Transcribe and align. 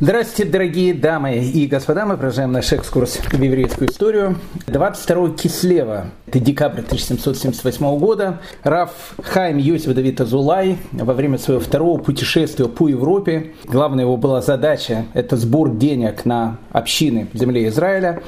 Здравствуйте, 0.00 0.50
дорогие 0.50 0.94
дамы 0.94 1.36
и 1.36 1.68
господа. 1.68 2.04
Мы 2.04 2.16
продолжаем 2.16 2.50
наш 2.50 2.72
экскурс 2.72 3.18
в 3.18 3.40
еврейскую 3.40 3.88
историю. 3.88 4.36
22 4.66 5.30
Кислева, 5.36 6.06
это 6.26 6.40
декабрь 6.40 6.80
1778 6.80 7.98
года, 8.00 8.40
Раф 8.64 9.14
Хайм 9.22 9.58
Йосиф 9.58 9.94
Давид 9.94 10.20
Азулай 10.20 10.78
во 10.90 11.14
время 11.14 11.38
своего 11.38 11.62
второго 11.62 12.00
путешествия 12.00 12.66
по 12.66 12.88
Европе, 12.88 13.52
главная 13.64 14.02
его 14.02 14.16
была 14.16 14.42
задача– 14.42 15.06
это 15.14 15.36
сбор 15.36 15.70
денег 15.76 16.24
на 16.24 16.56
общины 16.72 17.28
в 17.32 17.38
земле 17.38 17.68
Израиля, 17.68 18.24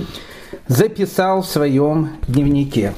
записал 0.69 1.43
в 1.43 1.47
своем 1.47 2.11
дневнике. 2.29 2.93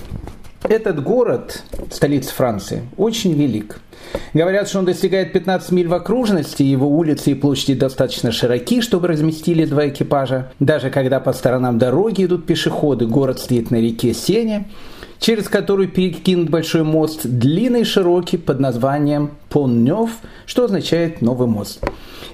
Этот 0.64 1.02
город, 1.02 1.62
столица 1.90 2.34
Франции, 2.34 2.82
очень 2.98 3.32
велик– 3.32 3.80
Говорят, 4.34 4.68
что 4.68 4.80
он 4.80 4.84
достигает 4.84 5.32
15 5.32 5.72
миль 5.72 5.88
в 5.88 5.94
окружности, 5.94 6.62
его 6.62 6.88
улицы 6.88 7.32
и 7.32 7.34
площади 7.34 7.74
достаточно 7.74 8.32
широки, 8.32 8.80
чтобы 8.80 9.08
разместили 9.08 9.64
два 9.64 9.88
экипажа. 9.88 10.52
Даже 10.60 10.90
когда 10.90 11.20
по 11.20 11.32
сторонам 11.32 11.78
дороги 11.78 12.24
идут 12.24 12.46
пешеходы, 12.46 13.06
город 13.06 13.38
стоит 13.38 13.70
на 13.70 13.76
реке 13.76 14.12
Сене, 14.14 14.66
через 15.18 15.48
которую 15.48 15.88
перекинут 15.88 16.50
большой 16.50 16.82
мост, 16.82 17.20
длинный 17.24 17.82
и 17.82 17.84
широкий, 17.84 18.36
под 18.36 18.60
названием 18.60 19.30
Поннев, 19.48 20.10
что 20.46 20.64
означает 20.64 21.22
«новый 21.22 21.48
мост». 21.48 21.82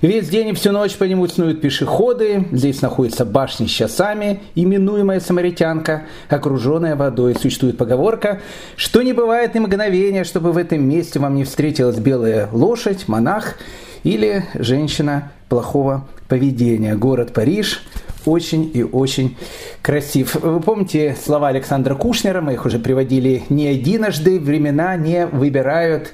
Весь 0.02 0.28
день 0.28 0.48
и 0.48 0.52
всю 0.52 0.72
ночь 0.72 0.96
по 0.96 1.05
нему 1.05 1.28
снуют 1.28 1.60
пешеходы. 1.60 2.48
Здесь 2.50 2.82
находится 2.82 3.24
башня 3.24 3.68
с 3.68 3.70
часами, 3.70 4.41
именуемая 4.56 5.20
Самаритянка, 5.20 6.02
окруженная 6.28 6.96
водой. 6.96 7.36
Существует 7.41 7.78
поговорка, 7.78 8.41
что 8.74 9.02
не 9.02 9.12
бывает 9.12 9.55
ни 9.55 9.60
мгновения, 9.60 10.24
чтобы 10.24 10.50
в 10.50 10.56
этом 10.56 10.83
месте 10.83 11.20
вам 11.20 11.36
не 11.36 11.44
встретилась 11.44 11.98
белая 11.98 12.48
лошадь, 12.50 13.06
монах 13.06 13.58
или 14.02 14.44
женщина 14.55 15.30
плохого 15.48 16.08
поведения. 16.27 16.96
Город 16.96 17.33
Париж 17.33 17.84
очень 18.26 18.70
и 18.72 18.82
очень 18.82 19.36
красив. 19.82 20.36
Вы 20.36 20.60
помните 20.60 21.16
слова 21.22 21.48
Александра 21.48 21.94
Кушнера, 21.94 22.41
мы 22.41 22.55
их 22.55 22.66
уже 22.66 22.78
приводили 22.78 23.42
не 23.48 23.72
единожды, 23.72 24.38
времена 24.38 24.97
не 24.97 25.27
выбирают, 25.27 26.12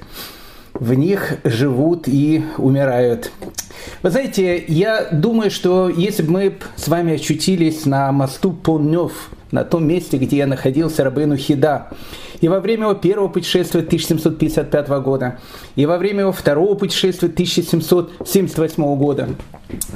в 0.73 0.93
них 0.93 1.35
живут 1.43 2.07
и 2.07 2.43
умирают. 2.57 3.31
Вы 4.01 4.11
знаете, 4.11 4.63
я 4.67 5.07
думаю, 5.11 5.51
что 5.51 5.89
если 5.89 6.23
бы 6.23 6.31
мы 6.31 6.53
с 6.75 6.87
вами 6.87 7.15
очутились 7.15 7.85
на 7.85 8.11
мосту 8.11 8.51
Поннев, 8.51 9.29
на 9.51 9.63
том 9.63 9.87
месте, 9.87 10.17
где 10.17 10.37
я 10.37 10.47
находился, 10.47 11.03
Рабыну 11.03 11.35
Хида, 11.35 11.89
и 12.41 12.47
во 12.47 12.59
время 12.59 12.83
его 12.83 12.93
первого 12.93 13.27
путешествия 13.27 13.81
1755 13.81 14.89
года, 15.01 15.39
и 15.75 15.85
во 15.85 15.97
время 15.97 16.21
его 16.21 16.31
второго 16.31 16.75
путешествия 16.75 17.27
1778 17.27 18.95
года. 18.95 19.29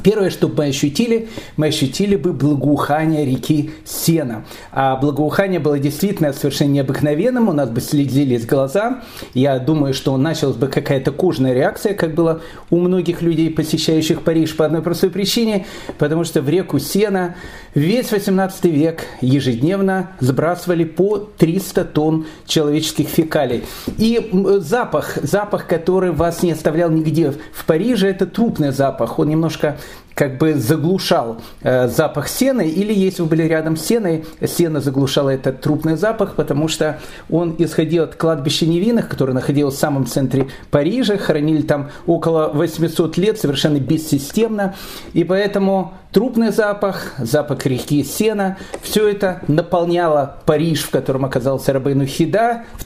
Первое, 0.04 0.30
что 0.30 0.50
мы 0.50 0.66
ощутили, 0.66 1.30
мы 1.58 1.68
ощутили 1.68 2.16
бы 2.16 2.32
благоухание 2.32 3.26
реки 3.26 3.72
Сена. 3.86 4.46
А 4.72 4.96
благоухание 4.98 5.60
было 5.60 5.80
действительно 5.80 6.32
совершенно 6.32 6.72
необыкновенным, 6.72 7.50
у 7.50 7.54
нас 7.54 7.70
бы 7.70 7.82
слезились 7.82 8.46
глаза. 8.46 9.02
Я 9.34 9.58
думаю, 9.58 9.96
что 9.96 10.16
началась 10.18 10.58
бы 10.58 10.68
какая-то 10.68 11.12
кожная 11.12 11.54
реакция, 11.54 11.96
как 11.96 12.14
было 12.14 12.42
у 12.70 12.80
многих 12.80 13.24
людей, 13.24 13.50
посещающих 13.50 14.22
Париж 14.22 14.56
по 14.56 14.66
одной 14.66 14.84
простой 14.84 15.10
причине, 15.10 15.66
потому 15.98 16.24
что 16.24 16.42
в 16.42 16.50
реку 16.50 16.78
Сена 16.78 17.36
весь 17.74 18.12
18 18.12 18.66
век 18.66 19.02
ежедневно 19.22 20.12
сбрасывали 20.20 20.84
по 20.84 21.18
300 21.18 21.86
тонн 21.86 22.26
человеческих 22.46 23.08
фекалий. 23.08 23.64
И 23.98 24.30
запах, 24.60 25.18
запах, 25.22 25.68
который 25.68 26.12
вас 26.12 26.44
не 26.44 26.52
оставлял 26.52 26.90
нигде 26.90 27.32
в 27.54 27.66
Париже, 27.66 28.10
это 28.10 28.26
трупный 28.26 28.72
запах. 28.72 29.20
Он 29.20 29.30
немножко 29.30 29.78
как 30.16 30.38
бы 30.38 30.56
заглушал 30.56 31.42
э, 31.62 31.88
запах 31.88 32.28
сены, 32.28 32.68
или 32.68 32.94
если 32.94 33.22
вы 33.22 33.30
были 33.30 33.44
рядом 33.44 33.78
с 33.78 33.86
сеной, 33.86 34.26
сена 34.46 34.80
заглушала 34.80 35.30
этот 35.30 35.62
трупный 35.62 35.96
запах, 35.96 36.36
потому 36.36 36.68
что 36.68 37.00
он 37.30 37.56
исходил 37.58 38.04
от 38.04 38.16
кладбища 38.16 38.66
невинных, 38.66 39.10
которое 39.10 39.34
находилось 39.34 39.76
в 39.76 39.80
самом 39.80 40.06
центре 40.06 40.48
Парижа, 40.72 41.18
хоронили 41.18 41.62
там 41.62 41.90
около 42.06 42.50
800 42.54 43.18
лет, 43.18 43.40
совершенно 43.40 43.80
бессистемно, 43.80 44.76
и 45.14 45.24
поэтому 45.24 45.94
трупный 46.12 46.52
запах, 46.52 47.14
запах 47.18 47.66
реки 47.66 48.04
Сена, 48.04 48.58
все 48.82 49.08
это 49.10 49.42
наполняло 49.48 50.38
Париж, 50.46 50.84
в 50.84 50.92
котором 50.92 51.26
оказался 51.26 51.74
Рабейну 51.74 52.06
Хида 52.06 52.64
в 52.76 52.86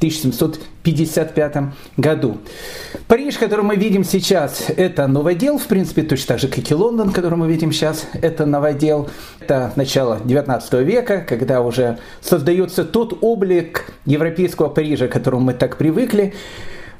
1755 0.91 1.73
году. 1.97 2.37
Париж, 3.07 3.37
который 3.37 3.63
мы 3.63 3.75
видим 3.75 4.03
сейчас, 4.03 4.65
это 4.75 5.07
новодел, 5.07 5.57
в 5.57 5.67
принципе, 5.67 6.03
точно 6.03 6.27
так 6.27 6.39
же, 6.39 6.47
как 6.47 6.69
и 6.69 6.73
Лондон, 6.73 7.11
который 7.11 7.37
мы 7.37 7.47
видим 7.47 7.71
сейчас, 7.71 8.07
это 8.13 8.45
новодел. 8.45 9.09
Это 9.39 9.71
начало 9.75 10.19
19 10.23 10.73
века, 10.85 11.25
когда 11.27 11.61
уже 11.61 11.99
создается 12.21 12.83
тот 12.83 13.17
облик 13.21 13.91
европейского 14.05 14.69
Парижа, 14.69 15.07
к 15.07 15.11
которому 15.11 15.45
мы 15.45 15.53
так 15.53 15.77
привыкли. 15.77 16.33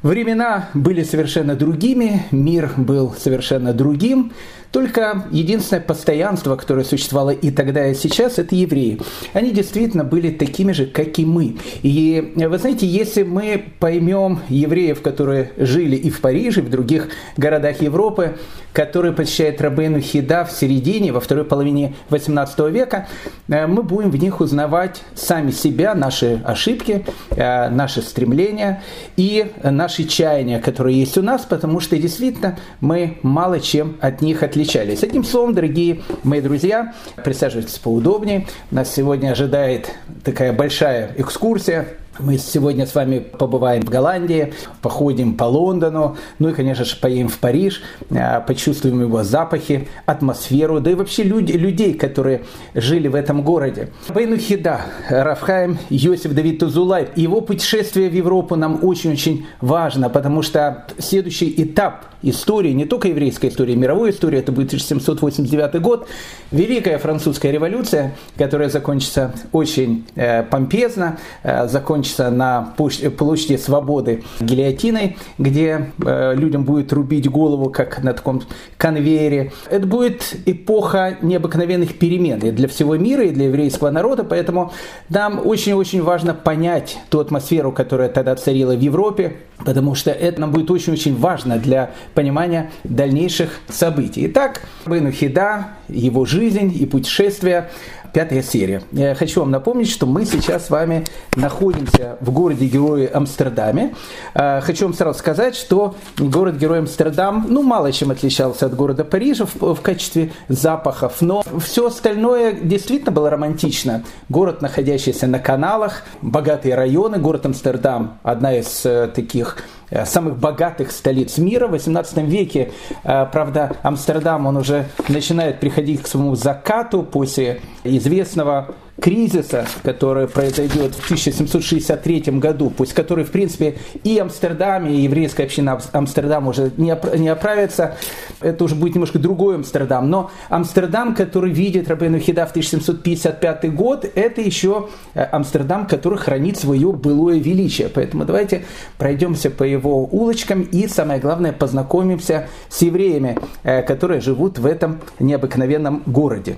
Времена 0.08 0.70
были 0.74 1.04
совершенно 1.04 1.54
другими, 1.58 2.24
мир 2.32 2.72
был 2.78 3.14
совершенно 3.20 3.74
другим. 3.74 4.32
Только 4.72 5.26
единственное 5.32 5.82
постоянство, 5.82 6.56
которое 6.56 6.84
существовало 6.84 7.32
и 7.32 7.52
тогда, 7.52 7.88
и 7.88 7.94
сейчас, 7.94 8.38
это 8.38 8.56
евреи. 8.56 9.00
Они 9.34 9.52
действительно 9.52 10.04
были 10.04 10.30
такими 10.30 10.72
же, 10.72 10.86
как 10.86 11.20
и 11.20 11.26
мы. 11.26 11.58
И 11.84 12.34
вы 12.36 12.58
знаете, 12.58 12.86
если 12.86 13.24
мы 13.24 13.66
поймем 13.80 14.40
евреев, 14.50 15.02
которые 15.02 15.52
жили 15.58 15.96
и 15.96 16.10
в 16.10 16.22
Париже, 16.22 16.62
и 16.62 16.64
в 16.64 16.70
других 16.70 17.10
городах 17.38 17.82
Европы, 17.82 18.38
которые 18.74 19.14
посещает 19.14 19.60
Рабейну 19.62 20.00
Хида 20.00 20.46
в 20.46 20.52
середине, 20.52 21.12
во 21.12 21.20
второй 21.20 21.46
половине 21.46 21.96
18 22.10 22.60
века, 22.70 23.08
э, 23.48 23.66
мы 23.66 23.82
будем 23.82 24.12
в 24.12 24.18
них 24.18 24.40
узнавать 24.40 25.02
сами 25.16 25.52
себя, 25.52 25.96
наши 25.96 26.42
ошибки, 26.46 27.06
э, 27.32 27.70
наши 27.70 28.02
стремления 28.02 28.84
и 29.16 29.52
наши 29.64 29.97
чаяния, 30.06 30.60
которые 30.60 31.00
есть 31.00 31.18
у 31.18 31.22
нас, 31.22 31.46
потому 31.46 31.80
что 31.80 31.98
действительно 31.98 32.58
мы 32.82 33.18
мало 33.24 33.60
чем 33.60 33.98
от 34.02 34.22
них 34.22 34.44
отличались. 34.44 35.04
Одним 35.04 35.24
словом, 35.24 35.54
дорогие 35.54 36.02
мои 36.24 36.42
друзья, 36.42 36.94
присаживайтесь 37.24 37.78
поудобнее. 37.78 38.48
Нас 38.72 38.94
сегодня 38.94 39.32
ожидает 39.32 39.92
такая 40.24 40.54
большая 40.54 41.12
экскурсия 41.18 41.88
мы 42.20 42.38
сегодня 42.38 42.86
с 42.86 42.96
вами 42.96 43.20
побываем 43.20 43.82
в 43.82 43.90
Голландии, 43.90 44.54
походим 44.82 45.36
по 45.36 45.44
Лондону, 45.46 46.18
ну 46.40 46.50
и, 46.50 46.54
конечно 46.54 46.86
же, 46.86 46.96
поедем 46.96 47.30
в 47.30 47.38
Париж, 47.40 47.82
а, 48.12 48.42
почувствуем 48.42 49.02
его 49.02 49.24
запахи, 49.24 49.88
атмосферу, 50.06 50.80
да 50.80 50.92
и 50.92 50.96
вообще 50.96 51.24
люди, 51.24 51.54
людей, 51.54 51.94
которые 51.94 52.44
жили 52.74 53.08
в 53.08 53.16
этом 53.16 53.42
городе. 53.44 53.90
Бейнухида, 54.10 54.82
Рафхайм, 55.10 55.78
Йосиф 55.90 56.34
Давид 56.34 56.60
Тузулай, 56.60 57.10
его 57.16 57.42
путешествие 57.42 58.10
в 58.10 58.14
Европу 58.14 58.56
нам 58.56 58.80
очень-очень 58.84 59.46
важно, 59.62 60.10
потому 60.10 60.42
что 60.42 60.86
следующий 60.98 61.54
этап 61.58 62.06
истории, 62.24 62.72
не 62.72 62.86
только 62.86 63.10
еврейской 63.10 63.50
истории, 63.50 63.76
мировой 63.76 64.10
истории, 64.10 64.40
это 64.40 64.52
будет 64.52 64.70
1789 64.70 65.82
год, 65.82 66.08
Великая 66.52 66.98
французская 66.98 67.52
революция, 67.52 68.16
которая 68.38 68.70
закончится 68.70 69.34
очень 69.52 70.06
э, 70.16 70.44
помпезно, 70.44 71.18
э, 71.44 71.68
закончится 71.68 72.07
закончится 72.08 72.30
на 72.30 72.74
площади 72.78 73.58
Свободы 73.58 74.24
гильотиной, 74.40 75.18
где 75.38 75.92
э, 76.04 76.36
людям 76.36 76.64
будет 76.64 76.94
рубить 76.94 77.30
голову, 77.30 77.70
как 77.70 78.04
на 78.04 78.14
таком 78.14 78.42
конвейере. 78.78 79.52
Это 79.70 79.86
будет 79.86 80.36
эпоха 80.46 81.18
необыкновенных 81.22 81.98
перемен 81.98 82.40
и 82.40 82.52
для 82.52 82.68
всего 82.68 82.96
мира, 82.96 83.26
и 83.26 83.30
для 83.30 83.46
еврейского 83.46 83.90
народа, 83.92 84.24
поэтому 84.24 84.72
нам 85.10 85.46
очень-очень 85.46 86.02
важно 86.02 86.34
понять 86.34 86.98
ту 87.10 87.20
атмосферу, 87.20 87.72
которая 87.72 88.10
тогда 88.10 88.36
царила 88.36 88.76
в 88.76 88.80
Европе, 88.80 89.38
потому 89.66 89.96
что 89.96 90.12
это 90.12 90.42
нам 90.42 90.52
будет 90.52 90.72
очень-очень 90.72 91.16
важно 91.16 91.58
для 91.58 91.92
понимания 92.14 92.72
дальнейших 92.84 93.50
событий. 93.70 94.28
Итак, 94.28 94.62
Бену 94.86 95.12
Хида, 95.12 95.68
его 95.88 96.26
жизнь 96.26 96.74
и 96.80 96.86
путешествия 96.86 97.70
пятая 98.18 98.42
серия. 98.42 98.82
Я 98.94 99.14
хочу 99.14 99.42
вам 99.42 99.52
напомнить, 99.52 99.92
что 99.92 100.08
мы 100.08 100.26
сейчас 100.26 100.66
с 100.66 100.70
вами 100.72 101.06
находимся 101.36 102.18
в 102.20 102.32
городе-герое 102.32 103.12
Амстердаме. 103.14 103.94
А, 104.34 104.60
хочу 104.62 104.86
вам 104.86 104.96
сразу 104.96 105.20
сказать, 105.20 105.56
что 105.56 105.94
город-герой 106.18 106.80
Амстердам, 106.80 107.46
ну, 107.48 107.62
мало 107.62 107.92
чем 107.92 108.10
отличался 108.10 108.66
от 108.66 108.76
города 108.76 109.06
Парижа 109.06 109.46
в, 109.46 109.76
в 109.76 109.82
качестве 109.82 110.32
запахов, 110.48 111.22
но 111.22 111.44
все 111.60 111.86
остальное 111.86 112.54
действительно 112.54 113.12
было 113.12 113.30
романтично. 113.30 114.04
Город, 114.30 114.64
находящийся 114.64 115.28
на 115.28 115.38
каналах, 115.38 116.02
богатые 116.24 116.74
районы, 116.74 117.20
город 117.20 117.46
Амстердам, 117.46 118.18
одна 118.24 118.58
из 118.58 118.84
э, 118.84 119.12
таких 119.14 119.58
Э, 119.87 119.87
самых 120.06 120.38
богатых 120.38 120.92
столиц 120.92 121.38
мира 121.38 121.68
в 121.68 121.72
18 121.72 122.18
веке. 122.20 122.72
Э, 123.04 123.26
правда, 123.32 123.78
Амстердам, 123.84 124.46
он 124.46 124.58
уже 124.58 124.86
начинает 125.08 125.60
приходить 125.60 126.02
к 126.04 126.08
своему 126.08 126.36
закату 126.36 127.04
после 127.04 127.62
известного 127.84 128.76
кризиса, 129.02 129.66
который 129.84 130.28
произойдет 130.28 130.96
в 130.96 131.06
1763 131.06 132.22
году, 132.40 132.72
пусть 132.76 132.94
который, 132.94 133.26
в 133.26 133.32
принципе, 133.32 133.78
и 134.04 134.18
Амстердам, 134.18 134.88
и 134.88 134.94
еврейская 134.94 135.44
община 135.44 135.80
Амстердам 135.92 136.48
уже 136.48 136.72
не, 136.78 136.92
оправится, 137.30 137.98
это 138.42 138.64
уже 138.64 138.76
будет 138.76 138.96
немножко 138.96 139.20
другой 139.20 139.56
Амстердам, 139.56 140.10
но 140.10 140.32
Амстердам, 140.50 141.16
который 141.16 141.52
видит 141.52 141.88
Рабейну 141.90 142.20
Хида 142.20 142.46
в 142.46 142.52
1755 142.52 143.74
год, 143.74 144.06
это 144.16 144.42
еще 144.42 144.90
э, 145.14 145.24
Амстердам, 145.24 145.88
который 145.88 146.18
хранит 146.18 146.58
свое 146.58 146.92
былое 146.92 147.40
величие. 147.40 147.90
Поэтому 147.90 148.26
давайте 148.26 148.66
пройдемся 148.98 149.50
по 149.50 149.64
его 149.64 150.06
улочкам 150.06 150.62
и, 150.62 150.88
самое 150.88 151.20
главное, 151.20 151.54
познакомимся 151.54 152.48
с 152.70 152.82
евреями, 152.82 153.38
э, 153.64 153.84
которые 153.84 154.22
живут 154.22 154.60
в 154.60 154.66
этом 154.66 155.02
необыкновенном 155.20 156.04
городе. 156.06 156.58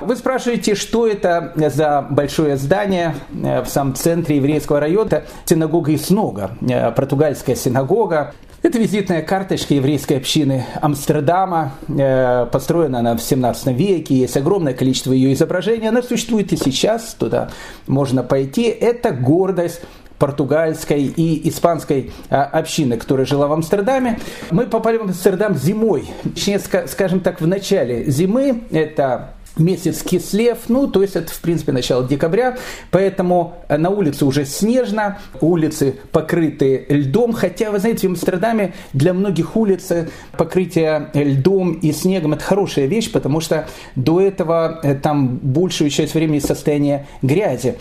Вы 0.00 0.16
спрашиваете, 0.16 0.74
что 0.74 1.06
это 1.06 1.52
за 1.76 2.06
большое 2.08 2.56
здание 2.56 3.14
э, 3.44 3.62
в 3.62 3.68
самом 3.68 3.94
центре 3.94 4.36
еврейского 4.36 4.80
района? 4.80 5.24
Синагога 5.44 5.94
Иснога, 5.94 6.52
португальская 6.96 7.54
синагога. 7.54 8.32
Это 8.62 8.78
визитная 8.78 9.22
карточка 9.22 9.74
еврейской 9.74 10.14
общины 10.14 10.64
Амстердама. 10.80 11.74
Э, 11.88 12.46
построена 12.50 13.00
она 13.00 13.16
в 13.16 13.20
17 13.20 13.68
веке. 13.76 14.16
Есть 14.16 14.36
огромное 14.36 14.72
количество 14.72 15.12
ее 15.12 15.34
изображений. 15.34 15.88
Она 15.88 16.02
существует 16.02 16.52
и 16.52 16.56
сейчас. 16.56 17.14
Туда 17.14 17.50
можно 17.86 18.22
пойти. 18.22 18.62
Это 18.64 19.12
гордость 19.12 19.82
португальской 20.18 21.02
и 21.02 21.48
испанской 21.48 22.10
общины, 22.30 22.96
которая 22.96 23.26
жила 23.26 23.48
в 23.48 23.52
Амстердаме. 23.52 24.18
Мы 24.50 24.64
попали 24.66 24.96
в 24.96 25.02
Амстердам 25.02 25.54
зимой, 25.54 26.08
точнее, 26.24 26.58
скажем 26.58 27.20
так, 27.20 27.42
в 27.42 27.46
начале 27.46 28.10
зимы. 28.10 28.62
Это 28.70 29.35
месяц 29.58 30.02
Кислев, 30.02 30.58
ну, 30.68 30.86
то 30.86 31.02
есть 31.02 31.16
это, 31.16 31.32
в 31.32 31.40
принципе, 31.40 31.72
начало 31.72 32.06
декабря, 32.06 32.56
поэтому 32.90 33.54
э, 33.68 33.76
на 33.76 33.90
улице 33.90 34.24
уже 34.24 34.44
снежно, 34.44 35.18
улицы 35.40 35.96
покрыты 36.12 36.86
льдом, 36.88 37.32
хотя, 37.32 37.70
вы 37.70 37.78
знаете, 37.78 38.08
в 38.08 38.10
Амстердаме 38.10 38.74
для 38.92 39.14
многих 39.14 39.56
улиц 39.56 39.90
покрытие 40.36 41.10
льдом 41.14 41.72
и 41.72 41.92
снегом– 41.92 42.32
это 42.34 42.44
хорошая 42.44 42.86
вещь, 42.86 43.10
потому 43.10 43.40
что 43.40 43.66
до 43.94 44.20
этого 44.20 44.80
э, 44.82 44.94
там 44.94 45.36
большую 45.36 45.90
часть 45.90 46.14
времени 46.14 46.38
состояние 46.38 47.06
грязи. 47.22 47.76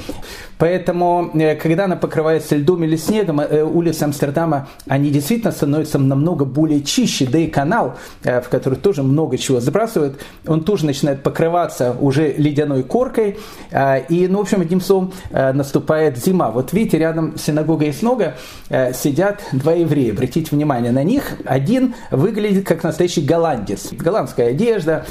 Поэтому, 0.58 1.32
э, 1.34 1.56
когда 1.56 1.86
она 1.86 1.98
покрывается 1.98 2.56
льдом 2.56 2.84
или 2.84 2.96
снегом, 2.96 3.42
улицы 3.74 4.04
Амстердама, 4.04 4.70
они 4.88 5.10
действительно 5.10 5.52
становятся 5.52 6.00
намного 6.00 6.46
более 6.46 6.82
чище, 6.82 7.26
да 7.26 7.40
и 7.40 7.48
канал, 7.48 7.96
в 8.24 8.46
который 8.50 8.78
тоже 8.78 9.04
много 9.04 9.38
чего 9.38 9.60
забрасывают, 9.60 10.20
он 10.48 10.64
тоже 10.64 10.86
начинает 10.86 11.24
покрываться 11.24 11.65
покрываться 11.66 11.96
уже 12.00 12.34
ледяной 12.34 12.84
коркой. 12.84 13.38
А, 13.72 13.98
и, 13.98 14.28
ну, 14.28 14.40
в 14.40 14.42
общем, 14.42 14.62
одним 14.62 14.82
словом, 14.82 15.14
а, 15.32 15.54
наступает 15.54 16.18
зима. 16.18 16.52
Вот 16.52 16.74
видите, 16.74 16.98
рядом 16.98 17.38
синагога 17.38 17.86
и 17.86 17.92
снога 17.92 18.36
а, 18.70 18.94
сидят 18.94 19.42
два 19.52 19.74
еврея. 19.74 20.14
Обратите 20.14 20.56
внимание 20.56 20.92
на 20.92 21.04
них. 21.04 21.38
Один 21.46 21.96
выглядит 22.12 22.66
как 22.66 22.84
настоящий 22.84 23.22
голландец. 23.22 23.92
Голландская 23.92 24.50
одежда, 24.50 25.06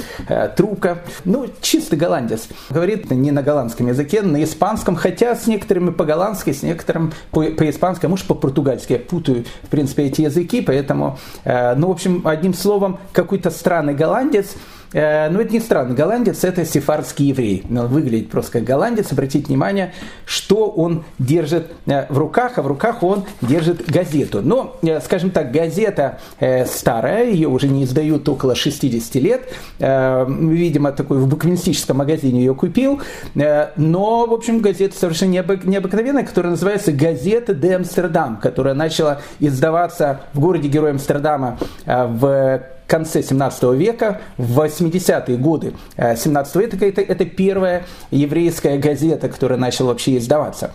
трубка. 0.55 0.99
Ну, 1.25 1.47
чисто 1.61 1.95
голландец. 1.95 2.47
Говорит 2.69 3.09
не 3.11 3.31
на 3.31 3.41
голландском 3.41 3.87
языке, 3.87 4.21
на 4.21 4.43
испанском, 4.43 4.95
хотя 4.95 5.35
с 5.35 5.47
некоторыми 5.47 5.91
по-голландски, 5.91 6.51
с 6.51 6.63
некоторым 6.63 7.13
по-испански, 7.31 8.05
а 8.05 8.09
может 8.09 8.27
по-португальски. 8.27 8.93
Я 8.93 8.99
путаю, 8.99 9.45
в 9.63 9.69
принципе, 9.69 10.03
эти 10.03 10.21
языки, 10.21 10.61
поэтому, 10.61 11.17
ну, 11.45 11.87
в 11.87 11.91
общем, 11.91 12.21
одним 12.25 12.53
словом, 12.53 12.99
какой-то 13.13 13.49
странный 13.49 13.93
голландец– 13.93 14.55
Но 14.93 15.29
ну, 15.31 15.41
это 15.41 15.51
не 15.51 15.59
странно. 15.59 15.93
Голландец– 15.93 16.43
это 16.43 16.65
сефардский 16.65 17.27
еврей. 17.27 17.63
Он 17.69 17.87
выглядит 17.87 18.29
просто 18.29 18.53
как 18.53 18.63
голландец. 18.63 19.11
Обратите 19.11 19.47
внимание, 19.47 19.93
что 20.25 20.67
он 20.67 21.03
держит 21.19 21.71
э, 21.85 22.05
в 22.09 22.17
руках, 22.17 22.53
а 22.57 22.61
в 22.61 22.67
руках 22.67 23.03
он 23.03 23.25
держит 23.41 23.89
газету. 23.89 24.41
Но, 24.41 24.77
э, 24.81 24.99
скажем 25.01 25.31
так, 25.31 25.51
газета 25.51 26.19
старая, 26.65 27.29
ее 27.29 27.47
уже 27.47 27.67
не 27.67 27.83
издают 27.83 28.27
около 28.29 28.55
60 28.55 29.15
лет. 29.15 29.49
Видимо, 29.79 30.91
такой 30.91 31.17
в 31.17 31.27
буквинистическом 31.27 31.97
магазине 31.97 32.39
ее 32.39 32.55
купил. 32.55 33.01
Но, 33.33 34.25
в 34.25 34.33
общем, 34.33 34.59
газета 34.59 34.97
совершенно 34.97 35.31
необыкновенная, 35.31 36.23
которая 36.23 36.51
называется 36.51 36.91
«Газета 36.91 37.53
де 37.53 37.75
Амстердам», 37.75 38.37
которая 38.37 38.73
начала 38.73 39.21
издаваться 39.39 40.21
в 40.33 40.39
городе 40.39 40.67
Героя 40.67 40.91
Амстердама 40.91 41.57
в 41.85 42.61
конце 42.87 43.21
17 43.23 43.63
века, 43.73 44.21
в 44.37 44.59
80-е 44.59 45.37
годы 45.37 45.73
17 45.97 46.55
века, 46.55 46.85
это, 46.85 47.01
это 47.01 47.25
первая 47.25 47.85
еврейская 48.11 48.77
газета, 48.77 49.29
которая 49.29 49.57
начала 49.57 49.89
вообще 49.89 50.17
издаваться. 50.17 50.71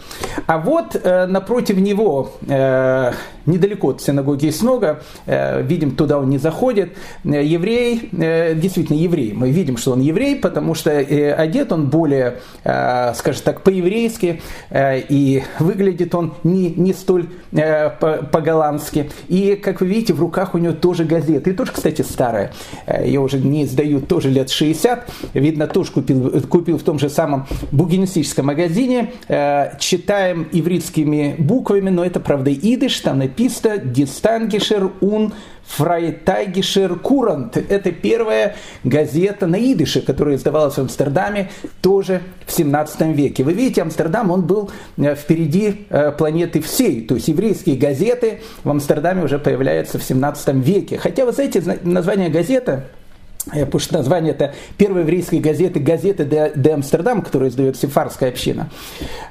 А 0.47 0.59
вот 0.59 0.97
э, 0.97 1.27
напротив 1.27 1.77
него, 1.77 2.33
э, 2.49 3.12
недалеко 3.47 3.91
от 3.91 4.03
синагоги 4.03 4.51
Снога, 4.51 5.03
э, 5.27 5.63
видим, 5.63 5.93
туда 5.93 6.19
он 6.19 6.29
не 6.29 6.39
заходит, 6.39 6.93
э, 7.25 7.45
еврей, 7.45 8.11
э, 8.13 8.55
действительно 8.55 8.97
еврей, 8.97 9.33
мы 9.33 9.51
видим, 9.51 9.77
что 9.77 9.93
он 9.93 10.01
еврей, 10.01 10.37
потому 10.37 10.75
что 10.75 10.91
одет 10.91 11.73
он 11.73 11.89
более, 11.89 12.41
скажем 12.63 13.43
так, 13.45 13.63
по-еврейски, 13.63 14.41
и 14.75 15.43
выглядит 15.59 16.15
он 16.15 16.35
не, 16.45 16.71
не 16.71 16.93
столь 16.93 17.27
по-голландски. 17.51 19.11
И, 19.29 19.57
как 19.57 19.81
вы 19.81 19.87
видите, 19.87 20.13
в 20.13 20.21
руках 20.21 20.55
у 20.55 20.59
него 20.59 20.73
тоже 20.73 21.05
газета. 21.05 21.51
И 21.51 21.53
тоже, 21.53 21.73
кстати, 21.73 22.03
старая. 22.03 22.53
Ее 23.05 23.21
уже 23.21 23.39
не 23.39 23.65
издают 23.65 24.09
тоже 24.09 24.31
лет 24.31 24.51
60. 24.51 25.11
Видно, 25.35 25.67
тоже 25.67 25.93
купил, 25.93 26.43
купил 26.49 26.79
в 26.79 26.83
том 26.83 26.99
же 26.99 27.09
самом 27.09 27.47
букинистическом 27.73 28.47
магазине. 28.47 29.13
Читаем 29.79 30.49
ивритскими 30.53 31.35
буквами, 31.39 31.91
но 31.91 32.05
это, 32.05 32.21
правда, 32.21 32.53
идиш. 32.53 33.01
Там 33.01 33.21
написано 33.31 33.79
«דינסטאגישע 33.79 34.91
און 35.01 35.33
פרייטאגישע 35.65 36.99
קוראנט. 36.99 37.57
Это 37.56 37.93
первая 37.93 38.56
газета 38.82 39.47
на 39.47 39.56
идише, 39.57 40.01
которая 40.00 40.35
издавалась 40.35 40.75
в 40.75 40.79
Амстердаме 40.79 41.50
тоже 41.81 42.23
в 42.44 42.53
17 42.53 43.03
веке. 43.15 43.44
Вы 43.44 43.53
видите, 43.53 43.82
Амстердам, 43.82 44.32
он 44.32 44.43
был 44.43 44.71
э, 44.97 45.15
впереди 45.15 45.87
э, 45.88 46.11
планеты 46.11 46.61
всей. 46.61 47.03
То 47.03 47.15
есть 47.15 47.29
еврейские 47.29 47.77
газеты 47.77 48.41
в 48.65 48.71
Амстердаме 48.71 49.23
уже 49.23 49.38
появляются 49.38 50.00
в 50.00 50.03
17 50.03 50.56
веке. 50.56 50.99
Хотя, 50.99 51.25
вы 51.25 51.31
знаете, 51.31 51.62
название 51.85 52.31
газеты 52.31 52.83
потому 53.47 53.81
что 53.81 53.95
название 53.95 54.33
это 54.33 54.55
первой 54.77 55.03
еврейской 55.03 55.39
газеты 55.39 55.81
«Газета 55.81 56.25
де, 56.25 56.53
де 56.55 56.73
Амстердам», 56.73 57.23
которую 57.23 57.51
издает 57.51 57.77
сефарская 57.77 58.31
община. 58.31 58.71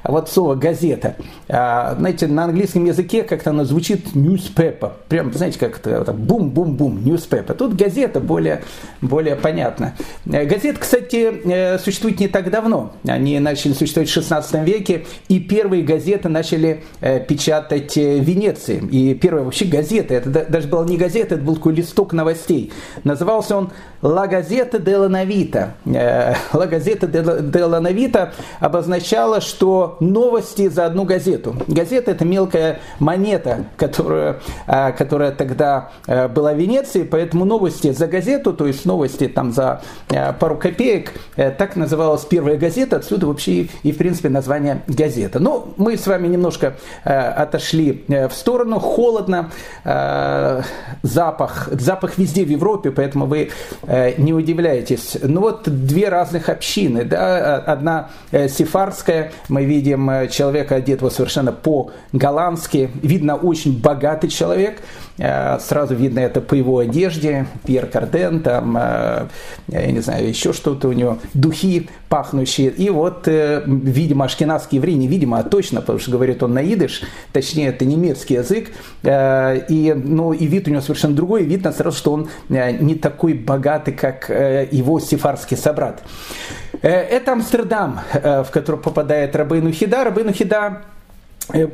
Вот 0.04 0.28
слово 0.28 0.54
«газета». 0.56 1.16
А, 1.48 1.94
знаете, 1.96 2.26
на 2.26 2.44
английском 2.44 2.84
языке 2.84 3.22
как-то 3.22 3.50
оно 3.50 3.64
звучит 3.64 4.14
newspaper. 4.14 4.92
Прям, 5.08 5.32
знаете, 5.32 5.58
как 5.58 5.86
это 5.86 6.12
бум-бум-бум, 6.12 6.98
newspaper. 6.98 7.54
Тут 7.54 7.76
газета 7.76 8.20
более, 8.20 8.62
более 9.00 9.36
понятно. 9.36 9.94
Э, 10.26 10.44
газет, 10.44 10.78
кстати, 10.78 11.42
э, 11.44 11.78
существует 11.78 12.20
не 12.20 12.28
так 12.28 12.50
давно. 12.50 12.92
Они 13.06 13.38
начали 13.38 13.72
существовать 13.72 14.08
в 14.08 14.12
16 14.12 14.64
веке, 14.64 15.06
и 15.28 15.38
первые 15.38 15.82
газеты 15.82 16.28
начали 16.28 16.84
э, 17.00 17.20
печатать 17.20 17.96
в 17.96 18.20
Венеции. 18.20 18.82
И 18.90 19.14
первая 19.14 19.44
вообще 19.44 19.64
газета, 19.64 20.14
это 20.14 20.30
даже 20.30 20.68
была 20.68 20.84
не 20.84 20.96
газета, 20.96 21.36
это 21.36 21.44
был 21.44 21.56
такой 21.56 21.74
листок 21.74 22.12
новостей. 22.12 22.72
Назывался 23.04 23.56
он 23.56 23.70
La 24.02 24.26
Gazzetta 24.26 24.78
della 24.78 25.08
Novita. 25.08 25.74
La 25.84 26.66
Gazzetta 26.66 27.06
обозначала, 28.58 29.40
что 29.40 29.96
новости 30.00 30.68
за 30.68 30.86
одну 30.86 31.04
газету. 31.04 31.56
Газета– 31.66 32.10
это 32.12 32.24
мелкая 32.24 32.80
монета, 32.98 33.66
которая, 33.76 34.40
э, 34.66 34.92
которая 34.92 35.32
тогда 35.32 35.90
э, 36.06 36.28
была 36.28 36.54
в 36.54 36.56
Венеции, 36.58 37.02
поэтому 37.02 37.44
новости 37.44 37.92
за 37.92 38.06
газету, 38.06 38.54
то 38.54 38.66
есть 38.66 38.86
новости 38.86 39.28
там 39.28 39.52
за 39.52 39.82
э, 40.08 40.32
пару 40.32 40.56
копеек, 40.56 41.12
так 41.36 41.76
называлась 41.76 42.24
первая 42.24 42.56
газета, 42.56 42.96
отсюда 42.96 43.26
вообще 43.26 43.68
и, 43.82 43.92
в 43.92 43.98
принципе, 43.98 44.28
название 44.28 44.82
газета. 44.86 45.40
Но 45.40 45.74
мы 45.76 45.96
с 45.96 46.06
вами 46.06 46.26
немножко 46.26 46.74
отошли 47.04 48.04
в 48.08 48.32
сторону, 48.32 48.78
холодно, 48.78 49.50
запах, 51.02 51.68
запах 51.72 52.18
везде 52.18 52.44
в 52.44 52.48
Европе, 52.48 52.90
поэтому 52.90 53.26
вы 53.26 53.50
не 54.18 54.32
удивляйтесь. 54.32 55.16
Ну 55.20 55.40
вот 55.40 55.64
две 55.64 56.08
разных 56.08 56.48
общины. 56.48 57.04
Да? 57.04 57.56
Одна 57.56 58.10
э, 58.30 58.48
сефарская, 58.48 59.32
мы 59.48 59.64
видим 59.64 60.08
э, 60.08 60.28
человека 60.28 60.76
одетого 60.76 61.10
совершенно 61.10 61.50
по-голландски. 61.50 62.90
Видно, 63.02 63.34
очень 63.34 63.80
богатый 63.80 64.28
человек. 64.28 64.80
Сразу 65.60 65.94
видно 65.94 66.20
это 66.20 66.40
по 66.40 66.54
его 66.54 66.78
одежде. 66.78 67.46
Пьер 67.66 67.86
Карден, 67.86 68.40
там, 68.40 68.74
я 69.68 69.86
не 69.92 70.00
знаю, 70.00 70.26
еще 70.26 70.52
что-то 70.52 70.88
у 70.88 70.92
него, 70.92 71.18
духи 71.34 71.90
пахнущие. 72.08 72.70
И 72.70 72.88
вот, 72.88 73.26
видимо, 73.26 74.24
ашкенадский 74.24 74.78
еврей, 74.78 74.94
не 74.94 75.08
видимо, 75.08 75.38
а 75.38 75.42
точно, 75.42 75.80
потому 75.80 75.98
что 75.98 76.10
говорит 76.10 76.42
он 76.42 76.54
на 76.54 76.62
идыш, 76.62 77.02
точнее, 77.32 77.68
это 77.68 77.84
немецкий 77.84 78.34
язык. 78.34 78.70
И, 79.04 79.94
ну, 79.94 80.32
и 80.32 80.46
вид 80.46 80.68
у 80.68 80.70
него 80.70 80.80
совершенно 80.80 81.14
другой. 81.14 81.44
Видно 81.44 81.72
сразу, 81.72 81.96
что 81.96 82.12
он 82.12 82.30
не 82.48 82.94
такой 82.94 83.34
богатый, 83.34 83.92
как 83.92 84.30
э, 84.30 84.68
его 84.70 85.00
сефарский 85.00 85.56
собрат. 85.56 86.02
Это 86.82 87.32
Амстердам, 87.32 88.00
в 88.12 88.48
который 88.50 88.80
попадает 88.80 89.36
Рабейну 89.36 89.70
Хида. 89.70 90.04
Рабейну 90.04 90.32
Хида 90.32 90.50
Э, 90.50 90.99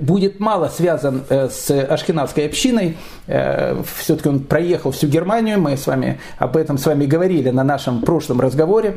будет 0.01 0.41
мало 0.41 0.69
связан 0.69 1.23
э, 1.29 1.49
с 1.49 1.71
ашкенадской 1.71 2.47
общиной. 2.47 2.97
Э, 3.27 3.83
Все-таки 3.99 4.29
он 4.29 4.41
проехал 4.41 4.91
всю 4.91 5.07
Германию. 5.07 5.61
Мы 5.61 5.77
с 5.77 5.87
вами 5.87 6.21
об 6.39 6.57
этом 6.57 6.79
с 6.79 6.87
вами 6.87 7.07
говорили 7.07 7.51
на 7.51 7.65
нашем 7.65 8.03
прошлом 8.03 8.41
разговоре. 8.41 8.97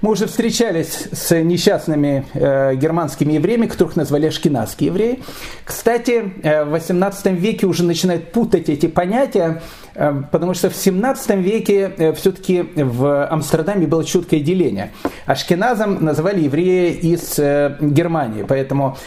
Мы 0.00 0.10
уже 0.10 0.26
встречались 0.26 1.08
с 1.12 1.34
несчастными 1.42 2.26
германскими 2.34 3.32
евреями, 3.32 3.66
которых 3.66 3.96
назвали 3.96 4.26
ашкенадские 4.26 4.88
евреи. 4.88 5.22
Кстати, 5.64 6.32
в 6.42 6.70
18 6.70 7.26
веке 7.32 7.66
уже 7.66 7.82
начинают 7.82 8.30
путать 8.30 8.68
эти 8.68 8.86
понятия, 8.86 9.62
потому 9.94 10.52
что 10.52 10.68
в 10.68 10.76
17 10.76 11.36
веке 11.36 12.12
все-таки 12.14 12.62
в 12.76 13.26
Амстердаме 13.26 13.86
было 13.86 14.04
четкое 14.04 14.40
деление. 14.40 14.92
Ашкеназом 15.24 16.04
называли 16.04 16.42
евреи 16.42 16.92
из 16.92 17.38
Германии, 17.80 18.44
поэтому 18.46 18.98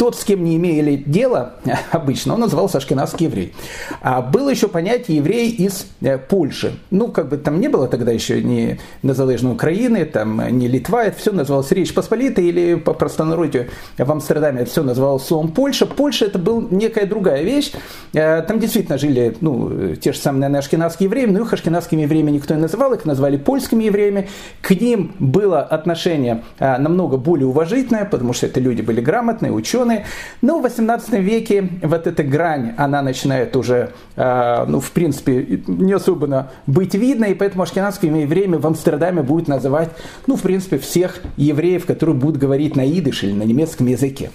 тот, 0.00 0.16
с 0.16 0.24
кем 0.24 0.42
не 0.44 0.56
имели 0.56 0.96
дела, 0.96 1.56
обычно, 1.90 2.32
он 2.32 2.40
назывался 2.40 2.78
ашкенадский 2.78 3.26
еврей. 3.26 3.52
А 4.00 4.22
было 4.22 4.48
еще 4.48 4.66
понятие 4.66 5.18
еврей 5.18 5.50
из 5.50 5.84
э, 6.00 6.16
Польши. 6.16 6.78
Ну, 6.90 7.08
как 7.08 7.28
бы 7.28 7.36
там 7.36 7.60
не 7.60 7.68
было 7.68 7.86
тогда 7.86 8.10
еще 8.10 8.42
ни 8.42 8.80
незалежной 9.02 9.52
Украины, 9.52 10.06
там 10.06 10.40
ни 10.56 10.68
Литва, 10.68 11.04
это 11.04 11.18
все 11.18 11.32
называлось 11.32 11.70
Речь 11.72 11.92
Посполитой 11.92 12.46
или 12.46 12.76
по 12.76 12.94
простонародью 12.94 13.66
в 13.98 14.10
Амстердаме 14.10 14.62
это 14.62 14.70
все 14.70 14.82
называлось 14.82 15.24
словом 15.24 15.52
Польша. 15.52 15.84
Польша 15.84 16.24
это 16.24 16.38
была 16.38 16.64
некая 16.70 17.04
другая 17.04 17.42
вещь. 17.42 17.72
Э, 18.14 18.40
там 18.40 18.58
действительно 18.58 18.96
жили, 18.96 19.36
ну, 19.42 19.96
те 19.96 20.14
же 20.14 20.18
самые, 20.18 20.40
наверное, 20.40 20.60
ашкенадские 20.60 21.08
евреи, 21.08 21.26
но 21.26 21.40
их 21.40 21.52
ашкенадскими 21.52 22.00
евреями 22.00 22.30
никто 22.30 22.54
не 22.54 22.62
называл, 22.62 22.94
их 22.94 23.04
назвали 23.04 23.36
польскими 23.36 23.84
евреями. 23.84 24.30
К 24.62 24.70
ним 24.70 25.14
было 25.18 25.60
отношение 25.60 26.42
э, 26.58 26.78
намного 26.78 27.18
более 27.18 27.48
уважительное, 27.48 28.06
потому 28.06 28.32
что 28.32 28.46
это 28.46 28.60
люди 28.60 28.80
были 28.80 29.02
грамотные, 29.02 29.52
ученые, 29.52 29.89
стороны. 29.90 30.04
Но 30.42 30.58
в 30.58 30.62
18 30.62 31.12
веке 31.14 31.68
вот 31.82 32.06
эта 32.06 32.22
грань, 32.22 32.74
она 32.76 33.02
начинает 33.02 33.56
уже, 33.56 33.90
э, 34.16 34.64
ну, 34.66 34.80
в 34.80 34.90
принципе, 34.92 35.62
не 35.66 35.92
особенно 35.92 36.50
быть 36.66 36.94
видно, 36.94 37.26
и 37.26 37.34
поэтому 37.34 37.62
ашкенадскими 37.62 38.20
евреями 38.20 38.56
в 38.56 38.66
Амстердаме 38.66 39.22
будет 39.22 39.48
называть, 39.48 39.90
ну, 40.26 40.36
в 40.36 40.42
принципе, 40.42 40.78
всех 40.78 41.20
евреев, 41.36 41.86
которые 41.86 42.16
будут 42.16 42.38
говорить 42.38 42.76
на 42.76 42.86
идыш 42.86 43.24
или 43.24 43.32
на 43.32 43.42
немецком 43.42 43.86
языке. 43.86 44.30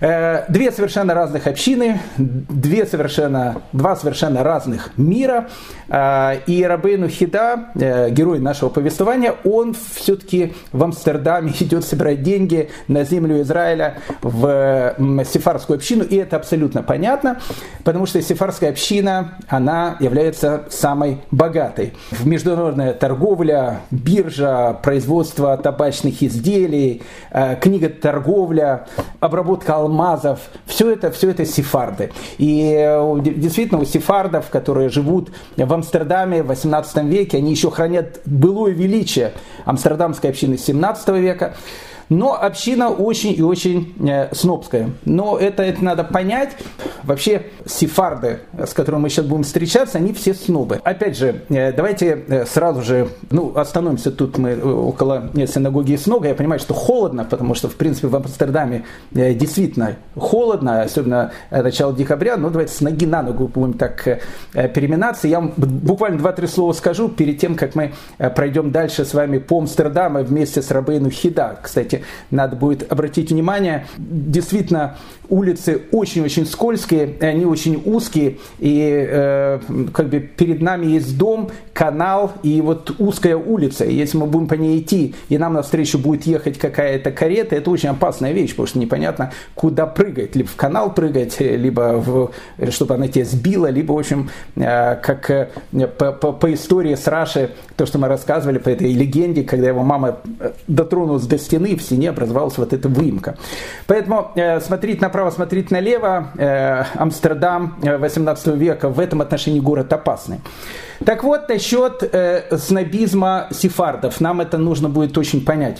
Э, 0.00 0.44
две 0.48 0.70
совершенно 0.72 1.14
разных 1.14 1.46
общины, 1.46 2.00
две 2.16 2.86
совершенно, 2.86 3.62
два 3.72 3.96
совершенно 3.96 4.42
разных 4.42 4.90
мира. 4.96 5.48
Э, 5.88 6.38
и 6.46 6.64
Рабейну 6.64 7.08
Хида, 7.08 7.70
герой 8.10 8.38
нашего 8.38 8.68
повествования, 8.68 9.34
он 9.44 9.74
все-таки 9.94 10.54
в 10.72 10.82
Амстердаме 10.82 11.52
идет 11.60 11.84
собирать 11.84 12.22
деньги 12.22 12.70
на 12.88 13.04
землю 13.04 13.40
Израиля 13.42 13.98
в 14.22 14.46
сефарскую 15.24 15.76
общину. 15.76 16.04
И 16.04 16.16
это 16.16 16.36
абсолютно 16.36 16.82
понятно, 16.82 17.40
потому 17.84 18.06
что 18.06 18.20
сефарская 18.22 18.70
община, 18.70 19.34
она 19.48 19.96
является 20.00 20.64
самой 20.70 21.18
богатой. 21.30 21.94
Международная 22.24 22.92
торговля, 22.92 23.80
биржа, 23.90 24.78
производство 24.82 25.56
табачных 25.56 26.22
изделий, 26.22 27.02
книга 27.60 27.88
торговля, 27.88 28.86
обработка 29.20 29.74
алмазов, 29.76 30.40
все 30.66 30.92
это, 30.92 31.10
все 31.10 31.30
это 31.30 31.44
сефарды. 31.44 32.12
И 32.38 32.74
э, 32.76 33.20
действительно 33.20 33.80
у 33.80 33.84
сефардов, 33.84 34.48
которые 34.50 34.88
живут 34.88 35.30
в 35.56 35.72
Амстердаме 35.72 36.42
в 36.42 36.46
18 36.48 37.04
веке, 37.04 37.38
они 37.38 37.50
еще 37.50 37.70
хранят 37.70 38.20
былое 38.24 38.72
величие 38.72 39.32
амстердамской 39.64 40.30
общины 40.30 40.58
17 40.58 41.08
века. 41.16 41.54
Но 42.08 42.34
община 42.40 42.88
очень 42.88 43.34
и 43.34 43.42
очень 43.42 43.94
э, 44.08 44.34
снобская. 44.34 44.90
Но 45.04 45.36
это, 45.36 45.62
это 45.62 45.84
надо 45.84 46.04
понять. 46.04 46.56
Вообще 47.02 47.46
сефарды, 47.66 48.40
с 48.58 48.72
которыми 48.72 49.02
мы 49.02 49.10
сейчас 49.10 49.26
будем 49.26 49.42
встречаться, 49.42 49.98
они 49.98 50.12
все 50.12 50.34
снобы. 50.34 50.80
Опять 50.84 51.18
же, 51.18 51.42
э, 51.50 51.72
давайте 51.72 52.24
э, 52.28 52.46
сразу 52.46 52.82
же, 52.82 53.08
ну, 53.30 53.52
остановимся 53.56 54.10
тут 54.10 54.38
мы 54.38 54.56
около 54.58 55.30
синагоги 55.34 55.96
Снога. 55.96 56.28
Я 56.28 56.34
понимаю, 56.34 56.60
что 56.60 56.74
холодно, 56.74 57.24
потому 57.24 57.54
что, 57.54 57.68
в 57.68 57.76
принципе, 57.76 58.08
в 58.08 58.16
Амстердаме 58.16 58.84
действительно 59.10 59.96
холодно, 60.16 60.82
особенно 60.82 61.32
начало 61.50 61.92
декабря. 61.92 62.36
Но 62.36 62.50
давайте 62.50 62.72
с 62.72 62.80
ноги 62.80 63.06
на 63.06 63.22
ногу 63.22 63.48
будем 63.48 63.74
так 63.74 64.20
переминаться. 64.52 65.28
Я 65.28 65.40
вам 65.40 65.52
буквально 65.56 66.18
два-три 66.18 66.46
слова 66.46 66.72
скажу 66.72 67.08
перед 67.08 67.38
тем, 67.38 67.54
как 67.54 67.74
мы 67.74 67.92
пройдем 68.34 68.70
дальше 68.70 69.04
с 69.04 69.14
вами 69.14 69.38
по 69.38 69.58
Амстердаму 69.58 70.22
вместе 70.22 70.62
с 70.62 70.70
Рабейну 70.70 71.10
Хида. 71.10 71.58
Кстати, 71.62 71.97
надо 72.30 72.56
будет 72.56 72.90
обратить 72.90 73.30
внимание. 73.30 73.86
Действительно, 73.98 74.96
улицы 75.28 75.82
очень-очень 75.92 76.46
скользкие, 76.46 77.14
они 77.20 77.44
очень 77.44 77.82
узкие, 77.84 78.38
и 78.58 79.06
э, 79.08 79.60
как 79.92 80.08
бы 80.08 80.20
перед 80.20 80.60
нами 80.60 80.86
есть 80.86 81.18
дом, 81.18 81.50
канал 81.72 82.32
и 82.42 82.60
вот 82.60 82.94
узкая 82.98 83.36
улица. 83.36 83.84
И 83.84 83.94
если 83.94 84.18
мы 84.18 84.26
будем 84.26 84.48
по 84.48 84.54
ней 84.54 84.80
идти, 84.80 85.14
и 85.28 85.38
нам 85.38 85.52
навстречу 85.52 85.98
будет 85.98 86.26
ехать 86.26 86.58
какая-то 86.58 87.12
карета, 87.12 87.54
это 87.54 87.70
очень 87.70 87.90
опасная 87.90 88.32
вещь, 88.32 88.50
потому 88.50 88.66
что 88.66 88.78
непонятно, 88.78 89.32
куда 89.54 89.86
прыгать. 89.86 90.34
Либо 90.34 90.48
в 90.48 90.56
канал 90.56 90.92
прыгать, 90.92 91.38
либо 91.38 92.02
в, 92.04 92.32
чтобы 92.70 92.94
она 92.94 93.06
тебя 93.06 93.24
сбила, 93.24 93.70
либо, 93.70 93.92
в 93.92 93.98
общем, 93.98 94.30
э, 94.56 94.96
как 94.96 95.30
э, 95.30 95.48
по, 95.98 96.12
по, 96.12 96.32
по 96.32 96.52
истории 96.52 96.94
с 96.94 97.06
Раши, 97.06 97.50
то, 97.76 97.86
что 97.86 97.98
мы 97.98 98.08
рассказывали 98.08 98.58
по 98.58 98.70
этой 98.70 98.92
легенде, 98.92 99.44
когда 99.44 99.68
его 99.68 99.82
мама 99.82 100.18
э, 100.40 100.52
дотронулась 100.66 101.26
до 101.26 101.38
стены, 101.38 101.76
стене 101.88 102.10
образовалась 102.10 102.58
вот 102.58 102.72
эта 102.72 102.88
выемка. 102.88 103.36
Поэтому 103.86 104.30
э, 104.34 104.60
смотреть 104.60 105.00
направо, 105.00 105.30
смотреть 105.30 105.70
налево, 105.70 106.30
э, 106.36 106.84
Амстердам 106.94 107.76
18 107.82 108.46
э, 108.46 108.56
века 108.56 108.88
в 108.88 109.00
этом 109.00 109.20
отношении 109.20 109.60
город 109.60 109.92
опасный. 109.92 110.40
Так 111.04 111.24
вот, 111.24 111.48
насчет 111.48 112.02
э, 112.02 112.56
снобизма 112.58 113.48
сефардов. 113.50 114.20
Нам 114.20 114.40
это 114.40 114.58
нужно 114.58 114.88
будет 114.88 115.16
очень 115.16 115.44
понять. 115.44 115.78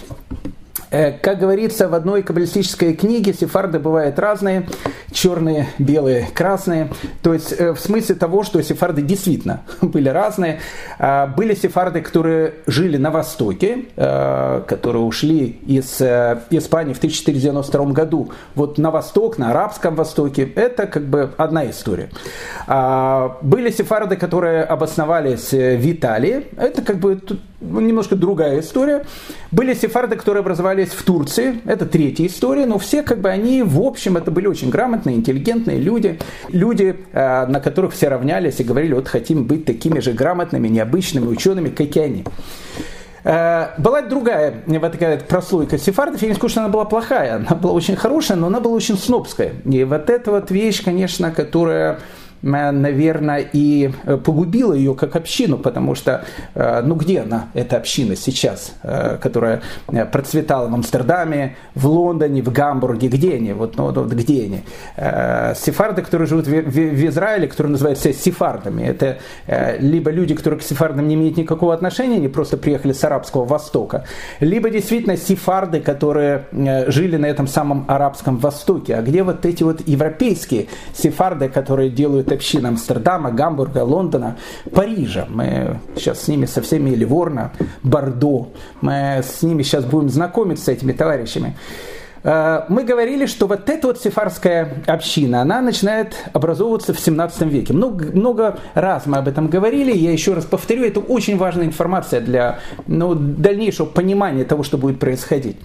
Э, 0.91 1.13
как 1.13 1.39
говорится 1.39 1.89
в 1.89 1.95
одной 1.95 2.23
каббалистической 2.23 2.95
книге, 2.95 3.35
сефарды 3.35 3.79
бывают 3.79 4.19
разные, 4.19 4.67
черные, 5.13 5.69
белые, 5.79 6.29
красные. 6.33 6.89
То 7.23 7.35
есть 7.35 7.53
э, 7.53 7.73
в 7.73 7.81
смысле 7.81 8.15
того, 8.15 8.43
что 8.43 8.63
сефарды 8.63 9.03
действительно 9.03 9.63
были 9.83 10.09
разные. 10.09 10.61
А, 10.99 11.27
были 11.27 11.55
сефарды, 11.55 12.01
которые 12.01 12.55
жили 12.67 12.97
на 12.97 13.11
Востоке, 13.11 13.87
э, 13.97 14.63
которые 14.67 15.03
ушли 15.03 15.59
из 15.67 16.01
Испании 16.51 16.95
в 16.95 16.99
1492 16.99 17.85
году 17.87 18.33
вот 18.55 18.79
на 18.79 18.91
Восток, 18.91 19.39
на 19.39 19.51
Арабском 19.51 19.95
Востоке. 19.95 20.51
Это 20.55 20.87
как 20.87 21.05
бы 21.05 21.33
одна 21.37 21.69
история. 21.71 22.09
А, 22.67 23.37
были 23.43 23.71
сефарды, 23.71 24.17
которые 24.17 24.63
обосновались 24.65 25.53
в 25.53 25.93
Италии. 25.93 26.47
Это 26.57 26.83
как 26.83 26.97
бы 26.97 27.21
немножко 27.61 28.17
другая 28.17 28.61
история. 28.61 29.05
Были 29.51 29.75
сефарды, 29.75 30.17
которые 30.17 30.41
образовались 30.41 30.91
в 30.91 31.03
Турции, 31.03 31.61
это 31.65 31.87
третья 31.87 32.27
история, 32.27 32.67
но 32.67 32.79
все 32.79 33.03
как 33.03 33.21
бы 33.21 33.29
они, 33.29 33.63
в 33.63 33.81
общем, 33.81 34.17
это 34.17 34.31
были 34.31 34.47
очень 34.47 34.71
грамотные, 34.71 35.17
интеллигентные 35.17 35.79
люди, 35.79 36.19
люди, 36.49 36.97
э, 37.13 37.47
на 37.47 37.61
которых 37.61 37.93
все 37.93 38.09
равнялись 38.09 38.61
и 38.61 38.65
говорили, 38.65 38.95
вот 38.95 39.09
хотим 39.09 39.45
быть 39.45 39.65
такими 39.65 40.01
же 40.01 40.13
грамотными, 40.13 40.69
необычными 40.69 41.27
учеными, 41.27 41.71
как 41.71 41.97
и 41.97 42.01
они. 42.01 42.25
Э, 43.25 43.69
была 43.79 44.03
другая 44.03 44.63
вот 44.67 44.93
такая 44.93 45.19
прослойка 45.19 45.79
сефардов, 45.79 46.23
я 46.23 46.29
не 46.29 46.35
скажу, 46.35 46.53
что 46.53 46.61
она 46.61 46.69
была 46.69 46.85
плохая, 46.85 47.37
она 47.37 47.57
была 47.57 47.73
очень 47.73 47.97
хорошая, 47.97 48.39
но 48.39 48.47
она 48.47 48.61
была 48.61 48.75
очень 48.75 48.97
снобская. 48.97 49.53
И 49.65 49.85
вот 49.85 50.09
эта 50.11 50.31
вот 50.31 50.51
вещь, 50.51 50.85
конечно, 50.85 51.33
которая 51.33 51.99
наверное, 52.43 53.45
и 53.53 53.91
э, 54.05 54.17
погубила 54.17 54.73
ее 54.73 54.95
как 54.95 55.17
общину, 55.17 55.59
потому 55.59 55.95
что, 55.95 56.25
э, 56.55 56.83
ну 56.83 56.95
где 56.95 57.21
она, 57.21 57.47
эта 57.55 57.77
община 57.77 58.17
сейчас, 58.17 58.75
которая 59.21 59.63
процветала 60.13 60.69
в 60.69 60.75
Амстердаме, 60.75 61.57
в 61.75 61.87
Лондоне, 61.87 62.43
в 62.43 62.53
Гамбурге, 62.53 63.09
где 63.09 63.35
они, 63.35 63.53
вот, 63.53 63.77
ну, 63.77 63.91
вот 63.91 64.13
где 64.13 64.45
они? 64.45 64.63
Сефарды, 65.55 66.03
которые 66.03 66.29
живут 66.29 66.47
в, 66.47 66.51
в, 66.51 67.07
Израиле, 67.09 67.49
которые 67.49 67.73
называют 67.73 67.99
себя 67.99 68.13
сефардами, 68.13 68.83
это 68.83 69.19
либо 69.81 70.11
люди, 70.11 70.35
которые 70.35 70.61
к 70.61 70.63
сефардам 70.63 71.09
не 71.09 71.15
имеют 71.15 71.37
никакого 71.37 71.75
отношения, 71.75 72.17
они 72.17 72.29
просто 72.29 72.57
приехали 72.57 72.93
с 72.93 73.03
арабского 73.05 73.45
востока, 73.45 74.05
либо 74.41 74.71
действительно 74.71 75.17
сефарды, 75.17 75.81
которые 75.81 76.45
жили 76.89 77.17
на 77.17 77.27
этом 77.27 77.47
самом 77.47 77.85
арабском 77.89 78.39
востоке, 78.39 78.97
а 78.97 79.03
где 79.03 79.23
вот 79.23 79.45
эти 79.47 79.63
вот 79.63 79.87
европейские 79.87 80.67
сефарды, 80.95 81.49
которые 81.49 81.91
делают 81.91 82.28
община 82.33 82.69
Амстердама, 82.69 83.31
Гамбурга, 83.31 83.85
Лондона, 83.85 84.37
Парижа. 84.73 85.27
Мы 85.29 85.79
сейчас 85.97 86.23
с 86.23 86.29
ними 86.29 86.47
со 86.47 86.63
всеми, 86.63 86.91
Ливорно, 86.91 87.53
Бордо. 87.83 88.49
Мы 88.81 89.23
с 89.23 89.43
ними 89.43 89.63
сейчас 89.63 89.85
будем 89.85 90.09
знакомиться, 90.09 90.65
с 90.65 90.69
этими 90.69 90.93
товарищами. 90.93 91.57
Э, 92.23 92.65
мы 92.69 92.85
говорили, 92.85 93.27
что 93.27 93.47
вот 93.47 93.69
эта 93.69 93.87
вот 93.87 94.01
сефарская 94.01 94.83
община, 94.87 95.43
она 95.43 95.61
начинает 95.61 96.15
образовываться 96.33 96.93
в 96.93 97.01
17 97.01 97.43
веке. 97.43 97.73
Много, 97.73 98.07
много 98.13 98.59
раз 98.75 99.07
мы 99.07 99.19
об 99.19 99.29
этом 99.29 99.49
говорили, 99.49 99.97
я 99.97 100.13
еще 100.13 100.35
раз 100.35 100.45
повторю, 100.45 100.85
это 100.85 101.01
очень 101.01 101.37
важная 101.37 101.67
информация 101.67 102.21
для 102.21 102.59
ну, 102.87 103.15
дальнейшего 103.15 103.87
понимания 103.87 104.45
того, 104.45 104.63
что 104.63 104.79
будет 104.79 104.99
происходить. 104.99 105.57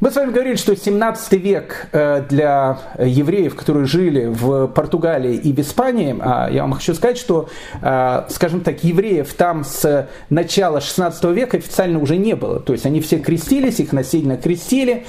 Мы 0.00 0.10
с 0.10 0.16
вами 0.16 0.32
говорили, 0.32 0.56
что 0.56 0.74
17 0.74 1.32
век 1.34 1.86
э, 1.92 2.22
для 2.28 2.78
евреев, 2.98 3.54
которые 3.54 3.86
жили 3.86 4.26
в 4.26 4.66
Португалии 4.66 5.36
и 5.36 5.52
в 5.52 5.60
Испании, 5.60 6.16
а 6.20 6.48
я 6.50 6.62
вам 6.62 6.72
хочу 6.72 6.94
сказать, 6.94 7.16
что, 7.16 7.48
э, 7.80 8.24
скажем 8.28 8.60
так, 8.60 8.82
евреев 8.82 9.32
там 9.34 9.64
с 9.64 10.08
начала 10.30 10.80
16 10.80 11.24
века 11.26 11.58
официально 11.58 12.00
уже 12.00 12.16
не 12.16 12.34
было. 12.34 12.58
То 12.58 12.72
есть 12.72 12.86
они 12.86 13.00
все 13.00 13.18
крестились, 13.18 13.78
их 13.78 13.92
насильно 13.92 14.36
крестили, 14.36 15.06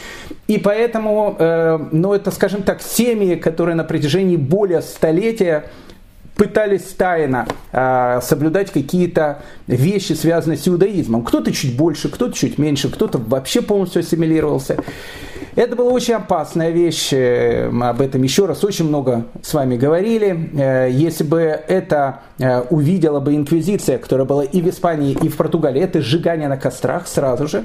и 0.48 0.60
поэтому, 0.60 1.36
э, 1.40 1.80
ну 1.92 2.14
это, 2.14 2.30
скажем 2.30 2.62
так, 2.62 2.82
семьи, 2.84 3.36
которые 3.36 3.76
на 3.76 3.84
протяжении 3.84 4.38
более 4.38 4.84
столетия 4.84 5.66
пытались 6.36 6.84
тайно 6.98 7.48
э, 7.72 8.20
соблюдать 8.22 8.72
какие-то 8.72 9.42
вещи, 9.68 10.14
связанные 10.14 10.58
с 10.58 10.68
иудаизмом. 10.68 11.24
Кто-то 11.24 11.52
чуть 11.52 11.76
больше, 11.78 12.10
кто-то 12.10 12.34
чуть 12.34 12.58
меньше, 12.58 12.90
кто-то 12.90 13.18
вообще 13.18 13.62
полностью 13.62 14.02
ассимилировался. 14.02 14.78
Это 15.56 15.78
была 15.78 15.94
очень 15.94 16.16
опасная 16.16 16.72
вещь, 16.72 17.14
э, 17.14 17.70
мы 17.72 17.88
об 17.88 18.02
этом 18.02 18.22
еще 18.24 18.46
раз 18.46 18.66
очень 18.66 18.90
много 18.90 19.28
с 19.42 19.54
вами 19.54 19.78
говорили. 19.78 20.50
Э, 20.54 20.90
если 20.92 21.24
бы 21.24 21.40
это 21.40 22.20
э, 22.40 22.60
увидела 22.70 23.22
бы 23.22 23.34
инквизиция, 23.36 23.98
которая 23.98 24.28
была 24.28 24.44
и 24.44 24.62
в 24.62 24.70
Испании, 24.70 25.14
и 25.14 25.30
в 25.30 25.38
Португалии, 25.38 25.82
это 25.82 26.02
сжигание 26.02 26.50
на 26.50 26.58
кострах 26.58 27.08
сразу 27.08 27.48
же, 27.48 27.64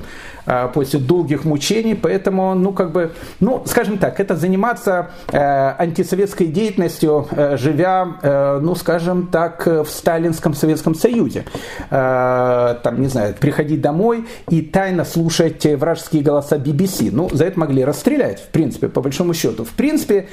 после 0.75 0.99
долгих 0.99 1.45
мучений, 1.45 1.95
поэтому, 1.95 2.55
ну, 2.55 2.73
как 2.73 2.93
бы, 2.93 3.13
ну, 3.41 3.63
скажем 3.67 3.99
так, 3.99 4.19
это 4.19 4.37
заниматься 4.37 5.11
антисоветской 5.33 6.47
деятельностью, 6.47 7.29
живя, 7.55 8.60
ну, 8.61 8.75
скажем 8.75 9.29
так, 9.29 9.67
в 9.67 9.87
Сталинском 9.87 10.55
Советском 10.55 10.95
Союзе. 10.95 11.45
Там, 11.89 13.01
не 13.01 13.09
знаю, 13.09 13.35
приходить 13.39 13.81
домой 13.81 14.27
и 14.49 14.63
тайно 14.63 15.05
слушать 15.05 15.65
вражеские 15.65 16.23
голоса 16.23 16.57
BBC. 16.57 17.11
Ну, 17.13 17.29
за 17.33 17.45
это 17.45 17.59
могли 17.59 17.85
расстрелять, 17.85 18.41
в 18.41 18.49
принципе, 18.49 18.89
по 18.89 19.01
большому 19.01 19.35
счету. 19.35 19.65
В 19.65 19.71
принципе, 19.71 20.29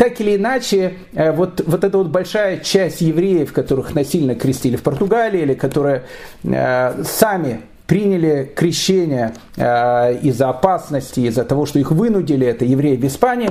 так 0.00 0.18
или 0.18 0.36
иначе, 0.36 0.94
э, 1.12 1.30
вот, 1.30 1.62
вот 1.66 1.84
эта 1.84 1.98
вот 1.98 2.06
большая 2.06 2.56
часть 2.60 3.02
евреев, 3.02 3.52
которых 3.52 3.94
насильно 3.94 4.34
крестили 4.34 4.76
в 4.76 4.82
Португалии, 4.82 5.42
или 5.42 5.52
которые 5.52 6.04
э, 6.42 7.04
сами 7.04 7.60
приняли 7.86 8.50
крещение 8.56 9.34
э, 9.56 10.18
из-за 10.22 10.48
опасности, 10.48 11.20
из-за 11.20 11.44
того, 11.44 11.66
что 11.66 11.78
их 11.78 11.90
вынудили, 11.90 12.46
это 12.46 12.64
евреи 12.64 12.96
в 12.96 13.06
Испании, 13.06 13.50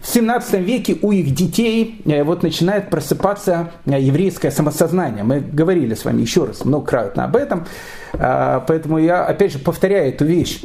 в 0.00 0.08
17 0.08 0.60
веке 0.60 0.96
у 1.02 1.12
их 1.12 1.34
детей 1.34 2.00
э, 2.06 2.22
вот 2.22 2.42
начинает 2.42 2.88
просыпаться 2.90 3.72
э, 3.84 4.00
еврейское 4.00 4.50
самосознание. 4.50 5.24
Мы 5.24 5.40
говорили 5.40 5.94
с 5.94 6.04
вами 6.04 6.22
еще 6.22 6.44
раз 6.44 6.64
многократно 6.64 7.24
об 7.24 7.36
этом, 7.36 7.66
э, 8.14 8.60
поэтому 8.66 8.98
я 8.98 9.24
опять 9.24 9.52
же 9.52 9.58
повторяю 9.58 10.08
эту 10.08 10.24
вещь. 10.24 10.62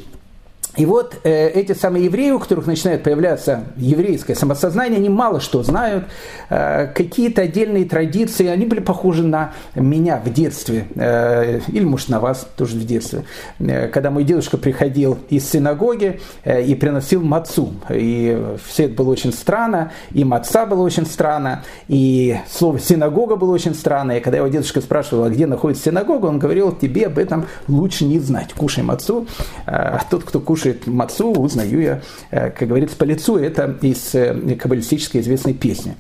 И 0.78 0.86
вот 0.86 1.20
э, 1.24 1.50
эти 1.50 1.74
самые 1.74 2.06
евреи, 2.06 2.32
у 2.32 2.40
которых 2.40 2.68
начинает 2.68 3.04
появляться 3.04 3.66
еврейское 3.78 4.36
самосознание, 4.36 4.98
они 4.98 5.10
мало 5.10 5.40
что 5.40 5.64
знают, 5.64 6.06
э, 6.50 6.88
какие-то 6.94 7.44
отдельные 7.44 7.86
традиции, 7.86 8.48
они 8.48 8.66
были 8.66 8.82
похожи 8.82 9.24
на 9.24 9.54
меня 9.74 10.22
в 10.24 10.32
детстве, 10.32 10.88
э, 10.96 11.62
или 11.68 11.84
может 11.86 12.10
на 12.10 12.20
вас 12.20 12.48
тоже 12.58 12.76
в 12.76 12.86
детстве, 12.86 13.24
э, 13.60 13.88
когда 13.88 14.12
мой 14.12 14.24
дедушка 14.24 14.58
приходил 14.58 15.18
из 15.30 15.50
синагоги 15.50 16.20
э, 16.44 16.64
и 16.64 16.76
приносил 16.76 17.22
мацу, 17.22 17.74
и 17.90 18.38
все 18.68 18.86
это 18.86 18.96
было 18.96 19.12
очень 19.12 19.32
странно, 19.32 19.92
и 20.12 20.24
маца 20.26 20.66
было 20.66 20.82
очень 20.82 21.06
странно, 21.06 21.64
и 21.88 22.38
слово 22.52 22.80
синагога 22.80 23.38
было 23.38 23.54
очень 23.54 23.76
странно, 23.76 24.14
и 24.14 24.20
когда 24.20 24.40
его 24.40 24.48
дедушка 24.50 24.82
спрашивал, 24.82 25.24
а 25.24 25.30
где 25.30 25.46
находится 25.46 25.86
синагога, 25.86 26.26
он 26.26 26.40
говорил, 26.40 26.74
тебе 26.74 27.08
об 27.08 27.18
этом 27.18 27.46
лучше 27.68 28.04
не 28.04 28.20
знать, 28.20 28.54
кушай 28.54 28.84
мацу, 28.84 29.28
а 29.66 30.02
тот, 30.10 30.24
кто 30.24 30.40
кушает 30.40 30.65
слушает 30.66 30.88
Мацу, 30.88 31.32
узнаю 31.32 31.82
я, 31.82 32.02
э, 32.32 32.50
как 32.50 32.68
говорится, 32.68 32.98
по 32.98 33.04
лицу. 33.04 33.38
Это 33.38 33.76
из 33.82 34.16
э, 34.16 34.56
каббалистической 34.56 35.22
известной 35.22 35.54
песни. 35.54 35.96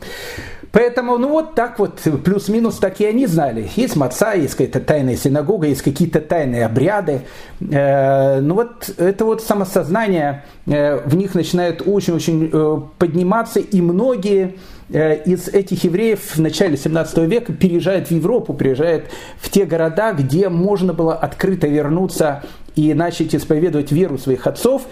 Поэтому, 0.71 1.17
ну 1.17 1.29
вот 1.29 1.55
так 1.55 1.79
вот, 1.79 2.01
плюс-минус, 2.23 2.77
так 2.77 2.99
и 2.99 3.05
они 3.05 3.27
знали. 3.27 3.69
Есть 3.75 3.95
маца, 3.95 4.33
есть 4.33 4.55
какая-то 4.55 4.81
тайная 4.81 5.15
синагога, 5.15 5.67
есть 5.67 5.83
какие-то 5.83 6.19
тайные 6.19 6.65
обряды. 6.65 7.21
Э, 7.61 8.41
ну 8.41 8.55
вот 8.55 8.89
это 8.97 9.25
вот 9.25 9.41
самосознание 9.41 10.43
в 10.65 11.15
них 11.15 11.35
начинает 11.35 11.83
очень-очень 11.85 12.89
подниматься, 12.97 13.59
и 13.59 13.81
многие 13.81 14.55
из 14.89 15.47
этих 15.47 15.83
евреев 15.83 16.35
в 16.35 16.39
начале 16.39 16.77
17 16.77 17.17
века 17.19 17.53
переезжают 17.53 18.09
в 18.09 18.11
Европу, 18.11 18.53
приезжают 18.53 19.05
в 19.37 19.49
те 19.49 19.65
города, 19.65 20.13
где 20.13 20.49
можно 20.49 20.93
было 20.93 21.15
открыто 21.15 21.67
вернуться 21.67 22.43
и 22.75 22.93
начать 22.93 23.33
исповедовать 23.33 23.91
веру 23.91 24.17
своих 24.17 24.45
отцов. 24.45 24.83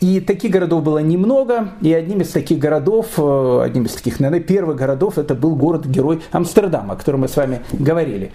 И 0.00 0.20
таких 0.20 0.50
городов 0.50 0.82
было 0.82 0.98
немного, 0.98 1.72
и 1.82 1.92
одним 1.92 2.22
из 2.22 2.30
таких 2.30 2.58
городов, 2.58 3.06
э, 3.18 3.62
одним 3.62 3.84
из 3.84 3.92
таких, 3.92 4.18
наверное, 4.18 4.44
первых 4.44 4.76
городов, 4.76 5.18
это 5.18 5.34
был 5.34 5.54
город-герой 5.56 6.22
Амстердама, 6.32 6.94
о 6.94 6.96
котором 6.96 7.20
мы 7.20 7.28
с 7.28 7.36
вами 7.36 7.60
говорили. 7.72 8.32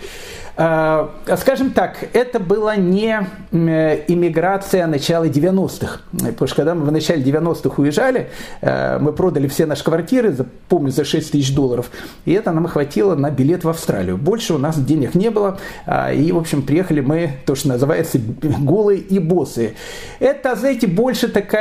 А, 0.58 1.12
скажем 1.38 1.72
так, 1.72 1.98
это 2.14 2.40
была 2.40 2.78
не 2.78 3.28
иммиграция 3.52 4.88
начала 4.88 5.26
90-х. 5.26 6.00
Потому 6.12 6.48
что 6.48 6.56
когда 6.56 6.76
мы 6.76 6.86
в 6.86 6.92
начале 6.92 7.22
90-х 7.24 7.82
уезжали, 7.82 8.30
э, 8.62 8.98
мы 9.00 9.12
продали 9.12 9.48
все 9.48 9.66
наши 9.66 9.84
квартиры, 9.84 10.34
помню, 10.70 10.92
за 10.92 11.04
6 11.04 11.32
тысяч 11.32 11.54
долларов. 11.54 11.92
И 12.24 12.32
это 12.32 12.52
нам 12.52 12.68
хватило 12.68 13.16
на 13.16 13.32
билет 13.32 13.64
в 13.64 13.70
Австралию. 13.70 14.18
Больше 14.18 14.54
у 14.54 14.58
нас 14.58 14.78
денег 14.78 15.16
не 15.16 15.30
было. 15.30 15.60
А, 15.86 16.14
и, 16.14 16.32
в 16.32 16.38
общем, 16.38 16.62
приехали 16.62 17.02
мы, 17.02 17.34
то, 17.46 17.56
что 17.56 17.70
называется, 17.70 18.20
голые 18.60 19.00
и 19.00 19.20
босые. 19.20 19.74
Это, 20.20 20.56
знаете, 20.56 20.88
больше 20.88 21.28
такая 21.28 21.55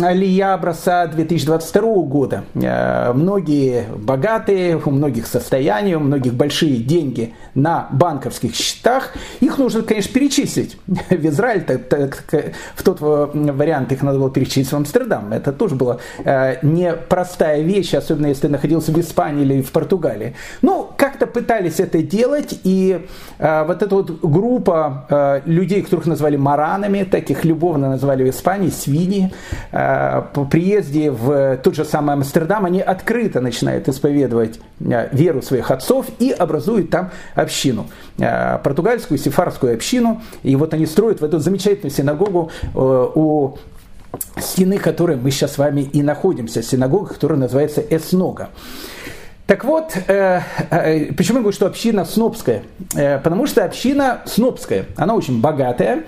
алия 0.00 0.54
образца 0.54 1.06
2022 1.06 1.82
года. 2.02 2.44
Э, 2.54 3.12
многие 3.12 3.84
богатые, 3.94 4.80
у 4.82 4.90
многих 4.90 5.26
состояния, 5.26 5.96
у 5.96 6.00
многих 6.00 6.34
большие 6.34 6.78
деньги 6.78 7.34
на 7.54 7.88
банк 7.90 8.22
банковских 8.22 8.54
счетах, 8.54 9.14
их 9.40 9.58
нужно, 9.58 9.82
конечно, 9.82 10.12
перечислить. 10.12 10.76
В 10.86 11.26
Израиль 11.26 11.62
так, 11.62 11.88
так, 11.88 12.24
в 12.74 12.82
тот 12.82 13.00
вариант 13.00 13.92
их 13.92 14.02
надо 14.02 14.18
было 14.18 14.30
перечислить 14.30 14.68
в 14.68 14.74
Амстердам. 14.74 15.32
Это 15.32 15.52
тоже 15.52 15.74
была 15.74 15.98
э, 16.24 16.56
непростая 16.62 17.62
вещь, 17.62 17.94
особенно 17.94 18.26
если 18.26 18.42
ты 18.42 18.48
находился 18.48 18.92
в 18.92 19.00
Испании 19.00 19.42
или 19.44 19.62
в 19.62 19.72
Португалии. 19.72 20.34
Ну, 20.62 20.88
как-то 20.96 21.26
пытались 21.26 21.80
это 21.80 22.02
делать, 22.02 22.60
и 22.64 23.06
э, 23.38 23.64
вот 23.64 23.82
эта 23.82 23.94
вот 23.94 24.20
группа 24.22 25.06
э, 25.08 25.40
людей, 25.46 25.82
которых 25.82 26.06
назвали 26.06 26.36
маранами, 26.36 27.04
таких 27.04 27.44
любовно 27.44 27.90
назвали 27.90 28.24
в 28.24 28.30
Испании, 28.30 28.70
свиньи, 28.70 29.21
э, 29.70 30.22
по 30.32 30.44
приезде 30.44 31.10
в 31.10 31.58
тот 31.58 31.74
же 31.74 31.84
самый 31.84 32.14
Амстердам, 32.14 32.64
они 32.64 32.80
открыто 32.80 33.40
начинают 33.40 33.88
исповедовать 33.88 34.58
э, 34.80 35.08
веру 35.12 35.42
своих 35.42 35.70
отцов 35.70 36.06
и 36.18 36.30
образуют 36.30 36.90
там 36.90 37.10
общину. 37.34 37.86
Э, 38.18 38.58
португальскую 38.58 39.18
сефарскую 39.18 39.74
общину. 39.74 40.22
И 40.42 40.56
вот 40.56 40.74
они 40.74 40.86
строят 40.86 41.20
в 41.20 41.24
эту 41.24 41.38
замечательную 41.38 41.90
синагогу 41.90 42.50
у 42.74 43.56
стены, 44.36 44.78
которой 44.78 45.16
мы 45.16 45.30
сейчас 45.30 45.54
с 45.54 45.58
вами 45.58 45.82
и 45.82 46.02
находимся, 46.02 46.62
синагога, 46.62 47.14
которая 47.14 47.38
называется 47.38 47.80
Эснога. 47.80 48.50
Так 49.52 49.64
вот, 49.64 49.94
э, 50.06 50.40
э, 50.70 51.12
почему 51.12 51.36
я 51.36 51.42
говорю, 51.42 51.54
что 51.54 51.66
община 51.66 52.06
снобская? 52.06 52.62
Э, 52.94 53.18
потому 53.18 53.46
что 53.46 53.62
община 53.62 54.22
снобская, 54.24 54.86
она 54.96 55.14
очень 55.14 55.42
богатая, 55.42 56.04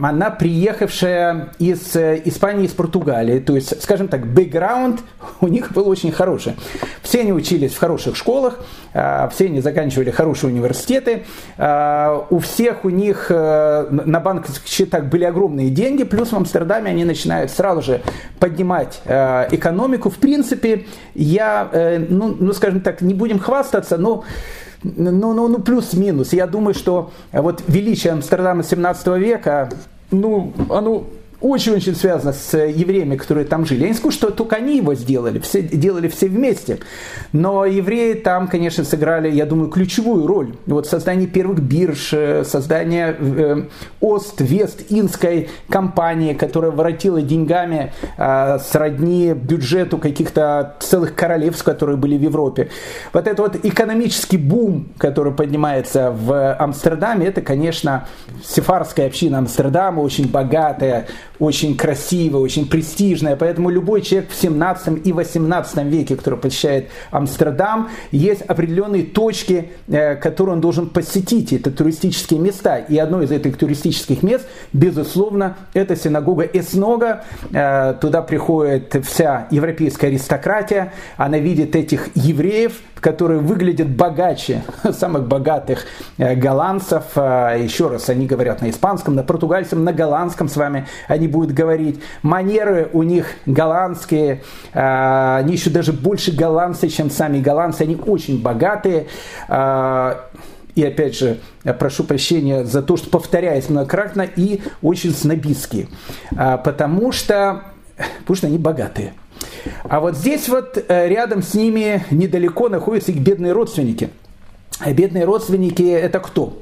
она 0.00 0.30
приехавшая 0.30 1.48
из 1.58 1.96
э, 1.96 2.22
Испании, 2.26 2.66
из 2.66 2.70
Португалии, 2.70 3.40
то 3.40 3.56
есть, 3.56 3.82
скажем 3.82 4.06
так, 4.06 4.28
бэкграунд 4.28 5.00
у 5.40 5.48
них 5.48 5.72
был 5.72 5.88
очень 5.88 6.12
хороший. 6.12 6.54
Все 7.02 7.22
они 7.22 7.32
учились 7.32 7.72
в 7.72 7.78
хороших 7.80 8.14
школах, 8.14 8.60
э, 8.94 9.28
все 9.32 9.46
они 9.46 9.60
заканчивали 9.60 10.12
хорошие 10.12 10.52
университеты, 10.52 11.24
э, 11.56 12.20
у 12.30 12.38
всех 12.38 12.84
у 12.84 12.90
них 12.90 13.26
э, 13.30 13.88
на 13.90 14.20
банковских 14.20 14.68
счетах 14.68 15.06
были 15.06 15.24
огромные 15.24 15.70
деньги, 15.70 16.04
плюс 16.04 16.30
в 16.30 16.36
Амстердаме 16.36 16.92
они 16.92 17.04
начинают 17.04 17.50
сразу 17.50 17.82
же 17.82 18.00
поднимать 18.38 19.00
э, 19.06 19.48
экономику. 19.50 20.08
В 20.08 20.18
принципе, 20.18 20.86
я, 21.14 21.68
э, 21.72 21.98
ну, 21.98 22.36
ну, 22.38 22.52
скажем, 22.52 22.75
скажем 22.76 22.80
так, 22.80 23.00
не 23.02 23.14
будем 23.14 23.38
хвастаться, 23.38 23.96
но 23.96 24.24
ну, 24.82 25.32
ну, 25.32 25.48
ну 25.48 25.58
плюс-минус. 25.58 26.32
Я 26.32 26.46
думаю, 26.46 26.74
что 26.74 27.10
вот 27.32 27.62
величие 27.66 28.12
Амстердама 28.12 28.62
17 28.62 29.06
века, 29.18 29.70
ну, 30.10 30.52
оно 30.70 31.06
очень-очень 31.46 31.94
связано 31.94 32.32
с 32.32 32.56
евреями, 32.56 33.16
которые 33.16 33.46
там 33.46 33.64
жили. 33.64 33.82
Я 33.82 33.88
не 33.88 33.94
скажу, 33.94 34.12
что 34.12 34.30
только 34.30 34.56
они 34.56 34.78
его 34.78 34.94
сделали, 34.94 35.38
все, 35.38 35.62
делали 35.62 36.08
все 36.08 36.28
вместе. 36.28 36.78
Но 37.32 37.64
евреи 37.64 38.14
там, 38.14 38.48
конечно, 38.48 38.84
сыграли, 38.84 39.30
я 39.30 39.46
думаю, 39.46 39.70
ключевую 39.70 40.26
роль. 40.26 40.54
Вот 40.66 40.86
создание 40.86 41.26
первых 41.26 41.60
бирж, 41.60 42.12
э, 42.12 42.44
создание 42.44 43.16
э, 43.18 43.62
Ост-Вест-Инской 44.00 45.48
компании, 45.68 46.34
которая 46.34 46.70
воротила 46.70 47.22
деньгами 47.22 47.92
э, 48.16 48.58
сродни 48.58 49.32
бюджету 49.32 49.98
каких-то 49.98 50.76
целых 50.80 51.14
королевств, 51.14 51.64
которые 51.64 51.96
были 51.96 52.16
в 52.16 52.22
Европе. 52.22 52.70
Вот 53.12 53.26
этот 53.26 53.38
вот 53.38 53.64
экономический 53.64 54.36
бум, 54.36 54.88
который 54.98 55.32
поднимается 55.32 56.10
в 56.10 56.54
Амстердаме, 56.54 57.26
это, 57.26 57.40
конечно, 57.40 58.08
сефарская 58.44 59.06
община 59.06 59.38
Амстердама, 59.38 60.00
очень 60.00 60.28
богатая, 60.28 61.06
очень 61.38 61.76
красивая, 61.76 62.40
очень 62.40 62.68
престижная. 62.68 63.36
Поэтому 63.36 63.70
любой 63.70 64.02
человек 64.02 64.30
в 64.30 64.34
17 64.34 65.06
и 65.06 65.12
18 65.12 65.84
веке, 65.84 66.16
который 66.16 66.38
посещает 66.38 66.88
Амстердам, 67.10 67.90
есть 68.10 68.42
определенные 68.42 69.04
точки, 69.04 69.70
э, 69.88 70.16
которые 70.16 70.54
он 70.54 70.60
должен 70.60 70.88
посетить. 70.88 71.52
Это 71.52 71.70
туристические 71.70 72.40
места. 72.40 72.78
И 72.78 72.98
одно 72.98 73.22
из 73.22 73.30
этих 73.30 73.56
туристических 73.56 74.22
мест, 74.22 74.46
безусловно, 74.72 75.56
это 75.74 75.96
синагога 75.96 76.44
Эснога. 76.44 77.24
Э, 77.52 77.94
туда 78.00 78.22
приходит 78.22 78.96
вся 79.06 79.48
европейская 79.50 80.08
аристократия. 80.08 80.92
Она 81.16 81.38
видит 81.38 81.76
этих 81.76 82.10
евреев, 82.14 82.80
которые 83.00 83.40
выглядят 83.40 83.88
богаче 83.88 84.62
самых 84.92 85.28
богатых 85.28 85.84
э, 86.18 86.34
голландцев. 86.34 87.04
Еще 87.16 87.88
раз, 87.88 88.08
они 88.08 88.26
говорят 88.26 88.62
на 88.62 88.70
испанском, 88.70 89.14
на 89.14 89.22
португальском, 89.22 89.84
на 89.84 89.92
голландском 89.92 90.48
с 90.48 90.56
вами. 90.56 90.86
Они 91.08 91.28
будут 91.28 91.52
говорить. 91.52 92.00
Манеры 92.22 92.90
у 92.92 93.02
них 93.02 93.26
голландские, 93.46 94.42
а, 94.72 95.38
они 95.38 95.54
еще 95.54 95.70
даже 95.70 95.92
больше 95.92 96.32
голландцы, 96.32 96.88
чем 96.88 97.10
сами 97.10 97.40
голландцы, 97.40 97.82
они 97.82 97.96
очень 97.96 98.40
богатые. 98.40 99.06
А, 99.48 100.28
и 100.74 100.84
опять 100.84 101.16
же, 101.16 101.38
прошу 101.78 102.04
прощения 102.04 102.64
за 102.64 102.82
то, 102.82 102.96
что 102.96 103.08
повторяюсь 103.08 103.68
многократно, 103.70 104.22
и 104.22 104.60
очень 104.82 105.12
снобистские. 105.12 105.88
А, 106.36 106.58
потому 106.58 107.12
что, 107.12 107.62
потому 108.20 108.36
что 108.36 108.46
они 108.46 108.58
богатые. 108.58 109.14
А 109.84 110.00
вот 110.00 110.16
здесь 110.16 110.48
вот 110.48 110.82
э, 110.88 111.08
рядом 111.08 111.42
с 111.42 111.54
ними 111.54 112.04
недалеко 112.10 112.68
находятся 112.68 113.12
их 113.12 113.18
бедные 113.18 113.52
родственники– 113.52 114.10
а 114.78 114.92
бедные 114.92 115.24
родственники 115.24 115.90
это 115.90 116.20
кто? 116.20 116.58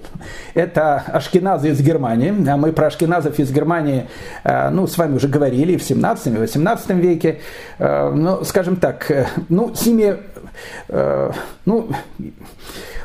Это 0.55 0.99
ашкеназы 0.99 1.71
из 1.71 1.81
Германии. 1.81 2.33
А 2.49 2.57
мы 2.57 2.73
про 2.73 2.87
ашкеназов 2.87 3.41
из 3.41 3.51
Германии 3.51 4.07
э, 4.45 4.71
ну, 4.71 4.87
с 4.87 4.97
вами 4.97 5.17
уже 5.17 5.27
говорили 5.27 5.77
в 5.77 5.83
17 5.83 6.27
и 6.29 6.37
18 6.37 6.91
веке. 6.91 7.41
Ну, 7.81 8.45
скажем 8.45 8.77
так, 8.77 9.11
ну, 9.49 9.75
с 9.75 9.85
ними 9.85 10.19
ну, 11.65 11.89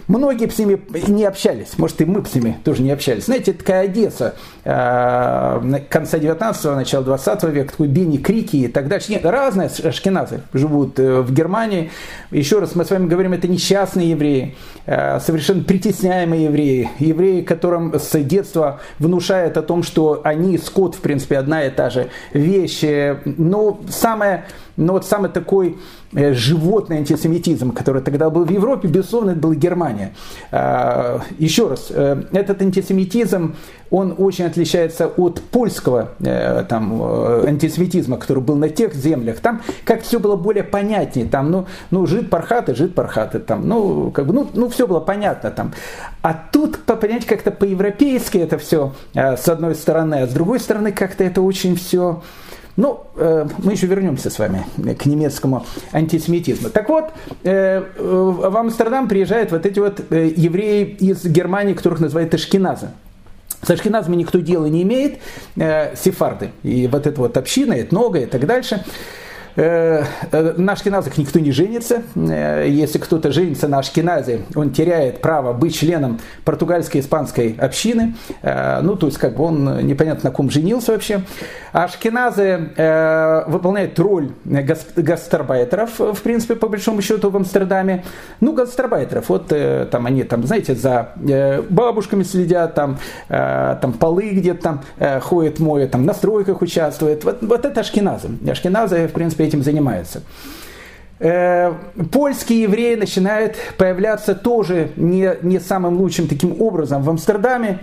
Многие 0.10 0.50
с 0.50 0.58
ними 0.58 0.82
не 1.08 1.24
общались, 1.24 1.78
может 1.78 2.02
и 2.02 2.06
мы 2.06 2.26
с 2.26 2.34
ними 2.34 2.58
тоже 2.64 2.82
не 2.82 2.90
общались. 2.90 3.26
Знаете, 3.26 3.54
такая 3.54 3.84
Одесса 3.84 4.34
э, 4.64 5.82
конца 5.88 6.18
19-го, 6.18 6.74
начала 6.74 7.04
20 7.04 7.44
века, 7.44 7.72
такой 7.72 7.88
Бени 7.88 8.18
Крики 8.18 8.56
и 8.56 8.68
так 8.68 8.88
дальше. 8.88 9.12
Нет, 9.12 9.24
разные 9.24 9.70
ашкеназы 9.70 10.42
живут 10.52 10.98
э, 10.98 11.22
в 11.22 11.32
Германии. 11.32 11.92
Еще 12.32 12.58
раз 12.58 12.74
мы 12.74 12.86
с 12.86 12.90
вами 12.90 13.08
говорим, 13.08 13.34
это 13.34 13.48
несчастные 13.48 14.10
евреи, 14.10 14.56
э, 14.88 15.20
совершенно 15.20 15.64
притесняемые 15.64 16.46
евреи, 16.46 16.90
евреи, 16.98 17.42
которым 17.42 17.94
с 17.94 18.18
детства 18.24 18.80
внушают 18.98 19.58
о 19.58 19.62
том, 19.62 19.84
что 19.84 20.22
они 20.24 20.58
скот, 20.58 20.96
в 20.96 21.02
принципе, 21.02 21.38
одна 21.38 21.66
и 21.66 21.70
та 21.70 21.92
же 21.92 22.10
вещь. 22.34 22.84
Но 23.26 23.80
самое 23.92 24.46
но 24.80 24.94
вот 24.94 25.06
самый 25.06 25.30
такой 25.30 25.78
э, 26.14 26.34
животный 26.34 26.98
антисемитизм, 26.98 27.72
который 27.72 28.02
тогда 28.02 28.30
был 28.30 28.46
в 28.46 28.50
Европе, 28.50 28.88
безусловно, 28.88 29.32
это 29.32 29.40
была 29.40 29.56
Германия. 29.56 30.14
А, 30.52 31.22
еще 31.38 31.68
раз, 31.68 31.88
э, 31.90 32.24
этот 32.32 32.62
антисемитизм, 32.62 33.56
он 33.92 34.16
очень 34.18 34.46
отличается 34.46 35.08
от 35.08 35.42
польского 35.42 36.12
э, 36.22 36.64
там, 36.70 37.04
антисемитизма, 37.04 38.18
который 38.18 38.42
был 38.42 38.56
на 38.56 38.70
тех 38.70 38.94
землях. 38.96 39.40
Там 39.40 39.62
как 39.84 40.04
все 40.04 40.20
было 40.20 40.38
более 40.38 40.64
понятнее. 40.64 41.28
Там, 41.28 41.52
ну, 41.52 41.66
ну 41.92 42.06
жид 42.06 42.30
пархаты, 42.30 42.74
жид 42.74 42.96
пархаты. 42.96 43.40
Там, 43.40 43.68
ну, 43.68 44.12
как 44.12 44.28
бы, 44.28 44.34
ну, 44.34 44.48
ну, 44.54 44.70
все 44.70 44.88
было 44.88 45.02
понятно. 45.02 45.52
Там. 45.52 45.74
А 46.22 46.34
тут, 46.34 46.80
понять 46.86 47.26
как-то 47.26 47.52
по-европейски 47.52 48.38
это 48.38 48.58
все, 48.58 48.94
с 49.14 49.48
одной 49.48 49.76
стороны, 49.76 50.16
а 50.16 50.28
с 50.28 50.34
другой 50.34 50.60
стороны, 50.60 50.92
как-то 50.92 51.24
это 51.24 51.42
очень 51.42 51.76
все 51.76 52.22
ну, 52.80 53.04
э, 53.18 53.46
мы 53.58 53.74
еще 53.74 53.88
вернемся 53.88 54.30
с 54.30 54.40
вами 54.40 54.66
к 54.98 55.06
немецкому 55.06 55.66
антисемитизму. 55.92 56.70
Так 56.70 56.88
вот, 56.88 57.12
э, 57.44 57.84
в 57.98 58.56
Амстердам 58.56 59.10
приезжают 59.10 59.52
вот 59.52 59.66
эти 59.66 59.80
вот 59.80 60.00
э, 60.10 60.32
евреи 60.34 60.86
из 60.86 61.26
Германии, 61.26 61.74
которых 61.74 62.00
называют 62.00 62.34
эшкиназы. 62.34 62.92
С 63.62 63.70
ашкеназами 63.70 64.16
никто 64.16 64.40
дела 64.40 64.68
не 64.68 64.84
имеет, 64.84 65.20
э, 65.58 65.94
сефарды. 65.98 66.52
И 66.64 66.88
вот 66.88 67.06
эта 67.06 67.20
вот 67.20 67.36
община, 67.36 67.74
этнога 67.74 68.20
и 68.20 68.26
так 68.26 68.46
дальше. 68.46 68.86
Э, 69.60 70.06
э, 70.32 70.54
на 70.56 70.72
ашкеназах 70.72 71.18
никто 71.18 71.38
не 71.38 71.52
женится. 71.52 72.04
Э, 72.16 72.66
если 72.66 72.98
кто-то 72.98 73.32
женится 73.34 73.68
на 73.68 73.80
ашкеназе, 73.80 74.42
он 74.56 74.70
теряет 74.70 75.20
право 75.20 75.52
быть 75.52 75.76
членом 75.76 76.20
португальской 76.46 77.02
испанской 77.02 77.58
общины. 77.60 78.16
Ну, 78.42 78.96
то 78.96 79.08
есть, 79.08 79.18
как 79.18 79.36
бы 79.36 79.44
он 79.44 79.86
непонятно 79.86 80.30
на 80.30 80.36
ком 80.36 80.50
женился 80.50 80.94
вообще. 80.94 81.22
Ашкеназы 81.72 82.70
выполняют 83.48 84.00
роль 84.00 84.32
гастарбайтеров, 84.46 86.00
в 86.00 86.22
принципе, 86.22 86.56
по 86.56 86.68
большому 86.68 87.02
счету 87.02 87.30
в 87.30 87.36
Амстердаме. 87.36 88.04
Ну, 88.40 88.54
гастарбайтеров. 88.54 89.30
Вот 89.30 89.52
там 89.92 90.06
они, 90.06 90.24
там, 90.24 90.46
знаете, 90.46 90.76
за 90.76 91.10
бабушками 91.70 92.24
следят, 92.24 92.76
там, 92.76 92.98
там 93.28 93.94
полы 94.00 94.30
где-то 94.30 94.62
там 94.62 94.82
ходят, 95.22 95.60
моют, 95.60 95.92
там 95.92 96.06
на 96.06 96.14
стройках 96.14 96.62
участвуют. 96.62 97.24
Вот, 97.24 97.38
вот 97.42 97.66
это 97.66 97.82
ашкеназы. 97.82 98.30
Ашкеназы, 98.50 99.08
в 99.08 99.12
принципе, 99.12 99.49
этим 99.50 99.64
занимаются. 99.64 100.22
Э, 101.20 101.74
польские 102.12 102.62
евреи 102.62 102.96
начинают 102.96 103.58
появляться 103.78 104.36
тоже 104.36 104.92
не, 104.96 105.36
не 105.42 105.60
самым 105.60 105.98
лучшим 105.98 106.28
таким 106.28 106.62
образом 106.62 107.04
в 107.04 107.10
Амстердаме. 107.10 107.80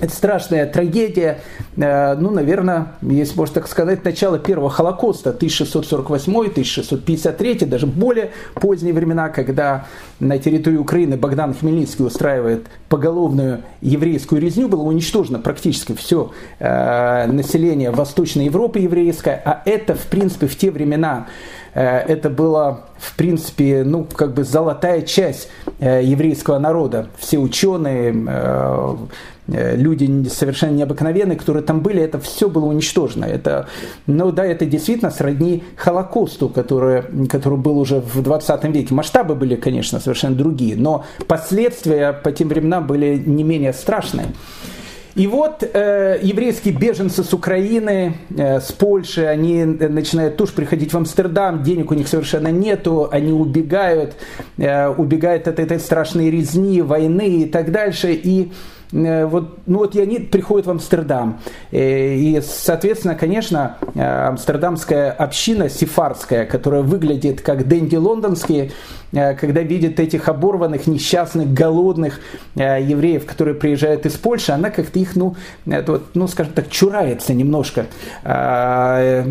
Это 0.00 0.12
страшная 0.14 0.66
трагедия, 0.66 1.40
э, 1.76 2.14
ну, 2.14 2.30
наверное, 2.30 2.94
если 3.02 3.36
можно 3.36 3.56
так 3.56 3.68
сказать, 3.68 4.02
начало 4.02 4.38
первого 4.38 4.70
Холокоста, 4.70 5.36
1648-1653, 5.38 7.66
даже 7.66 7.86
более 7.86 8.30
поздние 8.54 8.94
времена, 8.94 9.28
когда 9.28 9.84
на 10.18 10.38
территории 10.38 10.78
Украины 10.78 11.18
Богдан 11.18 11.52
Хмельницкий 11.52 12.06
устраивает 12.06 12.68
поголовную 12.88 13.60
еврейскую 13.82 14.40
резню, 14.40 14.68
было 14.68 14.80
уничтожено 14.82 15.38
практически 15.38 15.94
все 15.94 16.30
э, 16.58 17.26
население 17.26 17.90
Восточной 17.90 18.46
Европы 18.46 18.78
еврейское, 18.78 19.42
а 19.44 19.60
это, 19.66 19.94
в 19.94 20.06
принципе, 20.06 20.46
в 20.46 20.56
те 20.56 20.70
времена 20.70 21.26
Э, 21.74 21.98
это 21.98 22.30
было, 22.30 22.86
в 22.98 23.16
принципе, 23.16 23.82
ну, 23.84 24.04
как 24.04 24.34
бы 24.34 24.44
золотая 24.44 25.02
часть 25.02 25.48
еврейского 25.80 26.58
народа. 26.58 27.08
Все 27.18 27.38
ученые, 27.38 28.12
люди 29.50 30.28
совершенно 30.28 30.76
необыкновенные, 30.76 31.36
которые 31.36 31.62
там 31.62 31.80
были, 31.80 32.02
это 32.02 32.18
все 32.18 32.48
было 32.48 32.66
уничтожено. 32.66 33.24
Это, 33.24 33.68
ну 34.06 34.32
да, 34.32 34.44
это 34.44 34.66
действительно 34.66 35.10
сродни 35.10 35.64
Холокосту, 35.76 36.48
который, 36.48 37.02
который 37.28 37.58
был 37.58 37.78
уже 37.78 38.00
в 38.00 38.22
20 38.22 38.64
веке. 38.64 38.94
Масштабы 38.94 39.34
были, 39.34 39.56
конечно, 39.56 40.00
совершенно 40.00 40.36
другие, 40.36 40.76
но 40.76 41.04
последствия 41.26 42.12
по 42.12 42.32
тем 42.32 42.48
временам 42.48 42.86
были 42.86 43.22
не 43.24 43.44
менее 43.44 43.72
страшные. 43.72 44.26
И 45.16 45.26
вот 45.26 45.62
э, 45.62 46.20
еврейские 46.22 46.72
беженцы 46.72 47.24
с 47.24 47.34
Украины, 47.34 48.14
э, 48.36 48.60
с 48.60 48.70
Польши, 48.72 49.22
они 49.22 49.58
э, 49.58 49.88
начинают 49.88 50.36
тоже 50.36 50.52
приходить 50.52 50.92
в 50.92 50.96
Амстердам, 50.96 51.62
денег 51.62 51.90
у 51.90 51.94
них 51.94 52.06
совершенно 52.06 52.48
нету, 52.48 53.08
они 53.10 53.32
убегают, 53.32 54.14
э, 54.56 54.88
убегают 54.88 55.48
от 55.48 55.58
этой 55.58 55.80
страшной 55.80 56.30
резни, 56.30 56.80
войны 56.80 57.42
и 57.42 57.46
так 57.46 57.72
дальше. 57.72 58.12
И 58.12 58.52
Э, 58.52 58.79
вот, 58.92 59.58
ну 59.66 59.78
вот 59.78 59.94
и 59.94 60.00
они 60.00 60.18
приходят 60.18 60.66
в 60.66 60.70
Амстердам. 60.70 61.38
Э, 61.70 62.14
и, 62.14 62.40
соответственно, 62.40 63.14
конечно, 63.14 63.76
э, 63.94 64.00
амстердамская 64.00 65.12
община 65.12 65.68
сефарская, 65.68 66.44
которая 66.44 66.82
выглядит 66.82 67.40
как 67.40 67.68
денди 67.68 67.96
лондонские, 67.96 68.72
когда 69.12 69.62
видит 69.62 69.98
этих 69.98 70.28
оборванных, 70.28 70.86
несчастных, 70.86 71.52
голодных 71.52 72.20
евреев, 72.54 73.26
которые 73.26 73.56
приезжают 73.56 74.06
из 74.06 74.12
Польши, 74.12 74.52
она 74.52 74.70
как-то 74.70 75.00
их, 75.00 75.16
ну, 75.16 75.34
вот, 75.66 76.14
ну, 76.14 76.28
скажем 76.28 76.52
так, 76.52 76.70
чурается 76.70 77.34
немножко. 77.34 77.86
Она 78.22 79.24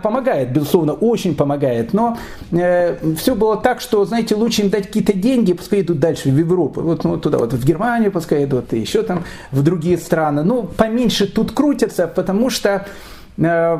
помогает, 0.00 0.52
безусловно, 0.52 0.92
очень 0.92 1.34
помогает, 1.34 1.94
но 1.94 2.16
все 2.52 3.34
было 3.34 3.56
так, 3.56 3.80
что, 3.80 4.04
знаете, 4.04 4.36
лучше 4.36 4.62
им 4.62 4.70
дать 4.70 4.86
какие-то 4.86 5.14
деньги, 5.14 5.52
пускай 5.52 5.80
идут 5.80 5.98
дальше 5.98 6.30
в 6.30 6.38
Европу, 6.38 6.80
вот 6.80 7.02
ну, 7.02 7.16
туда, 7.16 7.38
вот 7.38 7.54
в 7.54 7.64
Германию, 7.64 8.12
пускай 8.12 8.44
идут 8.44 8.55
кто-то 8.56 8.76
еще 8.76 9.02
там 9.02 9.24
в 9.50 9.62
другие 9.62 9.98
страны. 9.98 10.42
Ну, 10.42 10.62
поменьше 10.62 11.26
тут 11.26 11.52
крутятся, 11.52 12.06
потому 12.08 12.50
что 12.50 12.86
э, 13.36 13.78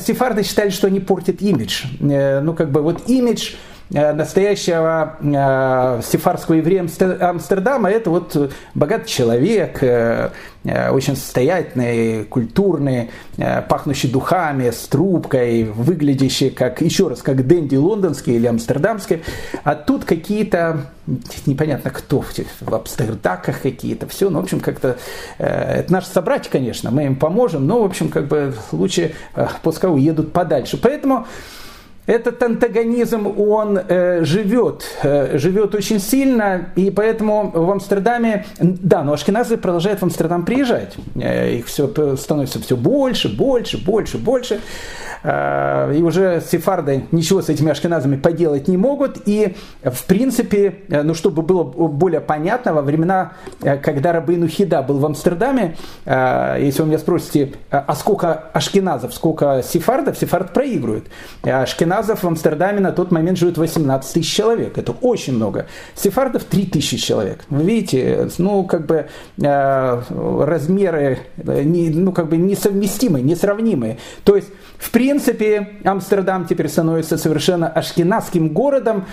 сефарды 0.00 0.44
считали, 0.44 0.70
что 0.70 0.86
они 0.86 1.00
портят 1.00 1.42
имидж. 1.42 1.84
Э, 2.00 2.40
ну, 2.40 2.54
как 2.54 2.70
бы 2.70 2.80
вот 2.82 3.08
имидж 3.08 3.54
настоящего 3.94 5.16
э, 5.20 6.02
сефарского 6.04 6.56
еврея 6.56 6.80
Амстердама 6.80 7.90
это 7.90 8.10
вот 8.10 8.52
богатый 8.74 9.06
человек, 9.08 9.82
э, 9.82 10.30
очень 10.64 11.14
состоятельный, 11.14 12.24
культурный, 12.24 13.10
пахнущий 13.68 14.10
духами, 14.10 14.70
с 14.70 14.88
трубкой, 14.88 15.64
выглядящий 15.64 16.50
как, 16.50 16.80
еще 16.80 17.08
раз, 17.08 17.22
как 17.22 17.46
Дэнди 17.46 17.76
лондонский 17.76 18.34
или 18.34 18.46
амстердамский. 18.46 19.22
А 19.62 19.74
тут 19.74 20.06
какие-то, 20.06 20.86
непонятно 21.44 21.90
кто, 21.90 22.24
в 22.60 22.74
Амстердаках 22.74 23.60
какие-то, 23.60 24.08
все, 24.08 24.30
ну, 24.30 24.40
в 24.40 24.44
общем, 24.44 24.60
как-то, 24.60 24.96
это 25.36 25.92
наш 25.92 26.06
собрать, 26.06 26.48
конечно, 26.48 26.90
мы 26.90 27.04
им 27.04 27.16
поможем, 27.16 27.66
но, 27.66 27.82
в 27.82 27.84
общем, 27.84 28.08
как 28.08 28.26
бы 28.26 28.54
лучше 28.72 29.14
пускай 29.62 29.90
уедут 29.90 30.32
подальше. 30.32 30.78
Поэтому 30.78 31.26
этот 32.06 32.42
антагонизм, 32.42 33.26
он 33.40 33.78
э, 33.78 34.24
живет, 34.24 34.84
э, 35.02 35.38
живет 35.38 35.74
очень 35.74 36.00
сильно, 36.00 36.68
и 36.76 36.90
поэтому 36.90 37.50
в 37.54 37.70
Амстердаме, 37.70 38.44
да, 38.58 39.02
но 39.02 39.14
ашкеназы 39.14 39.56
продолжают 39.56 40.00
в 40.00 40.02
Амстердам 40.02 40.44
приезжать. 40.44 40.96
Э, 41.14 41.54
их 41.54 41.66
все 41.66 41.88
становится 42.16 42.60
все 42.60 42.76
больше, 42.76 43.34
больше, 43.34 43.78
больше, 43.78 44.18
больше. 44.18 44.60
Э, 45.24 45.92
и 45.96 46.02
уже 46.02 46.42
сефарды 46.46 47.06
ничего 47.10 47.40
с 47.40 47.48
этими 47.48 47.70
ашкеназами 47.70 48.16
поделать 48.16 48.68
не 48.68 48.76
могут. 48.76 49.22
И, 49.26 49.56
в 49.82 50.04
принципе, 50.04 50.82
э, 50.88 51.02
ну, 51.02 51.14
чтобы 51.14 51.42
было 51.42 51.64
более 51.64 52.20
понятно, 52.20 52.74
во 52.74 52.82
времена, 52.82 53.32
э, 53.62 53.78
когда 53.78 54.12
Рабейну 54.12 54.46
Хида 54.46 54.82
был 54.82 54.98
в 54.98 55.06
Амстердаме, 55.06 55.76
если 56.04 56.82
вы 56.82 56.88
меня 56.88 56.98
спросите, 56.98 57.54
а 57.70 57.94
сколько 57.94 58.32
ашкеназов, 58.52 59.14
сколько 59.14 59.62
сефардов, 59.62 60.18
сефард 60.18 60.52
проигрывает. 60.52 61.06
Ашкеназов 61.94 62.22
в 62.22 62.26
Амстердаме 62.26 62.80
на 62.80 62.92
тот 62.92 63.12
момент 63.12 63.38
живет 63.38 63.56
18 63.56 64.14
тысяч 64.14 64.34
человек. 64.34 64.78
Это 64.78 64.92
очень 64.92 65.34
много. 65.34 65.66
Сефардов 65.94 66.44
3 66.44 66.66
тысячи 66.66 66.96
человек. 66.96 67.44
Вы 67.50 67.62
видите, 67.62 68.28
ну, 68.38 68.64
как 68.64 68.86
бы 68.86 69.08
размеры, 69.38 71.18
ну, 71.36 72.12
как 72.12 72.28
бы 72.28 72.36
несовместимые, 72.36 73.22
несравнимые. 73.22 73.98
То 74.24 74.36
есть, 74.36 74.48
в 74.78 74.90
принципе, 74.90 75.76
Амстердам 75.84 76.46
теперь 76.46 76.68
становится 76.68 77.16
совершенно 77.16 77.68
ашкенадским 77.68 78.48
городом, 78.48 79.04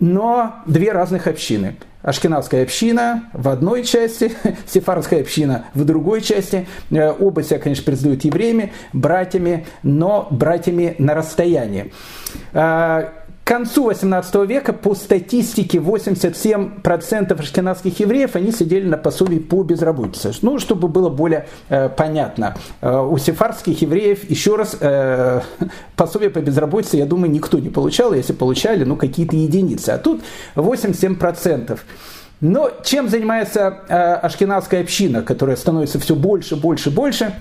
но 0.00 0.56
две 0.66 0.92
разных 0.92 1.28
общины. 1.28 1.76
Ашкенадская 2.02 2.64
община 2.64 3.30
в 3.32 3.48
одной 3.48 3.84
части, 3.84 4.32
сефардская 4.66 5.20
община 5.22 5.66
в 5.72 5.84
другой 5.84 6.20
части. 6.20 6.66
Э, 6.90 7.12
оба 7.12 7.42
себя, 7.42 7.58
конечно, 7.58 7.84
признают 7.84 8.24
евреями, 8.24 8.72
братьями, 8.92 9.66
но 9.82 10.28
братьями 10.30 10.96
на 10.98 11.14
расстоянии. 11.14 11.92
Э, 12.52 13.08
к 13.44 13.46
концу 13.46 13.84
18 13.84 14.34
века 14.48 14.72
по 14.72 14.94
статистике 14.94 15.76
87% 15.76 17.38
ашкенадских 17.38 18.00
евреев 18.00 18.36
они 18.36 18.52
сидели 18.52 18.88
на 18.88 18.96
пособии 18.96 19.38
по 19.38 19.62
безработице. 19.62 20.32
Ну, 20.40 20.58
чтобы 20.58 20.88
было 20.88 21.10
более 21.10 21.46
э, 21.68 21.90
понятно. 21.90 22.56
Э, 22.80 23.00
у 23.00 23.18
сефардских 23.18 23.82
евреев, 23.82 24.30
еще 24.30 24.56
раз, 24.56 24.78
э, 24.80 25.42
пособие 25.96 26.30
по 26.30 26.38
безработице, 26.38 26.96
я 26.96 27.04
думаю, 27.04 27.30
никто 27.30 27.58
не 27.58 27.68
получал. 27.68 28.14
Если 28.14 28.32
получали, 28.32 28.84
ну, 28.84 28.96
какие-то 28.96 29.36
единицы. 29.36 29.90
А 29.90 29.98
тут 29.98 30.22
87%. 30.56 31.78
Но 32.40 32.70
чем 32.82 33.10
занимается 33.10 33.80
э, 33.88 33.94
ашкенадская 33.94 34.80
община, 34.80 35.22
которая 35.22 35.56
становится 35.56 35.98
все 35.98 36.14
больше, 36.14 36.56
больше, 36.56 36.90
больше? 36.90 37.34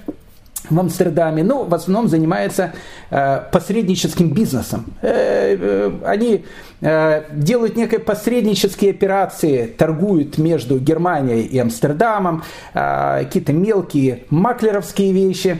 В 0.76 0.80
Амстердаме, 0.80 1.44
ну, 1.44 1.64
в 1.64 1.74
основном 1.74 2.08
занимается 2.08 2.74
э, 3.10 3.42
посредническим 3.52 4.34
бизнесом. 4.34 4.86
Э, 5.02 5.56
э, 5.60 5.92
они 6.06 6.46
э, 6.82 7.24
делают 7.32 7.76
некие 7.76 8.00
посреднические 8.00 8.92
операции, 8.92 9.68
торгуют 9.68 10.38
между 10.38 10.80
Германией 10.80 11.44
и 11.44 11.60
Амстердамом, 11.60 12.44
э, 12.74 13.24
какие-то 13.24 13.54
мелкие 13.54 14.24
маклеровские 14.30 15.12
вещи. 15.14 15.60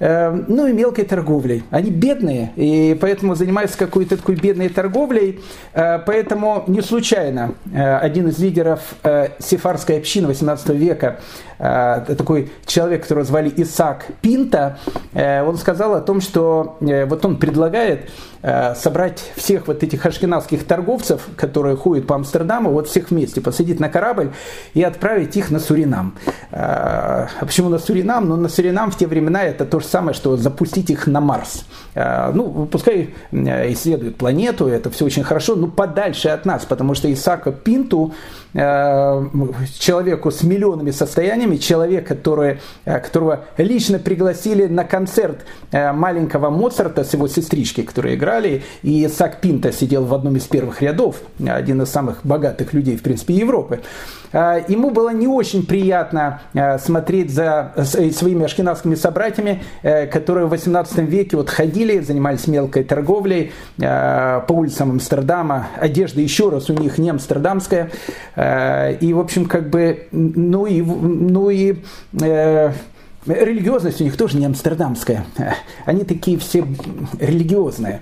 Эм, 0.00 0.46
ну 0.48 0.66
и 0.66 0.72
мелкой 0.72 1.04
торговлей. 1.04 1.62
Они 1.70 1.90
бедные, 1.90 2.52
и 2.56 2.96
поэтому 2.98 3.34
занимаются 3.34 3.76
какой-то 3.76 4.16
такой 4.16 4.34
бедной 4.34 4.70
торговлей. 4.70 5.40
Э, 5.74 5.98
поэтому 5.98 6.64
не 6.68 6.80
случайно 6.80 7.52
э, 7.70 7.96
один 7.98 8.28
из 8.28 8.38
лидеров 8.38 8.80
э, 9.02 9.28
сефарской 9.38 9.98
общины 9.98 10.28
18 10.28 10.70
века, 10.70 11.20
такой 11.58 12.50
человек, 12.64 13.02
которого 13.02 13.26
звали 13.26 13.52
Исаак 13.54 14.06
Пинта, 14.22 14.78
он 15.12 15.58
сказал 15.58 15.94
о 15.94 16.00
том, 16.00 16.22
что 16.22 16.78
вот 16.80 17.22
он 17.26 17.36
предлагает 17.36 18.08
собрать 18.42 19.32
всех 19.36 19.66
вот 19.66 19.82
этих 19.82 20.06
ашкенадских 20.06 20.64
торговцев, 20.64 21.28
которые 21.36 21.76
ходят 21.76 22.06
по 22.06 22.14
Амстердаму, 22.14 22.70
вот 22.70 22.88
всех 22.88 23.10
вместе, 23.10 23.40
посадить 23.40 23.80
на 23.80 23.88
корабль 23.88 24.32
и 24.72 24.82
отправить 24.82 25.36
их 25.36 25.50
на 25.50 25.60
Суринам. 25.60 26.16
А 26.50 27.28
почему 27.40 27.68
на 27.68 27.78
Суринам? 27.78 28.28
Ну, 28.28 28.36
на 28.36 28.48
Суринам 28.48 28.90
в 28.90 28.96
те 28.96 29.06
времена 29.06 29.42
это 29.42 29.64
то 29.66 29.80
же 29.80 29.86
самое, 29.86 30.14
что 30.14 30.36
запустить 30.36 30.88
их 30.90 31.06
на 31.06 31.20
Марс. 31.20 31.64
А, 31.94 32.32
ну, 32.32 32.66
пускай 32.66 33.14
исследуют 33.32 34.16
планету, 34.16 34.68
это 34.68 34.90
все 34.90 35.04
очень 35.04 35.22
хорошо, 35.22 35.54
но 35.54 35.66
подальше 35.66 36.28
от 36.28 36.46
нас, 36.46 36.64
потому 36.64 36.94
что 36.94 37.12
Исака 37.12 37.52
Пинту, 37.52 38.14
человеку 38.52 40.30
с 40.30 40.42
миллионами 40.42 40.90
состояниями, 40.90 41.56
человек, 41.56 42.06
который, 42.06 42.60
а, 42.84 42.98
которого 43.00 43.44
лично 43.56 43.98
пригласили 43.98 44.66
на 44.66 44.84
концерт 44.84 45.44
маленького 45.72 46.50
Моцарта 46.50 47.04
с 47.04 47.12
его 47.12 47.28
сестричкой, 47.28 47.84
которые 47.84 48.16
играли, 48.16 48.62
и 48.82 49.06
Исаак 49.06 49.40
Пинта 49.40 49.72
сидел 49.72 50.04
в 50.04 50.14
одном 50.14 50.36
из 50.36 50.44
первых 50.44 50.82
рядов, 50.82 51.16
один 51.44 51.82
из 51.82 51.90
самых 51.90 52.20
богатых 52.24 52.72
людей, 52.72 52.96
в 52.96 53.02
принципе, 53.02 53.34
Европы. 53.34 53.80
Ему 54.32 54.90
было 54.90 55.10
не 55.10 55.26
очень 55.26 55.66
приятно 55.66 56.40
смотреть 56.78 57.32
за 57.32 57.72
своими 57.84 58.44
ашкенадскими 58.44 58.94
собратьями, 58.94 59.62
э, 59.82 60.06
которые 60.06 60.46
в 60.46 60.50
18 60.50 60.98
веке 60.98 61.36
вот 61.36 61.50
ходили 61.50 62.00
занимались 62.00 62.46
мелкой 62.46 62.84
торговлей 62.84 63.52
э, 63.78 64.40
по 64.46 64.52
улицам 64.52 64.90
Амстердама. 64.90 65.68
Одежда 65.78 66.20
еще 66.20 66.48
раз 66.48 66.70
у 66.70 66.74
них 66.74 66.98
не 66.98 67.10
амстердамская. 67.10 67.90
Э, 68.36 68.94
и, 68.94 69.12
в 69.12 69.20
общем, 69.20 69.46
как 69.46 69.70
бы, 69.70 70.06
ну 70.10 70.66
и, 70.66 70.82
ну 70.82 71.50
и 71.50 71.76
э, 72.20 72.72
религиозность 73.32 74.00
у 74.00 74.04
них 74.04 74.16
тоже 74.16 74.36
не 74.36 74.46
амстердамская. 74.46 75.24
Они 75.84 76.04
такие 76.04 76.38
все 76.38 76.64
религиозные. 77.18 78.00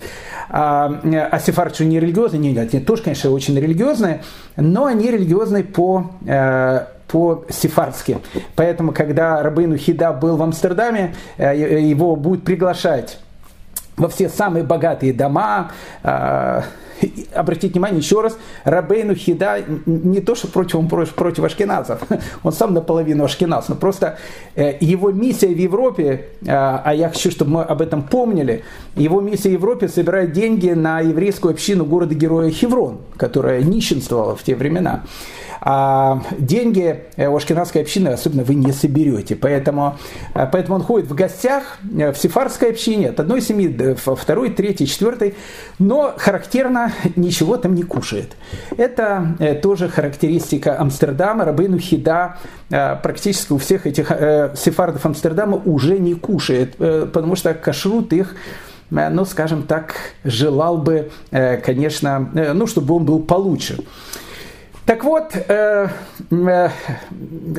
А, 0.49 1.01
а 1.31 1.39
сефардцы 1.39 1.85
не 1.85 2.01
религиозные? 2.01 2.41
Нет, 2.41 2.75
они 2.75 2.83
тоже, 2.83 3.03
конечно, 3.03 3.31
очень 3.31 3.59
религиозные, 3.59 4.23
но 4.57 4.87
они 4.87 5.11
религиозные 5.11 5.65
по 5.65 6.11
по-сефардски. 7.09 8.19
Поэтому, 8.55 8.93
когда 8.93 9.43
Рабыну 9.43 9.79
Хида 9.79 10.13
был 10.13 10.37
в 10.37 10.43
Амстердаме, 10.43 11.15
его 11.39 12.17
будут 12.17 12.45
приглашать 12.45 13.19
во 13.99 14.09
все 14.09 14.29
самые 14.29 14.65
богатые 14.65 15.13
дома. 15.13 15.71
А, 16.03 16.65
обратите 17.35 17.73
внимание 17.73 17.99
еще 17.99 18.21
раз, 18.21 18.37
Рабейну 18.65 19.15
Хида 19.15 19.65
не 19.87 20.21
то, 20.21 20.35
что 20.35 20.49
против, 20.49 20.77
он 20.77 20.89
против, 20.89 21.15
против 21.15 21.45
ашкеназов, 21.45 22.01
он 22.43 22.53
сам 22.53 22.75
наполовину 22.75 23.25
ашкеназ, 23.25 23.69
но 23.69 23.75
просто 23.75 24.19
э, 24.55 24.77
его 24.81 25.11
миссия 25.11 25.49
в 25.49 25.59
Европе, 25.59 26.27
а, 26.47 26.83
а 26.85 26.95
я 26.95 27.09
хочу, 27.09 27.31
чтобы 27.31 27.53
мы 27.53 27.63
об 27.63 27.83
этом 27.83 28.03
помнили, 28.03 28.65
его 28.97 29.21
миссия 29.21 29.51
в 29.51 29.53
Европе 29.53 29.89
собирать 29.89 30.33
деньги 30.33 30.71
на 30.71 31.01
еврейскую 31.01 31.53
общину 31.53 31.85
города-героя 31.85 32.51
Хеврон, 32.51 32.99
которая 33.17 33.63
нищенствовала 33.63 34.37
в 34.37 34.43
те 34.43 34.55
времена. 34.55 35.05
А 35.61 36.23
деньги 36.39 37.05
у 37.17 37.37
ашкенадской 37.37 37.83
общины 37.83 38.09
особенно 38.09 38.45
вы 38.45 38.55
не 38.55 38.73
соберете. 38.73 39.37
Поэтому, 39.37 39.99
а, 40.35 40.47
поэтому 40.47 40.77
он 40.77 40.83
ходит 40.83 41.09
в 41.09 41.15
гостях 41.15 41.79
э, 41.99 42.13
в 42.13 42.19
сефарской 42.19 42.71
общине 42.71 43.11
от 43.11 43.21
одной 43.21 43.41
семьи, 43.41 43.97
второй, 43.97 44.51
третьей, 44.51 44.87
четвертой, 44.87 45.35
но 45.79 46.15
характерно 46.17 46.93
ничего 47.17 47.57
там 47.57 47.75
не 47.75 47.83
кушает. 47.83 48.37
Это 48.77 49.37
э, 49.39 49.55
тоже 49.55 49.89
характеристика 49.89 50.81
Амстердама, 50.81 51.45
Рабыну 51.45 51.79
Хида, 51.79 52.37
э, 52.71 52.97
практически 52.97 53.53
у 53.53 53.59
всех 53.59 53.87
этих 53.87 54.09
сефардов 54.57 55.05
Амстердама 55.07 55.61
уже 55.65 55.99
не 55.99 56.15
кушает, 56.15 56.77
потому 56.77 57.37
что 57.37 57.55
кашрут 57.55 58.13
их 58.13 58.35
ну, 58.91 59.27
скажем 59.27 59.65
так, 59.65 59.97
желал 60.25 60.79
бы, 60.79 61.11
конечно, 61.31 62.31
ну, 62.55 62.67
чтобы 62.67 62.95
он 62.95 63.05
был 63.05 63.21
получше. 63.21 63.81
Так 64.89 65.05
вот, 65.05 65.37
э, 65.37 65.89
э, 66.31 66.71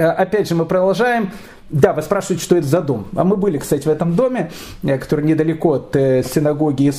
опять 0.02 0.50
же, 0.50 0.56
мы 0.56 0.65
продолжаем. 0.65 1.30
Да, 1.70 1.94
вы 1.94 2.02
спрашиваете, 2.02 2.44
что 2.44 2.56
это 2.58 2.65
за 2.65 2.82
дом. 2.82 3.06
А 3.15 3.24
мы 3.24 3.38
были, 3.38 3.60
кстати, 3.60 3.88
в 3.88 3.92
этом 3.92 4.15
доме, 4.15 4.50
э, 4.82 4.98
который 4.98 5.24
недалеко 5.26 5.74
от 5.74 5.94
синагоги 5.94 6.86
и 6.86 6.92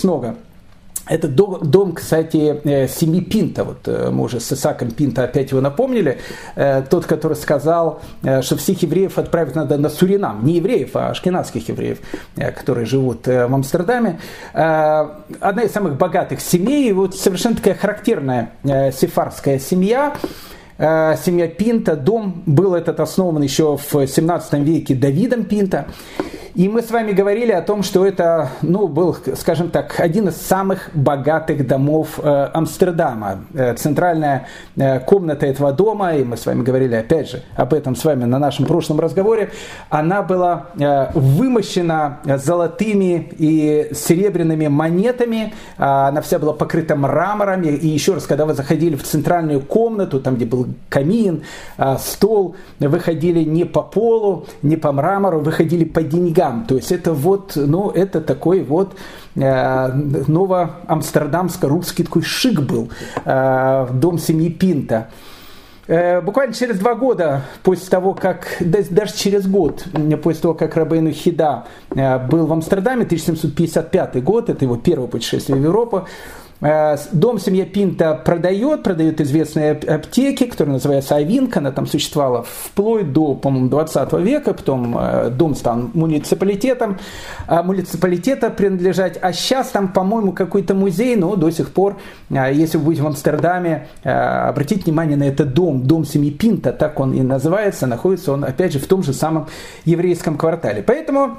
это 1.11 1.27
дом, 1.27 1.93
кстати, 1.93 2.61
э, 2.63 2.87
семьи 2.87 3.21
Пинта. 3.21 3.65
Вот 3.65 3.79
э, 3.87 4.11
мы 4.11 4.23
уже 4.23 4.39
с 4.39 4.53
Исаком 4.53 4.93
Пинта 4.93 5.25
опять 5.25 5.51
его 5.51 5.61
напомнили. 5.61 6.19
Э, 6.55 6.83
тот, 6.89 7.05
который 7.05 7.37
сказал, 7.37 8.01
что 8.23 8.57
всех 8.57 8.81
евреев 8.83 9.19
отправить 9.19 9.57
надо 9.57 9.77
на 9.77 9.89
Суринам. 9.89 10.45
Не 10.45 10.55
евреев, 10.55 10.91
а 10.95 11.11
ашкенадских 11.11 11.69
евреев, 11.69 11.99
которые 12.37 12.87
живут 12.87 13.27
в 13.27 13.53
Амстердаме. 13.53 14.21
Одна 14.53 15.63
из 15.65 15.73
самых 15.73 15.97
богатых 15.97 16.41
семей. 16.41 16.93
Вот 16.93 17.17
совершенно 17.17 17.57
такая 17.57 17.75
характерная 17.75 18.53
сефарская 18.63 19.59
семья 19.59 20.17
семья 20.79 21.49
Пинта. 21.49 21.97
Дом 21.97 22.43
был 22.47 22.75
этот 22.75 23.01
основан 23.01 23.43
еще 23.43 23.77
в 23.77 24.07
17 24.07 24.53
веке 24.61 24.95
Давидом 24.95 25.45
Пинта. 25.45 25.87
И 26.55 26.69
мы 26.69 26.83
с 26.83 26.91
вами 26.91 27.13
говорили 27.13 27.53
о 27.53 27.63
том, 27.63 27.85
что 27.85 28.05
это 28.05 28.51
ну, 28.61 28.89
был, 28.89 29.17
скажем 29.37 29.71
так, 29.71 30.01
один 30.01 30.29
из 30.29 30.37
самых 30.37 30.91
богатых 30.95 31.65
домов 31.65 32.19
э, 32.21 32.49
Амстердама. 32.53 33.45
Э, 33.55 33.75
центральная 33.75 34.49
э, 34.77 34.99
комната 35.01 35.47
этого 35.47 35.73
дома, 35.73 36.17
и 36.17 36.25
мы 36.25 36.37
с 36.37 36.47
вами 36.47 36.63
говорили 36.63 36.97
опять 36.97 37.31
же 37.31 37.43
об 37.55 37.73
этом 37.73 37.95
с 37.95 38.05
вами 38.05 38.25
на 38.25 38.41
нашем 38.41 38.67
прошлом 38.67 38.99
разговоре, 38.99 39.51
она 39.91 40.23
была 40.23 40.67
э, 40.77 41.13
вымощена 41.15 42.19
золотыми 42.25 43.29
и 43.39 43.91
серебряными 43.95 44.67
монетами, 44.67 45.55
э, 45.79 45.83
она 45.85 46.21
вся 46.21 46.41
была 46.41 46.53
покрыта 46.53 46.97
мраморами. 46.97 47.69
И 47.69 47.87
еще 47.87 48.15
раз, 48.15 48.27
когда 48.27 48.45
вы 48.45 48.55
заходили 48.55 48.97
в 48.97 49.05
центральную 49.05 49.61
комнату, 49.61 50.21
там 50.21 50.35
где 50.35 50.47
был 50.47 50.67
камин, 50.89 51.45
э, 51.79 51.97
стол, 52.01 52.57
вы 52.81 52.99
ходили 52.99 53.45
не 53.45 53.65
по 53.65 53.83
полу, 53.83 54.47
не 54.63 54.77
по 54.77 54.91
мрамору, 54.91 55.39
вы 55.39 55.53
ходили 55.53 55.85
по 55.85 56.03
деньгам 56.03 56.40
деньгам. 56.41 56.65
То 56.67 56.77
есть 56.77 56.93
это 56.93 57.13
вот, 57.13 57.53
ну, 57.57 57.91
это 57.91 58.21
такой 58.21 58.63
вот 58.63 58.97
э, 59.37 59.93
ново-амстердамско-русский 60.27 62.05
такой 62.05 62.23
шик 62.23 62.61
был, 62.61 62.91
э, 63.25 63.89
дом 63.93 64.19
семьи 64.19 64.51
Пинта. 64.51 65.09
Э, 65.87 66.21
буквально 66.21 66.55
через 66.55 66.79
два 66.79 66.95
года 66.95 67.43
после 67.63 67.89
того, 67.89 68.15
как, 68.15 68.57
даже 68.61 69.13
через 69.15 69.47
год 69.47 69.85
после 70.23 70.43
того, 70.43 70.55
как 70.55 70.77
Рабейну 70.77 71.11
Хида 71.11 71.65
э, 71.95 72.19
был 72.27 72.47
в 72.47 72.53
Амстердаме, 72.53 73.05
1755 73.05 74.23
год, 74.23 74.51
это 74.51 74.65
его 74.65 74.77
первое 74.77 75.09
путешествие 75.09 75.59
в 75.59 75.63
Европу, 75.63 76.07
дом 76.61 77.39
семья 77.39 77.65
Пинта 77.65 78.15
продает, 78.15 78.83
продает 78.83 79.21
известные 79.21 79.73
аптеки, 79.73 80.45
которые 80.45 80.75
называются 80.75 81.17
Айвинка, 81.17 81.61
она 81.61 81.73
там 81.73 81.87
существовала 81.87 82.43
вплоть 82.43 83.13
до, 83.13 83.35
по-моему, 83.35 83.69
20 83.69 84.13
века, 84.15 84.53
потом 84.53 84.97
э, 84.99 85.31
дом 85.31 85.55
стал 85.55 85.91
муниципалитетом, 85.95 86.99
а 87.47 87.63
муниципалитета 87.63 88.51
принадлежать, 88.51 89.19
а 89.23 89.33
сейчас 89.33 89.69
там, 89.69 89.89
по-моему, 89.89 90.33
какой-то 90.33 90.75
музей, 90.75 91.17
но 91.17 91.35
до 91.35 91.51
сих 91.51 91.73
пор, 91.73 91.97
э, 92.29 92.53
если 92.53 92.77
вы 92.77 92.85
будете 92.85 93.03
в 93.03 93.07
Амстердаме, 93.07 93.89
обратите 94.03 94.85
внимание 94.85 95.17
на 95.17 95.25
этот 95.25 95.55
дом, 95.55 95.83
дом 95.83 96.05
семьи 96.05 96.31
Пинта, 96.31 96.73
так 96.73 97.01
он 97.01 97.15
и 97.15 97.23
называется, 97.23 97.87
находится 97.87 98.33
он, 98.33 98.45
опять 98.45 98.73
же, 98.73 98.79
в 98.79 98.87
том 98.87 99.03
же 99.03 99.13
самом 99.13 99.47
еврейском 99.85 100.37
квартале. 100.37 100.83
Поэтому 100.83 101.39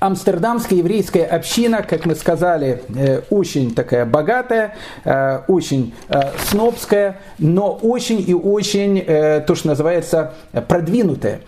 Амстердамская 0.00 0.78
еврейская 0.78 1.24
община, 1.24 1.82
как 1.82 2.06
мы 2.06 2.14
сказали, 2.14 2.82
э, 2.94 3.22
очень 3.30 3.74
такая 3.74 4.04
богатая, 4.04 4.74
э, 5.04 5.40
очень 5.48 5.94
э, 6.08 6.20
снобская, 6.48 7.18
но 7.38 7.74
очень 7.74 8.24
и 8.26 8.34
очень, 8.34 9.04
то, 9.04 9.54
что 9.54 9.68
называется, 9.68 10.34
продвинутая. 10.68 11.40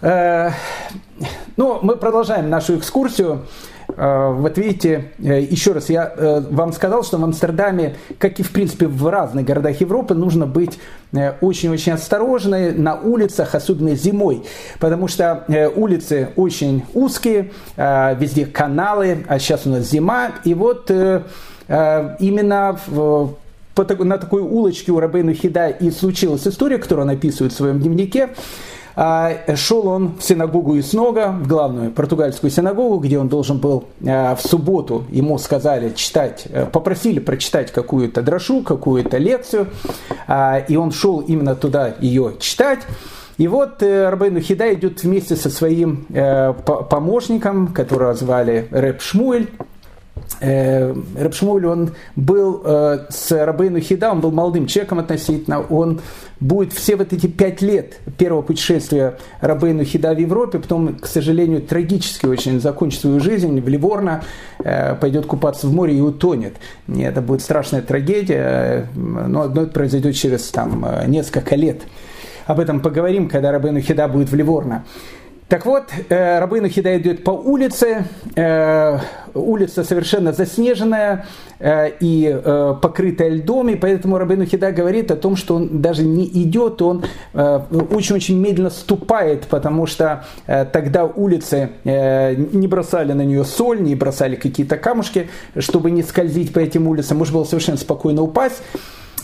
Ну, 0.00 1.78
мы 1.82 1.96
продолжаем 1.96 2.50
нашу 2.50 2.78
экскурсию. 2.78 3.46
Э, 3.96 4.32
вот 4.32 4.58
видите, 4.58 5.12
э, 5.18 5.40
еще 5.40 5.72
раз, 5.72 5.88
я 5.88 6.12
э, 6.14 6.40
вам 6.50 6.72
сказал, 6.72 7.02
что 7.02 7.18
в 7.18 7.24
Амстердаме, 7.24 7.96
как 8.18 8.38
и 8.38 8.42
в 8.42 8.50
принципе 8.50 8.86
в 8.86 9.08
разных 9.08 9.44
городах 9.44 9.80
Европы, 9.80 10.14
нужно 10.14 10.46
быть 10.46 10.78
очень-очень 11.40 11.92
осторожны 11.92 12.72
на 12.72 12.94
улицах, 12.94 13.54
особенно 13.54 13.94
зимой, 13.94 14.42
потому 14.78 15.08
что 15.08 15.46
улицы 15.74 16.28
очень 16.36 16.84
узкие, 16.92 17.52
везде 17.78 18.44
каналы, 18.44 19.24
а 19.26 19.38
сейчас 19.38 19.64
у 19.64 19.70
нас 19.70 19.88
зима, 19.88 20.32
и 20.44 20.52
вот 20.52 20.90
именно 20.90 22.78
на 22.88 24.18
такой 24.18 24.42
улочке 24.42 24.92
у 24.92 25.00
Рабейну 25.00 25.32
Хида 25.32 25.68
и 25.68 25.90
случилась 25.90 26.46
история, 26.46 26.76
которую 26.76 27.06
он 27.06 27.14
описывает 27.14 27.54
в 27.54 27.56
своем 27.56 27.80
дневнике. 27.80 28.28
А, 29.00 29.54
шел 29.54 29.86
он 29.86 30.16
в 30.18 30.24
синагогу 30.24 30.76
Иснога, 30.76 31.28
в 31.28 31.46
главную 31.46 31.92
португальскую 31.92 32.50
синагогу, 32.50 32.98
где 32.98 33.16
он 33.16 33.28
должен 33.28 33.58
был 33.58 33.84
а, 34.04 34.34
в 34.34 34.42
субботу, 34.42 35.04
ему 35.08 35.38
сказали 35.38 35.90
читать, 35.90 36.48
э, 36.50 36.66
попросили 36.66 37.20
прочитать 37.20 37.70
какую-то 37.70 38.22
дрошу, 38.22 38.64
какую-то 38.64 39.18
лекцию, 39.18 39.68
а, 40.26 40.58
и 40.58 40.74
он 40.74 40.90
шел 40.90 41.20
именно 41.20 41.54
туда 41.54 41.94
ее 42.00 42.34
читать. 42.40 42.80
И 43.36 43.46
вот 43.46 43.84
э, 43.84 44.08
Рабейну 44.08 44.40
Хида 44.40 44.74
идет 44.74 45.04
вместе 45.04 45.36
со 45.36 45.48
своим 45.48 46.04
э, 46.08 46.52
помощником, 46.90 47.68
которого 47.68 48.14
звали 48.14 48.66
Рэп 48.72 49.00
Шмуэль, 49.00 49.48
Рабшмуль, 50.40 51.66
он 51.66 51.90
был 52.14 52.62
э, 52.64 53.06
с 53.10 53.32
Рабейну 53.32 53.80
Хида, 53.80 54.12
он 54.12 54.20
был 54.20 54.30
молодым 54.30 54.66
человеком 54.66 55.00
относительно, 55.00 55.60
он 55.60 56.00
будет 56.38 56.72
все 56.72 56.96
вот 56.96 57.12
эти 57.12 57.26
пять 57.26 57.60
лет 57.60 57.98
первого 58.18 58.42
путешествия 58.42 59.18
Рабейну 59.40 59.84
Хида 59.84 60.14
в 60.14 60.18
Европе, 60.18 60.58
потом, 60.60 60.96
к 60.96 61.06
сожалению, 61.06 61.62
трагически 61.62 62.26
очень 62.26 62.60
закончит 62.60 63.00
свою 63.00 63.20
жизнь 63.20 63.60
в 63.60 63.68
Ливорно, 63.68 64.22
э, 64.62 64.94
пойдет 64.94 65.26
купаться 65.26 65.66
в 65.66 65.72
море 65.72 65.96
и 65.96 66.00
утонет. 66.00 66.54
И 66.86 67.00
это 67.00 67.20
будет 67.20 67.42
страшная 67.42 67.82
трагедия, 67.82 68.88
но 68.94 69.42
одно 69.42 69.62
это 69.62 69.72
произойдет 69.72 70.14
через 70.14 70.48
там, 70.48 70.86
несколько 71.06 71.56
лет. 71.56 71.82
Об 72.46 72.60
этом 72.60 72.80
поговорим, 72.80 73.28
когда 73.28 73.52
Рабейну 73.52 73.80
Хида 73.80 74.08
будет 74.08 74.30
в 74.30 74.34
Ливорно. 74.34 74.84
Так 75.48 75.64
вот, 75.64 75.84
э, 76.10 76.40
Рабыну 76.40 76.68
Хида 76.68 76.98
идет 76.98 77.24
по 77.24 77.30
улице, 77.30 78.04
э, 78.36 78.98
улица 79.32 79.82
совершенно 79.82 80.34
заснеженная 80.34 81.24
э, 81.58 81.90
и 82.00 82.38
покрытая 82.82 83.30
льдом, 83.30 83.70
и 83.70 83.74
поэтому 83.74 84.18
Рабыну 84.18 84.44
Хида 84.44 84.72
говорит 84.72 85.10
о 85.10 85.16
том, 85.16 85.36
что 85.36 85.54
он 85.54 85.80
даже 85.80 86.02
не 86.02 86.26
идет, 86.26 86.82
он 86.82 87.04
очень-очень 87.32 88.38
медленно 88.38 88.70
ступает, 88.70 89.46
потому 89.46 89.86
что 89.86 90.24
тогда 90.46 91.04
улицы 91.04 91.70
не 91.84 92.68
бросали 92.68 93.12
на 93.12 93.22
нее 93.22 93.44
соль, 93.44 93.80
не 93.80 93.94
бросали 93.94 94.36
какие-то 94.36 94.76
камушки, 94.76 95.30
чтобы 95.58 95.90
не 95.90 96.02
скользить 96.02 96.52
по 96.52 96.58
этим 96.58 96.86
улицам, 96.86 97.18
можно 97.18 97.38
было 97.38 97.44
совершенно 97.44 97.78
спокойно 97.78 98.22
упасть. 98.22 98.62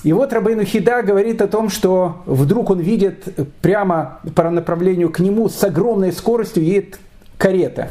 И 0.04 0.12
вот 0.12 0.32
Рабейну 0.32 0.64
Хида 0.64 1.02
говорит 1.02 1.40
о 1.40 1.48
том, 1.48 1.70
что 1.70 2.22
вдруг 2.26 2.70
он 2.70 2.78
видит 2.78 3.24
прямо 3.62 4.20
по 4.36 4.48
направлению 4.50 5.10
к 5.10 5.18
нему 5.18 5.48
с 5.48 5.64
огромной 5.64 6.12
скоростью 6.12 6.62
едет 6.62 6.98
карета. 7.38 7.88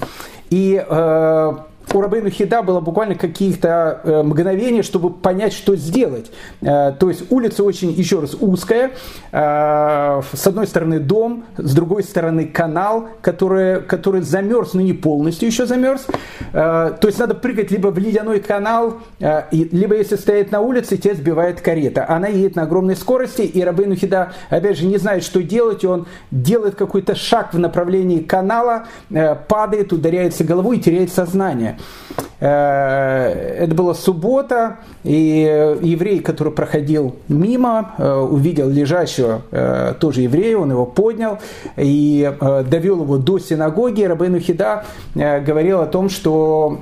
И 0.52 0.84
э, 0.88 1.54
у 1.92 2.02
Рабейну 2.02 2.30
Хида 2.30 2.64
было 2.64 2.80
буквально 2.80 3.16
каких-то 3.16 4.02
э, 4.04 4.24
мгновения, 4.24 4.84
чтобы 4.84 5.12
понять, 5.12 5.54
что 5.54 5.76
сделать. 5.76 6.32
Э, 6.62 6.92
то 6.92 7.10
есть 7.10 7.32
улица 7.32 7.64
очень, 7.64 7.92
еще 7.92 8.20
раз, 8.20 8.36
узкая. 8.40 8.92
Э, 9.32 10.22
с 10.34 10.48
одной 10.48 10.68
стороны 10.68 11.00
дом, 11.00 11.46
с 11.58 11.74
другой 11.74 12.04
стороны 12.04 12.46
канал, 12.48 13.10
который, 13.22 13.82
который 13.82 14.22
замерз, 14.22 14.74
но 14.74 14.82
не 14.82 14.94
полностью 14.94 15.48
еще 15.48 15.66
замерз. 15.66 16.08
То 16.52 17.00
есть 17.04 17.20
надо 17.20 17.34
прыгать 17.34 17.72
либо 17.72 17.88
в 17.88 17.98
ледяной 17.98 18.40
канал, 18.40 19.00
либо 19.52 19.96
если 19.96 20.16
стоять 20.16 20.52
на 20.52 20.62
улице, 20.62 20.98
тебя 20.98 21.16
сбивает 21.16 21.62
карета. 21.62 22.06
Она 22.08 22.28
едет 22.28 22.56
на 22.56 22.64
огромной 22.64 22.96
скорости, 22.96 23.42
и 23.42 23.64
Рабейну 23.64 23.96
Хида, 23.96 24.34
опять 24.50 24.78
же, 24.78 24.86
не 24.86 24.98
знает, 24.98 25.24
что 25.24 25.42
делать. 25.42 25.84
Он 25.84 26.06
делает 26.32 26.76
какой-то 26.76 27.16
шаг 27.16 27.54
в 27.54 27.60
направлении 27.60 28.20
канала, 28.20 28.86
падает, 29.48 29.94
ударяется 29.94 30.44
головой 30.44 30.78
и 30.78 30.82
теряет 30.82 31.12
сознание. 31.12 31.73
Э, 32.44 33.58
это 33.60 33.74
была 33.74 33.94
суббота, 33.94 34.80
и 35.06 35.78
еврей, 35.82 36.20
который 36.20 36.52
проходил 36.52 37.16
мимо, 37.30 37.94
э, 37.98 38.16
увидел 38.16 38.68
лежащего 38.68 39.44
э, 39.52 39.94
тоже 39.98 40.22
еврея, 40.24 40.58
он 40.58 40.70
его 40.72 40.86
поднял 40.86 41.40
и 41.78 42.34
довел 42.70 43.04
его 43.04 43.18
до 43.18 43.40
синагоги. 43.40 44.04
Рабейну 44.04 44.40
Хида 44.40 44.84
говорил 45.16 45.80
о 45.80 45.86
том, 45.86 46.10
что 46.10 46.78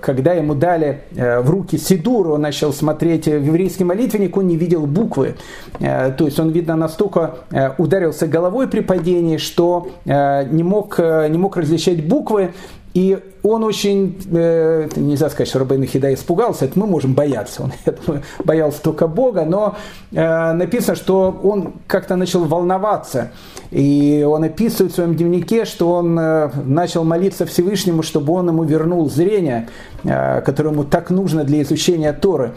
когда 0.00 0.32
ему 0.32 0.54
дали 0.54 1.02
в 1.12 1.50
руки 1.50 1.76
Сидур, 1.76 2.28
он 2.30 2.42
начал 2.42 2.72
смотреть 2.72 3.26
еврейский 3.26 3.84
молитвенник, 3.84 4.36
он 4.36 4.46
не 4.46 4.56
видел 4.56 4.86
буквы. 4.86 5.34
То 5.78 6.16
есть 6.20 6.38
он, 6.40 6.50
видно, 6.50 6.76
настолько 6.76 7.34
ударился 7.78 8.26
головой 8.26 8.68
при 8.68 8.80
падении, 8.80 9.36
что 9.36 9.88
не 10.04 10.62
мог, 10.62 10.98
не 10.98 11.38
мог 11.38 11.56
различать 11.56 12.06
буквы, 12.06 12.52
И 12.96 13.18
он 13.42 13.62
очень, 13.62 14.16
э, 14.32 14.88
нельзя 14.96 15.28
сказать, 15.28 15.48
что 15.48 15.58
Рабейн 15.58 15.84
Хида 15.84 16.14
испугался, 16.14 16.64
это 16.64 16.78
мы 16.78 16.86
можем 16.86 17.12
бояться. 17.12 17.64
Он, 17.64 17.72
я 17.84 17.92
думаю, 17.92 18.22
боялся 18.42 18.80
только 18.80 19.06
Бога, 19.06 19.44
но 19.44 19.76
э, 20.12 20.52
написано, 20.52 20.96
что 20.96 21.38
он 21.42 21.74
как-то 21.86 22.16
начал 22.16 22.46
волноваться. 22.46 23.32
И 23.70 24.24
он 24.26 24.44
описывает 24.44 24.92
в 24.92 24.94
своем 24.94 25.14
дневнике, 25.14 25.66
что 25.66 25.92
он 25.92 26.18
э, 26.18 26.50
начал 26.64 27.04
молиться 27.04 27.44
Всевышнему, 27.44 28.02
чтобы 28.02 28.32
он 28.32 28.48
ему 28.48 28.64
вернул 28.64 29.10
зрение, 29.10 29.68
э, 30.02 30.40
которое 30.40 30.70
ему 30.70 30.84
так 30.84 31.10
нужно 31.10 31.44
для 31.44 31.60
изучения 31.60 32.14
Торы. 32.14 32.54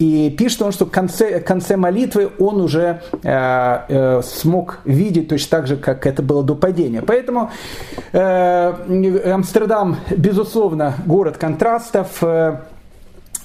И 0.00 0.30
пишет 0.30 0.62
он, 0.62 0.72
что 0.72 0.86
в 0.86 0.90
конце, 0.90 1.40
конце 1.40 1.76
молитвы 1.76 2.30
он 2.38 2.62
уже 2.62 3.02
э, 3.22 3.78
э, 3.88 4.22
смог 4.24 4.78
видеть 4.86 5.28
точно 5.28 5.58
так 5.58 5.66
же, 5.66 5.76
как 5.76 6.06
это 6.06 6.22
было 6.22 6.42
до 6.42 6.54
падения. 6.54 7.02
Поэтому 7.02 7.50
э, 8.12 9.30
Амстердам, 9.30 9.98
безусловно, 10.10 10.94
город 11.04 11.36
контрастов. 11.36 12.22
Э, 12.22 12.60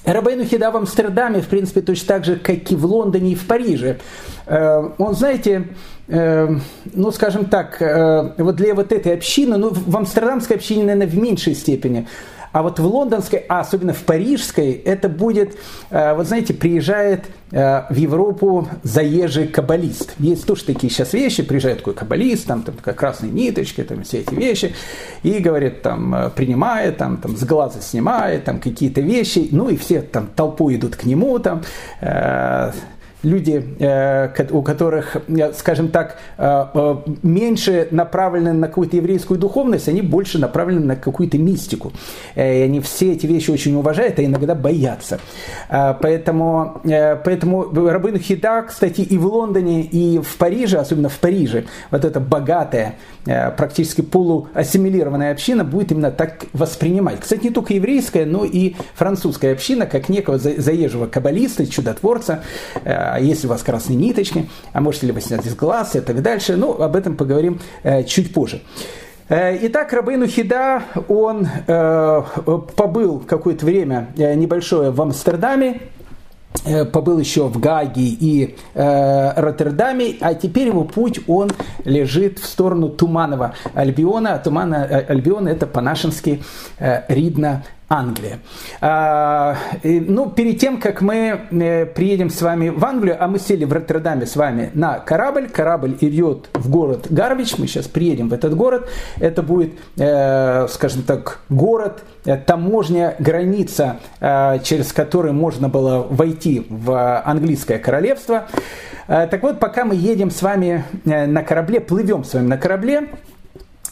Рабейну 0.06 0.44
Хида 0.44 0.70
в 0.70 0.78
Амстердаме, 0.78 1.42
в 1.42 1.48
принципе, 1.48 1.82
точно 1.82 2.08
так 2.08 2.24
же, 2.24 2.36
как 2.36 2.72
и 2.72 2.74
в 2.74 2.86
Лондоне 2.86 3.32
и 3.32 3.34
в 3.34 3.46
Париже. 3.46 3.98
Э, 4.46 4.88
он, 4.96 5.14
знаете, 5.14 5.68
э, 6.08 6.56
ну, 6.94 7.12
скажем 7.12 7.44
так, 7.44 7.82
э, 7.82 8.32
вот 8.38 8.56
для 8.56 8.74
вот 8.74 8.92
этой 8.92 9.12
общины, 9.12 9.58
ну, 9.58 9.72
в 9.74 9.94
амстердамской 9.94 10.56
общине, 10.56 10.84
наверное, 10.84 11.06
в 11.06 11.18
меньшей 11.18 11.54
степени– 11.54 12.08
а 12.56 12.62
вот 12.62 12.78
в 12.78 12.86
лондонской, 12.86 13.44
а 13.50 13.60
особенно 13.60 13.92
в 13.92 14.02
парижской, 14.04 14.72
это 14.72 15.10
будет, 15.10 15.58
э, 15.90 16.14
вот 16.14 16.26
знаете, 16.26 16.54
приезжает 16.54 17.26
э, 17.50 17.82
в 17.90 17.94
Европу 17.94 18.66
заезжий 18.82 19.46
каббалист. 19.46 20.14
Есть 20.18 20.46
тоже 20.46 20.64
такие 20.64 20.90
сейчас 20.90 21.12
вещи, 21.12 21.42
приезжает 21.42 21.80
такой 21.80 21.92
каббалист, 21.92 22.46
там, 22.46 22.62
там 22.62 22.76
такая 22.76 22.94
красная 22.94 23.28
ниточка, 23.28 23.84
там 23.84 24.04
все 24.04 24.20
эти 24.20 24.32
вещи, 24.32 24.74
и 25.22 25.38
говорит, 25.38 25.82
там, 25.82 26.14
э, 26.14 26.30
принимает, 26.30 26.96
там, 26.96 27.18
там, 27.18 27.36
с 27.36 27.44
глаза 27.44 27.82
снимает, 27.82 28.44
там, 28.44 28.58
какие-то 28.58 29.02
вещи, 29.02 29.48
ну, 29.52 29.68
и 29.68 29.76
все 29.76 30.00
там 30.00 30.26
толпой 30.26 30.76
идут 30.76 30.96
к 30.96 31.04
нему, 31.04 31.38
там, 31.38 31.60
люди, 33.22 33.64
э, 33.78 34.28
у 34.50 34.62
которых, 34.62 35.16
э, 35.28 35.52
скажем 35.52 35.88
так, 35.88 36.18
э, 36.38 36.96
меньше 37.22 37.88
направлены 37.90 38.52
на 38.52 38.68
какую-то 38.68 38.96
еврейскую 38.96 39.38
духовность, 39.38 39.88
они 39.88 40.02
больше 40.02 40.38
направлены 40.38 40.84
на 40.84 40.96
какую-то 40.96 41.38
мистику. 41.38 41.92
И 42.34 42.40
они 42.40 42.80
все 42.80 43.12
эти 43.12 43.26
вещи 43.26 43.50
очень 43.50 43.74
уважают, 43.74 44.18
а 44.18 44.24
иногда 44.24 44.54
боятся. 44.54 45.18
Поэтому, 45.68 46.80
поэтому 47.24 47.72
Рабын 47.72 48.18
Хида, 48.18 48.62
кстати, 48.68 49.00
и 49.00 49.18
в 49.18 49.26
Лондоне, 49.26 49.82
и 49.82 50.18
в 50.18 50.36
Париже, 50.36 50.78
особенно 50.78 51.08
в 51.08 51.18
Париже, 51.18 51.64
вот 51.90 52.04
эта 52.04 52.20
богатая, 52.20 52.96
практически 53.24 54.02
полуассимилированная 54.02 55.32
община 55.32 55.64
будет 55.64 55.92
именно 55.92 56.10
так 56.10 56.44
воспринимать. 56.52 57.20
Кстати, 57.20 57.44
не 57.44 57.50
только 57.50 57.74
еврейская, 57.74 58.26
но 58.26 58.44
и 58.44 58.74
французская 58.94 59.52
община, 59.52 59.86
как 59.86 60.08
некого 60.08 60.38
заезжего 60.38 61.06
каббалиста, 61.06 61.66
чудотворца, 61.66 62.42
а 63.16 63.20
есть 63.20 63.44
у 63.46 63.48
вас 63.48 63.62
красные 63.62 63.96
ниточки, 63.96 64.48
а 64.72 64.80
можете 64.80 65.06
ли 65.06 65.12
вы 65.12 65.22
снять 65.22 65.46
из 65.46 65.54
глаз 65.54 65.96
и 65.96 66.00
так 66.00 66.20
дальше. 66.20 66.56
Ну, 66.56 66.80
об 66.80 66.94
этом 66.94 67.16
поговорим 67.16 67.60
э, 67.82 68.04
чуть 68.04 68.32
позже. 68.32 68.60
Э, 69.28 69.56
итак, 69.66 69.92
Рабейну 69.92 70.26
Хида, 70.26 70.82
он 71.08 71.48
э, 71.66 72.22
побыл 72.76 73.20
какое-то 73.20 73.64
время 73.64 74.08
небольшое 74.16 74.90
в 74.90 75.00
Амстердаме, 75.00 75.80
побыл 76.92 77.18
еще 77.18 77.48
в 77.48 77.58
Гаге 77.58 78.02
и 78.02 78.56
э, 78.74 79.40
Роттердаме, 79.40 80.16
а 80.20 80.34
теперь 80.34 80.68
его 80.68 80.84
путь, 80.84 81.20
он 81.26 81.50
лежит 81.84 82.38
в 82.38 82.46
сторону 82.46 82.88
Туманова 82.88 83.54
Альбиона. 83.74 84.34
А 84.34 84.38
Тумана 84.38 84.84
Альбиона 84.84 85.48
это 85.48 85.66
по-нашенски 85.66 86.42
э, 86.78 87.02
Ридна 87.08 87.64
Англия. 87.88 88.40
А, 88.80 89.56
ну, 89.84 90.28
перед 90.28 90.58
тем, 90.58 90.80
как 90.80 91.02
мы 91.02 91.40
э, 91.50 91.86
приедем 91.86 92.30
с 92.30 92.42
вами 92.42 92.68
в 92.68 92.84
Англию, 92.84 93.16
а 93.20 93.28
мы 93.28 93.38
сели 93.38 93.64
в 93.64 93.72
Роттердаме 93.72 94.26
с 94.26 94.34
вами 94.34 94.70
на 94.74 94.98
корабль, 94.98 95.48
корабль 95.48 95.96
идет 96.00 96.48
в 96.54 96.68
город 96.68 97.06
Гарвич, 97.10 97.58
мы 97.58 97.68
сейчас 97.68 97.86
приедем 97.86 98.28
в 98.28 98.32
этот 98.32 98.56
город, 98.56 98.88
это 99.20 99.42
будет, 99.42 99.74
э, 99.98 100.66
скажем 100.68 101.02
так, 101.04 101.40
город, 101.48 102.02
э, 102.24 102.36
таможня, 102.36 103.14
граница, 103.20 103.98
через 104.18 104.92
которую 104.92 105.34
можно 105.34 105.68
было 105.68 106.06
войти 106.08 106.66
в 106.68 107.20
английское 107.20 107.78
королевство. 107.78 108.46
Так 109.06 109.42
вот, 109.42 109.60
пока 109.60 109.84
мы 109.84 109.94
едем 109.94 110.30
с 110.30 110.42
вами 110.42 110.84
на 111.04 111.42
корабле, 111.42 111.80
плывем 111.80 112.24
с 112.24 112.34
вами 112.34 112.48
на 112.48 112.58
корабле, 112.58 113.08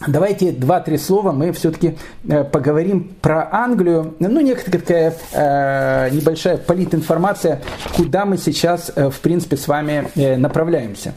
Давайте 0.06 0.52
два-три 0.52 0.98
слова 0.98 1.32
мы 1.32 1.50
все-таки 1.52 1.96
э, 2.28 2.44
поговорим 2.44 3.14
про 3.22 3.48
Англию. 3.50 4.14
Ну, 4.18 4.40
некоторая 4.40 4.80
такая 4.80 5.14
э, 5.32 6.10
небольшая 6.10 6.58
политинформация, 6.58 7.62
куда 7.96 8.26
мы 8.26 8.36
сейчас, 8.36 8.92
э, 8.94 9.08
в 9.08 9.18
принципе, 9.20 9.56
с 9.56 9.66
вами 9.66 10.10
э, 10.14 10.36
направляемся. 10.36 11.14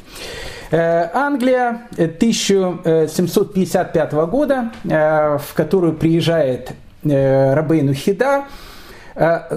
Англия 0.70 1.84
1755 1.94 4.14
года, 4.30 4.72
в 4.84 5.54
которую 5.54 5.94
приезжает 5.94 6.74
Рабейну 7.06 7.94
Хида, 7.94 8.48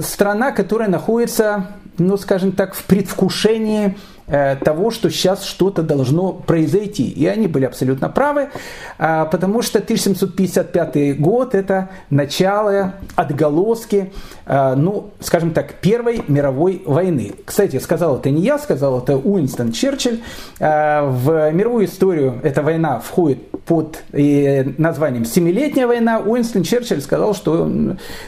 страна, 0.02 0.52
которая 0.52 0.88
находится, 0.88 1.66
ну, 1.98 2.16
скажем 2.16 2.52
так, 2.52 2.74
в 2.74 2.84
предвкушении 2.84 3.96
того, 4.30 4.90
что 4.90 5.10
сейчас 5.10 5.44
что-то 5.44 5.82
должно 5.82 6.32
произойти. 6.32 7.08
И 7.08 7.26
они 7.26 7.46
были 7.46 7.64
абсолютно 7.64 8.08
правы, 8.08 8.50
а, 8.98 9.24
потому 9.26 9.62
что 9.62 9.78
1755 9.78 11.18
год– 11.18 11.54
это 11.54 11.88
начало, 12.10 12.94
отголоски, 13.16 14.12
а, 14.46 14.74
ну, 14.74 15.10
скажем 15.20 15.52
так, 15.52 15.74
Первой 15.74 16.22
мировой 16.28 16.82
войны. 16.84 17.32
Кстати, 17.44 17.78
сказал 17.78 18.18
это 18.18 18.30
не 18.30 18.42
я, 18.42 18.58
сказал 18.58 18.98
это 18.98 19.16
Уинстон 19.16 19.72
Черчилль. 19.72 20.20
А, 20.60 21.06
в 21.06 21.50
мировую 21.52 21.86
историю 21.86 22.40
эта 22.42 22.62
война 22.62 23.00
входит 23.00 23.50
под 23.64 24.02
э, 24.12 24.64
названием 24.78 25.24
«Семилетняя 25.24 25.86
война». 25.86 26.18
Уинстон 26.18 26.62
Черчилль 26.64 27.00
сказал, 27.00 27.34
что 27.34 27.70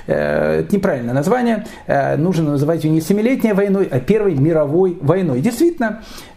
э, 0.06 0.60
это 0.60 0.74
неправильное 0.74 1.14
название, 1.14 1.66
нужно 2.16 2.52
называть 2.52 2.84
ее 2.84 2.90
не 2.90 3.00
«Семилетней 3.00 3.52
войной», 3.52 3.88
а 3.90 3.98
Первой 3.98 4.34
мировой 4.34 4.96
войной. 5.00 5.40
Действительно, 5.40 5.91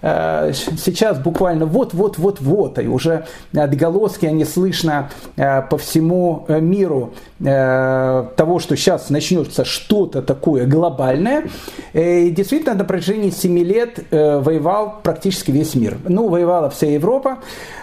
Э, 0.06 0.52
сейчас 0.54 1.18
буквально 1.18 1.66
вот-вот-вот-вот, 1.66 2.78
и 2.78 2.88
уже 2.88 3.26
отголоски 3.56 4.28
они 4.28 4.46
слышно 4.46 5.10
э, 5.36 5.64
по 5.64 5.80
всему 5.80 6.46
э, 6.48 6.62
миру 6.62 7.14
того, 7.38 8.60
что 8.60 8.78
сейчас 8.78 9.10
начнется 9.10 9.66
что-то 9.66 10.22
такое 10.22 10.66
глобальное. 10.66 11.44
И 11.92 12.30
действительно, 12.30 12.76
на 12.76 12.86
протяжении 12.86 13.30
7 13.30 13.60
лет 13.60 14.00
воевал 14.10 15.02
практически 15.04 15.52
весь 15.52 15.76
мир. 15.76 15.98
Ну, 16.08 16.30
воевала 16.30 16.70
вся 16.70 16.88
Европа, 16.88 17.40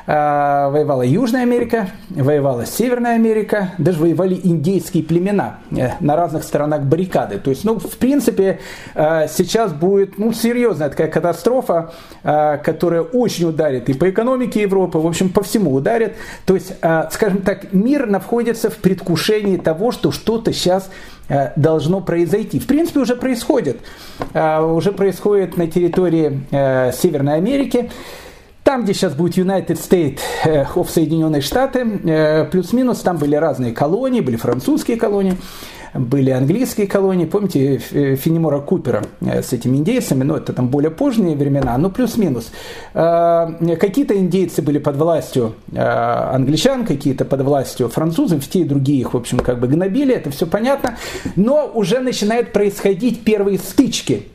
воевала 0.06 1.02
Южная 1.02 1.42
Америка, 1.42 1.90
воевала 2.08 2.64
Северная 2.64 3.14
Америка, 3.16 3.72
даже 3.76 3.98
воевали 3.98 4.40
индейские 4.42 5.04
племена 5.04 5.58
на 6.00 6.16
разных 6.16 6.44
сторонах 6.44 6.84
баррикады. 6.84 7.38
То 7.38 7.50
есть, 7.50 7.64
ну, 7.64 7.78
в 7.78 7.98
принципе, 7.98 8.58
сейчас 8.94 9.74
будет 9.74 10.16
ну, 10.16 10.32
серьезная 10.32 10.88
такая 10.88 11.08
катастрофа, 11.08 11.61
Э, 12.24 12.58
которая 12.62 13.02
очень 13.02 13.48
ударит 13.48 13.88
и 13.88 13.94
по 13.94 14.08
экономике 14.08 14.62
Европы, 14.62 14.98
в 14.98 15.06
общем, 15.08 15.28
по 15.28 15.42
всему 15.42 15.74
ударит. 15.74 16.14
То 16.46 16.54
есть, 16.54 16.72
э, 16.80 17.08
скажем 17.10 17.42
так, 17.42 17.72
мир 17.72 18.06
находится 18.06 18.70
в 18.70 18.76
предвкушении 18.76 19.56
того, 19.56 19.90
что 19.90 20.12
что-то 20.12 20.52
сейчас 20.52 20.88
э, 21.28 21.50
должно 21.56 22.00
произойти. 22.00 22.60
В 22.60 22.66
принципе, 22.68 23.00
уже 23.00 23.16
происходит. 23.16 23.78
Уже 24.34 24.92
происходит 24.92 25.56
на 25.56 25.66
территории 25.66 26.40
Северной 26.92 27.34
Америки. 27.34 27.90
Там, 28.62 28.84
где 28.84 28.94
сейчас 28.94 29.14
будет 29.14 29.36
United 29.36 29.78
States 29.78 30.20
of 30.44 30.88
Соединенные 30.88 31.42
Штаты, 31.42 32.46
плюс-минус, 32.52 33.00
там 33.00 33.16
были 33.16 33.34
разные 33.34 33.72
колонии, 33.72 34.20
были 34.20 34.36
французские 34.36 34.96
колонии 34.96 35.36
были 35.94 36.30
английские 36.30 36.86
колонии. 36.86 37.26
Помните 37.26 37.80
э, 37.92 38.16
Фенемора 38.16 38.60
Купера 38.60 39.02
э, 39.20 39.42
с 39.42 39.52
этими 39.52 39.76
индейцами? 39.76 40.22
Ну, 40.22 40.36
это 40.36 40.52
там 40.52 40.68
более 40.68 40.90
поздние 40.90 41.36
времена, 41.36 41.76
но 41.78 41.90
плюс-минус. 41.90 42.50
Э, 42.94 43.76
какие-то 43.78 44.16
индейцы 44.16 44.62
были 44.62 44.78
под 44.78 44.96
властью 44.96 45.54
англичан, 45.74 46.86
какие-то 46.86 47.24
под 47.24 47.42
властью 47.42 47.88
французов, 47.88 48.46
те 48.48 48.60
и 48.60 48.64
другие 48.64 49.00
их, 49.00 49.14
в 49.14 49.16
общем, 49.16 49.38
как 49.38 49.58
бы 49.58 49.66
гнобили, 49.68 50.14
это 50.14 50.30
все 50.30 50.46
понятно. 50.46 50.96
Но 51.36 51.70
уже 51.72 52.00
начинают 52.00 52.52
происходить 52.52 53.24
первые 53.24 53.58
стычки. 53.58 54.28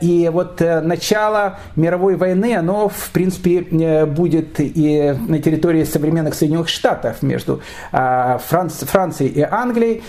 И 0.00 0.30
вот 0.32 0.60
начало 0.60 1.58
мировой 1.76 2.16
войны, 2.16 2.56
оно, 2.56 2.88
в 2.88 3.10
принципе, 3.12 4.06
будет 4.06 4.58
и 4.58 5.14
на 5.28 5.38
территории 5.38 5.84
современных 5.84 6.34
Соединенных 6.34 6.68
Штатов 6.68 7.22
между 7.22 7.60
Францией 7.90 9.30
и 9.30 9.42
Англией. 9.42 10.02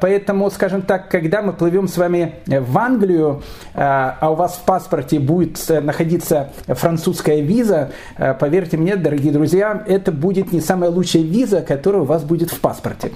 Поэтому 0.00 0.41
Поэтому, 0.42 0.56
скажем 0.56 0.82
так, 0.82 1.08
когда 1.08 1.40
мы 1.40 1.52
плывем 1.52 1.86
с 1.86 1.96
вами 1.96 2.34
в 2.46 2.76
Англию, 2.76 3.44
а 3.74 4.28
у 4.28 4.34
вас 4.34 4.54
в 4.54 4.64
паспорте 4.64 5.20
будет 5.20 5.56
находиться 5.68 6.50
французская 6.66 7.40
виза, 7.42 7.92
поверьте 8.40 8.76
мне, 8.76 8.96
дорогие 8.96 9.32
друзья, 9.32 9.84
это 9.86 10.10
будет 10.10 10.50
не 10.50 10.60
самая 10.60 10.90
лучшая 10.90 11.22
виза, 11.22 11.60
которая 11.60 12.02
у 12.02 12.06
вас 12.06 12.24
будет 12.24 12.50
в 12.50 12.58
паспорте. 12.58 13.12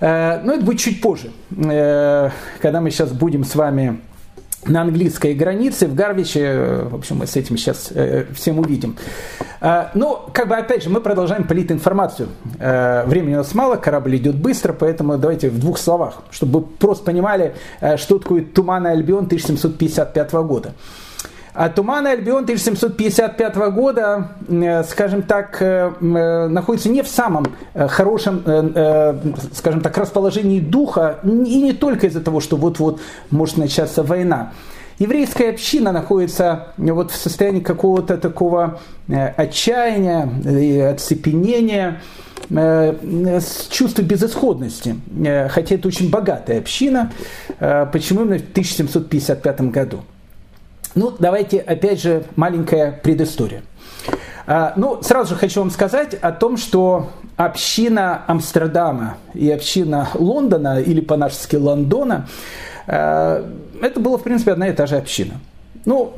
Но 0.00 0.54
это 0.54 0.64
будет 0.64 0.78
чуть 0.78 1.02
позже, 1.02 1.32
когда 1.50 2.80
мы 2.80 2.90
сейчас 2.90 3.12
будем 3.12 3.44
с 3.44 3.54
вами 3.54 4.00
на 4.66 4.82
английской 4.82 5.34
границе 5.34 5.86
в 5.86 5.94
Гарвиче. 5.94 6.40
Э, 6.40 6.88
в 6.88 6.94
общем, 6.94 7.16
мы 7.16 7.26
с 7.26 7.36
этим 7.36 7.56
сейчас 7.56 7.90
э, 7.94 8.26
всем 8.34 8.58
увидим. 8.58 8.96
Э, 9.60 9.86
ну, 9.94 10.18
как 10.32 10.48
бы, 10.48 10.56
опять 10.56 10.82
же, 10.82 10.90
мы 10.90 11.00
продолжаем 11.00 11.44
полить 11.46 11.70
информацию. 11.70 12.28
Времени 12.58 13.34
у 13.34 13.38
нас 13.38 13.54
мало, 13.54 13.76
корабль 13.76 14.16
идет 14.16 14.36
быстро, 14.36 14.72
поэтому 14.72 15.18
давайте 15.18 15.50
в 15.50 15.58
двух 15.58 15.78
словах, 15.78 16.22
чтобы 16.30 16.60
вы 16.60 16.66
просто 16.66 17.04
понимали, 17.04 17.54
что 17.96 18.18
такое 18.18 18.42
Туманный 18.42 18.92
Альбион 18.92 19.24
1755 19.24 20.32
года. 20.32 20.74
А 21.54 21.68
Туман 21.68 22.04
Альбион 22.04 22.42
1755 22.42 23.70
года, 23.70 24.30
э, 24.48 24.82
скажем 24.82 25.22
так, 25.22 25.62
э, 25.62 25.92
э, 26.00 26.48
находится 26.48 26.88
не 26.88 27.02
в 27.02 27.06
самом 27.06 27.46
хорошем, 27.74 28.42
скажем 29.52 29.80
так, 29.80 29.96
расположении 29.96 30.58
духа, 30.58 31.20
и 31.22 31.62
не 31.62 31.72
только 31.72 32.08
из-за 32.08 32.20
того, 32.20 32.40
что 32.40 32.56
вот-вот 32.56 33.00
может 33.30 33.56
начаться 33.56 34.02
война. 34.02 34.52
Еврейская 34.98 35.50
община 35.50 35.92
находится 35.92 36.68
вот 36.76 37.12
в 37.12 37.16
состоянии 37.16 37.60
какого-то 37.60 38.16
такого 38.16 38.80
отчаяния, 39.36 40.90
оцепенения, 40.90 42.00
с 42.48 43.68
безысходности. 44.02 44.96
Хотя 45.50 45.74
это 45.74 45.88
очень 45.88 46.10
богатая 46.10 46.58
община. 46.58 47.12
Почему 47.58 48.22
именно 48.22 48.38
в 48.38 48.50
1755 48.50 49.60
году? 49.70 50.00
Ну, 50.94 51.12
давайте, 51.18 51.58
опять 51.58 52.00
же, 52.00 52.24
маленькая 52.36 52.92
предыстория. 52.92 53.62
А, 54.46 54.74
ну, 54.76 55.02
сразу 55.02 55.34
же 55.34 55.40
хочу 55.40 55.60
вам 55.60 55.70
сказать 55.70 56.14
о 56.14 56.30
том, 56.30 56.56
что 56.56 57.08
община 57.36 58.22
Амстердама 58.26 59.16
и 59.32 59.50
община 59.50 60.08
Лондона, 60.14 60.80
или 60.80 61.00
по-нашески 61.00 61.56
Лондона, 61.56 62.28
а, 62.86 63.44
это 63.80 63.98
была, 64.00 64.18
в 64.18 64.22
принципе, 64.22 64.52
одна 64.52 64.68
и 64.68 64.72
та 64.72 64.86
же 64.86 64.96
община. 64.96 65.34
Ну, 65.84 66.14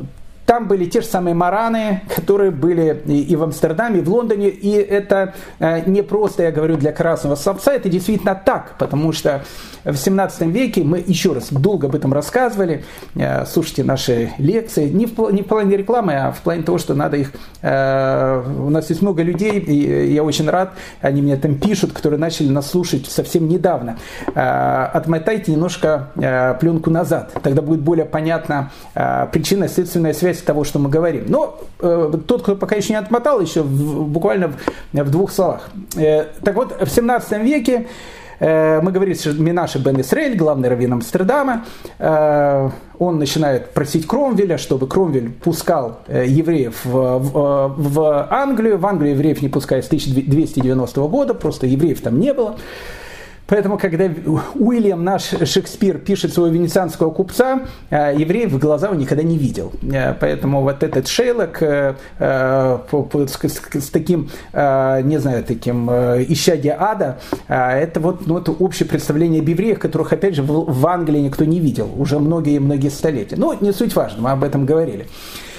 там 0.46 0.68
были 0.68 0.84
те 0.84 1.00
же 1.00 1.08
самые 1.08 1.34
мараны, 1.34 2.02
которые 2.14 2.52
были 2.52 3.02
и 3.06 3.34
в 3.34 3.42
Амстердаме, 3.42 3.98
и 3.98 4.02
в 4.02 4.08
Лондоне. 4.08 4.48
И 4.48 4.70
это 4.70 5.34
э, 5.58 5.82
не 5.90 6.02
просто, 6.02 6.44
я 6.44 6.52
говорю, 6.52 6.76
для 6.76 6.92
красного 6.92 7.34
словца, 7.34 7.74
это 7.74 7.88
действительно 7.88 8.36
так, 8.36 8.76
потому 8.78 9.12
что 9.12 9.42
в 9.84 9.96
17 9.96 10.42
веке 10.42 10.84
мы 10.84 11.02
еще 11.04 11.32
раз 11.32 11.48
долго 11.50 11.88
об 11.88 11.96
этом 11.96 12.12
рассказывали. 12.12 12.84
Э, 13.16 13.44
слушайте 13.44 13.82
наши 13.82 14.32
лекции. 14.38 14.88
Не 14.88 15.06
в, 15.06 15.18
не 15.32 15.42
в 15.42 15.46
плане 15.46 15.76
рекламы, 15.76 16.14
а 16.14 16.30
в 16.30 16.40
плане 16.42 16.62
того, 16.62 16.78
что 16.78 16.94
надо 16.94 17.16
их... 17.16 17.32
Э, 17.62 18.44
у 18.60 18.70
нас 18.70 18.88
есть 18.88 19.02
много 19.02 19.22
людей, 19.24 19.58
и 19.58 20.12
я 20.12 20.22
очень 20.22 20.48
рад, 20.48 20.74
они 21.00 21.22
мне 21.22 21.36
там 21.36 21.56
пишут, 21.56 21.92
которые 21.92 22.20
начали 22.20 22.48
нас 22.48 22.70
слушать 22.70 23.06
совсем 23.06 23.48
недавно. 23.48 23.98
Отмотайте 24.34 25.52
немножко 25.52 26.10
пленку 26.60 26.90
назад. 26.90 27.32
Тогда 27.42 27.62
будет 27.62 27.80
более 27.80 28.04
понятна 28.04 28.70
причина 29.32 29.68
следственная 29.68 30.12
связь 30.12 30.35
часть 30.36 30.46
того, 30.46 30.64
что 30.64 30.78
мы 30.78 30.90
говорим. 30.90 31.24
Но 31.28 31.58
э, 31.80 32.12
тот, 32.26 32.42
кто 32.42 32.56
пока 32.56 32.76
еще 32.76 32.92
не 32.92 32.98
отмотал, 32.98 33.40
еще 33.40 33.62
в, 33.62 34.08
буквально 34.08 34.48
в, 34.48 34.56
в 34.92 35.10
двух 35.10 35.32
словах. 35.32 35.70
Э, 35.96 36.24
так 36.44 36.54
вот, 36.54 36.80
в 36.80 36.88
17 36.88 37.42
веке 37.42 37.86
э, 38.40 38.80
мы 38.82 38.92
говорили, 38.92 39.16
что 39.16 39.32
Минаши 39.32 39.78
бен 39.78 40.00
Исраэль, 40.00 40.36
главный 40.36 40.68
раввин 40.68 40.92
Амстердама, 40.92 41.64
э, 41.98 42.70
он 42.98 43.18
начинает 43.18 43.70
просить 43.72 44.06
Кромвеля, 44.06 44.58
чтобы 44.58 44.86
Кромвель 44.86 45.30
пускал 45.30 46.00
э, 46.06 46.26
евреев 46.28 46.84
в, 46.84 47.18
в, 47.18 47.74
в 47.76 48.28
Англию. 48.30 48.78
В 48.78 48.86
Англию 48.86 49.14
евреев 49.14 49.42
не 49.42 49.48
пускают 49.48 49.84
с 49.84 49.88
1290 49.88 51.00
года, 51.08 51.34
просто 51.34 51.66
евреев 51.66 52.00
там 52.00 52.20
не 52.20 52.32
было. 52.32 52.56
Поэтому, 53.46 53.78
когда 53.78 54.10
Уильям, 54.54 55.04
наш 55.04 55.28
Шекспир, 55.44 55.98
пишет 55.98 56.32
своего 56.32 56.54
венецианского 56.54 57.10
купца, 57.10 57.62
э, 57.90 58.14
евреев 58.16 58.52
в 58.52 58.58
глаза 58.58 58.90
он 58.90 58.98
никогда 58.98 59.22
не 59.22 59.38
видел. 59.38 59.72
Э, 59.82 60.14
поэтому 60.14 60.62
вот 60.62 60.82
этот 60.82 61.06
Шейлок 61.06 61.62
э, 61.62 61.94
с 62.18 63.90
таким, 63.90 64.30
не 64.52 65.18
знаю, 65.18 65.44
таким 65.44 65.88
исчадие 65.88 66.76
ада, 66.78 67.18
это 67.48 68.00
вот 68.00 68.26
ну, 68.26 68.38
это 68.38 68.52
общее 68.52 68.88
представление 68.88 69.40
об 69.40 69.48
евреях, 69.48 69.78
которых, 69.78 70.12
опять 70.12 70.34
же, 70.34 70.42
в 70.42 70.86
Англии 70.86 71.20
никто 71.20 71.44
не 71.44 71.60
видел 71.60 71.90
уже 71.96 72.18
многие-многие 72.18 72.88
столетия. 72.88 73.36
Но 73.36 73.54
не 73.54 73.72
суть 73.72 73.94
важно, 73.94 74.22
мы 74.22 74.30
об 74.30 74.44
этом 74.44 74.66
говорили. 74.66 75.06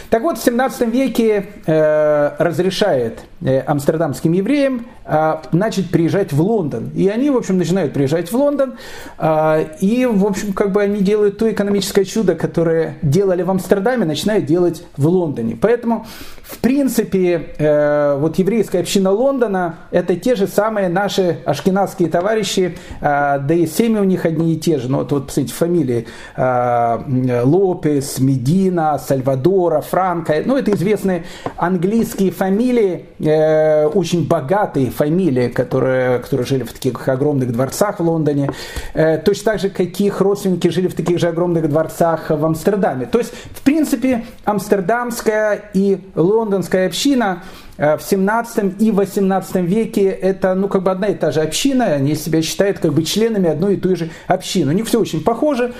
Так 0.10 0.24
вот, 0.24 0.38
в 0.38 0.44
17 0.44 0.88
веке 0.88 1.48
э, 1.66 2.32
разрешает 2.38 3.20
э, 3.42 3.60
амстердамским 3.60 4.32
евреям 4.32 4.88
э, 5.04 5.36
начать 5.52 5.90
приезжать 5.90 6.32
в 6.32 6.42
Лондон. 6.42 6.92
И 6.96 7.10
они, 7.10 7.30
в 7.30 7.36
общем, 7.36 7.58
начинают 7.58 7.94
приезжать 7.94 8.32
в 8.32 8.36
Лондон. 8.36 8.76
Э, 9.18 9.66
и, 9.82 10.06
в 10.06 10.26
общем, 10.26 10.54
как 10.54 10.72
бы 10.72 10.82
они 10.82 11.02
делают 11.02 11.38
то 11.38 11.52
экономическое 11.52 12.06
чудо, 12.06 12.36
которое 12.36 12.96
делали 13.02 13.44
в 13.44 13.52
Амстердаме, 13.52 14.06
начинают 14.06 14.46
делать 14.46 14.84
в 14.96 15.08
Лондоне. 15.08 15.58
Поэтому, 15.60 16.06
в 16.44 16.60
принципе, 16.60 17.50
э, 17.58 18.18
вот 18.18 18.38
еврейская 18.38 18.80
община 18.80 19.12
Лондона– 19.12 19.76
это 19.92 20.16
те 20.16 20.36
же 20.36 20.48
самые 20.48 20.88
наши 20.88 21.40
ашкенадские 21.46 22.10
товарищи, 22.10 22.78
э, 23.02 23.40
да 23.40 23.54
и 23.54 23.68
семьи 23.68 24.00
у 24.00 24.06
них 24.06 24.26
одни 24.26 24.54
и 24.54 24.58
те 24.58 24.78
же. 24.78 24.90
Ну, 24.90 25.00
вот, 25.00 25.12
вот 25.12 25.28
посмотрите, 25.28 25.54
фамилии 25.54 26.08
э, 26.38 27.42
Лопес, 27.44 28.20
Медина, 28.20 28.98
Сальвадора, 28.98 29.82
Франко. 29.98 30.44
Ну, 30.46 30.56
это 30.56 30.70
известные 30.76 31.24
английские 31.56 32.30
фамилии, 32.30 33.06
э, 33.20 33.88
очень 33.88 34.28
богатые 34.28 34.92
фамилии, 34.92 35.48
которые, 35.48 36.20
которые 36.20 36.46
жили 36.46 36.62
в 36.62 36.72
таких 36.72 37.08
огромных 37.08 37.52
дворцах 37.52 38.00
в 38.00 38.04
Лондоне. 38.04 38.52
Э, 38.94 39.18
точно 39.18 39.54
так 39.54 39.60
же, 39.60 39.70
каких 39.72 40.22
родственники 40.22 40.68
жили 40.68 40.88
в 40.88 40.94
таких 40.94 41.18
же 41.18 41.30
огромных 41.30 41.68
дворцах 41.68 42.30
в 42.30 42.46
Амстердаме. 42.46 43.08
То 43.08 43.18
есть, 43.18 43.34
в 43.56 43.62
принципе, 43.64 44.24
амстердамская 44.46 45.72
и 45.74 46.00
лондонская 46.14 46.86
община 46.86 47.42
э, 47.78 47.98
в 47.98 48.04
17 48.04 48.80
и 48.80 48.92
18 48.92 49.56
веке 49.56 50.10
это 50.10 50.54
ну, 50.54 50.68
как 50.68 50.84
бы 50.84 50.92
одна 50.92 51.08
и 51.08 51.16
та 51.16 51.32
же 51.32 51.42
община, 51.42 51.86
они 51.86 52.14
себя 52.14 52.44
считают 52.44 52.78
как 52.78 52.94
бы 52.94 53.02
членами 53.02 53.50
одной 53.50 53.74
и 53.74 53.78
той 53.78 53.96
же 53.96 54.12
общины. 54.28 54.74
У 54.74 54.76
них 54.76 54.86
все 54.86 55.00
очень 55.00 55.24
похоже. 55.24 55.74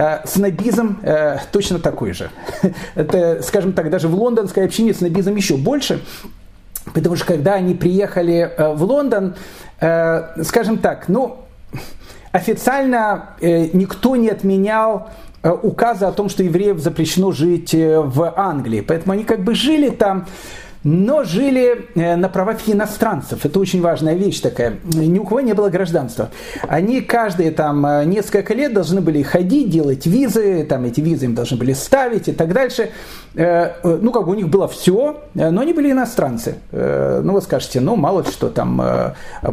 Э, 0.00 0.20
снобизм 0.24 0.98
э, 1.02 1.36
точно 1.52 1.78
такой 1.78 2.14
же. 2.14 2.30
Это, 2.94 3.42
скажем 3.42 3.74
так, 3.74 3.90
даже 3.90 4.08
в 4.08 4.14
лондонской 4.14 4.64
общине 4.64 4.94
снобизм 4.94 5.36
еще 5.36 5.58
больше, 5.58 6.00
потому 6.94 7.16
что 7.16 7.26
когда 7.26 7.52
они 7.52 7.74
приехали 7.74 8.50
э, 8.56 8.72
в 8.72 8.82
Лондон, 8.82 9.34
скажем 9.78 10.76
так, 10.76 11.08
ну, 11.08 11.38
официально 12.32 13.30
никто 13.40 14.14
не 14.14 14.28
отменял 14.28 15.08
указа 15.42 16.08
о 16.08 16.12
том, 16.12 16.28
что 16.28 16.42
евреев 16.42 16.78
запрещено 16.80 17.32
жить 17.32 17.72
в 17.72 18.34
Англии. 18.36 18.82
Поэтому 18.82 19.14
они 19.14 19.24
как 19.24 19.42
бы 19.42 19.54
жили 19.54 19.88
там, 19.88 20.26
но 20.82 21.24
жили 21.24 21.88
э, 21.94 22.16
на 22.16 22.28
правах 22.28 22.56
иностранцев. 22.66 23.44
Это 23.44 23.60
очень 23.60 23.82
важная 23.82 24.14
вещь 24.14 24.40
такая. 24.40 24.78
Ни 24.84 25.18
у 25.18 25.24
кого 25.24 25.40
не 25.40 25.52
было 25.52 25.68
гражданства. 25.68 26.30
Они 26.68 27.00
каждые 27.02 27.50
там 27.50 27.84
э, 27.84 28.04
несколько 28.04 28.54
лет 28.54 28.72
должны 28.72 29.00
были 29.00 29.22
ходить, 29.22 29.68
делать 29.68 30.06
визы, 30.06 30.64
там 30.64 30.84
эти 30.84 31.00
визы 31.00 31.26
им 31.26 31.34
должны 31.34 31.58
были 31.58 31.74
ставить 31.74 32.28
и 32.28 32.32
так 32.32 32.52
дальше. 32.52 32.90
Э, 33.34 33.72
ну, 33.84 34.10
как 34.10 34.24
бы 34.24 34.32
у 34.32 34.34
них 34.34 34.48
было 34.48 34.68
все, 34.68 35.22
но 35.34 35.60
они 35.60 35.72
были 35.72 35.92
иностранцы. 35.92 36.56
Ну, 36.72 37.32
вы 37.32 37.42
скажете, 37.42 37.80
ну, 37.80 37.96
мало 37.96 38.24
что 38.24 38.48
там 38.48 38.82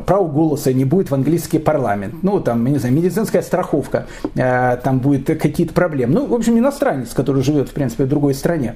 права 0.05 0.28
голоса 0.28 0.73
не 0.73 0.86
будет 0.86 1.11
в 1.11 1.13
английский 1.13 1.59
парламент. 1.59 2.15
Ну, 2.21 2.39
там, 2.39 2.65
не 2.65 2.78
знаю, 2.78 2.95
медицинская 2.95 3.41
страховка, 3.41 4.07
там 4.36 4.99
будет 4.99 5.28
какие-то 5.39 5.73
проблемы. 5.73 6.15
Ну, 6.15 6.25
в 6.25 6.34
общем, 6.34 6.57
иностранец, 6.57 7.13
который 7.13 7.43
живет, 7.43 7.69
в 7.69 7.73
принципе, 7.73 8.05
в 8.05 8.09
другой 8.09 8.34
стране. 8.34 8.75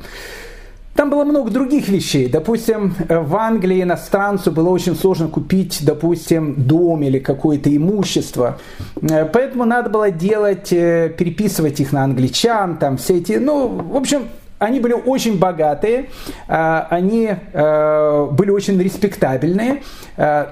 Там 0.96 1.10
было 1.10 1.24
много 1.24 1.50
других 1.50 1.88
вещей. 1.88 2.28
Допустим, 2.28 2.94
в 3.08 3.36
Англии 3.36 3.82
иностранцу 3.82 4.52
было 4.52 4.70
очень 4.70 4.96
сложно 4.96 5.30
купить, 5.30 5.80
допустим, 5.84 6.56
дом 6.58 7.02
или 7.04 7.20
какое-то 7.20 7.76
имущество. 7.76 8.60
Э, 9.02 9.26
поэтому 9.26 9.66
надо 9.66 9.90
было 9.90 10.12
делать, 10.12 10.74
э, 10.74 11.14
переписывать 11.18 11.80
их 11.80 11.94
на 11.94 12.04
англичан, 12.04 12.78
там 12.78 12.98
все 12.98 13.18
эти, 13.18 13.34
ну, 13.34 13.68
в 13.68 13.96
общем, 13.96 14.24
они 14.60 14.80
были 14.80 14.94
очень 14.94 15.40
богатые, 15.40 16.10
э, 16.48 16.84
они 16.90 17.36
были 17.54 18.52
очень 18.52 18.80
респектабельные, 18.80 19.82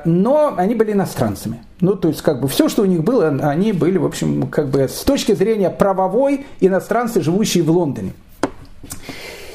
но 0.06 0.56
они 0.58 0.74
были 0.74 0.94
иностранцами. 0.94 1.64
Ну, 1.80 1.96
то 1.96 2.08
есть, 2.08 2.22
как 2.24 2.42
бы, 2.42 2.48
все, 2.48 2.70
что 2.70 2.82
у 2.82 2.86
них 2.86 3.04
было, 3.04 3.28
они 3.28 3.72
были, 3.72 3.98
в 3.98 4.06
общем, 4.06 4.48
как 4.48 4.70
бы, 4.70 4.88
с 4.88 5.04
точки 5.04 5.34
зрения 5.34 5.70
правовой, 5.70 6.48
иностранцы, 6.60 7.22
живущие 7.22 7.64
в 7.64 7.70
Лондоне. 7.70 8.14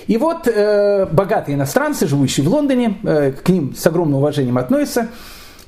И 0.07 0.17
вот 0.17 0.47
э, 0.47 1.07
богатые 1.11 1.57
иностранцы, 1.57 2.07
живущие 2.07 2.47
в 2.47 2.49
Лондоне, 2.49 2.99
э, 3.05 3.33
к 3.33 3.49
ним 3.49 3.75
с 3.75 3.87
огромным 3.87 4.19
уважением 4.19 4.59
относятся. 4.59 5.09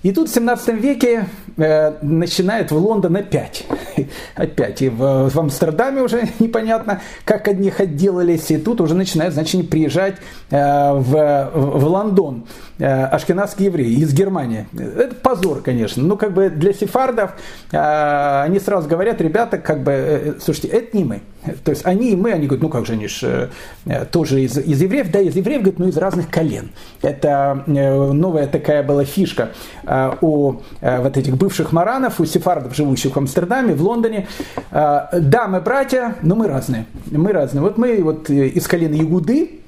И 0.03 0.12
тут 0.12 0.28
в 0.28 0.34
17 0.34 0.68
веке 0.80 1.26
э, 1.57 1.95
начинают 2.01 2.70
в 2.70 2.76
Лондон 2.76 3.16
опять. 3.16 3.64
опять. 4.37 4.82
И 4.82 4.89
в, 4.89 5.28
в 5.30 5.37
Амстердаме 5.37 6.01
уже 6.03 6.28
непонятно, 6.39 7.01
как 7.24 7.49
от 7.49 7.59
них 7.59 7.80
отделались. 7.80 8.51
И 8.51 8.59
тут 8.59 8.80
уже 8.80 8.95
начинают, 8.95 9.34
значит, 9.34 9.68
приезжать 9.68 10.16
э, 10.51 10.93
в, 10.93 11.51
в 11.53 11.84
Лондон 11.87 12.47
э, 12.78 12.87
ашкенадские 12.87 13.66
евреи 13.66 14.01
из 14.01 14.12
Германии. 14.12 14.68
Это 14.74 15.14
позор, 15.14 15.61
конечно. 15.62 16.05
Ну, 16.05 16.16
как 16.16 16.34
бы 16.34 16.51
для 16.51 16.72
сефардов 16.72 17.32
э, 17.72 18.43
они 18.45 18.61
сразу 18.61 18.89
говорят, 18.89 19.20
ребята, 19.20 19.59
как 19.59 19.82
бы, 19.82 19.91
э, 19.91 20.34
слушайте, 20.41 20.68
это 20.68 20.97
не 20.97 21.05
мы. 21.05 21.20
То 21.64 21.70
есть 21.70 21.84
они 21.84 22.12
и 22.12 22.16
мы, 22.16 22.32
они 22.32 22.47
говорят, 22.47 22.62
ну 22.62 22.68
как 22.68 22.86
же 22.86 22.94
они 22.94 23.09
же 23.09 23.51
э, 23.86 24.05
тоже 24.07 24.42
из, 24.42 24.57
из 24.59 24.80
евреев, 24.80 25.11
да, 25.11 25.20
из 25.20 25.36
евреев, 25.36 25.62
говорят, 25.62 25.78
ну 25.78 25.88
из 25.88 25.97
разных 25.97 26.28
колен. 26.28 26.70
Это 27.03 27.64
э, 27.66 28.12
новая 28.12 28.47
такая 28.47 28.82
была 28.82 29.05
фишка 29.05 29.51
э, 29.84 30.12
у 30.20 30.57
вот 30.80 31.16
этих 31.16 31.36
бывших 31.36 31.72
маранов, 31.72 32.20
у 32.20 32.24
сефардов, 32.24 32.74
живущих 32.74 33.14
в 33.14 33.18
Амстердаме, 33.18 33.74
в 33.74 33.82
Лондоне. 33.82 34.26
Да, 34.70 35.47
мы 35.49 35.61
братья, 35.61 36.16
но 36.22 36.34
мы 36.34 36.49
разные. 36.49 36.86
Мы 37.11 37.32
разные. 37.32 37.62
Вот 37.62 37.78
мы 37.78 38.03
вот 38.03 38.30
из 38.30 38.66
колена 38.66 38.94
Ягуды, 38.94 39.61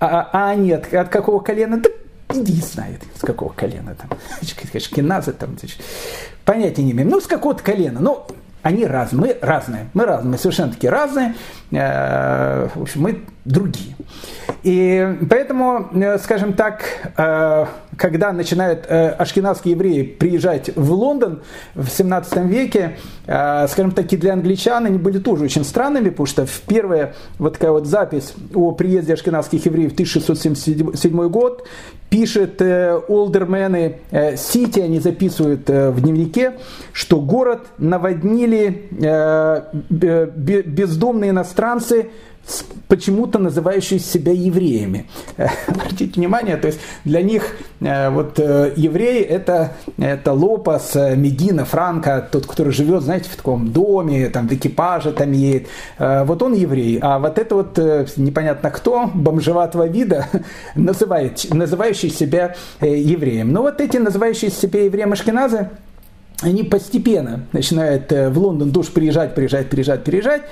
а, 0.00 0.28
а 0.32 0.50
они 0.50 0.72
от, 0.72 0.92
от 0.92 1.08
какого 1.08 1.40
колена? 1.40 1.78
Да 1.78 1.90
иди 2.32 2.60
знает, 2.60 3.00
с 3.16 3.20
какого 3.20 3.52
колена 3.52 3.94
там. 3.94 4.18
Шкиназы 4.78 5.32
там, 5.32 5.56
понятия 6.44 6.82
не 6.82 6.92
имеем. 6.92 7.08
Ну, 7.08 7.20
с 7.20 7.26
какого-то 7.26 7.62
колена. 7.62 8.00
Ну, 8.00 8.26
они 8.64 8.86
разные, 8.86 9.20
мы 9.20 9.38
разные, 9.42 9.90
мы 9.92 10.06
разные, 10.06 10.30
мы 10.32 10.38
совершенно 10.38 10.72
таки 10.72 10.88
разные, 10.88 11.34
э, 11.70 12.68
в 12.74 12.82
общем, 12.82 13.02
мы 13.02 13.20
другие. 13.44 13.94
И 14.62 15.18
поэтому, 15.28 15.90
э, 15.92 16.18
скажем 16.18 16.54
так, 16.54 16.82
э, 17.16 17.66
когда 17.96 18.32
начинают 18.32 18.86
ашкенадские 18.90 19.72
евреи 19.72 20.02
приезжать 20.02 20.70
в 20.76 20.92
Лондон 20.92 21.42
в 21.74 21.88
17 21.88 22.36
веке, 22.46 22.96
скажем 23.24 23.92
так, 23.92 24.12
и 24.12 24.16
для 24.16 24.32
англичан 24.32 24.86
они 24.86 24.98
были 24.98 25.18
тоже 25.18 25.44
очень 25.44 25.64
странными, 25.64 26.10
потому 26.10 26.26
что 26.26 26.46
в 26.46 26.60
первая 26.62 27.14
вот 27.38 27.54
такая 27.54 27.70
вот 27.72 27.86
запись 27.86 28.34
о 28.54 28.72
приезде 28.72 29.14
ашкенадских 29.14 29.64
евреев 29.66 29.90
в 29.90 29.94
1677 29.94 31.28
год 31.28 31.66
пишет 32.10 32.62
олдермены 32.62 33.98
Сити, 34.36 34.80
они 34.80 35.00
записывают 35.00 35.68
в 35.68 36.00
дневнике, 36.00 36.54
что 36.92 37.20
город 37.20 37.60
наводнили 37.78 38.88
бездомные 39.90 41.30
иностранцы, 41.30 42.10
почему-то 42.88 43.38
называющие 43.38 43.98
себя 43.98 44.32
евреями. 44.32 45.06
Обратите 45.66 46.20
внимание, 46.20 46.56
то 46.56 46.68
есть 46.68 46.78
для 47.04 47.22
них 47.22 47.56
э, 47.80 48.10
вот 48.10 48.38
э, 48.38 48.72
евреи 48.76 49.22
это, 49.22 49.72
это 49.98 50.32
Лопас, 50.32 50.94
э, 50.94 51.16
Медина, 51.16 51.64
Франко, 51.64 52.28
тот, 52.30 52.46
который 52.46 52.72
живет, 52.72 53.02
знаете, 53.02 53.30
в 53.30 53.36
таком 53.36 53.72
доме, 53.72 54.28
там 54.28 54.48
в 54.48 54.52
экипаже 54.52 55.12
там 55.12 55.32
едет. 55.32 55.68
Вот 55.98 56.42
он 56.42 56.54
еврей. 56.54 56.98
А 57.00 57.18
вот 57.18 57.38
это 57.38 57.54
вот 57.54 57.78
непонятно 58.16 58.70
кто, 58.70 59.10
бомжеватого 59.12 59.86
вида, 59.86 60.26
называет, 60.74 61.44
называющий 61.52 62.10
себя 62.10 62.54
евреем. 62.80 63.52
Но 63.52 63.62
вот 63.62 63.80
эти 63.80 63.96
называющие 63.96 64.50
себя 64.50 64.84
евреем 64.84 65.12
Ашкеназы, 65.12 65.70
они 66.42 66.62
постепенно 66.64 67.46
начинают 67.52 68.10
в 68.10 68.38
Лондон 68.38 68.70
душ 68.70 68.88
приезжать, 68.88 69.34
приезжать, 69.34 69.70
приезжать, 69.70 70.04
приезжать. 70.04 70.42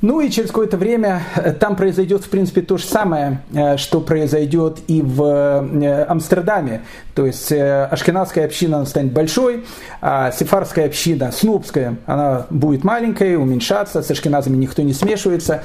Ну 0.00 0.20
и 0.20 0.30
через 0.30 0.48
какое-то 0.48 0.76
время 0.76 1.22
э, 1.34 1.52
там 1.52 1.74
произойдет, 1.74 2.22
в 2.22 2.28
принципе, 2.28 2.62
то 2.62 2.76
же 2.76 2.84
самое, 2.84 3.42
э, 3.52 3.76
что 3.78 4.00
произойдет 4.00 4.78
и 4.86 5.02
в 5.02 5.22
э, 5.22 6.04
Амстердаме. 6.04 6.82
То 7.14 7.26
есть 7.26 7.50
ашкенадская 7.50 8.44
община 8.44 8.84
станет 8.84 9.12
большой, 9.12 9.64
а 10.00 10.30
сефарская 10.30 10.86
община, 10.86 11.32
снупская, 11.32 11.96
она 12.06 12.46
будет 12.48 12.84
маленькой, 12.84 13.34
уменьшаться, 13.34 14.02
с 14.02 14.10
ашкеназами 14.10 14.56
никто 14.56 14.82
не 14.82 14.92
смешивается. 14.92 15.64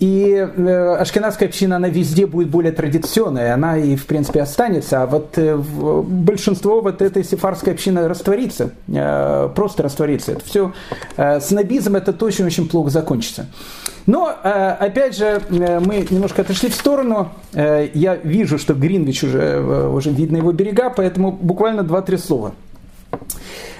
И 0.00 0.34
э, 0.34 0.96
ашкенадская 0.98 1.48
община, 1.48 1.76
она 1.76 1.88
везде 1.88 2.26
будет 2.26 2.48
более 2.48 2.72
традиционная, 2.72 3.54
она 3.54 3.78
и, 3.78 3.96
в 3.96 4.06
принципе, 4.06 4.42
останется, 4.42 5.02
а 5.02 5.06
вот 5.06 5.38
э, 5.38 5.56
большинство 5.56 6.80
вот 6.80 7.00
этой 7.00 7.24
сефарской 7.24 7.72
общины 7.72 8.08
растворится, 8.08 8.72
э, 8.88 9.48
просто 9.54 9.84
растворится. 9.84 10.32
Это 10.32 10.44
все, 10.44 10.72
снобизм 11.40 11.96
это 11.96 12.12
точно 12.12 12.46
очень 12.46 12.68
плохо 12.68 12.90
закончится. 12.90 13.46
Но, 14.06 14.32
опять 14.42 15.16
же, 15.16 15.42
мы 15.48 16.06
немножко 16.08 16.42
отошли 16.42 16.68
в 16.68 16.74
сторону. 16.74 17.30
Я 17.52 18.14
вижу, 18.14 18.56
что 18.56 18.72
Гринвич 18.74 19.24
уже, 19.24 19.60
уже 19.88 20.10
видно 20.10 20.36
его 20.36 20.52
берега, 20.52 20.90
поэтому 20.90 21.32
буквально 21.32 21.82
два-три 21.82 22.16
слова. 22.16 22.52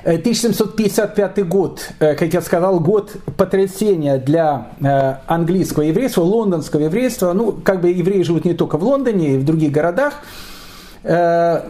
1755 0.06 1.48
год, 1.48 1.88
э, 1.98 2.14
как 2.14 2.32
я 2.32 2.40
сказал, 2.40 2.78
год 2.78 3.16
потрясения 3.36 4.18
для 4.18 4.68
э, 4.80 5.16
английского 5.26 5.82
еврейства, 5.82 6.22
лондонского 6.22 6.82
еврейства. 6.82 7.32
Ну, 7.32 7.52
как 7.52 7.80
бы 7.80 7.88
евреи 7.88 8.22
живут 8.22 8.44
не 8.44 8.54
только 8.54 8.78
в 8.78 8.84
Лондоне, 8.84 9.34
и 9.34 9.36
в 9.36 9.44
других 9.44 9.72
городах. 9.72 10.14
Э, 11.02 11.62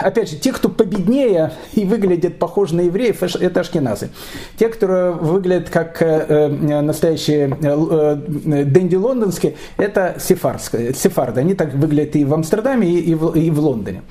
опять 0.00 0.30
же, 0.30 0.36
те, 0.36 0.52
кто 0.52 0.68
победнее 0.68 1.52
и 1.72 1.86
выглядят 1.86 2.38
похожи 2.38 2.74
на 2.74 2.82
евреев, 2.82 3.22
это 3.22 3.60
ашкеназы. 3.60 4.10
Те, 4.58 4.68
которые 4.68 5.12
выглядят 5.12 5.70
как 5.70 6.00
настоящие 6.00 7.48
дэнди 7.48 8.96
лондонские, 8.96 9.54
это 9.78 10.16
сефарды. 10.18 11.40
Они 11.40 11.54
так 11.54 11.72
выглядят 11.72 12.16
и 12.16 12.24
в 12.26 12.34
Амстердаме, 12.34 12.86
и 12.88 13.14
в 13.14 13.60
Лондоне. 13.60 14.02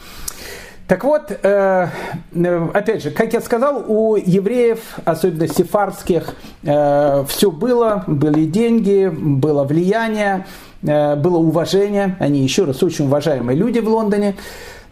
Так 0.88 1.04
вот, 1.04 1.32
э, 1.32 1.88
э, 2.36 2.68
опять 2.74 3.02
же, 3.02 3.10
как 3.10 3.34
я 3.34 3.42
сказал, 3.42 3.84
у 3.88 4.18
евреев, 4.18 5.00
особенно 5.04 5.48
сефардских, 5.48 6.36
э, 6.64 7.26
все 7.28 7.50
было, 7.50 8.04
были 8.06 8.46
деньги, 8.46 9.08
было 9.08 9.64
влияние, 9.64 10.46
было 10.82 11.38
уважение, 11.38 12.16
они 12.20 12.42
еще 12.42 12.66
раз 12.66 12.84
очень 12.84 13.06
уважаемые 13.06 13.58
люди 13.58 13.80
в 13.80 13.90
Лондоне, 13.90 14.36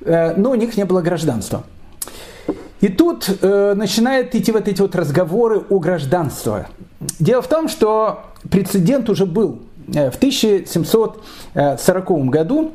но 0.03 0.49
у 0.49 0.55
них 0.55 0.75
не 0.75 0.85
было 0.85 1.01
гражданства. 1.01 1.65
И 2.81 2.87
тут 2.87 3.29
начинают 3.43 4.33
идти 4.33 4.51
вот 4.51 4.67
эти 4.67 4.81
вот 4.81 4.95
разговоры 4.95 5.61
о 5.69 5.77
гражданстве. 5.77 6.65
Дело 7.19 7.43
в 7.43 7.47
том, 7.47 7.69
что 7.69 8.23
прецедент 8.49 9.07
уже 9.07 9.27
был. 9.27 9.59
В 9.85 10.15
1740 10.15 12.29
году 12.29 12.71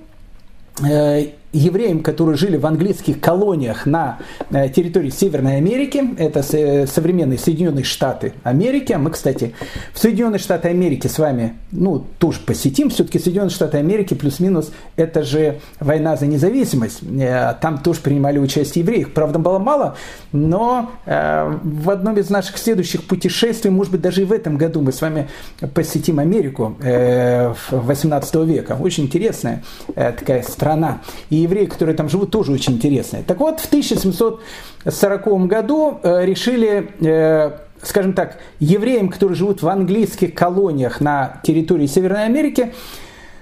евреям, 1.52 2.02
которые 2.02 2.36
жили 2.36 2.56
в 2.56 2.66
английских 2.66 3.20
колониях 3.20 3.86
на 3.86 4.18
э, 4.50 4.68
территории 4.68 5.08
Северной 5.08 5.56
Америки, 5.56 6.04
это 6.18 6.42
современные 6.42 7.38
Соединенные 7.38 7.84
Штаты 7.84 8.34
Америки, 8.42 8.92
а 8.92 8.98
мы, 8.98 9.10
кстати, 9.10 9.54
в 9.94 9.98
Соединенные 9.98 10.38
Штаты 10.38 10.68
Америки 10.68 11.06
с 11.06 11.18
вами, 11.18 11.54
ну, 11.72 12.04
тоже 12.18 12.40
посетим, 12.44 12.90
все-таки 12.90 13.18
Соединенные 13.18 13.50
Штаты 13.50 13.78
Америки 13.78 14.14
плюс-минус, 14.14 14.72
это 14.96 15.22
же 15.22 15.60
война 15.80 16.16
за 16.16 16.26
независимость, 16.26 17.00
э, 17.02 17.54
там 17.60 17.78
тоже 17.78 18.00
принимали 18.00 18.38
участие 18.38 18.82
евреи, 18.82 19.00
их, 19.00 19.14
правда, 19.14 19.38
было 19.38 19.58
мало, 19.58 19.96
но 20.32 20.90
э, 21.06 21.58
в 21.62 21.88
одном 21.88 22.18
из 22.18 22.28
наших 22.28 22.58
следующих 22.58 23.04
путешествий, 23.04 23.70
может 23.70 23.92
быть, 23.92 24.02
даже 24.02 24.22
и 24.22 24.24
в 24.24 24.32
этом 24.32 24.58
году 24.58 24.82
мы 24.82 24.92
с 24.92 25.00
вами 25.00 25.28
посетим 25.72 26.18
Америку 26.18 26.76
18 26.78 28.34
века, 28.46 28.76
очень 28.78 29.04
интересная 29.04 29.62
такая 29.94 30.42
страна, 30.42 31.00
и 31.30 31.37
евреи, 31.42 31.66
которые 31.66 31.96
там 31.96 32.08
живут, 32.08 32.30
тоже 32.30 32.52
очень 32.52 32.74
интересные. 32.74 33.22
Так 33.22 33.38
вот, 33.40 33.60
в 33.60 33.66
1740 33.66 35.46
году 35.46 35.98
э, 36.02 36.24
решили 36.24 36.90
э, 37.00 37.58
скажем 37.82 38.12
так, 38.12 38.38
евреям, 38.58 39.08
которые 39.08 39.36
живут 39.36 39.62
в 39.62 39.68
английских 39.68 40.34
колониях 40.34 41.00
на 41.00 41.40
территории 41.44 41.86
Северной 41.86 42.24
Америки, 42.24 42.74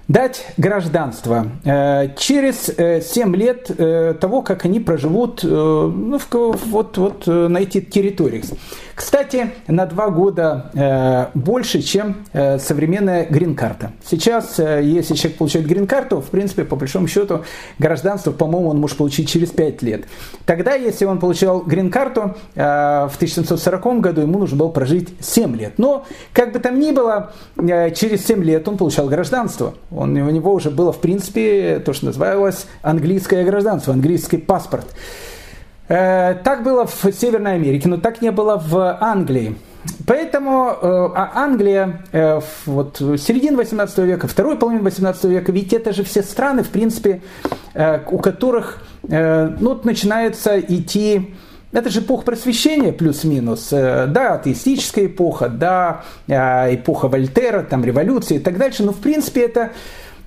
дать 0.09 0.47
гражданство 0.57 1.47
э, 1.64 2.11
через 2.16 2.70
7 3.09 3.34
лет 3.34 3.70
того, 4.20 4.42
как 4.42 4.64
они 4.64 4.78
проживут 4.78 5.42
ну, 5.42 6.20
вот, 6.30 6.99
вот 6.99 7.26
на 7.26 7.59
этих 7.59 7.90
территориях. 7.90 8.44
Кстати, 8.97 9.51
на 9.68 9.84
два 9.84 10.09
года 10.09 10.70
э, 10.72 11.26
больше, 11.38 11.82
чем 11.82 12.24
э, 12.32 12.59
современная 12.59 13.26
грин-карта. 13.26 13.92
Сейчас, 14.03 14.59
э, 14.59 14.80
если 14.82 15.14
человек 15.14 15.36
получает 15.36 15.66
грин-карту, 15.66 16.22
в 16.22 16.30
принципе, 16.30 16.64
по 16.64 16.76
большому 16.76 17.07
счету, 17.07 17.44
гражданство, 17.78 18.32
по-моему, 18.32 18.70
он 18.70 18.80
может 18.80 18.97
получить 18.97 19.28
через 19.28 19.51
5 19.51 19.82
лет. 19.82 20.05
Тогда, 20.47 20.74
если 20.76 21.05
он 21.05 21.18
получал 21.18 21.61
грин-карту 21.61 22.36
в 22.55 23.12
1740 23.16 24.01
году, 24.01 24.22
ему 24.22 24.38
нужно 24.38 24.57
было 24.57 24.68
прожить 24.68 25.11
7 25.20 25.55
лет. 25.57 25.74
Но, 25.76 26.07
как 26.32 26.55
бы 26.55 26.59
там 26.59 26.80
ни 26.80 26.90
было, 26.90 27.34
через 27.57 28.24
7 28.24 28.42
лет 28.42 28.66
он 28.66 28.78
получал 28.78 29.09
гражданство. 29.09 29.74
Он, 29.90 30.16
у 30.16 30.30
него 30.30 30.55
уже 30.55 30.70
было, 30.70 30.92
в 30.92 31.01
принципе, 31.01 31.82
то, 31.84 31.92
что 31.92 32.07
называлось 32.07 32.66
английское 32.80 33.44
гражданство, 33.44 33.92
английский 33.92 34.38
паспорт. 34.38 34.86
Э, 35.89 36.34
так 36.43 36.62
было 36.62 36.87
в 36.87 37.12
Северной 37.12 37.55
Америке, 37.55 37.89
но 37.89 37.97
так 37.99 38.20
не 38.20 38.30
было 38.30 38.57
в 38.57 38.99
Англии. 39.01 39.57
Поэтому 40.05 40.70
э, 40.70 41.11
а 41.14 41.32
Англия, 41.34 42.03
э, 42.11 42.41
вот 42.66 42.97
середина 42.97 43.57
18 43.59 43.99
века, 43.99 44.26
второй 44.26 44.57
половина 44.57 44.82
18 44.82 45.24
века, 45.24 45.53
ведь 45.53 45.72
это 45.72 45.93
же 45.93 46.03
все 46.03 46.22
страны, 46.22 46.64
в 46.64 46.70
принципе, 46.70 47.22
у 48.11 48.18
которых 48.18 48.82
ну, 49.03 49.80
начинается 49.84 50.59
идти 50.59 51.34
это 51.72 51.91
же 51.91 52.01
эпоха 52.01 52.24
просвещения 52.24 52.91
плюс-минус. 52.91 53.68
Да, 53.68 54.34
атеистическая 54.34 55.07
эпоха, 55.07 55.51
да, 55.51 56.05
эпоха 56.26 57.09
Вольтера, 57.09 57.62
там 57.62 57.84
революция 57.84 58.39
и 58.39 58.41
так 58.41 58.57
дальше. 58.57 58.82
Но 58.82 58.93
в 58.93 58.97
принципе 58.97 59.43
это 59.43 59.72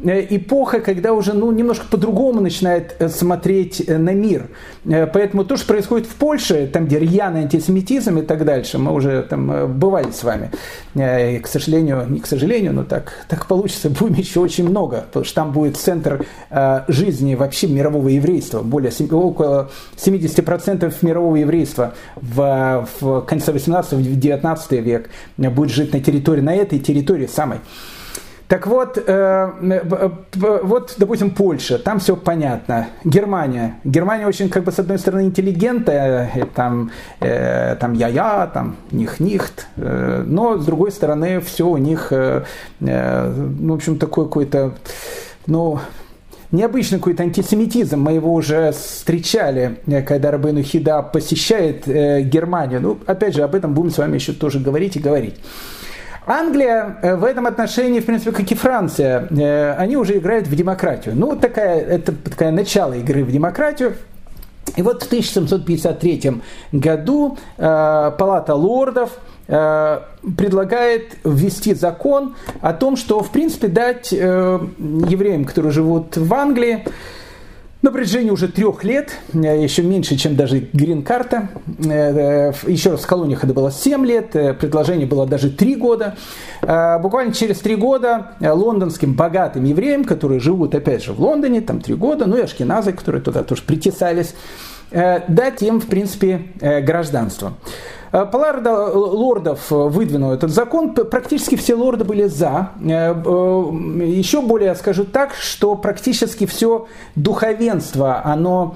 эпоха, 0.02 0.80
когда 0.80 1.14
уже 1.14 1.34
ну, 1.34 1.52
немножко 1.52 1.86
по-другому 1.90 2.40
начинает 2.42 2.96
э, 3.00 3.10
смотреть 3.10 3.84
э, 3.86 3.98
на 3.98 4.14
мир. 4.14 4.50
Поэтому 4.86 5.44
то, 5.44 5.58
что 5.58 5.68
происходит 5.68 6.08
в 6.08 6.16
Польше, 6.16 6.70
там, 6.72 6.86
где 6.86 7.00
рьяный 7.00 7.42
антисемитизм 7.42 8.18
и 8.18 8.22
так 8.22 8.46
дальше, 8.46 8.78
мы 8.78 8.94
уже 8.94 9.24
там 9.24 9.78
бывали 9.78 10.12
с 10.12 10.24
вами. 10.24 10.52
И, 10.96 11.40
к 11.40 11.48
сожалению, 11.48 12.06
не 12.10 12.22
к 12.22 12.28
сожалению, 12.28 12.74
но 12.74 12.84
так, 12.84 13.26
так 13.28 13.46
получится, 13.46 13.90
будем 14.00 14.16
еще 14.16 14.40
очень 14.40 14.68
много, 14.68 15.02
потому 15.08 15.26
что 15.26 15.36
там 15.36 15.52
будет 15.52 15.78
центр 15.78 16.26
жизни 16.88 17.36
вообще 17.36 17.68
мирового 17.68 18.08
еврейства. 18.08 18.62
Более, 18.62 18.92
около 19.12 19.70
70% 19.98 20.94
мирового 21.02 21.36
еврейства 21.36 21.94
в, 22.16 22.88
в 23.02 23.22
конце 23.22 23.52
18-19 23.52 24.82
век 24.82 25.10
будет 25.38 25.72
жить 25.72 25.94
на 25.94 26.00
территории, 26.00 26.42
на 26.42 26.56
этой 26.56 26.80
территории 26.80 27.28
самой. 27.28 27.60
Так 28.50 28.66
вот, 28.66 28.98
э, 28.98 29.02
э, 29.06 30.10
вот, 30.64 30.96
допустим, 30.98 31.30
Польша, 31.30 31.78
там 31.78 32.00
все 32.00 32.16
понятно. 32.16 32.88
Германия. 33.04 33.76
Германия 33.84 34.26
очень, 34.26 34.50
как 34.50 34.64
бы, 34.64 34.72
с 34.72 34.80
одной 34.80 34.98
стороны, 34.98 35.26
интеллигентная, 35.26 36.32
э, 36.34 36.46
там, 36.56 36.90
э, 37.20 37.76
там 37.76 37.94
я-я, 37.94 38.48
там 38.48 38.78
них-нихт, 38.90 39.68
э, 39.78 40.24
но 40.26 40.58
с 40.58 40.66
другой 40.66 40.92
стороны, 40.92 41.42
все 41.42 41.68
у 41.68 41.78
них, 41.78 42.08
э, 42.10 42.44
э, 42.82 43.34
ну, 43.60 43.74
в 43.74 43.76
общем, 43.76 44.00
такой 44.00 44.26
какой-то, 44.26 44.74
ну, 45.46 45.80
необычный 46.52 46.98
какой-то 46.98 47.22
антисемитизм. 47.22 48.00
Мы 48.00 48.14
его 48.14 48.34
уже 48.34 48.72
встречали, 48.72 49.78
э, 49.86 50.02
когда 50.02 50.32
Рабейну 50.32 50.64
Хида 50.64 51.04
посещает 51.04 51.88
э, 51.88 52.22
Германию. 52.22 52.82
Ну, 52.82 52.98
опять 53.06 53.36
же, 53.36 53.44
об 53.44 53.54
этом 53.54 53.76
будем 53.76 53.92
с 53.92 54.00
вами 54.00 54.16
еще 54.16 54.34
тоже 54.34 54.60
говорить 54.60 54.96
и 54.96 55.00
говорить. 55.00 55.36
Англия 56.30 57.00
э, 57.02 57.16
в 57.16 57.24
этом 57.24 57.48
отношении, 57.48 58.00
в 58.00 58.06
принципе, 58.06 58.32
как 58.32 58.52
и 58.52 58.56
Франция, 58.56 59.28
э, 59.32 59.74
они 59.74 59.98
уже 59.98 60.20
играют 60.20 60.46
в 60.46 60.56
демократию. 60.56 61.16
Ну, 61.16 61.36
такая, 61.36 61.80
это 61.80 62.14
такое 62.14 62.52
начало 62.52 62.94
игры 62.94 63.24
в 63.24 63.32
демократию. 63.32 63.96
И 64.76 64.84
вот 64.84 65.02
в 65.02 65.08
1753 65.08 66.42
году 66.72 67.38
э, 67.58 68.12
Палата 68.18 68.54
лордов 68.54 69.18
предлагает 69.48 71.18
ввести 71.24 71.74
закон 71.74 72.36
о 72.62 72.72
том, 72.72 72.96
что, 72.96 73.24
в 73.24 73.32
принципе, 73.32 73.68
дать 73.68 74.12
евреям, 74.12 75.44
которые 75.44 75.72
живут 75.72 76.18
в 76.18 76.32
Англии, 76.36 76.86
на 77.82 77.92
протяжении 77.92 78.30
уже 78.30 78.50
трех 78.50 78.84
лет, 78.84 79.12
э, 79.34 79.64
еще 79.64 79.84
меньше, 79.84 80.18
чем 80.18 80.36
даже 80.36 80.68
грин-карта, 80.74 81.48
э, 81.80 82.52
еще 82.68 82.92
раз 82.92 83.02
в 83.02 83.08
колониях 83.08 83.44
это 83.46 83.54
было 83.54 83.72
7 83.72 84.06
лет, 84.06 84.36
э, 84.36 84.54
предложение 84.54 85.08
было 85.08 85.26
даже 85.26 85.50
3 85.50 85.76
года. 85.76 86.16
Буквально 86.62 87.34
через 87.34 87.60
3 87.60 87.76
года 87.76 88.32
лондонским 88.42 89.14
богатым 89.14 89.64
евреям, 89.64 90.04
которые 90.04 90.42
живут 90.42 90.76
опять 90.76 91.04
же 91.04 91.14
в 91.14 91.22
Лондоне, 91.22 91.62
там 91.62 91.80
3 91.80 91.96
года, 91.96 92.26
ну 92.26 92.38
и 92.38 92.42
ашкеназы, 92.42 92.92
которые 92.92 93.22
туда 93.22 93.44
тоже 93.44 93.64
притесались, 93.64 94.36
дать 94.92 95.62
им, 95.62 95.80
в 95.80 95.86
принципе, 95.86 96.42
гражданство. 96.60 97.54
Э, 98.12 98.26
Паларда 98.26 98.70
э, 98.70 98.92
лордов 98.94 99.70
выдвинул 99.70 100.32
этот 100.32 100.52
закон, 100.52 100.94
практически 100.94 101.56
все 101.56 101.76
лорды 101.76 102.04
были 102.04 102.26
за. 102.26 102.70
Э, 102.82 103.14
еще 104.06 104.42
более 104.42 104.76
скажу 104.76 105.06
так, 105.06 105.34
что 105.34 105.76
практически 105.76 106.46
все 106.46 106.88
духовенство, 107.16 108.22
оно 108.24 108.76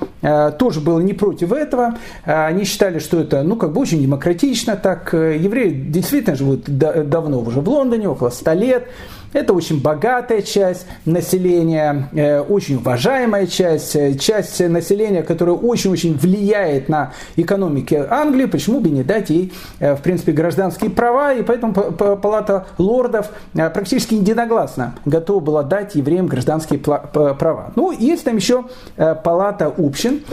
тоже 0.57 0.79
было 0.79 0.99
не 0.99 1.13
против 1.13 1.51
этого. 1.51 1.95
Они 2.23 2.63
считали, 2.65 2.99
что 2.99 3.19
это 3.19 3.43
ну, 3.43 3.55
как 3.55 3.73
бы 3.73 3.81
очень 3.81 4.01
демократично. 4.01 4.75
Так 4.75 5.13
евреи 5.13 5.69
действительно 5.71 6.35
живут 6.35 6.63
давно 6.65 7.39
уже 7.39 7.61
в 7.61 7.69
Лондоне, 7.69 8.09
около 8.09 8.29
100 8.29 8.53
лет. 8.53 8.87
Это 9.33 9.53
очень 9.53 9.81
богатая 9.81 10.43
часть 10.43 10.85
населения, 11.05 12.09
э, 12.13 12.39
очень 12.39 12.75
уважаемая 12.75 13.47
часть, 13.47 13.95
э, 13.95 14.13
часть 14.13 14.59
населения, 14.59 15.23
которая 15.23 15.55
очень-очень 15.55 16.15
влияет 16.15 16.87
на 16.87 17.13
экономику 17.35 17.95
Англии. 18.09 18.45
Почему 18.45 18.79
бы 18.79 18.89
не 18.89 19.03
дать 19.03 19.31
ей, 19.31 19.51
э, 19.79 19.95
в 19.95 20.01
принципе, 20.01 20.31
гражданские 20.31 20.91
права? 20.91 21.33
И 21.33 21.41
поэтому 21.41 21.73
Палата 21.73 22.67
лордов 22.77 23.29
практически 23.53 24.13
единогласно 24.13 24.95
готова 25.05 25.39
была 25.39 25.63
дать 25.63 25.95
евреям 25.95 26.27
гражданские 26.27 26.79
права. 26.79 27.71
Ну, 27.75 27.91
есть 27.91 28.23
там 28.23 28.35
еще 28.35 28.65
Палата 28.95 29.73
общин. 29.77 30.23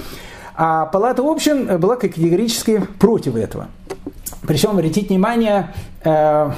А 0.55 0.87
Палата 0.87 1.23
общин 1.23 1.79
была 1.79 1.97
категорически 1.97 2.83
против 2.99 3.37
этого. 3.37 3.69
Причем 4.47 4.71
обратите 4.71 5.09
внимание, 5.09 5.73
э, 6.05 6.51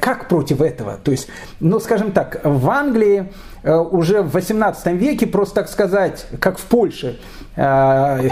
как 0.00 0.28
против 0.28 0.60
этого. 0.60 0.96
То 0.96 1.10
есть, 1.10 1.28
ну, 1.60 1.80
скажем 1.80 2.12
так, 2.12 2.40
в 2.44 2.70
Англии 2.70 3.32
э, 3.62 3.74
уже 3.74 4.22
в 4.22 4.32
18 4.32 4.86
веке, 4.94 5.26
просто 5.26 5.56
так 5.56 5.68
сказать, 5.68 6.26
как 6.40 6.58
в 6.58 6.64
Польше, 6.64 7.18
э, 7.56 8.30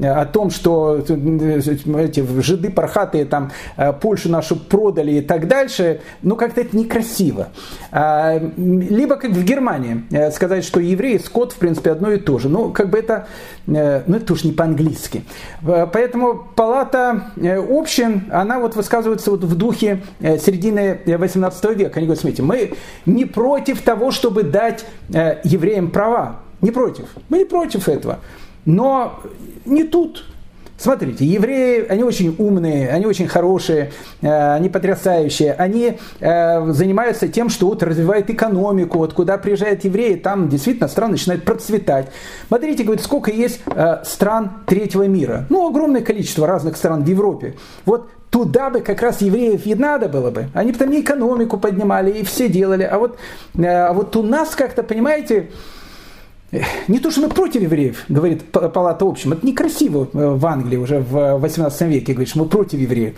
о 0.00 0.24
том, 0.26 0.50
что 0.50 0.98
эти 0.98 2.40
жиды 2.40 2.70
пархатые 2.70 3.24
там 3.24 3.50
э, 3.76 3.92
Польшу 3.92 4.28
нашу 4.28 4.56
продали 4.56 5.12
и 5.12 5.20
так 5.20 5.48
дальше, 5.48 6.00
ну 6.22 6.36
как-то 6.36 6.60
это 6.60 6.76
некрасиво. 6.76 7.48
А, 7.90 8.38
либо 8.56 9.16
как 9.16 9.32
в 9.32 9.44
Германии 9.44 10.04
э, 10.10 10.30
сказать, 10.30 10.64
что 10.64 10.80
евреи, 10.80 11.18
скот 11.18 11.52
в 11.52 11.56
принципе 11.56 11.90
одно 11.90 12.12
и 12.12 12.18
то 12.18 12.38
же. 12.38 12.48
Ну 12.48 12.70
как 12.70 12.90
бы 12.90 12.98
это, 12.98 13.26
э, 13.66 14.02
ну 14.06 14.16
это 14.16 14.32
уж 14.32 14.44
не 14.44 14.52
по-английски. 14.52 15.24
Поэтому 15.62 16.46
палата 16.56 17.24
общин, 17.70 18.30
она 18.32 18.58
вот 18.58 18.76
высказывается 18.76 19.30
вот 19.30 19.44
в 19.44 19.56
духе 19.56 20.02
середины 20.20 21.00
18 21.06 21.64
века. 21.76 21.98
Они 21.98 22.06
говорят, 22.06 22.20
смотрите, 22.20 22.42
мы 22.42 22.74
не 23.06 23.24
против 23.24 23.82
того, 23.82 24.10
чтобы 24.10 24.42
дать 24.42 24.84
евреям 25.08 25.90
права. 25.90 26.40
Не 26.60 26.70
против. 26.70 27.06
Мы 27.28 27.38
не 27.38 27.44
против 27.44 27.88
этого. 27.88 28.20
Но 28.64 29.20
не 29.64 29.84
тут. 29.84 30.24
Смотрите, 30.82 31.24
евреи, 31.24 31.86
они 31.88 32.02
очень 32.02 32.34
умные, 32.38 32.90
они 32.90 33.06
очень 33.06 33.28
хорошие, 33.28 33.92
э, 34.20 34.54
они 34.54 34.68
потрясающие. 34.68 35.52
Они 35.52 35.96
э, 36.18 36.72
занимаются 36.72 37.28
тем, 37.28 37.50
что 37.50 37.68
вот 37.68 37.84
развивают 37.84 38.28
экономику. 38.30 38.98
Вот 38.98 39.12
куда 39.12 39.38
приезжают 39.38 39.84
евреи, 39.84 40.16
там 40.16 40.48
действительно 40.48 40.88
страна 40.88 41.12
начинает 41.12 41.44
процветать. 41.44 42.08
Смотрите, 42.48 42.82
говорит, 42.82 43.04
сколько 43.04 43.30
есть 43.30 43.60
э, 43.66 43.98
стран 44.04 44.64
третьего 44.66 45.06
мира. 45.06 45.46
Ну, 45.50 45.68
огромное 45.68 46.00
количество 46.00 46.48
разных 46.48 46.76
стран 46.76 47.04
в 47.04 47.08
Европе. 47.08 47.54
Вот 47.84 48.10
туда 48.30 48.68
бы 48.68 48.80
как 48.80 49.02
раз 49.02 49.20
евреев 49.20 49.64
и 49.66 49.76
надо 49.76 50.08
было 50.08 50.32
бы. 50.32 50.46
Они 50.52 50.72
бы 50.72 50.78
там 50.78 50.90
и 50.90 51.00
экономику 51.00 51.58
поднимали, 51.58 52.10
и 52.10 52.24
все 52.24 52.48
делали. 52.48 52.82
А 52.82 52.98
вот, 52.98 53.18
а 53.56 53.92
вот 53.92 54.16
у 54.16 54.24
нас 54.24 54.56
как-то, 54.56 54.82
понимаете, 54.82 55.50
не 56.88 56.98
то, 56.98 57.10
что 57.10 57.22
мы 57.22 57.28
против 57.28 57.62
евреев, 57.62 58.04
говорит 58.08 58.44
Палата 58.52 59.04
общем, 59.04 59.32
это 59.32 59.46
некрасиво 59.46 60.08
в 60.12 60.46
Англии 60.46 60.76
уже 60.76 61.00
в 61.00 61.38
18 61.38 61.80
веке, 61.88 62.12
говорит, 62.12 62.28
что 62.28 62.40
мы 62.40 62.46
против 62.46 62.78
евреев. 62.78 63.14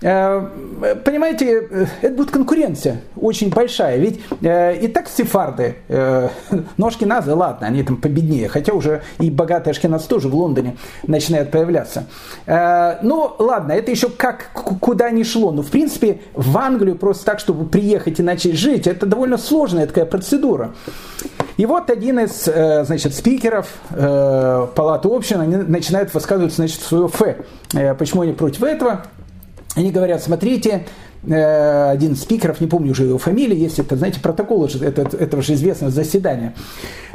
Э, 0.00 0.94
понимаете, 1.04 1.66
э, 1.70 1.86
это 2.02 2.14
будет 2.14 2.30
конкуренция 2.30 3.00
очень 3.16 3.50
большая. 3.50 3.98
Ведь 3.98 4.20
э, 4.42 4.78
и 4.78 4.88
так 4.88 5.08
сефарды, 5.08 5.76
ну 6.76 6.86
ашкеназы, 6.86 7.34
ладно, 7.34 7.66
они 7.66 7.82
там 7.82 7.96
победнее, 7.96 8.48
хотя 8.48 8.72
уже 8.72 9.02
и 9.18 9.30
богатые 9.30 9.72
ашкеназ 9.72 10.04
тоже 10.04 10.28
в 10.28 10.34
Лондоне 10.34 10.76
начинают 11.06 11.50
появляться. 11.50 12.06
Ну 12.46 13.34
ладно, 13.38 13.72
это 13.72 13.90
еще 13.90 14.08
как 14.08 14.50
куда 14.52 15.10
ни 15.10 15.22
шло. 15.22 15.52
Но 15.52 15.62
в 15.62 15.70
принципе 15.70 16.20
в 16.34 16.56
Англию 16.56 16.96
просто 16.96 17.24
так, 17.24 17.40
чтобы 17.40 17.66
приехать 17.66 18.20
и 18.20 18.22
начать 18.22 18.54
жить, 18.54 18.86
это 18.86 19.06
довольно 19.06 19.38
сложная 19.38 19.86
такая 19.86 20.04
процедура. 20.04 20.74
И 21.56 21.66
вот 21.66 21.90
один 21.90 22.20
из 22.20 22.44
значит, 22.44 23.14
спикеров 23.14 23.66
Палаты 23.90 25.08
общин 25.08 25.64
начинает 25.68 26.14
высказывать 26.14 26.54
значит, 26.54 26.80
свое 26.80 27.08
фе. 27.08 27.38
Почему 27.98 28.22
они 28.22 28.32
против 28.32 28.62
этого? 28.62 29.02
Они 29.78 29.92
говорят, 29.92 30.20
смотрите, 30.20 30.86
э, 31.24 31.90
один 31.90 32.14
из 32.14 32.22
спикеров, 32.22 32.60
не 32.60 32.66
помню 32.66 32.90
уже 32.90 33.04
его 33.04 33.16
фамилии, 33.16 33.56
есть 33.56 33.78
это, 33.78 33.94
знаете, 33.94 34.18
протокол 34.18 34.66
это, 34.66 35.02
этого 35.16 35.40
же 35.40 35.54
известного 35.54 35.92
заседания. 35.92 36.52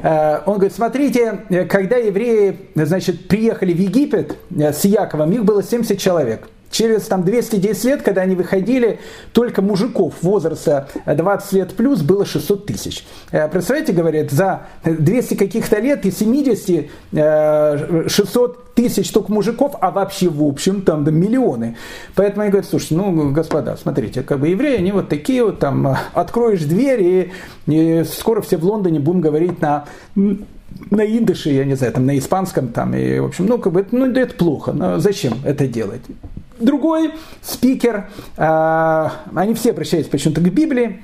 Э, 0.01 0.39
он 0.45 0.53
говорит, 0.53 0.73
смотрите, 0.73 1.41
когда 1.69 1.97
евреи, 1.97 2.57
значит, 2.75 3.27
приехали 3.27 3.73
в 3.73 3.79
Египет 3.79 4.37
э, 4.57 4.71
с 4.71 4.85
Яковом, 4.85 5.33
их 5.33 5.43
было 5.43 5.61
70 5.61 5.99
человек. 5.99 6.47
Через 6.73 7.03
там 7.03 7.23
210 7.23 7.85
лет, 7.85 8.01
когда 8.01 8.21
они 8.21 8.35
выходили, 8.35 8.99
только 9.31 9.61
мужиков 9.61 10.15
возраста 10.21 10.89
20 11.05 11.53
лет 11.53 11.73
плюс 11.75 12.01
было 12.01 12.25
600 12.25 12.65
тысяч. 12.65 13.05
Э, 13.31 13.47
представляете, 13.47 13.93
говорят, 13.93 14.31
за 14.31 14.63
200 14.83 15.35
каких-то 15.35 15.79
лет 15.79 16.05
и 16.05 16.11
70 16.11 16.89
600 17.13 18.73
тысяч 18.73 19.11
только 19.11 19.31
мужиков, 19.31 19.75
а 19.79 19.91
вообще 19.91 20.29
в 20.29 20.43
общем 20.43 20.81
там 20.81 21.03
да, 21.03 21.11
миллионы. 21.11 21.77
Поэтому 22.15 22.41
они 22.41 22.51
говорят, 22.51 22.67
слушайте, 22.67 22.95
ну, 22.95 23.31
господа, 23.31 23.77
смотрите, 23.77 24.23
как 24.23 24.39
бы 24.39 24.47
евреи, 24.47 24.77
они 24.77 24.91
вот 24.91 25.09
такие 25.09 25.43
вот, 25.43 25.59
там, 25.59 25.95
откроешь 26.13 26.63
дверь, 26.63 27.03
и, 27.03 27.31
и 27.67 28.03
скоро 28.03 28.41
все 28.41 28.57
в 28.57 28.65
Лондоне 28.65 28.99
будем 28.99 29.21
говорить 29.21 29.61
на 29.61 29.85
на 30.89 31.05
индыше, 31.05 31.51
я 31.51 31.65
не 31.65 31.75
знаю, 31.75 31.93
там, 31.93 32.07
на 32.07 32.17
испанском, 32.17 32.69
там, 32.69 32.95
и, 32.95 33.19
в 33.19 33.25
общем, 33.25 33.45
ну, 33.45 33.59
как 33.59 33.73
бы, 33.73 33.85
ну, 33.91 34.07
это 34.07 34.33
плохо, 34.33 34.71
но 34.71 34.97
зачем 34.97 35.33
это 35.45 35.67
делать? 35.67 36.01
Другой 36.63 37.13
спикер, 37.41 38.09
э, 38.37 39.09
они 39.35 39.53
все 39.53 39.71
обращаются 39.71 40.11
почему-то 40.11 40.41
к 40.41 40.43
Библии, 40.45 41.01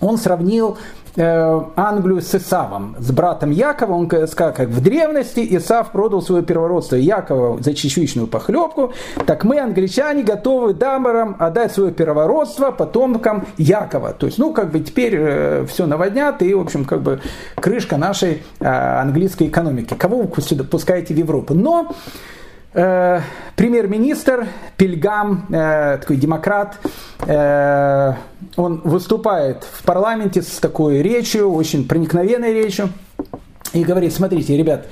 он 0.00 0.18
сравнил 0.18 0.76
Э, 1.18 1.62
Англию 1.76 2.20
с 2.20 2.34
Исавом, 2.34 2.94
с 2.98 3.10
братом 3.10 3.50
Якова. 3.50 3.94
Он 3.94 4.06
сказал, 4.06 4.52
как 4.52 4.68
в 4.68 4.82
древности 4.82 5.56
Исав 5.56 5.90
продал 5.90 6.20
свое 6.20 6.42
первородство 6.42 6.96
Якова 6.96 7.62
за 7.62 7.72
чечевичную 7.72 8.26
похлебку, 8.26 8.92
так 9.24 9.44
мы, 9.44 9.58
англичане, 9.58 10.22
готовы 10.22 10.74
дамарам 10.74 11.34
отдать 11.38 11.72
свое 11.72 11.90
первородство 11.90 12.70
потомкам 12.70 13.46
Якова. 13.56 14.12
То 14.12 14.26
есть, 14.26 14.36
ну, 14.36 14.52
как 14.52 14.70
бы 14.70 14.80
теперь 14.80 15.14
э, 15.16 15.64
все 15.66 15.86
наводнят, 15.86 16.42
и, 16.42 16.52
в 16.52 16.60
общем, 16.60 16.84
как 16.84 17.00
бы 17.00 17.20
крышка 17.54 17.96
нашей 17.96 18.42
английской 18.60 19.44
экономики. 19.48 19.94
Кого 19.94 20.20
вы 20.20 20.42
сюда 20.42 20.64
пускаете 20.64 21.14
в 21.14 21.16
Европу? 21.16 21.54
Но 21.54 21.94
Э, 22.76 23.22
премьер-министр 23.56 24.48
Пельгам, 24.76 25.46
э, 25.48 25.96
такой 25.98 26.18
демократ, 26.18 26.76
э, 27.26 28.12
он 28.56 28.82
выступает 28.84 29.64
в 29.64 29.82
парламенте 29.82 30.42
с 30.42 30.58
такой 30.58 31.00
речью, 31.00 31.50
очень 31.50 31.88
проникновенной 31.88 32.52
речью, 32.52 32.90
и 33.72 33.82
говорит, 33.82 34.12
смотрите, 34.12 34.58
ребят, 34.58 34.88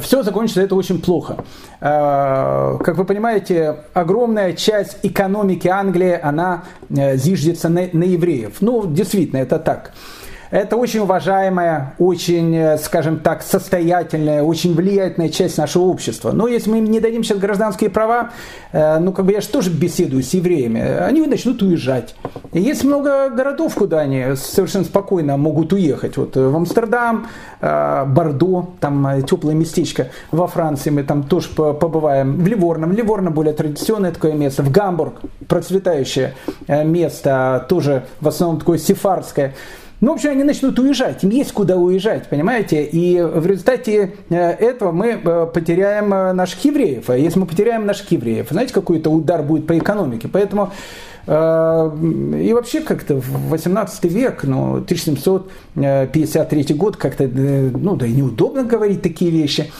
все 0.00 0.22
закончится 0.22 0.62
это 0.62 0.74
очень 0.74 1.00
плохо. 1.00 1.44
Как 1.78 2.96
вы 2.96 3.04
понимаете, 3.04 3.76
огромная 3.94 4.52
часть 4.52 4.98
экономики 5.02 5.68
Англии, 5.68 6.18
она 6.20 6.64
зиждется 6.90 7.68
на, 7.68 7.88
на 7.92 8.04
евреев. 8.04 8.56
Ну, 8.60 8.84
действительно, 8.86 9.38
это 9.38 9.58
так. 9.58 9.92
Это 10.50 10.76
очень 10.76 11.00
уважаемая, 11.00 11.94
очень, 11.98 12.54
э, 12.54 12.78
скажем 12.78 13.18
так, 13.18 13.42
состоятельная, 13.42 14.42
очень 14.42 14.74
влиятельная 14.74 15.28
часть 15.28 15.58
нашего 15.58 15.84
общества. 15.84 16.30
Но 16.30 16.46
если 16.46 16.70
мы 16.70 16.78
им 16.78 16.84
не 16.84 17.00
дадим 17.00 17.24
сейчас 17.24 17.38
гражданские 17.38 17.90
права, 17.90 18.30
э, 18.72 18.98
ну, 18.98 19.12
как 19.12 19.26
бы 19.26 19.32
я 19.32 19.40
же 19.40 19.48
тоже 19.48 19.70
беседую 19.70 20.22
с 20.22 20.34
евреями, 20.34 20.80
они 20.80 21.26
начнут 21.26 21.60
уезжать. 21.62 22.14
Есть 22.52 22.84
много 22.84 23.28
городов, 23.30 23.74
куда 23.74 24.00
они 24.00 24.36
совершенно 24.36 24.84
спокойно 24.84 25.36
могут 25.36 25.72
уехать. 25.72 26.16
Вот 26.16 26.36
э, 26.36 26.48
в 26.48 26.56
Амстердам, 26.56 27.26
Бордо, 27.60 28.68
там 28.80 29.22
теплое 29.24 29.54
местечко. 29.54 30.10
Во 30.30 30.46
Франции 30.46 30.90
мы 30.90 31.02
там 31.02 31.22
тоже 31.22 31.48
побываем. 31.48 32.36
В 32.36 32.46
Ливорно. 32.46 32.86
В 32.86 32.92
Ливорно 32.92 33.30
более 33.30 33.54
традиционное 33.54 34.12
такое 34.12 34.34
место. 34.34 34.62
В 34.62 34.70
Гамбург 34.70 35.14
процветающее 35.48 36.34
место, 36.68 37.64
тоже 37.68 38.04
в 38.20 38.28
основном 38.28 38.60
такое 38.60 38.78
сефарское. 38.78 39.54
Ну, 40.00 40.10
в 40.10 40.14
общем, 40.16 40.30
они 40.30 40.42
начнут 40.44 40.78
уезжать, 40.78 41.24
им 41.24 41.30
есть 41.30 41.52
куда 41.52 41.76
уезжать, 41.76 42.28
понимаете? 42.28 42.84
И 42.84 43.18
в 43.20 43.46
результате 43.46 44.12
э, 44.28 44.36
этого 44.36 44.92
мы 44.92 45.12
э, 45.12 45.46
потеряем 45.52 46.12
э, 46.12 46.34
наших 46.34 46.62
евреев. 46.66 47.08
А 47.08 47.16
если 47.16 47.38
мы 47.38 47.46
потеряем 47.46 47.86
наших 47.86 48.12
евреев, 48.12 48.48
знаете, 48.50 48.74
какой 48.74 48.98
это 48.98 49.08
удар 49.08 49.42
будет 49.42 49.66
по 49.66 49.78
экономике? 49.78 50.28
Поэтому 50.30 50.72
и 51.28 52.52
вообще 52.54 52.82
как-то 52.82 53.16
в 53.16 53.48
18 53.48 54.04
век, 54.04 54.44
ну, 54.44 54.74
1753 54.74 56.74
год, 56.76 56.96
как-то, 56.96 57.26
ну, 57.26 57.96
да 57.96 58.06
и 58.06 58.12
неудобно 58.12 58.62
говорить 58.62 59.02
такие 59.02 59.32
вещи. 59.32 59.72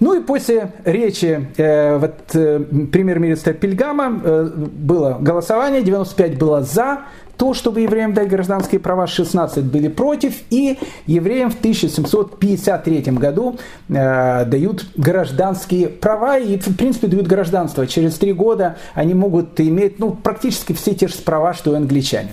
Ну 0.00 0.14
и 0.14 0.22
после 0.22 0.72
речи 0.86 1.46
э, 1.58 1.98
вот, 1.98 2.14
э, 2.32 2.60
премьер-министра 2.90 3.52
Пельгама 3.52 4.18
э, 4.24 4.50
было 4.56 5.18
голосование, 5.20 5.82
95 5.82 6.38
было 6.38 6.62
за, 6.62 7.00
то, 7.40 7.54
чтобы 7.54 7.80
евреям 7.80 8.12
дать 8.12 8.28
гражданские 8.28 8.82
права, 8.82 9.06
16 9.06 9.64
были 9.64 9.88
против, 9.88 10.34
и 10.50 10.78
евреям 11.06 11.50
в 11.50 11.58
1753 11.58 13.00
году 13.12 13.58
э, 13.88 14.44
дают 14.44 14.84
гражданские 14.94 15.88
права, 15.88 16.36
и 16.36 16.58
в 16.58 16.76
принципе 16.76 17.06
дают 17.06 17.26
гражданство. 17.26 17.86
Через 17.86 18.16
три 18.16 18.34
года 18.34 18.76
они 18.92 19.14
могут 19.14 19.58
иметь 19.58 19.98
ну, 19.98 20.10
практически 20.10 20.74
все 20.74 20.94
те 20.94 21.08
же 21.08 21.14
права, 21.24 21.54
что 21.54 21.72
и 21.72 21.76
англичане. 21.76 22.32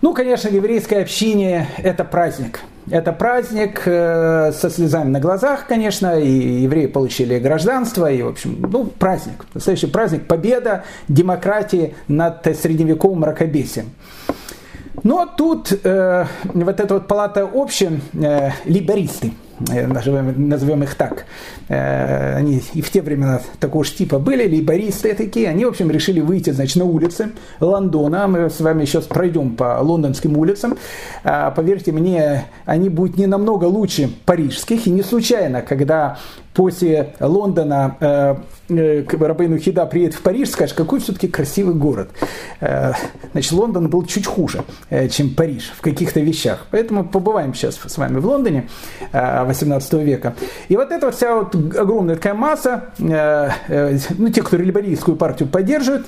Ну, 0.00 0.14
конечно, 0.14 0.48
еврейское 0.48 1.02
общение– 1.02 1.68
это 1.76 2.02
праздник. 2.04 2.60
Это 2.90 3.12
праздник 3.12 3.82
э, 3.86 4.50
со 4.52 4.68
слезами 4.68 5.10
на 5.10 5.20
глазах, 5.20 5.66
конечно, 5.68 6.18
и 6.18 6.28
евреи 6.28 6.86
получили 6.86 7.38
гражданство, 7.38 8.10
и, 8.10 8.20
в 8.20 8.28
общем, 8.28 8.66
ну, 8.68 8.86
праздник. 8.86 9.46
Настоящий 9.54 9.86
праздник– 9.86 10.26
победа 10.28 10.82
демократии 11.06 11.94
над 12.08 12.44
средневековым 12.60 13.20
мракобесием. 13.20 13.90
Но 15.04 15.24
тут 15.24 15.72
э, 15.84 16.26
вот 16.42 16.80
эта 16.80 16.94
вот 16.94 17.06
палата 17.06 17.48
общин, 17.52 18.00
э, 18.12 18.50
либеристы– 18.64 19.32
Э, 19.68 19.86
назовем 19.86 20.82
их 20.82 20.94
так, 20.94 21.26
э, 21.68 22.36
они 22.36 22.62
и 22.72 22.80
в 22.80 22.90
те 22.90 23.02
времена 23.02 23.42
такого 23.58 23.84
же 23.84 23.92
типа 23.92 24.18
были, 24.18 24.48
лейбористы 24.48 25.14
такие, 25.14 25.48
они, 25.48 25.66
в 25.66 25.68
общем, 25.68 25.90
решили 25.90 26.20
выйти, 26.20 26.50
значит, 26.50 26.76
на 26.76 26.84
улицы 26.86 27.32
Лондона, 27.60 28.26
мы 28.26 28.48
с 28.48 28.60
вами 28.60 28.86
сейчас 28.86 29.04
пройдем 29.04 29.56
по 29.56 29.78
лондонским 29.80 30.36
улицам, 30.36 30.78
а, 31.24 31.50
поверьте 31.50 31.92
мне, 31.92 32.46
они 32.64 32.88
будут 32.88 33.18
не 33.18 33.26
намного 33.26 33.66
лучше 33.66 34.10
парижских, 34.24 34.86
и 34.86 34.90
не 34.90 35.02
случайно, 35.02 35.60
когда 35.60 36.18
после 36.54 37.14
Лондона 37.20 37.96
э, 38.00 38.36
э, 38.68 39.04
Рабейну 39.08 39.58
Хида 39.58 39.86
приедет 39.86 40.14
в 40.14 40.22
Париж, 40.22 40.50
скажет, 40.50 40.76
какой 40.76 41.00
все-таки 41.00 41.28
красивый 41.28 41.74
город. 41.74 42.10
Э, 42.60 42.92
значит, 43.32 43.52
Лондон 43.52 43.88
был 43.88 44.04
чуть 44.04 44.26
хуже, 44.26 44.64
э, 44.90 45.08
чем 45.08 45.34
Париж 45.34 45.72
в 45.76 45.80
каких-то 45.80 46.20
вещах. 46.20 46.66
Поэтому 46.70 47.04
побываем 47.04 47.54
сейчас 47.54 47.76
с 47.76 47.98
вами 47.98 48.18
в 48.18 48.26
Лондоне. 48.26 48.68
Э, 49.12 49.44
18 49.50 49.92
века. 49.94 50.34
И 50.68 50.76
вот 50.76 50.90
эта 50.90 51.10
вся 51.10 51.34
вот 51.34 51.54
огромная 51.54 52.16
такая 52.16 52.34
масса, 52.34 52.84
э, 52.98 53.50
э, 53.68 53.98
ну, 54.18 54.28
те, 54.30 54.42
кто 54.42 54.56
либерийскую 54.56 55.16
партию 55.16 55.48
поддерживает, 55.48 56.06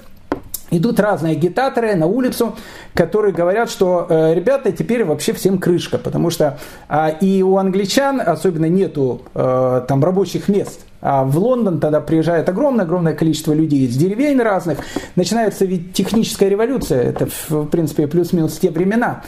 идут 0.71 1.01
разные 1.01 1.33
агитаторы 1.33 1.95
на 1.95 2.07
улицу, 2.07 2.57
которые 2.95 3.35
говорят, 3.35 3.71
что 3.71 4.07
э, 4.09 4.35
ребята 4.35 4.73
теперь 4.73 5.05
вообще 5.05 5.33
всем 5.33 5.59
крышка, 5.59 5.99
потому 5.99 6.31
что 6.31 6.59
э, 6.89 7.19
и 7.21 7.43
у 7.43 7.57
англичан 7.59 8.21
особенно 8.25 8.67
нету 8.67 9.23
э, 9.35 9.83
там 9.87 10.03
рабочих 10.03 10.49
мест. 10.49 10.81
А 11.01 11.25
в 11.25 11.37
Лондон 11.37 11.81
тогда 11.81 12.01
приезжает 12.01 12.49
огромное-огромное 12.49 13.15
количество 13.15 13.53
людей 13.53 13.87
из 13.87 13.97
деревень 13.97 14.41
разных. 14.41 14.79
Начинается 15.17 15.65
ведь 15.65 15.93
техническая 15.93 16.49
революция, 16.49 17.03
это 17.03 17.27
в 17.49 17.67
принципе 17.67 18.07
плюс-минус 18.07 18.59
те 18.59 18.71
времена 18.71 19.23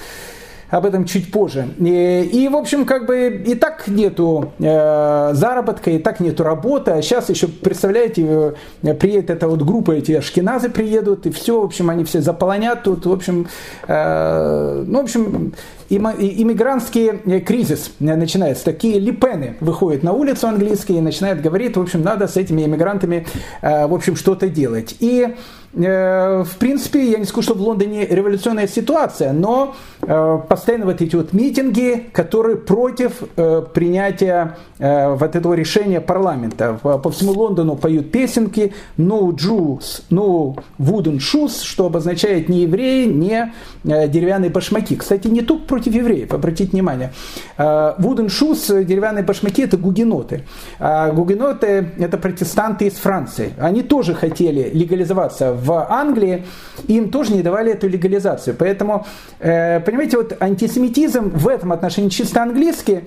об 0.71 0.87
этом 0.87 1.05
чуть 1.05 1.31
позже. 1.31 1.69
И, 1.79 2.31
и 2.33 2.49
в 2.49 2.57
общем, 2.57 2.85
как 2.85 3.07
бы 3.07 3.43
и 3.47 3.55
так 3.55 3.87
нету 3.89 4.53
э, 4.59 5.31
заработка, 5.33 5.91
и 5.91 5.99
так 5.99 6.21
нету 6.21 6.43
работы, 6.43 6.93
а 6.93 7.03
сейчас 7.03 7.31
еще, 7.31 7.49
представляете, 7.49 8.55
э, 8.83 8.95
приедет 8.95 9.31
эта 9.31 9.49
вот 9.49 9.63
группа, 9.63 9.93
эти 9.93 10.13
ашкеназы 10.13 10.71
приедут, 10.71 11.27
и 11.27 11.31
все, 11.31 11.61
в 11.61 11.65
общем, 11.65 11.91
они 11.91 12.05
все 12.05 12.21
заполонят 12.21 12.83
тут, 12.83 13.07
в 13.07 13.13
общем, 13.13 13.49
э, 13.87 14.85
ну, 14.87 15.01
в 15.01 15.05
общем, 15.05 15.55
иммигрантский 15.89 17.21
э, 17.25 17.41
кризис 17.41 17.93
начинается. 17.99 18.65
Такие 18.65 18.99
липены 18.99 19.57
выходят 19.61 20.03
на 20.03 20.13
улицу 20.13 20.49
английские 20.49 20.99
и 20.99 21.01
начинают 21.01 21.41
говорить, 21.41 21.77
в 21.77 21.81
общем, 21.81 22.03
надо 22.03 22.29
с 22.29 22.37
этими 22.37 22.63
иммигрантами, 22.63 23.27
э, 23.63 23.87
в 23.87 23.95
общем, 23.95 24.17
что-то 24.17 24.49
делать. 24.49 24.97
И 25.01 25.35
Э, 25.77 26.45
в 26.45 26.57
принципе, 26.57 27.11
я 27.11 27.19
не 27.19 27.25
скажу, 27.25 27.43
что 27.43 27.55
в 27.55 27.61
Лондоне 27.61 28.07
революционная 28.07 28.69
ситуация, 28.69 29.33
но 29.33 29.75
э, 30.03 30.39
постоянно 30.49 30.87
вот 30.87 31.03
эти 31.03 31.17
вот 31.17 31.33
митинги, 31.33 32.07
которые 32.13 32.57
против 32.57 33.23
э, 33.37 33.63
принятия 33.73 34.57
вот 34.77 35.37
этого 35.37 35.55
решения 35.55 36.01
парламента. 36.01 36.79
По 36.83 37.09
всему 37.11 37.33
Лондону 37.33 37.77
поют 37.77 38.11
песенки 38.11 38.75
«No 38.99 39.31
Jews, 39.31 40.03
no 40.11 40.59
wooden 40.79 41.19
shoes», 41.19 41.63
что 41.63 41.87
обозначает 41.87 42.49
не 42.49 42.63
евреи, 42.63 43.07
не 43.07 43.53
деревянные 43.85 44.51
башмаки. 44.51 44.97
Кстати, 44.97 45.29
не 45.29 45.43
только 45.43 45.65
против 45.75 45.95
евреев, 45.95 46.33
обратите 46.33 46.71
внимание. 46.71 47.13
Wooden 47.59 48.29
shoes, 48.29 48.85
деревянные 48.85 49.25
башмаки, 49.25 49.63
это 49.63 49.77
гугеноты. 49.77 50.45
А 50.79 51.11
гугеноты– 51.11 51.91
это 51.99 52.17
протестанты 52.17 52.87
из 52.87 52.95
Франции. 52.95 53.55
Они 53.59 53.83
тоже 53.83 54.15
хотели 54.15 54.71
легализоваться 54.73 55.53
в 55.53 55.73
Англии, 55.91 56.45
им 56.87 57.11
тоже 57.11 57.33
не 57.33 57.43
давали 57.43 57.73
эту 57.73 57.89
легализацию. 57.89 58.55
Поэтому, 58.57 59.05
понимаете, 59.41 60.17
вот 60.17 60.37
антисемитизм 60.41 61.31
в 61.31 61.49
этом 61.49 61.73
отношении 61.73 62.09
чисто 62.09 62.43
английский, 62.43 63.01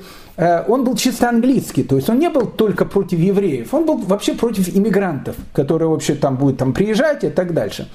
он 0.68 0.84
был 0.84 0.96
чисто 0.96 1.30
английский, 1.30 1.84
то 1.84 1.96
есть 1.96 2.10
он 2.10 2.20
не 2.20 2.30
был 2.30 2.48
только 2.48 2.84
против 2.84 3.20
евреев, 3.20 3.74
он 3.74 3.86
был 3.86 3.98
вообще 3.98 4.34
против 4.34 4.76
иммигрантов, 4.76 5.36
которые 5.54 5.88
вообще 5.88 6.16
там 6.16 6.36
будут 6.36 6.58
там 6.58 6.74
приезжать 6.74 7.24
и 7.24 7.30
так 7.30 7.54
дальше. 7.54 7.88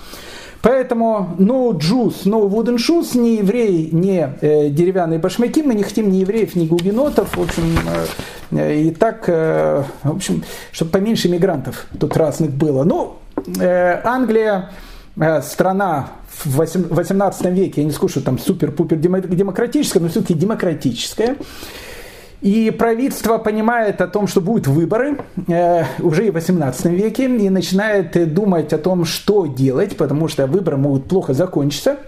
Поэтому 0.62 1.34
no 1.38 1.76
Jews, 1.76 2.24
no 2.24 2.48
wooden 2.48 2.76
shoes, 2.76 3.18
ни 3.18 3.38
евреи, 3.38 3.88
ни 3.90 4.18
э, 4.40 4.70
деревянные 4.70 5.18
башмаки, 5.18 5.60
мы 5.60 5.74
не 5.74 5.82
хотим 5.82 6.10
ни 6.10 6.18
евреев, 6.18 6.54
ни 6.54 6.66
гугенотов, 6.66 7.36
в 7.36 7.42
общем, 7.42 7.64
э, 8.52 8.80
и 8.80 8.90
так, 8.92 9.24
э, 9.26 9.82
в 10.04 10.14
общем, 10.14 10.44
чтобы 10.70 10.92
поменьше 10.92 11.28
мигрантов 11.28 11.86
тут 11.98 12.16
разных 12.16 12.52
было. 12.52 12.84
Ну, 12.84 13.16
э, 13.58 14.00
Англия, 14.04 14.70
э, 15.16 15.42
страна 15.42 16.10
в 16.44 16.56
18 16.56 17.50
веке, 17.50 17.80
я 17.80 17.84
не 17.84 17.92
скажу, 17.92 18.08
что 18.08 18.20
там 18.20 18.38
супер-пупер 18.38 18.98
демократическая, 18.98 19.98
но 19.98 20.08
все-таки 20.08 20.34
демократическая. 20.34 21.36
И 22.42 22.72
правительство 22.76 23.38
понимает 23.38 24.00
о 24.00 24.08
том, 24.08 24.26
что 24.26 24.40
будут 24.40 24.66
выборы 24.66 25.18
э, 25.46 25.84
уже 26.00 26.26
и 26.26 26.30
в 26.30 26.34
18 26.34 26.86
веке, 26.86 27.26
и 27.26 27.48
начинает 27.48 28.34
думать 28.34 28.72
о 28.72 28.78
том, 28.78 29.04
что 29.04 29.46
делать, 29.46 29.96
потому 29.96 30.26
что 30.26 30.48
выборы 30.48 30.76
могут 30.76 31.06
плохо 31.06 31.34
закончиться. 31.34 31.98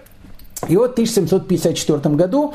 И 0.68 0.76
вот 0.76 0.90
в 0.90 0.92
1754 0.94 2.16
году 2.16 2.52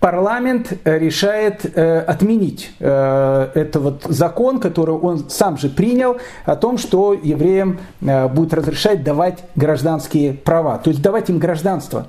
парламент 0.00 0.72
решает 0.84 1.64
э, 1.76 2.00
отменить 2.00 2.72
э, 2.80 3.48
этот 3.54 3.82
вот 3.82 4.02
закон, 4.08 4.58
который 4.58 4.94
он 4.94 5.28
сам 5.28 5.58
же 5.58 5.68
принял, 5.68 6.16
о 6.46 6.56
том, 6.56 6.78
что 6.78 7.12
евреям 7.12 7.78
э, 8.00 8.26
будет 8.28 8.54
разрешать 8.54 9.04
давать 9.04 9.44
гражданские 9.54 10.32
права, 10.32 10.78
то 10.78 10.88
есть 10.88 11.02
давать 11.02 11.28
им 11.28 11.38
гражданство. 11.38 12.06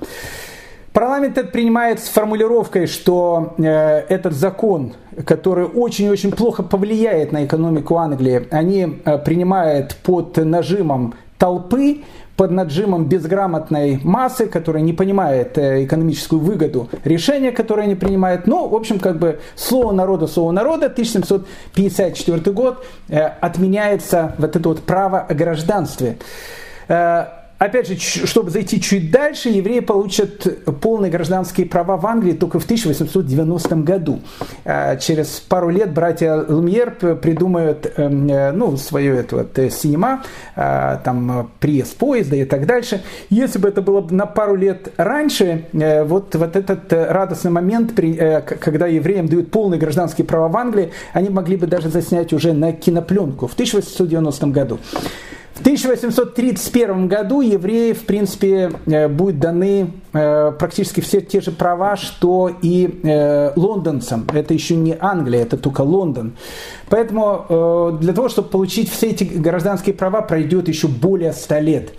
Парламент 0.94 1.40
это 1.40 1.48
принимает 1.50 2.00
с 2.00 2.08
формулировкой, 2.08 2.86
что 2.86 3.56
э, 3.58 3.64
этот 4.10 4.34
закон, 4.34 4.94
который 5.26 5.66
очень-очень 5.66 6.32
плохо 6.32 6.62
повлияет 6.62 7.32
на 7.32 7.46
экономику 7.46 7.98
Англии, 7.98 8.48
они 8.52 9.02
э, 9.04 9.18
принимают 9.18 9.96
под 10.04 10.38
нажимом 10.38 11.16
толпы, 11.40 12.04
под 12.38 12.52
нажимом 12.52 13.06
безграмотной 13.06 14.02
массы, 14.04 14.46
которая 14.46 14.84
не 14.84 14.94
понимает 14.94 15.58
э, 15.58 15.84
экономическую 15.84 16.40
выгоду 16.40 16.90
решения, 17.04 17.52
которое 17.52 17.84
они 17.84 17.96
принимают. 17.96 18.46
Ну, 18.46 18.68
в 18.68 18.76
общем, 18.76 19.00
как 19.00 19.18
бы 19.18 19.40
слово 19.56 19.94
народа, 19.94 20.28
слово 20.28 20.52
народа, 20.52 20.86
1754 20.86 22.52
год 22.52 22.86
э, 23.10 23.20
отменяется 23.20 24.36
вот 24.38 24.56
это 24.56 24.70
вот 24.70 24.84
право 24.84 25.22
о 25.22 25.34
гражданстве. 25.34 26.18
Э, 26.88 27.26
Опять 27.64 27.88
же, 27.88 27.98
чтобы 28.28 28.50
зайти 28.50 28.82
чуть 28.82 29.10
дальше, 29.10 29.48
евреи 29.48 29.80
получат 29.80 30.66
полные 30.82 31.10
гражданские 31.10 31.66
права 31.66 31.96
в 31.96 32.06
Англии 32.06 32.34
только 32.34 32.60
в 32.60 32.66
1890 32.66 33.76
году. 33.78 34.20
А, 34.66 34.98
через 34.98 35.40
пару 35.40 35.70
лет 35.70 35.94
братья 35.94 36.44
Лумьер 36.46 36.92
придумают 36.92 37.90
эм, 37.96 38.28
э, 38.30 38.52
ну, 38.52 38.76
свое 38.76 39.18
это 39.18 39.38
вот, 39.38 39.58
э, 39.58 39.70
синема, 39.70 40.24
а, 40.58 40.98
там 41.06 41.52
приезд 41.62 41.96
поезда 41.96 42.36
и 42.36 42.44
так 42.44 42.66
дальше. 42.66 43.02
Если 43.30 43.60
бы 43.60 43.70
это 43.70 43.82
было 43.82 44.06
на 44.10 44.26
пару 44.26 44.56
лет 44.56 44.92
раньше, 44.98 45.64
э, 45.72 46.04
вот, 46.04 46.36
вот 46.36 46.58
этот 46.58 46.92
радостный 46.92 47.52
момент, 47.52 47.94
когда 48.60 48.88
евреям 48.88 49.30
дают 49.30 49.52
полные 49.52 49.80
гражданские 49.80 50.28
права 50.28 50.50
в 50.50 50.58
Англии, 50.58 50.92
они 51.14 51.30
могли 51.30 51.56
бы 51.56 51.68
даже 51.68 51.88
заснять 51.88 52.34
уже 52.34 52.52
на 52.52 52.74
кинопленку 52.74 53.48
в 53.48 53.54
1890 53.54 54.48
году. 54.48 54.80
В 55.54 55.60
1831 55.62 57.08
году 57.08 57.42
евреи, 57.42 57.94
в 57.94 58.06
принципе, 58.06 58.72
э, 58.88 59.08
будут 59.08 59.40
даны 59.40 59.94
э, 60.12 60.52
практически 60.58 61.00
все 61.00 61.22
те 61.22 61.42
же 61.42 61.52
права, 61.52 61.96
что 61.96 62.50
и 62.64 63.00
э, 63.04 63.52
лондонцам. 63.56 64.26
Это 64.34 64.56
еще 64.56 64.76
не 64.76 64.98
Англия, 65.00 65.44
это 65.44 65.58
только 65.58 65.82
Лондон. 65.82 66.34
Поэтому 66.90 67.98
для 68.02 68.14
того, 68.14 68.30
чтобы 68.30 68.50
получить 68.50 68.92
все 68.92 69.12
эти 69.12 69.24
гражданские 69.24 69.94
права, 69.96 70.22
пройдет 70.22 70.68
еще 70.68 70.88
более 70.88 71.34
100 71.34 71.60
лет. 71.60 71.94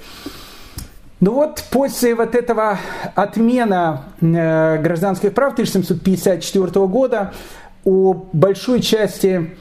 Ну 1.20 1.34
вот 1.34 1.64
после 1.70 2.14
вот 2.14 2.34
этого 2.34 2.78
отмена 3.14 4.04
гражданских 4.20 5.32
прав 5.32 5.54
1754 5.54 6.86
года 6.86 7.32
у 7.84 8.14
большой 8.32 8.80
части, 8.82 9.56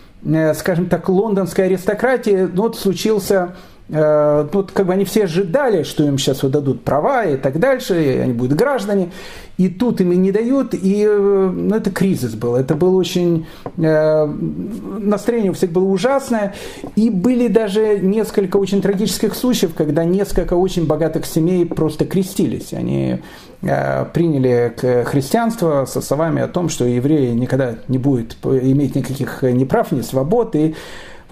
скажем 0.55 0.87
так, 0.87 1.09
лондонской 1.09 1.65
аристократии 1.65 2.49
ну, 2.53 2.63
вот 2.63 2.77
случился 2.77 3.55
Э, 3.89 4.47
вот 4.51 4.71
как 4.71 4.87
бы 4.87 4.93
они 4.93 5.03
все 5.03 5.25
ожидали, 5.25 5.83
что 5.83 6.03
им 6.03 6.17
сейчас 6.17 6.43
вот 6.43 6.51
дадут 6.53 6.83
права 6.83 7.25
и 7.25 7.35
так 7.35 7.59
дальше, 7.59 8.01
и 8.03 8.17
они 8.17 8.33
будут 8.33 8.57
граждане, 8.57 9.11
и 9.57 9.67
тут 9.67 9.99
им 9.99 10.11
и 10.13 10.15
не 10.15 10.31
дают, 10.31 10.73
и 10.73 11.05
э, 11.07 11.51
ну, 11.53 11.75
это 11.75 11.91
кризис 11.91 12.33
был, 12.33 12.55
это 12.55 12.75
было 12.75 12.95
очень, 12.95 13.45
э, 13.77 14.25
настроение 14.25 15.51
у 15.51 15.53
всех 15.53 15.71
было 15.71 15.83
ужасное, 15.83 16.55
и 16.95 17.09
были 17.09 17.49
даже 17.49 17.99
несколько 17.99 18.57
очень 18.57 18.81
трагических 18.81 19.35
случаев, 19.35 19.73
когда 19.75 20.05
несколько 20.05 20.53
очень 20.53 20.87
богатых 20.87 21.25
семей 21.25 21.65
просто 21.65 22.05
крестились, 22.05 22.71
они 22.71 23.19
э, 23.61 24.05
приняли 24.13 24.73
христианство 25.05 25.85
со 25.85 25.99
словами 25.99 26.41
о 26.41 26.47
том, 26.47 26.69
что 26.69 26.85
евреи 26.85 27.33
никогда 27.33 27.75
не 27.89 27.97
будет 27.97 28.37
иметь 28.43 28.95
никаких 28.95 29.43
ни 29.43 29.65
прав, 29.65 29.91
ни 29.91 30.01
свобод, 30.01 30.55
и 30.55 30.73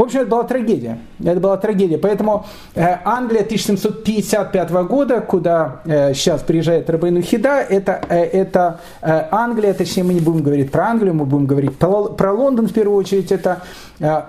в 0.02 0.06
общем, 0.06 0.22
это 0.22 0.30
была 0.30 0.44
трагедия. 0.44 0.98
Это 1.24 1.40
была 1.40 1.58
трагедия. 1.58 2.00
Поэтому 2.00 2.46
э, 2.74 2.98
Англия 3.06 3.42
1755 3.42 4.72
года, 4.72 5.22
куда 5.22 5.82
э, 5.86 6.16
сейчас 6.16 6.42
приезжает 6.42 6.90
Рабейну 6.90 7.22
Хида, 7.22 7.60
это, 7.60 8.02
э, 8.10 8.24
это 8.24 8.80
Англия, 9.02 9.74
точнее 9.74 10.04
мы 10.04 10.16
не 10.16 10.20
будем 10.20 10.42
говорить 10.42 10.72
про 10.72 10.88
Англию, 10.88 11.14
мы 11.14 11.26
будем 11.26 11.46
говорить 11.46 11.78
про, 11.78 12.32
Лондон 12.32 12.68
в 12.68 12.74
первую 12.74 12.98
очередь. 12.98 13.32
Это 13.32 13.62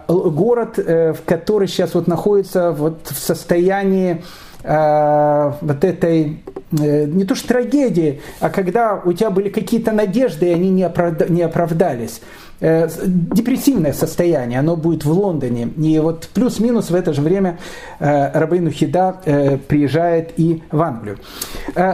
город, 0.08 0.76
в 0.76 1.18
который 1.24 1.68
сейчас 1.68 1.94
вот 1.94 2.06
находится 2.06 2.72
вот 2.72 3.06
в 3.06 3.18
состоянии 3.18 4.22
э, 4.62 5.52
вот 5.60 5.84
этой 5.84 6.42
э, 6.72 7.04
не 7.06 7.24
то 7.24 7.34
что 7.34 7.48
трагедии, 7.48 8.20
а 8.40 8.50
когда 8.50 9.00
у 9.04 9.12
тебя 9.12 9.30
были 9.30 9.48
какие-то 9.48 9.92
надежды, 9.92 10.46
и 10.48 10.52
они 10.52 10.70
не, 10.70 10.84
оправда, 10.84 11.30
не 11.30 11.42
оправдались. 11.42 12.20
Э, 12.60 12.88
депрессивное 13.06 13.92
состояние, 13.92 14.60
оно 14.60 14.76
будет 14.76 15.04
в 15.04 15.10
Лондоне. 15.10 15.68
И 15.76 15.98
вот 15.98 16.28
плюс-минус 16.32 16.90
в 16.90 16.94
это 16.94 17.12
же 17.12 17.20
время 17.20 17.58
э, 17.98 18.38
Рабейну 18.38 18.70
Хида 18.70 19.58
приезжает 19.68 20.32
и 20.38 20.62
в 20.70 20.80
Англию. 20.80 21.18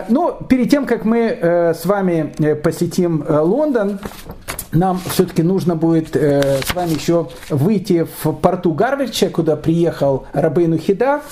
Но 0.08 0.32
перед 0.48 0.70
тем, 0.70 0.86
как 0.86 1.04
мы 1.04 1.74
с 1.74 1.84
вами 1.86 2.32
посетим 2.62 3.24
Лондон, 3.28 3.98
нам 4.72 5.00
все-таки 5.10 5.42
нужно 5.42 5.76
будет 5.76 6.14
с 6.14 6.74
вами 6.74 6.90
еще 6.90 7.28
выйти 7.48 8.06
в 8.22 8.32
порту 8.32 8.72
Гарвича, 8.72 9.30
куда 9.30 9.56
приехал 9.56 10.26
Рабейну 10.32 10.78
Хида. 10.78 11.22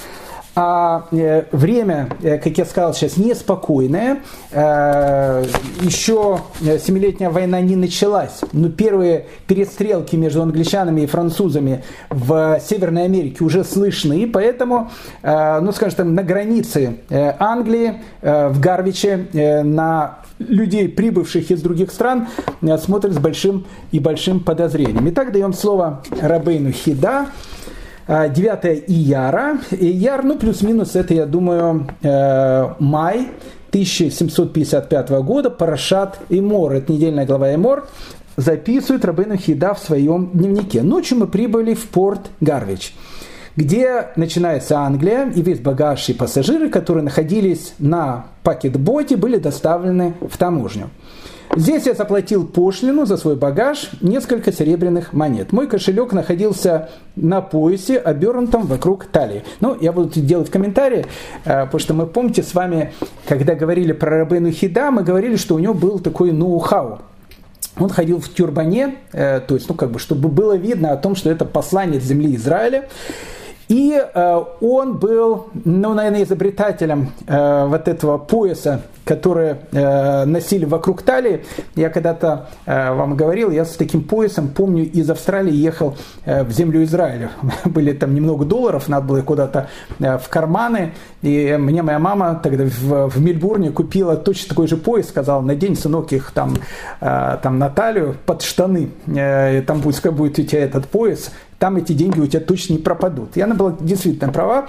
А 0.59 1.07
э, 1.12 1.44
время, 1.52 2.09
э, 2.22 2.38
как 2.38 2.57
я 2.57 2.64
сказал, 2.64 2.94
сейчас 2.94 3.18
неспокойное. 3.18 4.20
Э, 4.52 5.44
еще 5.82 6.40
Семилетняя 6.61 7.28
война 7.28 7.61
не 7.61 7.76
началась, 7.76 8.40
но 8.54 8.70
первые 8.70 9.26
перестрелки 9.46 10.16
между 10.16 10.40
англичанами 10.40 11.02
и 11.02 11.07
французами 11.07 11.84
в 12.09 12.59
Северной 12.66 13.04
Америке 13.04 13.44
уже 13.44 13.64
слышны, 13.64 14.22
и 14.22 14.26
поэтому, 14.26 14.90
ну 15.22 15.72
скажем 15.72 15.96
так, 15.96 16.07
на 16.07 16.22
границе 16.22 16.96
Англии, 17.11 18.00
в 18.22 18.59
Гарвиче, 18.59 19.26
на 19.62 20.18
людей, 20.38 20.88
прибывших 20.88 21.50
из 21.50 21.61
других 21.61 21.92
стран, 21.92 22.28
смотрят 22.78 23.12
с 23.12 23.18
большим 23.18 23.66
и 23.92 24.00
большим 24.00 24.40
подозрением. 24.40 25.09
Итак, 25.11 25.32
даем 25.32 25.52
слово 25.52 26.02
Рабейну 26.20 26.72
Хида, 26.72 27.26
9 28.09 28.64
а, 28.64 28.68
Ияра. 28.86 29.59
Ияр, 29.72 30.22
ну, 30.24 30.38
плюс-минус, 30.38 30.94
это, 30.94 31.12
я 31.14 31.26
думаю, 31.26 31.88
э, 32.02 32.68
май 32.78 33.28
1755 33.70 35.11
года, 35.22 35.50
Парашат 35.50 36.18
Имор, 36.28 36.72
это 36.72 36.92
недельная 36.92 37.26
глава 37.26 37.54
Имор, 37.54 37.88
записывает 38.36 39.04
Рабыну 39.04 39.36
Хида 39.36 39.74
в 39.74 39.80
своем 39.80 40.30
дневнике. 40.32 40.82
Ночью 40.82 41.18
мы 41.18 41.26
прибыли 41.26 41.74
в 41.74 41.88
порт 41.88 42.30
Гарвич, 42.40 42.94
где 43.57 44.09
начинается 44.14 44.78
Англия, 44.78 45.28
и 45.28 45.42
весь 45.42 45.59
багаж 45.59 46.09
и 46.09 46.14
пассажиры, 46.14 46.68
которые 46.70 47.02
находились 47.02 47.74
на 47.80 48.26
пакетботе, 48.44 49.16
были 49.16 49.38
доставлены 49.38 50.14
в 50.20 50.38
таможню. 50.38 50.90
Здесь 51.55 51.86
я 51.86 51.94
заплатил 51.94 52.47
пошлину 52.47 53.07
за 53.07 53.16
свой 53.16 53.36
багаж, 53.36 53.90
несколько 54.01 54.53
серебряных 54.53 55.12
монет. 55.12 55.53
Мой 55.53 55.66
кошелек 55.68 56.12
находился 56.12 56.90
на 57.14 57.40
поясе, 57.40 57.99
обернутом 57.99 58.66
вокруг 58.66 59.07
талии. 59.07 59.44
Ну, 59.61 59.76
я 59.80 59.92
буду 59.92 60.20
делать 60.20 60.51
комментарии, 60.51 61.07
э, 61.44 61.64
потому 61.64 61.78
что 61.78 61.94
мы 61.94 62.07
помните 62.07 62.42
с 62.42 62.53
вами, 62.53 62.92
когда 63.26 63.55
говорили 63.55 63.92
про 63.92 64.18
Рабейну 64.18 64.51
Хида, 64.51 64.90
мы 64.90 65.03
говорили, 65.03 65.36
что 65.36 65.55
у 65.55 65.59
него 65.59 65.72
был 65.72 65.99
такой 65.99 66.32
ноу-хау. 66.32 66.99
Он 67.78 67.88
ходил 67.90 68.20
в 68.20 68.28
тюрбане, 68.28 68.97
э, 69.12 69.40
то 69.40 69.55
есть, 69.55 69.68
ну, 69.68 69.74
как 69.74 69.90
бы, 69.90 69.99
чтобы 69.99 70.28
было 70.28 70.57
видно 70.57 70.92
о 70.92 70.97
том, 70.97 71.14
что 71.14 71.30
это 71.30 71.44
посланец 71.44 72.03
земли 72.03 72.34
Израиля. 72.36 72.88
И 73.68 73.99
э, 73.99 74.44
он 74.61 74.99
был, 74.99 75.47
ну, 75.64 75.94
наверное, 75.94 76.22
изобретателем 76.24 77.12
вот 77.26 77.88
этого 77.88 78.18
пояса, 78.18 78.82
который 79.07 79.54
э, 79.70 80.24
носили 80.24 80.64
вокруг 80.64 81.02
талии. 81.02 81.44
Я 81.76 81.90
когда-то 81.90 82.48
э, 82.66 82.92
вам 82.92 83.16
говорил, 83.16 83.52
я 83.52 83.64
с 83.64 83.76
таким 83.76 84.02
поясом, 84.02 84.48
помню, 84.48 84.84
из 84.84 85.09
Австралии 85.09 85.54
ехал 85.54 85.96
э, 86.24 86.42
в 86.42 86.50
землю 86.50 86.82
Израиля. 86.82 87.30
Были 87.64 87.92
там 87.92 88.14
немного 88.14 88.44
долларов, 88.44 88.88
надо 88.88 89.07
было 89.07 89.22
куда-то 89.22 89.68
э, 90.00 90.18
в 90.18 90.28
карманы. 90.28 90.92
И 91.22 91.57
мне 91.57 91.82
моя 91.82 92.00
мама 92.00 92.40
тогда 92.42 92.64
в, 92.64 93.09
в 93.09 93.22
Мельбурне 93.22 93.70
купила 93.70 94.16
точно 94.16 94.48
такой 94.48 94.66
же 94.66 94.76
пояс, 94.76 95.09
сказала, 95.09 95.40
надень, 95.40 95.76
сынок, 95.76 96.12
их 96.12 96.32
там, 96.32 96.54
э, 97.00 97.38
там 97.40 97.61
на 97.61 97.70
талию 97.70 98.16
под 98.26 98.42
штаны. 98.42 98.90
Э, 99.07 99.62
там 99.62 99.82
будет, 99.82 100.14
будет 100.14 100.38
у 100.40 100.42
тебя 100.42 100.64
этот 100.64 100.88
пояс 100.88 101.30
там 101.59 101.76
эти 101.76 101.92
деньги 101.92 102.20
у 102.20 102.26
тебя 102.26 102.40
точно 102.40 102.74
не 102.74 102.78
пропадут. 102.78 103.36
И 103.36 103.40
она 103.40 103.54
была 103.54 103.74
действительно 103.80 104.32
права. 104.32 104.66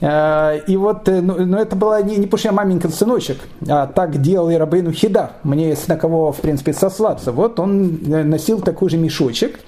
Э, 0.00 0.58
и 0.66 0.76
вот, 0.76 1.08
э, 1.08 1.20
ну, 1.20 1.44
но 1.44 1.58
это 1.58 1.74
была 1.76 2.02
не, 2.02 2.16
не 2.16 2.26
потому 2.26 2.38
что 2.38 2.48
я 2.48 2.52
маменькин 2.52 2.90
сыночек, 2.90 3.38
а 3.68 3.86
так 3.86 4.20
делал 4.20 4.50
и 4.50 4.54
Рабейну 4.54 4.92
Хида. 4.92 5.32
Мне 5.42 5.70
есть 5.70 5.88
на 5.88 5.96
кого, 5.96 6.32
в 6.32 6.40
принципе, 6.40 6.72
сослаться. 6.72 7.32
Вот 7.32 7.58
он 7.58 8.00
э, 8.06 8.22
носил 8.22 8.60
такой 8.60 8.90
же 8.90 8.98
мешочек. 8.98 9.58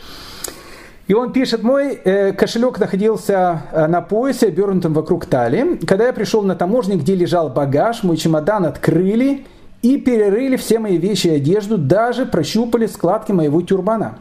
И 1.06 1.14
он 1.14 1.32
пишет, 1.32 1.62
мой 1.62 1.96
кошелек 2.36 2.78
находился 2.78 3.62
на 3.72 4.02
поясе, 4.02 4.48
обернутом 4.48 4.92
вокруг 4.92 5.24
талии. 5.24 5.76
Когда 5.86 6.08
я 6.08 6.12
пришел 6.12 6.42
на 6.42 6.54
таможню, 6.54 6.98
где 6.98 7.14
лежал 7.14 7.48
багаж, 7.48 8.02
мой 8.02 8.18
чемодан 8.18 8.66
открыли 8.66 9.46
и 9.80 9.96
перерыли 9.96 10.56
все 10.56 10.78
мои 10.78 10.98
вещи 10.98 11.28
и 11.28 11.36
одежду, 11.36 11.78
даже 11.78 12.26
прощупали 12.26 12.84
складки 12.86 13.32
моего 13.32 13.62
тюрбана. 13.62 14.18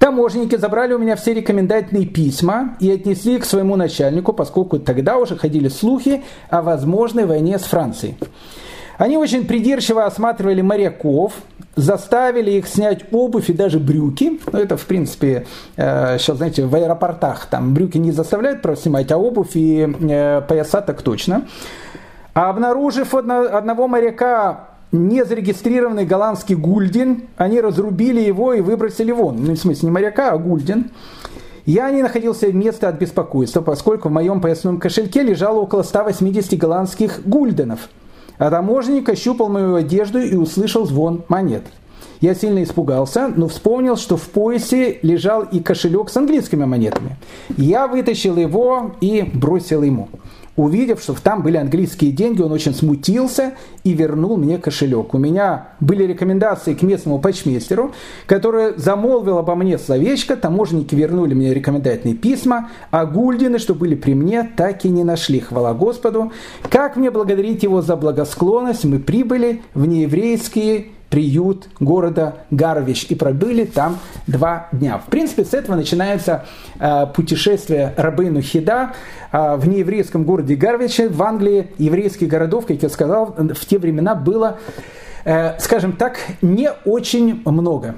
Таможенники 0.00 0.56
забрали 0.56 0.94
у 0.94 0.98
меня 0.98 1.14
все 1.14 1.34
рекомендательные 1.34 2.06
письма 2.06 2.74
и 2.80 2.90
отнесли 2.90 3.38
к 3.38 3.44
своему 3.44 3.76
начальнику, 3.76 4.32
поскольку 4.32 4.78
тогда 4.78 5.18
уже 5.18 5.36
ходили 5.36 5.68
слухи 5.68 6.24
о 6.48 6.62
возможной 6.62 7.26
войне 7.26 7.58
с 7.58 7.64
Францией. 7.64 8.16
Они 8.96 9.18
очень 9.18 9.46
придирчиво 9.46 10.06
осматривали 10.06 10.62
моряков, 10.62 11.34
заставили 11.76 12.52
их 12.52 12.66
снять 12.66 13.12
обувь 13.12 13.50
и 13.50 13.52
даже 13.52 13.78
брюки. 13.78 14.40
Ну, 14.50 14.58
это, 14.58 14.78
в 14.78 14.86
принципе, 14.86 15.44
сейчас, 15.76 16.28
э, 16.30 16.34
знаете, 16.34 16.64
в 16.64 16.74
аэропортах 16.74 17.44
там 17.44 17.74
брюки 17.74 17.98
не 17.98 18.10
заставляют 18.10 18.62
просто 18.62 18.84
снимать, 18.84 19.12
а 19.12 19.18
обувь 19.18 19.50
и 19.54 19.86
э, 19.86 20.40
пояса 20.48 20.80
так 20.80 21.02
точно. 21.02 21.46
А 22.32 22.48
обнаружив 22.48 23.14
одного 23.14 23.86
моряка 23.86 24.69
незарегистрированный 24.92 26.04
голландский 26.04 26.54
гульдин, 26.54 27.24
они 27.36 27.60
разрубили 27.60 28.20
его 28.20 28.52
и 28.52 28.60
выбросили 28.60 29.12
вон. 29.12 29.36
Ну, 29.44 29.54
в 29.54 29.58
смысле, 29.58 29.86
не 29.86 29.92
моряка, 29.92 30.32
а 30.32 30.38
гульдин. 30.38 30.90
Я 31.66 31.90
не 31.90 32.02
находился 32.02 32.48
в 32.48 32.54
месте 32.54 32.86
от 32.86 32.98
беспокойства, 32.98 33.60
поскольку 33.60 34.08
в 34.08 34.12
моем 34.12 34.40
поясном 34.40 34.78
кошельке 34.78 35.22
лежало 35.22 35.60
около 35.60 35.82
180 35.82 36.58
голландских 36.58 37.20
гульденов. 37.24 37.88
А 38.38 38.50
таможенник 38.50 39.08
ощупал 39.08 39.48
мою 39.48 39.74
одежду 39.74 40.18
и 40.18 40.34
услышал 40.34 40.86
звон 40.86 41.22
монет. 41.28 41.62
Я 42.20 42.34
сильно 42.34 42.62
испугался, 42.62 43.28
но 43.34 43.48
вспомнил, 43.48 43.96
что 43.96 44.16
в 44.16 44.28
поясе 44.28 44.98
лежал 45.02 45.42
и 45.42 45.60
кошелек 45.60 46.10
с 46.10 46.16
английскими 46.16 46.64
монетами. 46.64 47.16
Я 47.56 47.86
вытащил 47.86 48.36
его 48.36 48.92
и 49.00 49.22
бросил 49.22 49.82
ему. 49.82 50.08
Увидев, 50.56 51.00
что 51.00 51.14
там 51.14 51.42
были 51.42 51.56
английские 51.56 52.10
деньги, 52.10 52.42
он 52.42 52.52
очень 52.52 52.74
смутился 52.74 53.54
и 53.84 53.92
вернул 53.92 54.36
мне 54.36 54.58
кошелек. 54.58 55.14
У 55.14 55.18
меня 55.18 55.68
были 55.80 56.04
рекомендации 56.04 56.74
к 56.74 56.82
местному 56.82 57.18
почмейстеру, 57.18 57.92
который 58.26 58.76
замолвил 58.76 59.38
обо 59.38 59.54
мне 59.54 59.78
словечко, 59.78 60.36
таможенники 60.36 60.94
вернули 60.94 61.34
мне 61.34 61.54
рекомендательные 61.54 62.16
письма, 62.16 62.70
а 62.90 63.06
гульдины, 63.06 63.58
что 63.58 63.74
были 63.74 63.94
при 63.94 64.14
мне, 64.14 64.50
так 64.56 64.84
и 64.84 64.88
не 64.88 65.04
нашли. 65.04 65.40
Хвала 65.40 65.72
Господу. 65.72 66.32
Как 66.68 66.96
мне 66.96 67.10
благодарить 67.10 67.62
его 67.62 67.80
за 67.80 67.96
благосклонность? 67.96 68.84
Мы 68.84 68.98
прибыли 68.98 69.62
в 69.74 69.86
нееврейские 69.86 70.88
приют 71.10 71.68
города 71.80 72.36
Гарвич 72.50 73.06
и 73.08 73.14
пробыли 73.16 73.64
там 73.64 73.98
два 74.28 74.68
дня. 74.72 74.98
В 74.98 75.10
принципе, 75.10 75.44
с 75.44 75.52
этого 75.52 75.74
начинается 75.74 76.46
э, 76.78 77.06
путешествие 77.14 77.92
Рабыну 77.96 78.40
Хида 78.40 78.92
э, 79.32 79.56
в 79.56 79.68
нееврейском 79.68 80.24
городе 80.24 80.54
Гарвиче 80.54 81.08
в 81.08 81.20
Англии. 81.22 81.72
Еврейских 81.78 82.28
городов, 82.28 82.66
как 82.66 82.82
я 82.82 82.88
сказал, 82.88 83.34
в 83.36 83.66
те 83.66 83.78
времена 83.78 84.14
было, 84.14 84.58
э, 85.24 85.58
скажем 85.58 85.92
так, 85.92 86.18
не 86.40 86.70
очень 86.84 87.42
много. 87.44 87.96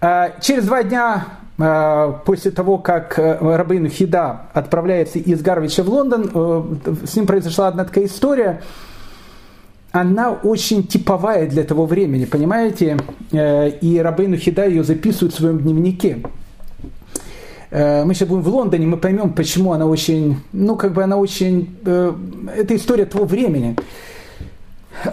Э, 0.00 0.30
через 0.40 0.64
два 0.64 0.82
дня 0.82 1.26
э, 1.58 2.12
после 2.24 2.50
того, 2.50 2.78
как 2.78 3.18
э, 3.18 3.36
Рабыну 3.40 3.90
Хида 3.90 4.46
отправляется 4.54 5.18
из 5.18 5.42
Гарвича 5.42 5.82
в 5.82 5.90
Лондон, 5.90 6.80
с 7.04 7.14
ним 7.14 7.26
произошла 7.26 7.68
одна 7.68 7.84
такая 7.84 8.06
история– 8.06 8.62
она 10.00 10.30
очень 10.30 10.86
типовая 10.86 11.48
для 11.48 11.64
того 11.64 11.86
времени, 11.86 12.26
понимаете? 12.26 12.98
Э, 13.32 13.70
и 13.70 13.98
Рабейну 13.98 14.36
Хида 14.36 14.66
ее 14.66 14.84
записывает 14.84 15.32
в 15.32 15.38
своем 15.38 15.58
дневнике. 15.58 16.18
Э, 17.70 18.04
мы 18.04 18.12
сейчас 18.12 18.28
будем 18.28 18.42
в 18.42 18.48
Лондоне, 18.48 18.86
мы 18.86 18.98
поймем, 18.98 19.32
почему 19.32 19.72
она 19.72 19.86
очень, 19.86 20.36
ну, 20.52 20.76
как 20.76 20.92
бы 20.92 21.02
она 21.02 21.16
очень, 21.16 21.78
э, 21.86 22.12
это 22.58 22.76
история 22.76 23.06
того 23.06 23.24
времени. 23.24 23.74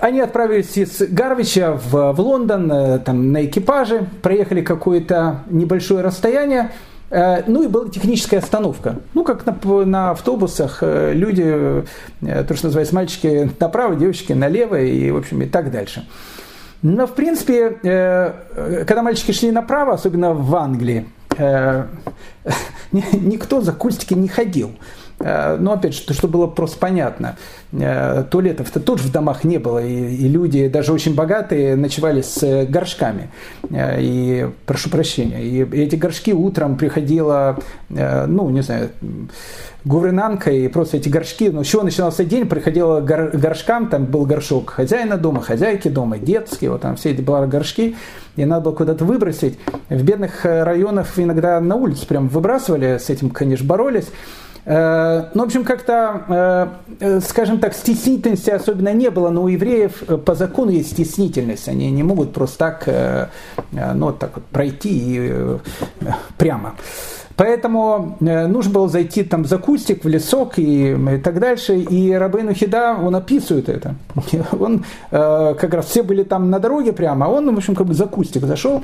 Они 0.02 0.20
отправились 0.20 0.78
из 0.78 1.02
Гарвича 1.02 1.74
в, 1.74 2.14
в 2.14 2.20
Лондон 2.20 3.02
там, 3.06 3.32
на 3.32 3.46
экипаже, 3.46 4.08
проехали 4.22 4.62
какое-то 4.62 5.44
небольшое 5.50 6.02
расстояние, 6.02 6.72
ну 7.48 7.64
и 7.64 7.68
была 7.68 7.90
техническая 7.90 8.40
остановка. 8.40 8.96
Ну, 9.14 9.24
как 9.24 9.46
на, 9.46 9.86
на 9.86 10.12
автобусах 10.12 10.80
э, 10.82 11.14
люди, 11.14 11.84
э, 12.22 12.44
то, 12.44 12.56
что 12.56 12.68
называется, 12.68 12.96
мальчики 12.96 13.52
направо, 13.60 13.96
девочки 13.96 14.34
налево 14.34 14.82
и, 14.82 15.12
в 15.12 15.18
общем, 15.18 15.44
и 15.44 15.46
так 15.46 15.72
дальше. 15.72 16.08
Но, 16.82 17.06
в 17.06 17.14
принципе, 17.14 17.70
когда 18.86 19.04
мальчики 19.04 19.32
шли 19.32 19.52
направо, 19.52 19.94
особенно 19.94 20.34
в 20.34 20.54
Англии, 20.54 21.06
никто 22.92 23.62
за 23.62 23.72
кустики 23.72 24.14
не 24.16 24.28
ходил. 24.28 24.72
Э, 25.20 25.58
но 25.60 25.74
опять 25.74 25.96
же, 25.96 26.14
что 26.14 26.28
было 26.28 26.48
просто 26.48 26.78
понятно. 26.80 27.38
Э, 27.72 28.24
туалетов-то 28.30 28.80
тоже 28.80 29.04
в 29.04 29.12
домах 29.12 29.44
не 29.44 29.58
было, 29.58 29.84
и, 29.84 30.28
люди, 30.28 30.68
даже 30.68 30.94
очень 30.94 31.16
богатые, 31.16 31.76
ночевали 31.76 32.22
с 32.22 32.42
э, 32.44 32.66
горшками. 32.66 33.30
И, 33.72 34.50
прошу 34.66 34.90
прощения, 34.90 35.42
и 35.42 35.64
эти 35.84 35.96
горшки 35.96 36.34
утром 36.34 36.78
приходила, 36.78 37.58
ну, 37.90 38.50
не 38.50 38.62
знаю, 38.62 38.90
гувернантка, 39.86 40.52
и 40.52 40.68
просто 40.68 40.98
эти 40.98 41.10
горшки, 41.10 41.50
ну, 41.50 41.64
с 41.64 41.68
чего 41.68 41.84
начинался 41.84 42.24
день, 42.24 42.48
приходила 42.48 43.02
гор, 43.02 43.32
горшкам, 43.34 43.90
там 43.90 44.06
был 44.06 44.26
горшок 44.26 44.72
хозяина 44.72 45.18
дома, 45.18 45.42
хозяйки 45.42 45.88
дома, 45.88 46.18
детские, 46.18 46.72
вот 46.72 46.82
там 46.82 46.96
все 46.96 47.12
эти 47.12 47.22
были 47.22 47.48
горшки, 47.48 47.96
и 48.36 48.46
надо 48.46 48.66
было 48.66 48.74
куда-то 48.74 49.06
выбросить. 49.06 49.58
В 49.90 50.04
бедных 50.04 50.46
районах 50.46 51.08
иногда 51.18 51.60
на 51.60 51.76
улицу 51.76 52.06
прям 52.08 52.28
выбрасывали, 52.28 52.98
с 52.98 53.10
этим, 53.10 53.30
конечно, 53.30 53.66
боролись. 53.66 54.08
Э, 54.66 55.26
ну, 55.34 55.44
в 55.44 55.46
общем, 55.48 55.64
как-то, 55.64 56.24
э, 56.30 56.68
э, 57.00 57.20
скажем 57.22 57.60
так, 57.60 57.74
стеснительности 57.74 58.50
особенно 58.50 58.94
не 58.94 59.10
было, 59.10 59.30
но 59.30 59.44
у 59.44 59.48
евреев 59.48 60.04
по 60.26 60.36
закону 60.36 60.72
есть 60.72 60.92
стеснительность. 60.92 61.68
Они 61.68 61.92
не 61.92 62.04
могут 62.04 62.34
просто 62.34 62.58
так, 62.58 62.88
ну, 63.72 64.14
так 64.14 64.32
вот 64.36 64.46
пройти 64.46 64.90
и 64.92 65.34
прямо. 66.38 66.76
Поэтому 67.36 68.16
нужно 68.20 68.72
было 68.72 68.88
зайти 68.88 69.24
там 69.24 69.44
за 69.46 69.58
кустик, 69.58 70.06
в 70.06 70.08
лесок 70.08 70.60
и, 70.60 70.92
и 70.92 71.18
так 71.18 71.40
дальше. 71.40 71.78
И 71.78 72.14
Рабейну 72.14 72.54
Хида, 72.54 72.96
он 73.04 73.16
описывает 73.16 73.70
это. 73.70 73.96
Он, 74.60 74.86
как 75.10 75.74
раз 75.74 75.88
все 75.88 76.04
были 76.04 76.24
там 76.24 76.52
на 76.52 76.60
дороге 76.60 76.94
прямо, 76.94 77.26
а 77.26 77.30
он, 77.30 77.54
в 77.54 77.58
общем, 77.58 77.76
как 77.76 77.88
бы 77.88 77.96
за 77.96 78.06
кустик 78.06 78.46
зашел. 78.46 78.84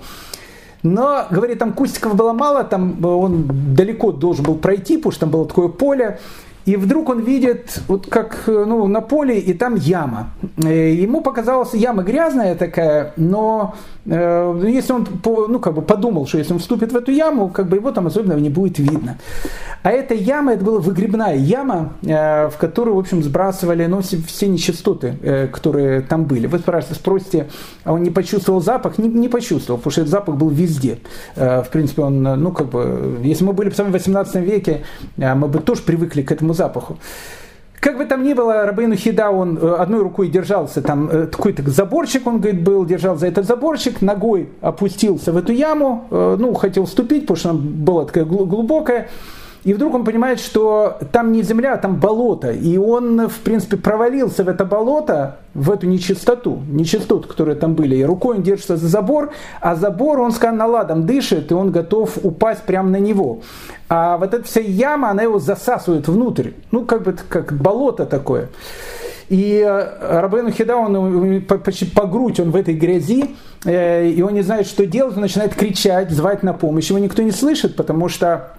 Но, 0.84 1.25
говорит, 1.30 1.59
там 1.59 1.73
кустиков 1.73 2.15
было 2.15 2.32
мало, 2.32 2.63
там 2.63 3.03
он 3.03 3.75
далеко 3.75 4.11
должен 4.11 4.45
был 4.45 4.55
пройти, 4.55 4.97
потому 4.97 5.11
что 5.11 5.19
там 5.21 5.30
было 5.30 5.45
такое 5.45 5.67
поле. 5.67 6.19
И 6.70 6.76
вдруг 6.76 7.09
он 7.09 7.22
видит, 7.22 7.82
вот 7.88 8.05
как 8.05 8.43
ну, 8.45 8.86
на 8.86 9.01
поле, 9.01 9.39
и 9.39 9.53
там 9.53 9.74
яма. 9.74 10.30
Э, 10.63 10.93
ему 10.93 11.22
показалась 11.22 11.74
яма 11.74 12.03
грязная 12.03 12.53
такая, 12.53 13.11
но 13.17 13.74
э, 14.05 14.61
если 14.67 14.93
он 14.93 15.07
ну, 15.26 15.59
как 15.59 15.74
бы 15.74 15.82
подумал, 15.82 16.28
что 16.28 16.38
если 16.38 16.53
он 16.53 16.59
вступит 16.59 16.91
в 16.91 16.95
эту 16.95 17.11
яму, 17.11 17.49
как 17.49 17.70
бы 17.70 17.78
его 17.78 17.91
там 17.91 18.05
особенно 18.05 18.34
не 18.34 18.51
будет 18.51 18.78
видно. 18.78 19.17
А 19.82 19.91
эта 19.91 20.13
яма, 20.13 20.53
это 20.53 20.65
была 20.65 20.80
выгребная 20.80 21.36
яма, 21.38 21.93
э, 22.03 22.49
в 22.49 22.57
которую, 22.57 22.95
в 22.95 22.99
общем, 22.99 23.24
сбрасывали 23.24 23.86
ну, 23.86 24.01
все 24.01 24.47
нечистоты, 24.47 25.17
э, 25.22 25.47
которые 25.47 26.01
там 26.01 26.26
были. 26.26 26.47
Вы 26.47 26.59
спросите, 26.59 27.47
а 27.86 27.93
он 27.93 28.03
не 28.03 28.09
почувствовал 28.09 28.61
запах? 28.61 28.97
Не, 28.97 29.07
не 29.07 29.30
почувствовал, 29.30 29.78
потому 29.78 29.91
что 29.91 30.01
этот 30.01 30.11
запах 30.11 30.36
был 30.36 30.49
везде. 30.49 30.99
Э, 31.36 31.63
в 31.63 31.70
принципе, 31.70 32.01
он, 32.01 32.22
ну, 32.22 32.51
как 32.51 32.67
бы, 32.70 33.20
если 33.24 33.45
мы 33.45 33.53
были 33.53 33.70
в 33.70 33.76
самом 33.76 33.93
18 33.93 34.36
веке, 34.36 34.82
мы 35.15 35.47
бы 35.47 35.59
тоже 35.59 35.82
привыкли 35.82 36.24
к 36.24 36.32
этому 36.32 36.53
запаху. 36.60 36.97
Как 37.80 37.97
бы 37.97 38.05
там 38.05 38.24
ни 38.24 38.34
было, 38.34 38.66
Рабейну 38.66 38.95
Хида, 38.95 39.30
он 39.30 39.57
одной 39.57 40.01
рукой 40.01 40.28
держался, 40.28 40.82
там 40.82 41.07
такой-то 41.07 41.64
заборчик, 41.72 42.28
он, 42.28 42.41
говорит, 42.41 42.62
был, 42.62 42.86
держал 42.86 43.16
за 43.16 43.28
этот 43.28 43.45
заборчик, 43.45 44.01
ногой 44.01 44.49
опустился 44.62 45.32
в 45.32 45.38
эту 45.38 45.53
яму, 45.53 46.05
ну, 46.12 46.53
хотел 46.53 46.84
вступить, 46.84 47.22
потому 47.22 47.38
что 47.38 47.49
она 47.51 47.60
была 47.60 48.05
такая 48.05 48.26
глубокая, 48.26 49.07
и 49.64 49.74
вдруг 49.74 49.93
он 49.93 50.05
понимает, 50.05 50.39
что 50.39 50.97
там 51.12 51.32
не 51.32 51.43
земля, 51.43 51.74
а 51.74 51.78
там 51.78 51.97
болото. 51.97 52.51
И 52.51 52.78
он, 52.78 53.28
в 53.28 53.39
принципе, 53.39 53.76
провалился 53.76 54.43
в 54.43 54.47
это 54.47 54.64
болото, 54.64 55.38
в 55.53 55.70
эту 55.70 55.86
нечистоту, 55.86 56.62
нечистоту, 56.70 57.28
которые 57.28 57.55
там 57.55 57.76
были. 57.76 57.97
И 57.97 58.03
рукой 58.03 58.38
он 58.38 58.43
держится 58.43 58.78
за 58.78 58.88
забор, 58.88 59.32
а 59.60 59.76
забор, 59.76 60.22
он 60.22 60.32
сканаладом 60.32 61.05
дышит, 61.05 61.51
и 61.51 61.53
он 61.53 61.72
готов 61.72 62.18
упасть 62.24 62.64
прямо 62.64 62.89
на 62.89 62.99
него. 62.99 63.41
А 63.89 64.18
вот 64.18 64.34
эта 64.34 64.43
вся 64.45 64.62
яма, 64.62 65.10
она 65.10 65.24
его 65.24 65.39
засасывает 65.39 66.07
внутрь. 66.07 66.51
Ну, 66.72 66.86
как 66.86 67.03
бы 67.03 67.16
как 67.28 67.51
болото 67.53 68.05
такое. 68.05 68.49
И 69.28 69.64
э, 69.64 70.20
Рабейну 70.22 70.51
Хида, 70.51 70.76
он 70.76 71.41
почти 71.41 71.86
по 71.86 72.07
грудь, 72.07 72.39
он 72.39 72.49
в 72.51 72.55
этой 72.55 72.74
грязи, 72.74 73.36
э, 73.64 74.07
и 74.07 74.22
он 74.22 74.34
не 74.34 74.41
знает, 74.41 74.66
что 74.68 74.88
делать, 74.88 75.16
он 75.16 75.22
начинает 75.22 75.53
кричать, 75.53 76.10
звать 76.10 76.43
на 76.43 76.53
помощь. 76.53 76.89
Его 76.89 76.97
никто 76.97 77.22
не 77.22 77.32
слышит, 77.32 77.76
потому 77.76 78.10
что 78.10 78.53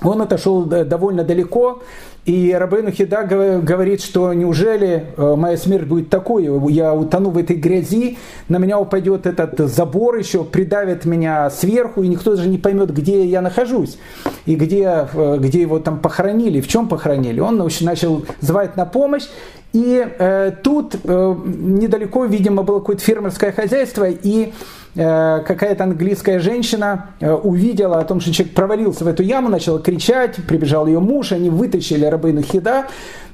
он 0.00 0.22
отошел 0.22 0.64
довольно 0.64 1.24
далеко, 1.24 1.82
и 2.24 2.52
Рабейну 2.52 2.92
Хида 2.92 3.24
говорит, 3.62 4.00
что 4.00 4.32
неужели 4.32 5.06
э, 5.16 5.34
моя 5.36 5.56
смерть 5.56 5.88
будет 5.88 6.08
такой, 6.08 6.48
я 6.72 6.94
утону 6.94 7.30
в 7.30 7.38
этой 7.38 7.56
грязи, 7.56 8.16
на 8.48 8.58
меня 8.58 8.78
упадет 8.78 9.26
этот 9.26 9.58
забор 9.68 10.16
еще, 10.16 10.44
придавит 10.44 11.04
меня 11.04 11.50
сверху, 11.50 12.04
и 12.04 12.08
никто 12.08 12.36
даже 12.36 12.48
не 12.48 12.58
поймет, 12.58 12.94
где 12.94 13.24
я 13.24 13.40
нахожусь, 13.40 13.98
и 14.46 14.54
где, 14.54 15.08
э, 15.12 15.36
где 15.40 15.62
его 15.62 15.80
там 15.80 15.98
похоронили, 15.98 16.60
в 16.60 16.68
чем 16.68 16.88
похоронили. 16.88 17.40
Он 17.40 17.56
начал 17.80 18.24
звать 18.40 18.76
на 18.76 18.86
помощь, 18.86 19.26
и 19.72 20.06
э, 20.16 20.52
тут 20.62 20.94
э, 21.02 21.34
недалеко, 21.44 22.24
видимо, 22.26 22.62
было 22.62 22.78
какое-то 22.78 23.02
фермерское 23.02 23.50
хозяйство, 23.50 24.06
и 24.08 24.52
Э, 24.52 24.81
какая-то 24.94 25.84
английская 25.84 26.38
женщина 26.38 27.06
э, 27.20 27.32
увидела 27.32 27.98
о 27.98 28.04
том, 28.04 28.20
что 28.20 28.32
человек 28.32 28.54
провалился 28.54 29.04
в 29.04 29.08
эту 29.08 29.22
яму, 29.22 29.48
начала 29.48 29.80
кричать, 29.80 30.36
прибежал 30.46 30.86
ее 30.86 31.00
муж, 31.00 31.32
они 31.32 31.48
вытащили 31.48 32.04
Рабейну 32.04 32.42
Хида 32.42 32.88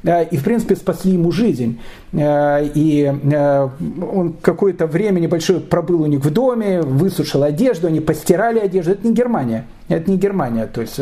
э, 0.05 0.24
и, 0.26 0.36
в 0.36 0.44
принципе, 0.44 0.76
спасли 0.76 1.12
ему 1.12 1.32
жизнь. 1.32 1.80
И 2.14 3.12
он 4.12 4.36
какое-то 4.40 4.86
время 4.86 5.18
небольшое 5.18 5.60
пробыл 5.60 6.02
у 6.02 6.06
них 6.06 6.20
в 6.20 6.30
доме, 6.32 6.80
высушил 6.80 7.43
одежду, 7.43 7.89
они 7.89 8.01
постирали 8.01 8.60
одежду. 8.60 8.93
Это 8.93 9.06
не 9.06 9.12
Германия. 9.12 9.66
Это 9.89 10.10
не 10.10 10.16
Германия. 10.16 10.66
То 10.66 10.80
есть, 10.80 10.98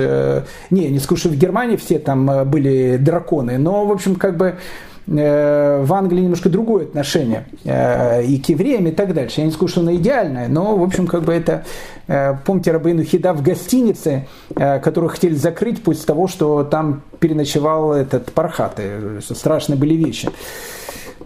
не, 0.71 0.89
не 0.89 0.99
скажу, 0.99 1.21
что 1.21 1.29
в 1.29 1.37
Германии 1.37 1.77
все 1.77 1.99
там 1.99 2.49
были 2.49 2.97
драконы, 2.97 3.59
но, 3.59 3.85
в 3.85 3.93
общем, 3.93 4.17
как 4.17 4.37
бы 4.37 4.57
Э, 4.57 4.96
в 5.07 5.93
Англии 5.93 6.23
немножко 6.23 6.49
другое 6.49 6.85
отношение 6.85 7.47
э, 7.65 8.25
и 8.25 8.41
к 8.41 8.49
евреям 8.49 8.89
и 8.89 8.91
так 8.91 9.15
дальше. 9.15 9.41
Я 9.41 9.47
не 9.47 9.53
скажу, 9.53 9.69
что 9.69 9.81
оно 9.83 9.95
идеальное, 9.95 10.49
но, 10.49 10.77
в 10.77 10.83
общем, 10.83 11.07
как 11.07 11.23
бы 11.23 11.33
это, 11.33 11.65
э, 12.09 12.35
помните, 12.45 12.73
Рабейну 12.73 13.05
Хида 13.05 13.33
в 13.33 13.43
гостинице, 13.43 14.27
которую 14.55 15.11
хотели 15.11 15.35
закрыть 15.35 15.83
после 15.83 16.05
того, 16.07 16.27
что 16.27 16.65
там 16.65 17.03
переночевал 17.21 17.93
этот 17.93 18.33
Пархат, 18.33 18.81
страшные 19.21 19.77
были 19.79 19.95
вещи. 19.95 20.29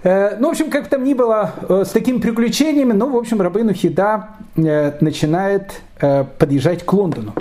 Ну, 0.02 0.48
в 0.48 0.51
общем, 0.51 0.70
как 0.70 0.89
там 0.89 1.05
ни 1.05 1.15
было, 1.15 1.52
с 1.69 1.90
такими 1.90 2.19
приключениями, 2.19 2.93
ну, 2.93 3.11
в 3.11 3.16
общем, 3.16 3.40
Рабейну 3.40 3.74
Хида 3.74 4.28
начинает 4.57 5.82
подъезжать 6.39 6.85
к 6.85 6.93
Лондону. 6.93 7.35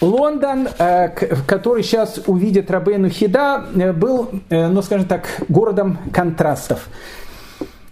Лондон, 0.00 0.68
э, 0.78 1.08
который 1.46 1.82
сейчас 1.82 2.20
увидит 2.26 2.70
Рабейну 2.70 3.08
Хида, 3.08 3.64
э, 3.74 3.92
был, 3.92 4.30
э, 4.48 4.68
ну 4.68 4.80
скажем 4.82 5.08
так, 5.08 5.26
городом 5.48 5.98
контрастов. 6.12 6.88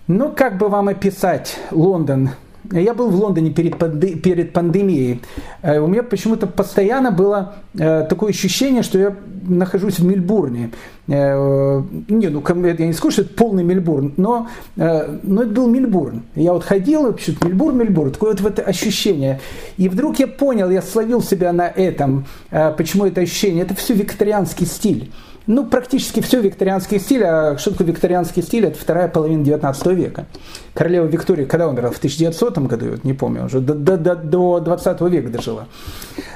Ну, 0.06 0.30
как 0.30 0.56
бы 0.56 0.68
вам 0.68 0.86
описать 0.86 1.58
Лондон 1.72 2.30
я 2.72 2.94
был 2.94 3.10
в 3.10 3.14
Лондоне 3.14 3.50
перед, 3.50 3.78
перед 4.22 4.52
пандемией. 4.52 5.22
Э, 5.62 5.78
у 5.78 5.86
меня 5.86 6.02
почему-то 6.02 6.46
постоянно 6.46 7.10
было 7.10 7.56
э, 7.74 8.06
такое 8.08 8.30
ощущение, 8.30 8.82
что 8.82 8.98
я 8.98 9.16
нахожусь 9.48 9.98
в 9.98 10.04
Мельбурне. 10.04 10.70
Э, 11.08 11.82
не, 12.08 12.28
ну 12.28 12.42
я 12.64 12.86
не 12.86 12.92
скажу, 12.92 13.10
что 13.12 13.22
это 13.22 13.34
полный 13.34 13.64
Мельбурн, 13.64 14.14
но, 14.16 14.48
но 14.76 15.42
это 15.42 15.52
был 15.52 15.68
Мельбурн. 15.68 16.22
Я 16.34 16.52
вот 16.52 16.64
ходил, 16.64 17.12
пишут 17.12 17.44
Мельбурн, 17.44 17.78
Мельбурн, 17.78 18.10
такое 18.12 18.34
вот 18.34 18.58
это 18.58 18.62
ощущение. 18.62 19.40
И 19.76 19.88
вдруг 19.88 20.18
я 20.18 20.26
понял, 20.26 20.70
я 20.70 20.82
словил 20.82 21.22
себя 21.22 21.52
на 21.52 21.68
этом, 21.68 22.26
почему 22.76 23.06
это 23.06 23.20
ощущение. 23.20 23.64
Это 23.64 23.74
все 23.74 23.94
викторианский 23.94 24.66
стиль. 24.66 25.10
Ну, 25.46 25.64
практически 25.64 26.20
все 26.20 26.40
викторианский 26.40 26.98
стиль. 26.98 27.24
А 27.24 27.56
что 27.56 27.70
такое 27.70 27.86
викторианский 27.86 28.42
стиль? 28.42 28.66
Это 28.66 28.78
вторая 28.78 29.08
половина 29.08 29.44
19 29.44 29.86
века. 29.88 30.26
Королева 30.74 31.06
Виктория, 31.06 31.46
когда 31.46 31.68
умерла? 31.68 31.90
В 31.90 31.98
1900 31.98 32.58
году, 32.58 32.86
не 33.04 33.12
помню, 33.12 33.44
уже 33.46 33.60
до, 33.60 33.74
до, 33.74 33.96
до, 33.96 34.16
до 34.16 34.60
20 34.60 35.00
века 35.02 35.28
дожила. 35.28 35.68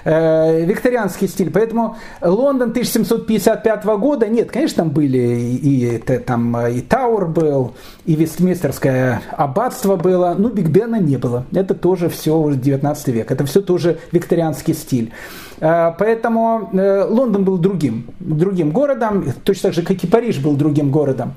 Э, 0.04 0.64
викторианский 0.64 1.26
стиль. 1.26 1.50
Поэтому 1.50 1.96
Лондон 2.22 2.70
1755 2.70 3.84
года, 3.84 4.28
нет, 4.28 4.50
конечно, 4.50 4.84
там 4.84 4.90
были 4.90 5.18
и, 5.18 5.94
и, 5.96 5.98
там, 5.98 6.56
и 6.68 6.80
Тауэр 6.80 7.26
был, 7.26 7.74
и 8.06 8.14
Вестминстерское 8.14 9.22
аббатство 9.32 9.96
было, 9.96 10.34
но 10.38 10.48
Биг 10.48 10.68
Бена 10.68 11.00
не 11.00 11.16
было. 11.16 11.44
Это 11.52 11.74
тоже 11.74 12.08
все 12.08 12.36
уже 12.36 12.56
19 12.56 13.08
век. 13.08 13.30
Это 13.30 13.44
все 13.44 13.60
тоже 13.60 13.98
викторианский 14.12 14.74
стиль. 14.74 15.12
Э, 15.60 15.92
поэтому 15.98 16.70
э, 16.72 17.04
Лондон 17.04 17.44
был 17.44 17.58
другим, 17.58 18.06
другим 18.18 18.70
городом, 18.70 19.24
точно 19.44 19.68
так 19.68 19.74
же, 19.74 19.82
как 19.82 20.02
и 20.02 20.06
Париж 20.06 20.38
был 20.38 20.56
другим 20.56 20.90
городом. 20.90 21.34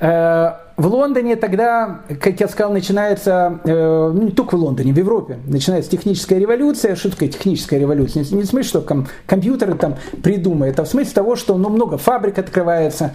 Э, 0.00 0.52
в 0.76 0.86
Лондоне 0.86 1.36
тогда, 1.36 2.00
как 2.20 2.40
я 2.40 2.48
сказал, 2.48 2.72
начинается, 2.72 3.60
ну 3.64 4.22
не 4.22 4.32
только 4.32 4.56
в 4.56 4.60
Лондоне, 4.60 4.92
в 4.92 4.96
Европе, 4.96 5.38
начинается 5.46 5.88
техническая 5.88 6.40
революция. 6.40 6.96
Что 6.96 7.12
такое 7.12 7.28
техническая 7.28 7.78
революция? 7.78 8.24
Не 8.32 8.42
в 8.42 8.46
смысле, 8.46 8.68
что 8.68 8.80
ком- 8.80 9.06
компьютеры 9.24 9.74
там 9.74 9.94
придумают, 10.24 10.80
а 10.80 10.84
в 10.84 10.88
смысле 10.88 11.12
того, 11.14 11.36
что 11.36 11.56
ну, 11.56 11.68
много 11.68 11.96
фабрик 11.96 12.40
открывается, 12.40 13.12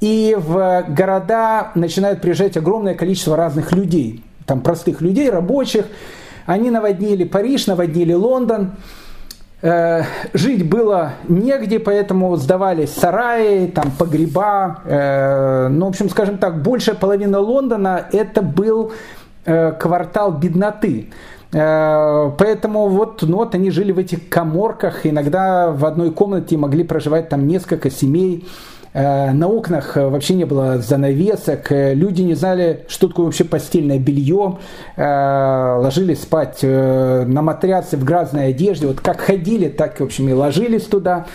и 0.00 0.34
в 0.38 0.86
города 0.88 1.72
начинает 1.74 2.22
приезжать 2.22 2.56
огромное 2.56 2.94
количество 2.94 3.36
разных 3.36 3.72
людей, 3.72 4.24
там 4.46 4.62
простых 4.62 5.02
людей, 5.02 5.28
рабочих. 5.28 5.84
Они 6.46 6.70
наводнили 6.70 7.24
Париж, 7.24 7.66
наводнили 7.66 8.14
Лондон. 8.14 8.72
Э, 9.62 10.02
жить 10.34 10.68
было 10.68 11.12
негде, 11.26 11.78
поэтому 11.78 12.36
сдавались 12.36 12.92
сараи, 12.92 13.66
там 13.66 13.90
погреба. 13.92 14.80
Э, 14.84 15.68
ну, 15.68 15.86
в 15.86 15.88
общем, 15.88 16.10
скажем 16.10 16.38
так, 16.38 16.62
большая 16.62 16.94
половина 16.94 17.38
Лондона 17.38 18.06
это 18.12 18.42
был 18.42 18.92
э, 19.46 19.72
квартал 19.72 20.32
бедноты. 20.32 21.10
Поэтому 21.52 22.88
вот, 22.88 23.22
ну, 23.22 23.36
вот 23.36 23.54
они 23.54 23.70
жили 23.70 23.92
в 23.92 23.98
этих 23.98 24.28
коморках, 24.28 25.06
иногда 25.06 25.70
в 25.70 25.84
одной 25.84 26.10
комнате 26.10 26.56
могли 26.56 26.82
проживать 26.82 27.28
там 27.28 27.46
несколько 27.46 27.90
семей. 27.90 28.44
Э, 28.94 29.32
на 29.32 29.48
окнах 29.48 29.96
э, 29.96 30.08
вообще 30.08 30.34
не 30.34 30.44
было 30.44 30.78
занавесок, 30.78 31.72
э, 31.72 31.94
люди 31.94 32.22
не 32.22 32.34
знали, 32.34 32.84
что 32.86 33.08
такое 33.08 33.26
вообще 33.26 33.42
постельное 33.42 33.98
белье, 33.98 34.58
ложились 34.96 36.22
спать 36.22 36.62
на 36.62 37.42
матраце 37.42 37.96
в 37.96 38.04
грязной 38.04 38.48
одежде, 38.48 38.86
вот 38.86 39.00
как 39.00 39.20
ходили, 39.20 39.68
так, 39.68 39.98
в 39.98 40.04
общем, 40.04 40.28
и 40.28 40.32
ложились 40.32 40.84
туда. 40.84 41.26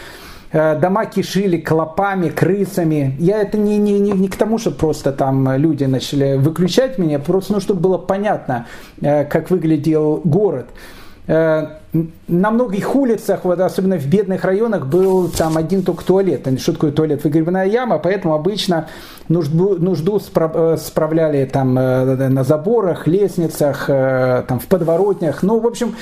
Дома 0.52 1.06
кишили 1.06 1.57
клопами, 1.57 2.30
крысами. 2.30 3.15
Я 3.19 3.41
это 3.41 3.57
не, 3.57 3.77
не, 3.77 3.99
не, 3.99 4.11
не 4.11 4.27
к 4.30 4.36
тому, 4.36 4.57
что 4.57 4.72
просто 4.72 5.11
там 5.11 5.56
люди 5.57 5.84
начали 5.84 6.38
выключать 6.38 6.98
меня, 6.98 7.19
просто 7.19 7.53
ну, 7.53 7.60
чтобы 7.60 7.81
было 7.81 7.98
понятно, 7.99 8.65
как 9.02 9.52
выглядел 9.52 10.22
город. 10.23 10.69
Э, 11.30 11.68
на 12.27 12.49
многих 12.49 12.95
улицах, 12.95 13.45
вот 13.45 13.60
особенно 13.60 13.99
в 13.99 14.07
бедных 14.07 14.43
районах, 14.43 14.88
был 14.88 15.30
там 15.30 15.57
один 15.57 15.84
только 15.84 16.03
туалет. 16.03 16.47
Что 16.60 16.73
такое 16.73 16.91
туалет? 16.91 17.23
Выгребная 17.23 17.68
яма, 17.68 17.99
поэтому 17.99 18.34
обычно 18.34 18.88
нужду, 19.27 19.76
нужду 19.76 20.19
э, 20.19 20.77
справляли 20.80 21.45
там 21.45 21.77
э, 21.77 22.30
на 22.30 22.43
заборах, 22.43 23.06
лестницах, 23.06 23.85
там 23.85 24.60
в 24.60 24.65
подворотнях. 24.65 25.43
Ну, 25.43 25.60
в 25.60 25.68
общем, 25.68 25.95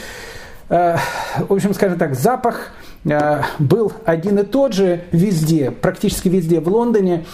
в 0.69 0.99
общем, 1.49 1.73
скажем 1.73 1.97
так, 1.97 2.15
запах 2.15 2.71
был 3.59 3.91
один 4.05 4.39
и 4.39 4.43
тот 4.43 4.73
же 4.73 5.01
везде, 5.11 5.71
практически 5.71 6.29
везде 6.29 6.61
в 6.61 6.67
Лондоне. 6.69 7.25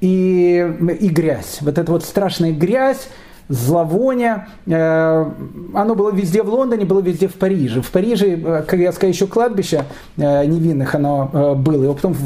И, 0.00 0.76
и 1.00 1.08
грязь. 1.08 1.58
Вот 1.62 1.78
эта 1.78 1.90
вот 1.90 2.04
страшная 2.04 2.52
грязь, 2.52 3.08
зловония. 3.48 4.48
Э, 4.66 5.30
оно 5.74 5.94
было 5.94 6.12
везде 6.12 6.42
в 6.42 6.48
Лондоне, 6.48 6.84
было 6.84 7.00
везде 7.00 7.28
в 7.28 7.34
Париже. 7.34 7.80
В 7.80 7.90
Париже, 7.90 8.36
э, 8.36 8.62
как 8.66 8.80
я 8.80 8.92
сказал, 8.92 9.10
еще 9.10 9.26
кладбище 9.26 9.84
э, 10.16 10.44
невинных 10.44 10.94
оно 10.94 11.54
было. 11.56 11.90
И 11.90 11.94
потом, 11.94 12.16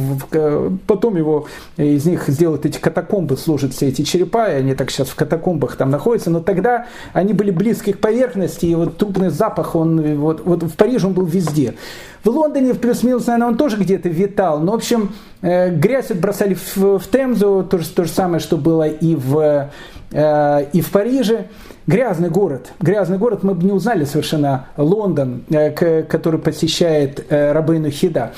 потом 0.87 1.17
его 1.17 1.47
из 1.77 2.07
них 2.07 2.29
сделают 2.29 2.65
эти 2.67 2.79
катакомбы, 2.79 3.37
служат 3.37 3.75
все 3.75 3.89
эти 3.89 4.03
черепа, 4.03 4.51
и 4.51 4.55
они 4.55 4.75
так 4.75 4.91
сейчас 4.91 5.09
в 5.09 5.15
катакомбах 5.15 5.77
там 5.77 5.91
находятся. 5.91 6.31
Но 6.31 6.41
тогда 6.41 6.87
они 7.13 7.33
были 7.33 7.51
близки 7.51 7.93
к 7.93 8.01
поверхности, 8.01 8.67
и 8.67 8.75
вот 8.75 8.97
трупный 8.97 9.31
запах, 9.31 9.75
он 9.75 10.17
вот, 10.17 10.43
вот 10.45 10.63
в 10.63 10.77
Париже 10.77 11.07
он 11.07 11.13
был 11.13 11.27
везде. 11.27 11.75
В 12.23 12.29
Лондоне, 12.29 12.75
в 12.75 12.79
плюс-минус, 12.79 13.27
наверное, 13.27 13.49
он 13.49 13.57
тоже 13.57 13.77
где-то 13.77 14.09
витал. 14.09 14.61
Но, 14.61 14.73
в 14.73 14.75
общем, 14.77 15.13
э, 15.41 15.71
грязь 15.71 16.11
отбросали 16.11 16.55
в, 16.55 16.99
в 16.99 17.09
Темзу, 17.11 17.67
то 17.69 17.79
же, 17.79 17.89
то 17.89 18.05
же 18.05 18.11
самое, 18.11 18.41
что 18.41 18.59
было 18.59 18.87
и 18.87 19.15
в, 19.15 19.71
э, 20.13 20.67
и 20.73 20.81
в 20.83 20.91
Париже. 20.91 21.47
Грязный 21.87 22.29
город. 22.29 22.73
Грязный 22.79 23.17
город. 23.17 23.43
Мы 23.43 23.55
бы 23.55 23.65
не 23.65 23.73
узнали 23.73 24.05
совершенно 24.05 24.67
Лондон, 24.77 25.45
э, 25.51 26.03
который 26.03 26.39
посещает 26.41 27.25
Рабейну 27.31 27.91
Хида. 27.91 28.33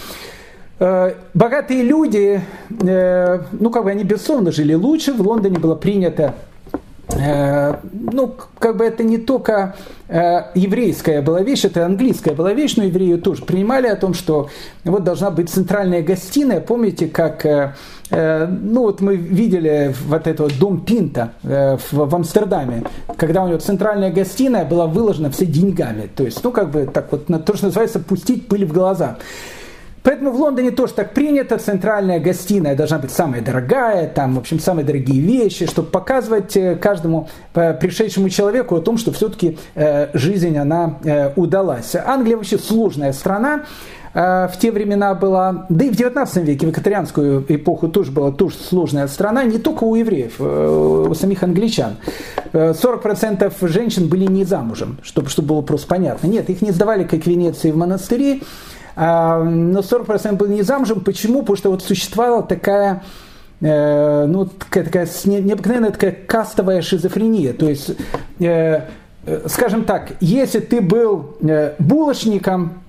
Богатые 1.34 1.82
люди, 1.82 2.40
ну, 2.70 3.70
как 3.70 3.84
бы 3.84 3.90
они 3.90 4.02
безусловно 4.02 4.50
жили 4.50 4.74
лучше. 4.74 5.12
В 5.12 5.20
Лондоне 5.20 5.60
было 5.60 5.76
принято 5.76 6.34
ну, 7.14 8.34
как 8.59 8.76
бы 8.76 8.84
это 8.84 9.02
не 9.02 9.18
только 9.18 9.74
э, 10.09 10.43
еврейская 10.55 11.20
была 11.22 11.43
вещь, 11.43 11.64
это 11.64 11.84
английская 11.84 12.34
была 12.34 12.52
вещь, 12.52 12.76
но 12.76 12.84
евреи 12.84 13.16
тоже 13.16 13.44
принимали 13.44 13.86
о 13.86 13.97
том, 13.97 14.14
что 14.14 14.48
вот 14.84 15.05
должна 15.05 15.30
быть 15.30 15.51
центральная 15.51 16.02
гостиная. 16.02 16.60
Помните, 16.60 17.09
как 17.09 17.44
э, 17.44 17.74
ну 18.10 18.82
вот 18.82 19.01
мы 19.01 19.16
видели 19.16 19.94
вот 20.06 20.26
этот 20.26 20.59
дом 20.59 20.80
Пинта 20.80 21.32
в 21.43 22.14
Амстердаме, 22.14 22.84
когда 23.16 23.43
у 23.43 23.48
него 23.48 23.59
центральная 23.59 24.12
гостиная 24.12 24.64
была 24.64 24.86
выложена 24.86 25.30
все 25.30 25.47
деньгами. 25.47 26.10
То 26.14 26.24
есть, 26.24 26.43
ну 26.44 26.51
как 26.51 26.70
бы 26.70 26.86
так 26.86 27.10
вот, 27.10 27.26
то, 27.26 27.56
что 27.56 27.66
называется, 27.66 28.01
пустить 28.01 28.48
пыль 28.48 28.66
в 28.66 28.72
глаза. 28.72 29.16
Поэтому 30.02 30.32
в 30.32 30.40
Лондоне 30.40 30.72
тоже 30.72 30.94
так 30.94 31.14
принято, 31.14 31.58
центральная 31.58 32.18
гостиная 32.18 32.74
должна 32.74 32.98
быть 32.98 33.12
самая 33.12 33.40
дорогая, 33.40 34.08
там, 34.08 34.34
в 34.34 34.38
общем, 34.38 34.58
самые 34.58 34.84
дорогие 34.84 35.20
вещи, 35.20 35.66
чтобы 35.66 35.88
показывать 35.88 36.56
э, 36.56 36.74
каждому 36.74 37.28
э, 37.54 37.74
пришедшему 37.74 38.28
человеку 38.28 38.76
о 38.76 38.80
том, 38.80 38.98
что 38.98 39.12
все-таки 39.12 39.58
э, 39.74 40.08
жизнь, 40.14 40.56
она 40.56 40.98
удалась. 41.36 41.94
Англия 41.94 42.36
вообще 42.36 42.58
сложная 42.58 43.12
страна, 43.12 43.64
в 44.14 44.52
те 44.60 44.70
времена 44.70 45.14
была, 45.14 45.66
да 45.70 45.86
и 45.86 45.90
в 45.90 45.96
19 45.96 46.44
веке, 46.44 46.66
в 46.66 46.68
вегетарианскую 46.68 47.46
эпоху 47.48 47.88
тоже 47.88 48.12
была 48.12 48.30
тоже 48.30 48.56
сложная 48.56 49.06
страна, 49.08 49.44
не 49.44 49.58
только 49.58 49.84
у 49.84 49.94
евреев, 49.94 50.38
у 50.38 51.14
самих 51.14 51.42
англичан. 51.42 51.96
40% 52.52 53.68
женщин 53.68 54.08
были 54.08 54.26
не 54.26 54.44
замужем, 54.44 54.98
чтобы, 55.02 55.30
чтобы 55.30 55.48
было 55.48 55.62
просто 55.62 55.86
понятно. 55.86 56.26
Нет, 56.26 56.50
их 56.50 56.60
не 56.60 56.72
сдавали, 56.72 57.04
как 57.04 57.22
в 57.22 57.26
Венеции, 57.26 57.70
в 57.70 57.76
монастыри, 57.76 58.42
но 58.97 59.81
40% 59.81 60.32
были 60.36 60.55
не 60.55 60.62
замужем. 60.62 61.01
Почему? 61.01 61.40
Потому 61.40 61.56
что 61.56 61.70
вот 61.70 61.82
существовала 61.82 62.43
такая 62.43 63.02
э, 63.62 64.27
ну, 64.27 64.47
такая, 64.47 64.85
такая 64.85 65.09
необыкновенная 65.24 65.90
такая 65.90 66.12
кастовая 66.12 66.82
шизофрения. 66.82 67.52
То 67.52 67.69
есть, 67.69 67.93
э, 68.40 68.82
э, 69.24 69.47
скажем 69.47 69.85
так, 69.85 70.12
если 70.20 70.60
ты 70.60 70.81
был 70.81 71.36
булочником, 71.78 72.82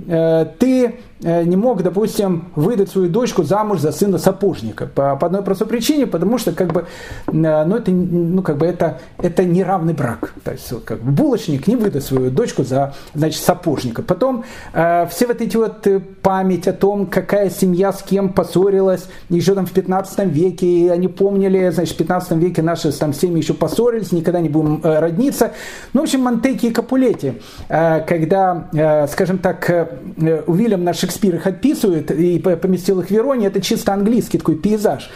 ты 0.59 0.95
не 1.23 1.55
мог, 1.55 1.83
допустим, 1.83 2.49
выдать 2.55 2.89
свою 2.89 3.09
дочку 3.09 3.43
замуж 3.43 3.79
за 3.79 3.91
сына 3.91 4.17
сапожника. 4.17 4.87
По, 4.87 5.15
по 5.15 5.27
одной 5.27 5.41
простой 5.41 5.67
причине, 5.67 6.07
потому 6.07 6.37
что 6.37 6.51
как 6.51 6.73
бы, 6.73 6.85
э, 7.27 7.31
ну, 7.31 7.75
это, 7.75 7.91
ну, 7.91 8.41
как 8.41 8.57
бы 8.57 8.65
это, 8.65 8.99
это 9.17 9.43
неравный 9.43 9.93
брак. 9.93 10.33
То 10.43 10.51
есть 10.51 10.71
как 10.85 11.01
бы, 11.01 11.11
булочник 11.11 11.67
не 11.67 11.75
выдаст 11.75 12.07
свою 12.07 12.29
дочку 12.29 12.63
за 12.63 12.93
значит, 13.13 13.41
сапожника. 13.41 14.01
Потом 14.01 14.43
э, 14.73 15.07
все 15.09 15.27
вот 15.27 15.41
эти 15.41 15.55
вот 15.55 15.87
э, 15.87 15.99
память 15.99 16.67
о 16.67 16.73
том, 16.73 17.05
какая 17.05 17.49
семья 17.49 17.93
с 17.93 18.01
кем 18.03 18.29
поссорилась, 18.33 19.07
еще 19.29 19.55
там 19.55 19.65
в 19.65 19.71
15 19.71 20.25
веке, 20.27 20.67
и 20.67 20.89
они 20.89 21.07
помнили, 21.07 21.69
значит, 21.69 21.95
в 21.95 21.97
15 21.97 22.31
веке 22.33 22.61
наши 22.61 22.91
там 22.91 23.13
семьи 23.13 23.41
еще 23.41 23.53
поссорились, 23.53 24.11
никогда 24.11 24.41
не 24.41 24.49
будем 24.49 24.81
э, 24.83 24.99
родниться. 24.99 25.51
Ну, 25.93 26.01
в 26.01 26.03
общем, 26.03 26.21
Монтеки 26.21 26.67
и 26.67 26.71
Капулети, 26.71 27.41
э, 27.69 28.01
когда, 28.01 28.67
э, 28.73 29.07
скажем 29.07 29.37
так, 29.37 29.69
э, 29.69 30.43
Уильям 30.47 30.83
наших 30.83 31.12
Шекспир 31.13 31.35
их 31.35 31.47
отписывает 31.47 32.11
и 32.11 32.39
поместил 32.39 32.99
их 33.01 33.07
в 33.07 33.11
Вероне, 33.11 33.47
это 33.47 33.61
чисто 33.61 33.93
английский 33.93 34.39
такой 34.39 34.55
пейзаж. 34.55 35.09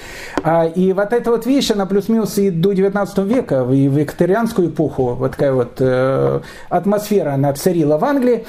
А, 0.43 0.65
и 0.65 0.93
вот 0.93 1.11
эта 1.11 1.31
вот 1.31 1.45
вещь, 1.45 1.71
она 1.71 1.85
плюс-минус 1.85 2.37
и 2.37 2.51
до 2.51 2.73
19 2.73 3.17
века, 3.19 3.67
и 3.71 3.87
в 3.87 3.97
викторианскую 3.97 4.69
эпоху, 4.69 5.15
вот 5.15 5.31
такая 5.31 5.53
вот 5.53 5.77
э, 5.79 6.41
атмосфера, 6.69 7.33
она 7.33 7.53
царила 7.53 7.97
в 7.97 8.05
Англии. 8.05 8.45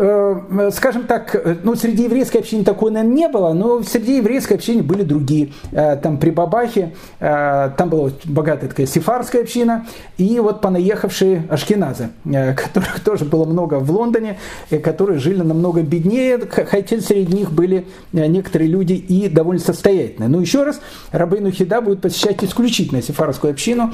Э, 0.00 0.70
скажем 0.72 1.08
так, 1.08 1.34
э, 1.34 1.56
ну, 1.64 1.74
среди 1.74 2.04
еврейской 2.04 2.38
общины 2.38 2.62
такой, 2.62 2.92
наверное, 2.92 3.16
не 3.16 3.28
было, 3.28 3.52
но 3.52 3.82
среди 3.82 4.18
еврейской 4.18 4.52
общины 4.52 4.80
были 4.80 5.02
другие. 5.02 5.52
Э, 5.72 5.96
там 5.96 6.18
при 6.18 6.30
Бабахе, 6.30 6.94
там 7.18 7.88
была 7.88 8.10
богатая 8.24 8.68
такая 8.68 8.86
сифарская 8.86 9.42
община, 9.42 9.86
и 10.16 10.38
вот 10.38 10.60
понаехавшие 10.60 11.46
ашкеназы, 11.50 12.10
которых 12.24 13.00
тоже 13.04 13.24
было 13.24 13.44
много 13.44 13.80
в 13.80 13.90
Лондоне, 13.90 14.38
которые 14.84 15.18
жили 15.18 15.42
намного 15.42 15.82
беднее, 15.82 16.38
хотя 16.38 17.00
среди 17.00 17.34
них 17.34 17.50
были 17.50 17.86
некоторые 18.12 18.68
люди 18.68 18.92
и 18.92 19.28
довольно 19.28 19.60
состоятельные. 19.60 20.28
Но 20.28 20.40
еще 20.40 20.62
раз, 20.62 20.80
Рабейну 21.10 21.50
Хида 21.50 21.80
будет 21.80 22.00
посещать 22.00 22.44
исключительно 22.44 23.02
сифарскую 23.02 23.50
общину, 23.50 23.92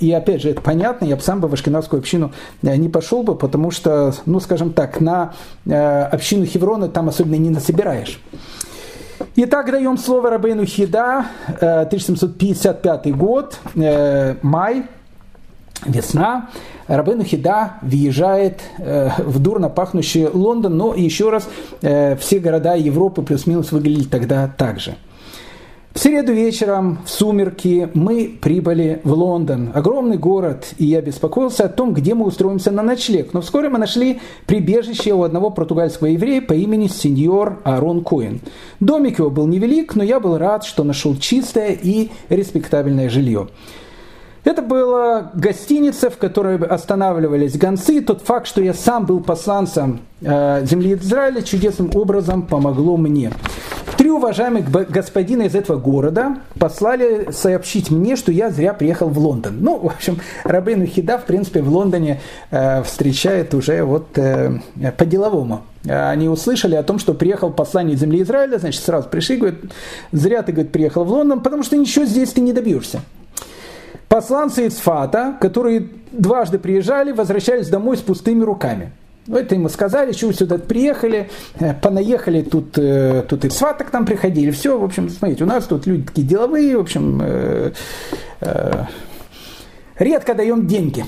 и 0.00 0.12
опять 0.12 0.42
же, 0.42 0.50
это 0.50 0.62
понятно, 0.62 1.04
я 1.04 1.16
бы 1.16 1.22
сам 1.22 1.40
бы 1.40 1.48
в 1.48 1.52
ашкеназскую 1.52 2.00
общину 2.00 2.32
не 2.62 2.88
пошел 2.88 3.22
бы, 3.22 3.34
потому 3.34 3.70
что, 3.70 4.14
ну, 4.24 4.40
скажем 4.40 4.72
так, 4.72 5.01
на 5.02 5.32
э, 5.66 6.02
общину 6.04 6.46
Хеврона 6.46 6.88
там 6.88 7.08
особенно 7.08 7.36
не 7.36 7.50
насобираешь. 7.50 8.20
Итак, 9.36 9.70
даем 9.70 9.96
слово 9.98 10.30
Рабейну 10.30 10.64
Хида, 10.64 11.26
1755 11.48 13.06
э, 13.06 13.10
год, 13.10 13.58
э, 13.74 14.36
май, 14.42 14.84
весна. 15.86 16.48
Рабейну 16.86 17.24
Хида 17.24 17.74
въезжает 17.80 18.60
в 18.78 19.38
дурно 19.38 19.70
пахнущий 19.70 20.26
Лондон, 20.26 20.76
но 20.76 20.94
еще 20.94 21.30
раз, 21.30 21.48
все 21.80 22.38
города 22.40 22.74
Европы 22.74 23.22
плюс-минус 23.22 23.72
выглядели 23.72 24.04
тогда 24.04 24.50
так 24.56 24.80
же. 24.80 24.96
В 25.94 25.98
среду 25.98 26.32
вечером, 26.32 27.00
в 27.04 27.10
сумерки, 27.10 27.90
мы 27.92 28.38
прибыли 28.40 29.02
в 29.04 29.12
Лондон, 29.12 29.72
огромный 29.74 30.16
город, 30.16 30.72
и 30.78 30.86
я 30.86 31.02
беспокоился 31.02 31.64
о 31.64 31.68
том, 31.68 31.92
где 31.92 32.14
мы 32.14 32.24
устроимся 32.24 32.70
на 32.70 32.82
ночлег. 32.82 33.34
Но 33.34 33.42
вскоре 33.42 33.68
мы 33.68 33.78
нашли 33.78 34.18
прибежище 34.46 35.12
у 35.12 35.22
одного 35.22 35.50
португальского 35.50 36.06
еврея 36.06 36.40
по 36.40 36.54
имени 36.54 36.86
сеньор 36.86 37.60
Арон 37.64 38.04
Коин. 38.04 38.40
Домик 38.80 39.18
его 39.18 39.28
был 39.28 39.46
невелик, 39.46 39.94
но 39.94 40.02
я 40.02 40.18
был 40.18 40.38
рад, 40.38 40.64
что 40.64 40.82
нашел 40.82 41.14
чистое 41.14 41.72
и 41.72 42.08
респектабельное 42.30 43.10
жилье. 43.10 43.48
Это 44.44 44.60
была 44.60 45.30
гостиница, 45.34 46.10
в 46.10 46.18
которой 46.18 46.56
останавливались 46.58 47.56
гонцы. 47.56 48.00
Тот 48.00 48.22
факт, 48.22 48.48
что 48.48 48.60
я 48.60 48.74
сам 48.74 49.06
был 49.06 49.20
посланцем 49.20 50.00
э, 50.20 50.66
земли 50.66 50.94
Израиля, 50.94 51.42
чудесным 51.42 51.92
образом 51.94 52.42
помогло 52.42 52.96
мне. 52.96 53.30
Три 53.96 54.10
уважаемых 54.10 54.68
господина 54.68 55.42
из 55.42 55.54
этого 55.54 55.78
города 55.78 56.38
послали 56.58 57.30
сообщить 57.30 57.92
мне, 57.92 58.16
что 58.16 58.32
я 58.32 58.50
зря 58.50 58.74
приехал 58.74 59.08
в 59.08 59.16
Лондон. 59.16 59.58
Ну, 59.60 59.78
в 59.78 59.86
общем, 59.86 60.18
Рабейну 60.42 60.86
Хида, 60.86 61.18
в 61.18 61.24
принципе, 61.24 61.62
в 61.62 61.68
Лондоне 61.68 62.20
э, 62.50 62.82
встречает 62.82 63.54
уже 63.54 63.84
вот 63.84 64.18
э, 64.18 64.58
по-деловому. 64.98 65.62
Они 65.88 66.28
услышали 66.28 66.74
о 66.74 66.82
том, 66.82 66.98
что 66.98 67.14
приехал 67.14 67.52
посланник 67.52 67.96
земли 67.96 68.22
Израиля, 68.22 68.58
значит, 68.58 68.82
сразу 68.82 69.08
пришли, 69.08 69.36
говорят, 69.36 69.58
зря 70.10 70.42
ты, 70.42 70.50
говорит, 70.50 70.72
приехал 70.72 71.04
в 71.04 71.10
Лондон, 71.10 71.40
потому 71.40 71.62
что 71.62 71.76
ничего 71.76 72.04
здесь 72.04 72.30
ты 72.30 72.40
не 72.40 72.52
добьешься. 72.52 73.02
Посланцы 74.12 74.66
из 74.66 74.74
Фата, 74.74 75.38
которые 75.40 75.88
дважды 76.10 76.58
приезжали, 76.58 77.12
возвращались 77.12 77.70
домой 77.70 77.96
с 77.96 78.02
пустыми 78.02 78.44
руками. 78.44 78.92
Ну, 79.26 79.38
это 79.38 79.54
ему 79.54 79.70
сказали, 79.70 80.12
что 80.12 80.26
вы 80.26 80.34
сюда 80.34 80.58
приехали, 80.58 81.30
э, 81.58 81.72
понаехали, 81.72 82.42
тут, 82.42 82.76
э, 82.76 83.24
тут 83.26 83.46
и 83.46 83.48
свата 83.48 83.84
к 83.84 83.92
нам 83.94 84.04
приходили, 84.04 84.50
все, 84.50 84.78
в 84.78 84.84
общем, 84.84 85.08
смотрите, 85.08 85.44
у 85.44 85.46
нас 85.46 85.64
тут 85.64 85.86
люди 85.86 86.04
такие 86.04 86.26
деловые, 86.26 86.76
в 86.76 86.80
общем, 86.80 87.20
э, 87.22 87.72
э, 88.42 88.84
редко 89.98 90.34
даем 90.34 90.66
деньги, 90.66 91.06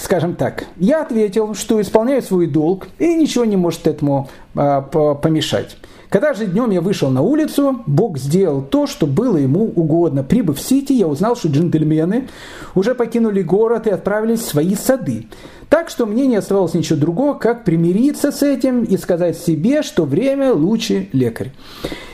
скажем 0.00 0.34
так. 0.34 0.64
Я 0.76 1.02
ответил, 1.02 1.54
что 1.54 1.78
исполняю 1.78 2.22
свой 2.22 2.46
долг, 2.46 2.88
и 2.98 3.16
ничего 3.16 3.44
не 3.44 3.58
может 3.58 3.86
этому 3.86 4.30
э, 4.54 4.82
помешать. 5.22 5.76
Когда 6.08 6.34
же 6.34 6.46
днем 6.46 6.70
я 6.70 6.80
вышел 6.80 7.10
на 7.10 7.22
улицу, 7.22 7.82
Бог 7.86 8.18
сделал 8.18 8.62
то, 8.62 8.86
что 8.86 9.06
было 9.06 9.36
ему 9.36 9.64
угодно. 9.64 10.22
Прибыв 10.22 10.58
в 10.58 10.60
Сити, 10.60 10.92
я 10.92 11.08
узнал, 11.08 11.36
что 11.36 11.48
джентльмены 11.48 12.28
уже 12.74 12.94
покинули 12.94 13.42
город 13.42 13.86
и 13.86 13.90
отправились 13.90 14.40
в 14.40 14.48
свои 14.48 14.74
сады. 14.74 15.26
Так 15.68 15.88
что 15.90 16.06
мне 16.06 16.26
не 16.26 16.36
оставалось 16.36 16.74
ничего 16.74 16.98
другого, 16.98 17.34
как 17.34 17.64
примириться 17.64 18.30
с 18.30 18.42
этим 18.42 18.84
и 18.84 18.96
сказать 18.96 19.36
себе, 19.36 19.82
что 19.82 20.04
время 20.04 20.52
лучший 20.52 21.08
лекарь. 21.12 21.52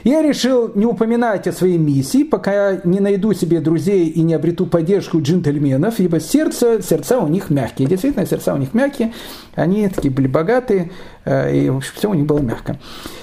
Я 0.04 0.22
решил 0.22 0.72
не 0.74 0.84
упоминать 0.84 1.46
о 1.46 1.52
своей 1.52 1.78
миссии, 1.78 2.24
пока 2.24 2.70
я 2.70 2.80
не 2.84 3.00
найду 3.00 3.32
себе 3.32 3.60
друзей 3.60 4.08
и 4.08 4.22
не 4.22 4.34
обрету 4.34 4.66
поддержку 4.66 5.20
джентльменов, 5.20 6.00
ибо 6.00 6.18
сердце, 6.18 6.82
сердца 6.82 7.18
у 7.18 7.28
них 7.28 7.50
мягкие. 7.50 7.88
Действительно, 7.88 8.26
сердца 8.26 8.54
у 8.54 8.56
них 8.56 8.74
мягкие, 8.74 9.12
они 9.54 9.88
такие 9.88 10.12
были 10.12 10.26
богатые, 10.26 10.90
э, 11.24 11.56
и 11.56 11.70
в 11.70 11.76
общем, 11.76 11.92
все 11.96 12.10
у 12.10 12.14
них 12.14 12.26
было 12.26 12.40
мягко. 12.40 12.78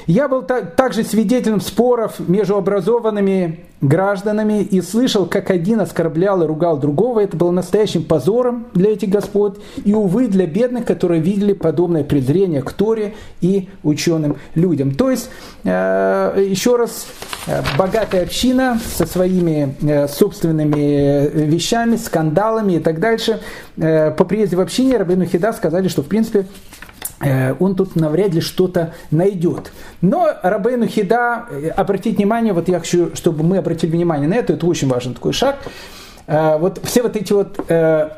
Я 0.07 0.27
был 0.27 0.41
так 0.41 0.75
также 0.75 1.03
свидетелем 1.03 1.59
споров 1.59 2.19
между 2.19 2.55
образованными 2.55 3.65
гражданами 3.81 4.61
и 4.61 4.81
слышал, 4.81 5.25
как 5.25 5.51
один 5.51 5.79
оскорблял 5.81 6.43
и 6.43 6.45
ругал 6.45 6.77
другого. 6.77 7.21
Это 7.21 7.37
было 7.37 7.51
настоящим 7.51 8.03
позором 8.03 8.67
для 8.73 8.91
этих 8.91 9.09
господ 9.09 9.61
и, 9.85 9.93
увы, 9.93 10.27
для 10.27 10.45
бедных, 10.45 10.85
которые 10.85 11.21
видели 11.21 11.53
подобное 11.53 12.03
презрение 12.03 12.61
к 12.61 12.73
Торе 12.73 13.15
и 13.41 13.69
ученым 13.83 14.37
людям. 14.55 14.91
То 14.91 15.09
есть, 15.09 15.29
э, 15.63 16.45
еще 16.49 16.75
раз, 16.75 17.07
э, 17.47 17.61
богатая 17.77 18.23
община 18.23 18.79
со 18.95 19.05
своими 19.05 19.75
э, 19.81 20.07
собственными 20.07 21.45
вещами, 21.45 21.95
скандалами 21.95 22.73
и 22.73 22.79
так 22.79 22.99
дальше. 22.99 23.39
По 23.75 24.25
приезде 24.25 24.57
в 24.57 24.61
общине 24.61 24.97
Рабину 24.97 25.25
Хида 25.25 25.53
сказали, 25.53 25.87
что, 25.87 26.01
в 26.01 26.07
принципе, 26.07 26.45
он 27.59 27.75
тут 27.75 27.95
навряд 27.95 28.33
ли 28.33 28.41
что-то 28.41 28.93
найдет. 29.11 29.71
Но 30.01 30.29
Рабейну 30.41 30.87
Хида, 30.87 31.45
э, 31.49 31.69
обратить 31.69 32.17
внимание, 32.17 32.53
вот 32.53 32.69
я 32.69 32.79
хочу, 32.79 33.15
чтобы 33.15 33.43
мы 33.43 33.57
обратили 33.57 33.91
внимание 33.91 34.27
на 34.27 34.35
это, 34.35 34.53
это 34.53 34.65
очень 34.65 34.87
важный 34.87 35.13
такой 35.13 35.33
шаг. 35.33 35.57
Э, 36.27 36.57
вот 36.57 36.79
все 36.83 37.01
вот 37.01 37.15
эти 37.15 37.33
вот 37.33 37.59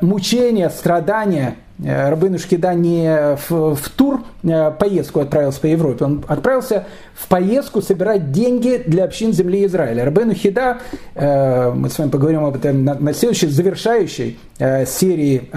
мучения, 0.00 0.70
страдания, 0.70 1.56
Рабейну 1.84 2.38
Шкида 2.38 2.74
не 2.74 3.36
в, 3.48 3.74
в 3.74 3.88
тур 3.90 4.22
поездку 4.42 5.20
отправился 5.20 5.60
по 5.60 5.66
Европе, 5.66 6.04
он 6.04 6.24
отправился 6.28 6.86
в 7.14 7.28
поездку 7.28 7.82
собирать 7.82 8.32
деньги 8.32 8.82
для 8.86 9.04
общин 9.04 9.32
земли 9.32 9.64
Израиля. 9.66 10.04
Рабейну 10.04 10.34
Хида, 10.34 10.78
мы 11.14 11.88
с 11.88 11.98
вами 11.98 12.10
поговорим 12.10 12.44
об 12.44 12.56
этом 12.56 12.84
на, 12.84 12.94
на 12.94 13.12
следующей 13.12 13.48
завершающей 13.48 14.38
серии 14.58 15.50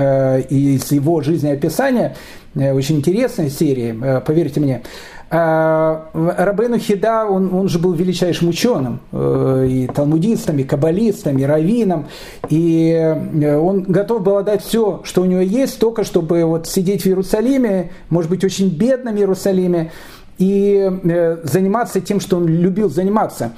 из 0.49 0.91
его 0.91 1.21
жизнеописания, 1.21 2.15
Э, 2.55 2.73
очень 2.73 2.97
интересная 2.97 3.49
серия, 3.49 3.95
э, 4.01 4.21
поверьте 4.21 4.59
мне. 4.59 4.81
А, 5.29 6.09
Рабейну 6.13 6.77
Хида, 6.77 7.25
он, 7.25 7.53
он 7.53 7.67
же 7.67 7.79
был 7.79 7.93
величайшим 7.93 8.49
ученым, 8.49 8.99
э, 9.11 9.67
и 9.69 9.87
талмудистом, 9.87 10.59
и 10.59 10.63
каббалистом, 10.63 11.37
и 11.39 11.43
раввином, 11.43 12.05
и 12.49 13.15
он 13.59 13.83
готов 13.83 14.21
был 14.21 14.37
отдать 14.37 14.63
все, 14.63 15.01
что 15.03 15.23
у 15.23 15.25
него 15.25 15.41
есть, 15.41 15.79
только 15.79 16.03
чтобы 16.03 16.45
вот 16.45 16.67
сидеть 16.67 17.03
в 17.03 17.07
Иерусалиме, 17.07 17.91
может 18.09 18.29
быть, 18.29 18.43
очень 18.43 18.69
бедном 18.69 19.17
Иерусалиме, 19.17 19.91
и 20.37 21.39
заниматься 21.43 22.01
тем, 22.01 22.19
что 22.19 22.37
он 22.37 22.47
любил 22.47 22.89
заниматься. 22.89 23.53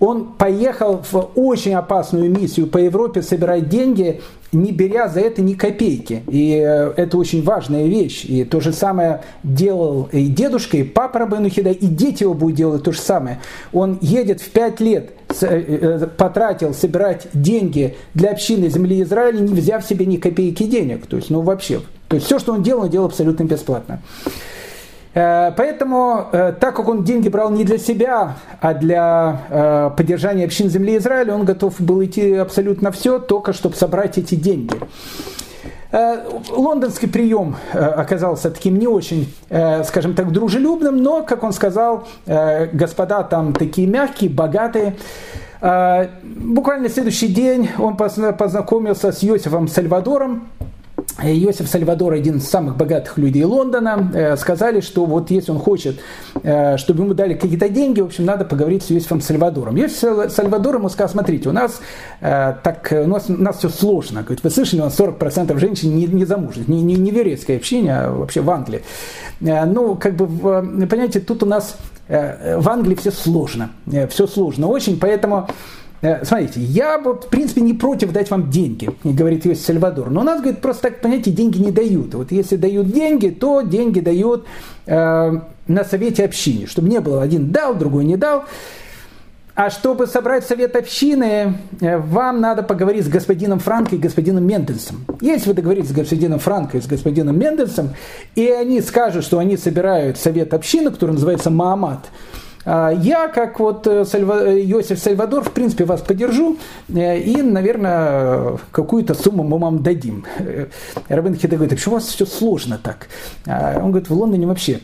Он 0.00 0.32
поехал 0.32 1.02
в 1.10 1.30
очень 1.34 1.74
опасную 1.74 2.30
миссию 2.30 2.66
по 2.66 2.78
Европе 2.78 3.22
собирать 3.22 3.68
деньги 3.68 4.22
не 4.52 4.70
беря 4.70 5.08
за 5.08 5.20
это 5.20 5.40
ни 5.42 5.54
копейки. 5.54 6.22
И 6.28 6.62
э, 6.62 6.92
это 6.96 7.16
очень 7.16 7.42
важная 7.42 7.86
вещь. 7.86 8.24
И 8.24 8.44
то 8.44 8.60
же 8.60 8.72
самое 8.72 9.22
делал 9.42 10.08
и 10.12 10.26
дедушка, 10.26 10.76
и 10.76 10.82
папа 10.82 11.20
Рабену 11.20 11.48
Хида, 11.48 11.70
и 11.70 11.86
дети 11.86 12.22
его 12.22 12.34
будут 12.34 12.56
делать 12.56 12.82
то 12.82 12.92
же 12.92 13.00
самое. 13.00 13.40
Он 13.72 13.98
едет 14.00 14.40
в 14.40 14.50
пять 14.50 14.80
лет, 14.80 15.10
э, 15.40 15.46
э, 15.46 16.06
потратил 16.06 16.74
собирать 16.74 17.28
деньги 17.32 17.96
для 18.14 18.30
общины 18.30 18.68
земли 18.68 19.02
Израиля, 19.02 19.40
не 19.40 19.54
взяв 19.54 19.84
себе 19.84 20.04
ни 20.04 20.16
копейки 20.18 20.64
денег. 20.64 21.06
То 21.06 21.16
есть, 21.16 21.30
ну 21.30 21.40
вообще. 21.40 21.80
То 22.08 22.16
есть 22.16 22.26
все, 22.26 22.38
что 22.38 22.52
он 22.52 22.62
делал, 22.62 22.82
он 22.82 22.90
делал 22.90 23.06
абсолютно 23.06 23.44
бесплатно. 23.44 24.02
Э, 25.14 25.52
поэтому, 25.56 26.26
э, 26.32 26.54
так 26.58 26.76
как 26.76 26.88
он 26.88 27.04
деньги 27.04 27.28
брал 27.28 27.50
не 27.50 27.64
для 27.64 27.78
себя, 27.78 28.36
а 28.60 28.74
для 28.74 29.42
э, 29.50 29.90
поддержания 29.96 30.44
общин 30.44 30.70
земли 30.70 30.96
Израиля, 30.96 31.34
он 31.34 31.44
готов 31.44 31.80
был 31.80 32.02
идти 32.04 32.34
абсолютно 32.34 32.90
все, 32.92 33.18
только 33.18 33.52
чтобы 33.52 33.76
собрать 33.76 34.18
эти 34.18 34.34
деньги. 34.34 34.74
Лондонский 36.50 37.06
прием 37.06 37.56
оказался 37.74 38.50
таким 38.50 38.78
не 38.78 38.86
очень, 38.86 39.30
скажем 39.84 40.14
так, 40.14 40.32
дружелюбным, 40.32 40.96
но, 40.96 41.22
как 41.22 41.42
он 41.42 41.52
сказал, 41.52 42.08
господа 42.72 43.22
там 43.24 43.52
такие 43.52 43.86
мягкие, 43.86 44.30
богатые. 44.30 44.96
Буквально 45.60 46.88
следующий 46.88 47.28
день 47.28 47.68
он 47.78 47.98
познакомился 47.98 49.12
с 49.12 49.22
Йосифом 49.22 49.68
Сальвадором, 49.68 50.48
Иосиф 51.20 51.68
Сальвадор, 51.68 52.14
один 52.14 52.38
из 52.38 52.48
самых 52.48 52.76
богатых 52.76 53.18
людей 53.18 53.44
Лондона, 53.44 54.10
э, 54.14 54.36
сказали, 54.36 54.80
что 54.80 55.04
вот 55.04 55.30
если 55.30 55.52
он 55.52 55.58
хочет, 55.58 56.00
э, 56.42 56.76
чтобы 56.78 57.04
ему 57.04 57.14
дали 57.14 57.34
какие-то 57.34 57.68
деньги, 57.68 58.00
в 58.00 58.06
общем, 58.06 58.24
надо 58.24 58.44
поговорить 58.44 58.82
с 58.82 58.90
Иосифом 58.90 59.20
Сальвадором. 59.20 59.78
Иосиф 59.78 60.32
Сальвадор 60.32 60.76
ему 60.76 60.88
сказал, 60.88 61.10
смотрите, 61.10 61.48
у 61.48 61.52
нас 61.52 61.80
э, 62.20 62.54
так, 62.62 62.92
у 62.92 63.08
нас, 63.08 63.28
у 63.28 63.34
нас 63.34 63.58
все 63.58 63.68
сложно. 63.68 64.22
Говорит, 64.22 64.42
вы 64.42 64.50
слышали, 64.50 64.80
у 64.80 64.84
нас 64.84 64.98
40% 64.98 65.58
женщин 65.58 65.94
не, 65.94 66.06
не 66.06 66.24
замужних, 66.24 66.68
не, 66.68 66.82
не, 66.82 66.94
не 66.94 67.10
в 67.10 67.14
еврейской 67.14 67.56
общине, 67.56 67.94
а 67.94 68.10
вообще 68.12 68.40
в 68.40 68.50
Англии. 68.50 68.82
Ну, 69.40 69.96
как 69.96 70.14
бы, 70.14 70.26
понимаете, 70.86 71.20
тут 71.20 71.42
у 71.42 71.46
нас 71.46 71.76
в 72.08 72.68
Англии 72.68 72.94
все 72.94 73.10
сложно, 73.10 73.70
все 74.08 74.26
сложно 74.26 74.68
очень, 74.68 74.98
поэтому 75.00 75.48
Э, 75.48 75.81
смотрите, 76.24 76.60
я 76.60 76.98
вот, 76.98 77.24
в 77.24 77.28
принципе, 77.28 77.60
не 77.60 77.74
против 77.74 78.12
дать 78.12 78.30
вам 78.30 78.50
деньги, 78.50 78.90
говорит 79.04 79.46
Иосиф 79.46 79.64
Сальвадор. 79.64 80.10
Но 80.10 80.22
у 80.22 80.24
нас, 80.24 80.40
говорит, 80.40 80.60
просто 80.60 80.88
так, 80.88 81.00
понимаете, 81.00 81.30
деньги 81.30 81.58
не 81.58 81.70
дают. 81.70 82.14
Вот 82.14 82.32
если 82.32 82.56
дают 82.56 82.90
деньги, 82.90 83.28
то 83.28 83.62
деньги 83.62 84.00
дают 84.00 84.44
э, 84.86 85.40
на 85.66 85.84
совете 85.84 86.24
общины, 86.24 86.66
чтобы 86.66 86.88
не 86.88 87.00
было 87.00 87.22
один 87.22 87.50
дал, 87.52 87.74
другой 87.74 88.04
не 88.04 88.16
дал. 88.16 88.44
А 89.54 89.68
чтобы 89.68 90.06
собрать 90.06 90.46
совет 90.46 90.76
общины, 90.76 91.58
э, 91.80 91.98
вам 91.98 92.40
надо 92.40 92.62
поговорить 92.62 93.04
с 93.04 93.08
господином 93.08 93.58
Франко 93.58 93.96
и 93.96 93.98
господином 93.98 94.46
Мендельсом. 94.46 95.04
Если 95.20 95.48
вы 95.48 95.54
договоритесь 95.54 95.90
с 95.90 95.92
господином 95.92 96.38
Франко 96.38 96.78
и 96.78 96.80
с 96.80 96.86
господином 96.86 97.38
Мендельсом, 97.38 97.90
и 98.34 98.48
они 98.48 98.80
скажут, 98.80 99.24
что 99.24 99.38
они 99.38 99.58
собирают 99.58 100.16
совет 100.16 100.54
общины, 100.54 100.90
который 100.90 101.12
называется 101.12 101.50
Маамат, 101.50 102.06
я, 102.64 103.28
как 103.28 103.58
вот 103.58 103.86
э, 103.86 104.04
Сальва... 104.04 104.50
Йосиф 104.50 104.98
Сальвадор, 104.98 105.42
в 105.42 105.50
принципе, 105.50 105.84
вас 105.84 106.00
поддержу, 106.00 106.58
э, 106.88 107.18
и, 107.18 107.42
наверное, 107.42 108.58
какую-то 108.70 109.14
сумму 109.14 109.42
мы 109.42 109.58
вам 109.58 109.82
дадим. 109.82 110.24
Э, 110.38 110.66
Рабин 111.08 111.34
Хида 111.34 111.56
говорит, 111.56 111.72
а 111.72 111.76
почему 111.76 111.94
у 111.94 111.98
вас 111.98 112.06
все 112.06 112.24
сложно 112.24 112.78
так? 112.80 113.08
А, 113.46 113.78
он 113.78 113.90
говорит, 113.90 114.08
в 114.08 114.14
Лондоне 114.14 114.46
вообще 114.46 114.80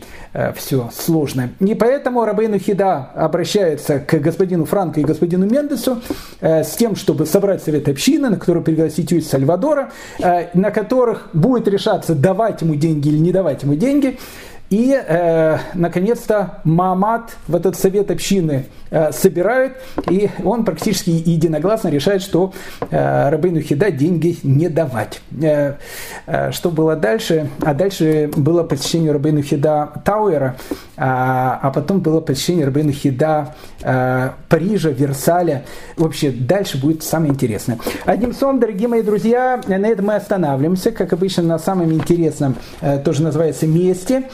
все 0.57 0.91
сложно. 0.93 1.51
И 1.61 1.75
поэтому 1.75 2.25
Рабин 2.25 2.59
Хида 2.59 3.11
обращается 3.15 3.99
к 4.01 4.15
господину 4.15 4.65
Франко 4.65 5.01
и 5.01 5.05
господину 5.05 5.47
Мендесу 5.47 6.01
с 6.41 6.71
тем, 6.77 6.97
чтобы 6.97 7.27
собрать 7.27 7.63
совет 7.63 7.89
общины, 7.89 8.29
на 8.29 8.37
который 8.37 8.63
пригласить 8.63 9.11
Йосифа 9.11 9.31
Сальвадора, 9.31 9.91
на 10.55 10.71
которых 10.71 11.29
будет 11.33 11.67
решаться, 11.69 12.15
давать 12.15 12.63
ему 12.63 12.75
деньги 12.75 13.09
или 13.09 13.19
не 13.19 13.33
давать 13.33 13.63
ему 13.63 13.75
деньги. 13.75 14.19
И, 14.71 14.93
э, 14.93 15.59
наконец-то, 15.75 16.61
Маамат 16.65 17.37
в 17.47 17.57
этот 17.57 17.77
совет 17.77 18.11
общины 18.11 18.67
э, 18.91 19.13
собирают, 19.13 19.79
и 20.11 20.29
он 20.45 20.65
практически 20.65 21.09
единогласно 21.09 21.89
решает, 21.89 22.21
что 22.21 22.53
э, 22.91 23.31
Рабейну 23.31 23.61
Хида 23.61 23.91
деньги 23.91 24.37
не 24.43 24.69
давать. 24.69 25.23
Э, 25.41 25.77
э, 26.27 26.53
что 26.53 26.71
было 26.71 26.97
дальше? 26.97 27.49
А 27.63 27.73
дальше 27.73 28.31
было 28.37 28.63
посещение 28.63 29.13
Рабейну 29.13 29.43
Хида 29.43 30.03
Тауэра, 30.05 30.57
а, 30.99 31.59
а 31.63 31.71
потом 31.71 32.01
было 32.01 32.21
посещение 32.21 32.67
Рабейну 32.67 32.93
Хида 32.93 33.55
э, 33.83 34.31
Парижа, 34.51 34.91
Версаля. 34.91 35.65
Вообще, 35.97 36.31
дальше 36.31 36.79
будет 36.79 37.03
самое 37.03 37.33
интересное. 37.33 37.79
Одним 38.05 38.35
словом, 38.35 38.61
дорогие 38.61 38.89
мои 38.89 39.03
друзья, 39.03 39.61
на 39.67 39.87
этом 39.87 40.07
мы 40.07 40.17
останавливаемся, 40.17 40.91
как 40.91 41.15
обычно, 41.15 41.43
на 41.43 41.59
самом 41.59 41.91
интересном, 41.93 42.57
э, 42.83 42.99
тоже 42.99 43.23
называется, 43.23 43.67
месте. 43.67 44.25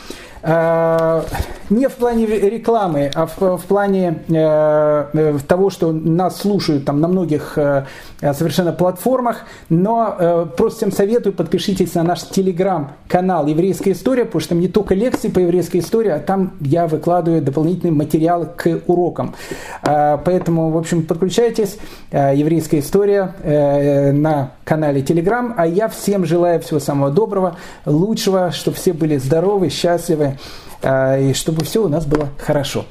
Э, 0.45 1.23
не 1.71 1.89
в 1.89 1.95
плане 1.95 2.27
рекламы, 2.27 3.11
а 3.15 3.27
в, 3.27 3.57
в 3.57 3.65
плане 3.65 4.23
э, 4.29 5.39
того, 5.49 5.71
что 5.71 5.93
нас 5.93 6.37
слушают 6.37 6.85
там 6.85 7.01
на 7.01 7.09
многих 7.09 7.57
э, 7.57 7.87
совершенно 8.21 8.73
платформах, 8.73 9.45
но 9.71 10.15
э, 10.19 10.47
просто 10.57 10.77
всем 10.79 10.93
советую, 10.93 11.33
подпишитесь 11.33 11.95
на 11.95 12.03
наш 12.03 12.23
телеграм-канал 12.25 13.47
«Еврейская 13.47 13.93
история», 13.93 14.27
потому 14.27 14.41
что 14.41 14.51
там 14.51 14.61
не 14.61 14.69
только 14.69 14.95
лекции 14.95 15.29
по 15.29 15.39
еврейской 15.39 15.79
истории, 15.79 16.11
а 16.11 16.19
там 16.19 16.53
я 16.61 16.87
выкладываю 16.87 17.41
дополнительные 17.41 17.95
материалы 17.95 18.47
к 18.47 18.83
урокам. 18.87 19.35
Э, 19.83 20.19
поэтому, 20.23 20.71
в 20.71 20.77
общем, 20.77 21.07
подключайтесь, 21.07 21.79
э, 22.11 22.35
«Еврейская 22.37 22.81
история» 22.81 23.35
э, 23.43 24.13
на 24.13 24.51
канале 24.65 25.01
Телеграм, 25.01 25.55
а 25.57 25.67
я 25.67 25.89
всем 25.89 26.27
желаю 26.27 26.61
всего 26.61 26.81
самого 26.81 27.11
доброго, 27.11 27.57
лучшего, 27.87 28.51
чтобы 28.51 28.77
все 28.77 28.93
были 28.93 29.17
здоровы, 29.17 29.71
счастливы, 29.71 30.34
а, 30.83 31.19
и 31.19 31.33
чтобы 31.33 31.65
все 31.65 31.85
у 31.85 31.89
нас 31.89 32.07
было 32.07 32.31
хорошо. 32.39 32.85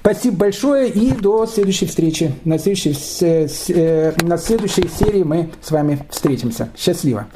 Спасибо 0.00 0.36
большое 0.36 0.88
и 0.88 1.12
до 1.12 1.46
следующей 1.46 1.86
встречи. 1.86 2.34
На 2.44 2.58
следующей, 2.58 2.96
э, 3.20 4.12
на 4.22 4.38
следующей 4.38 4.88
серии 4.88 5.22
мы 5.22 5.50
с 5.62 5.70
вами 5.70 6.06
встретимся. 6.10 6.70
Счастливо! 6.76 7.26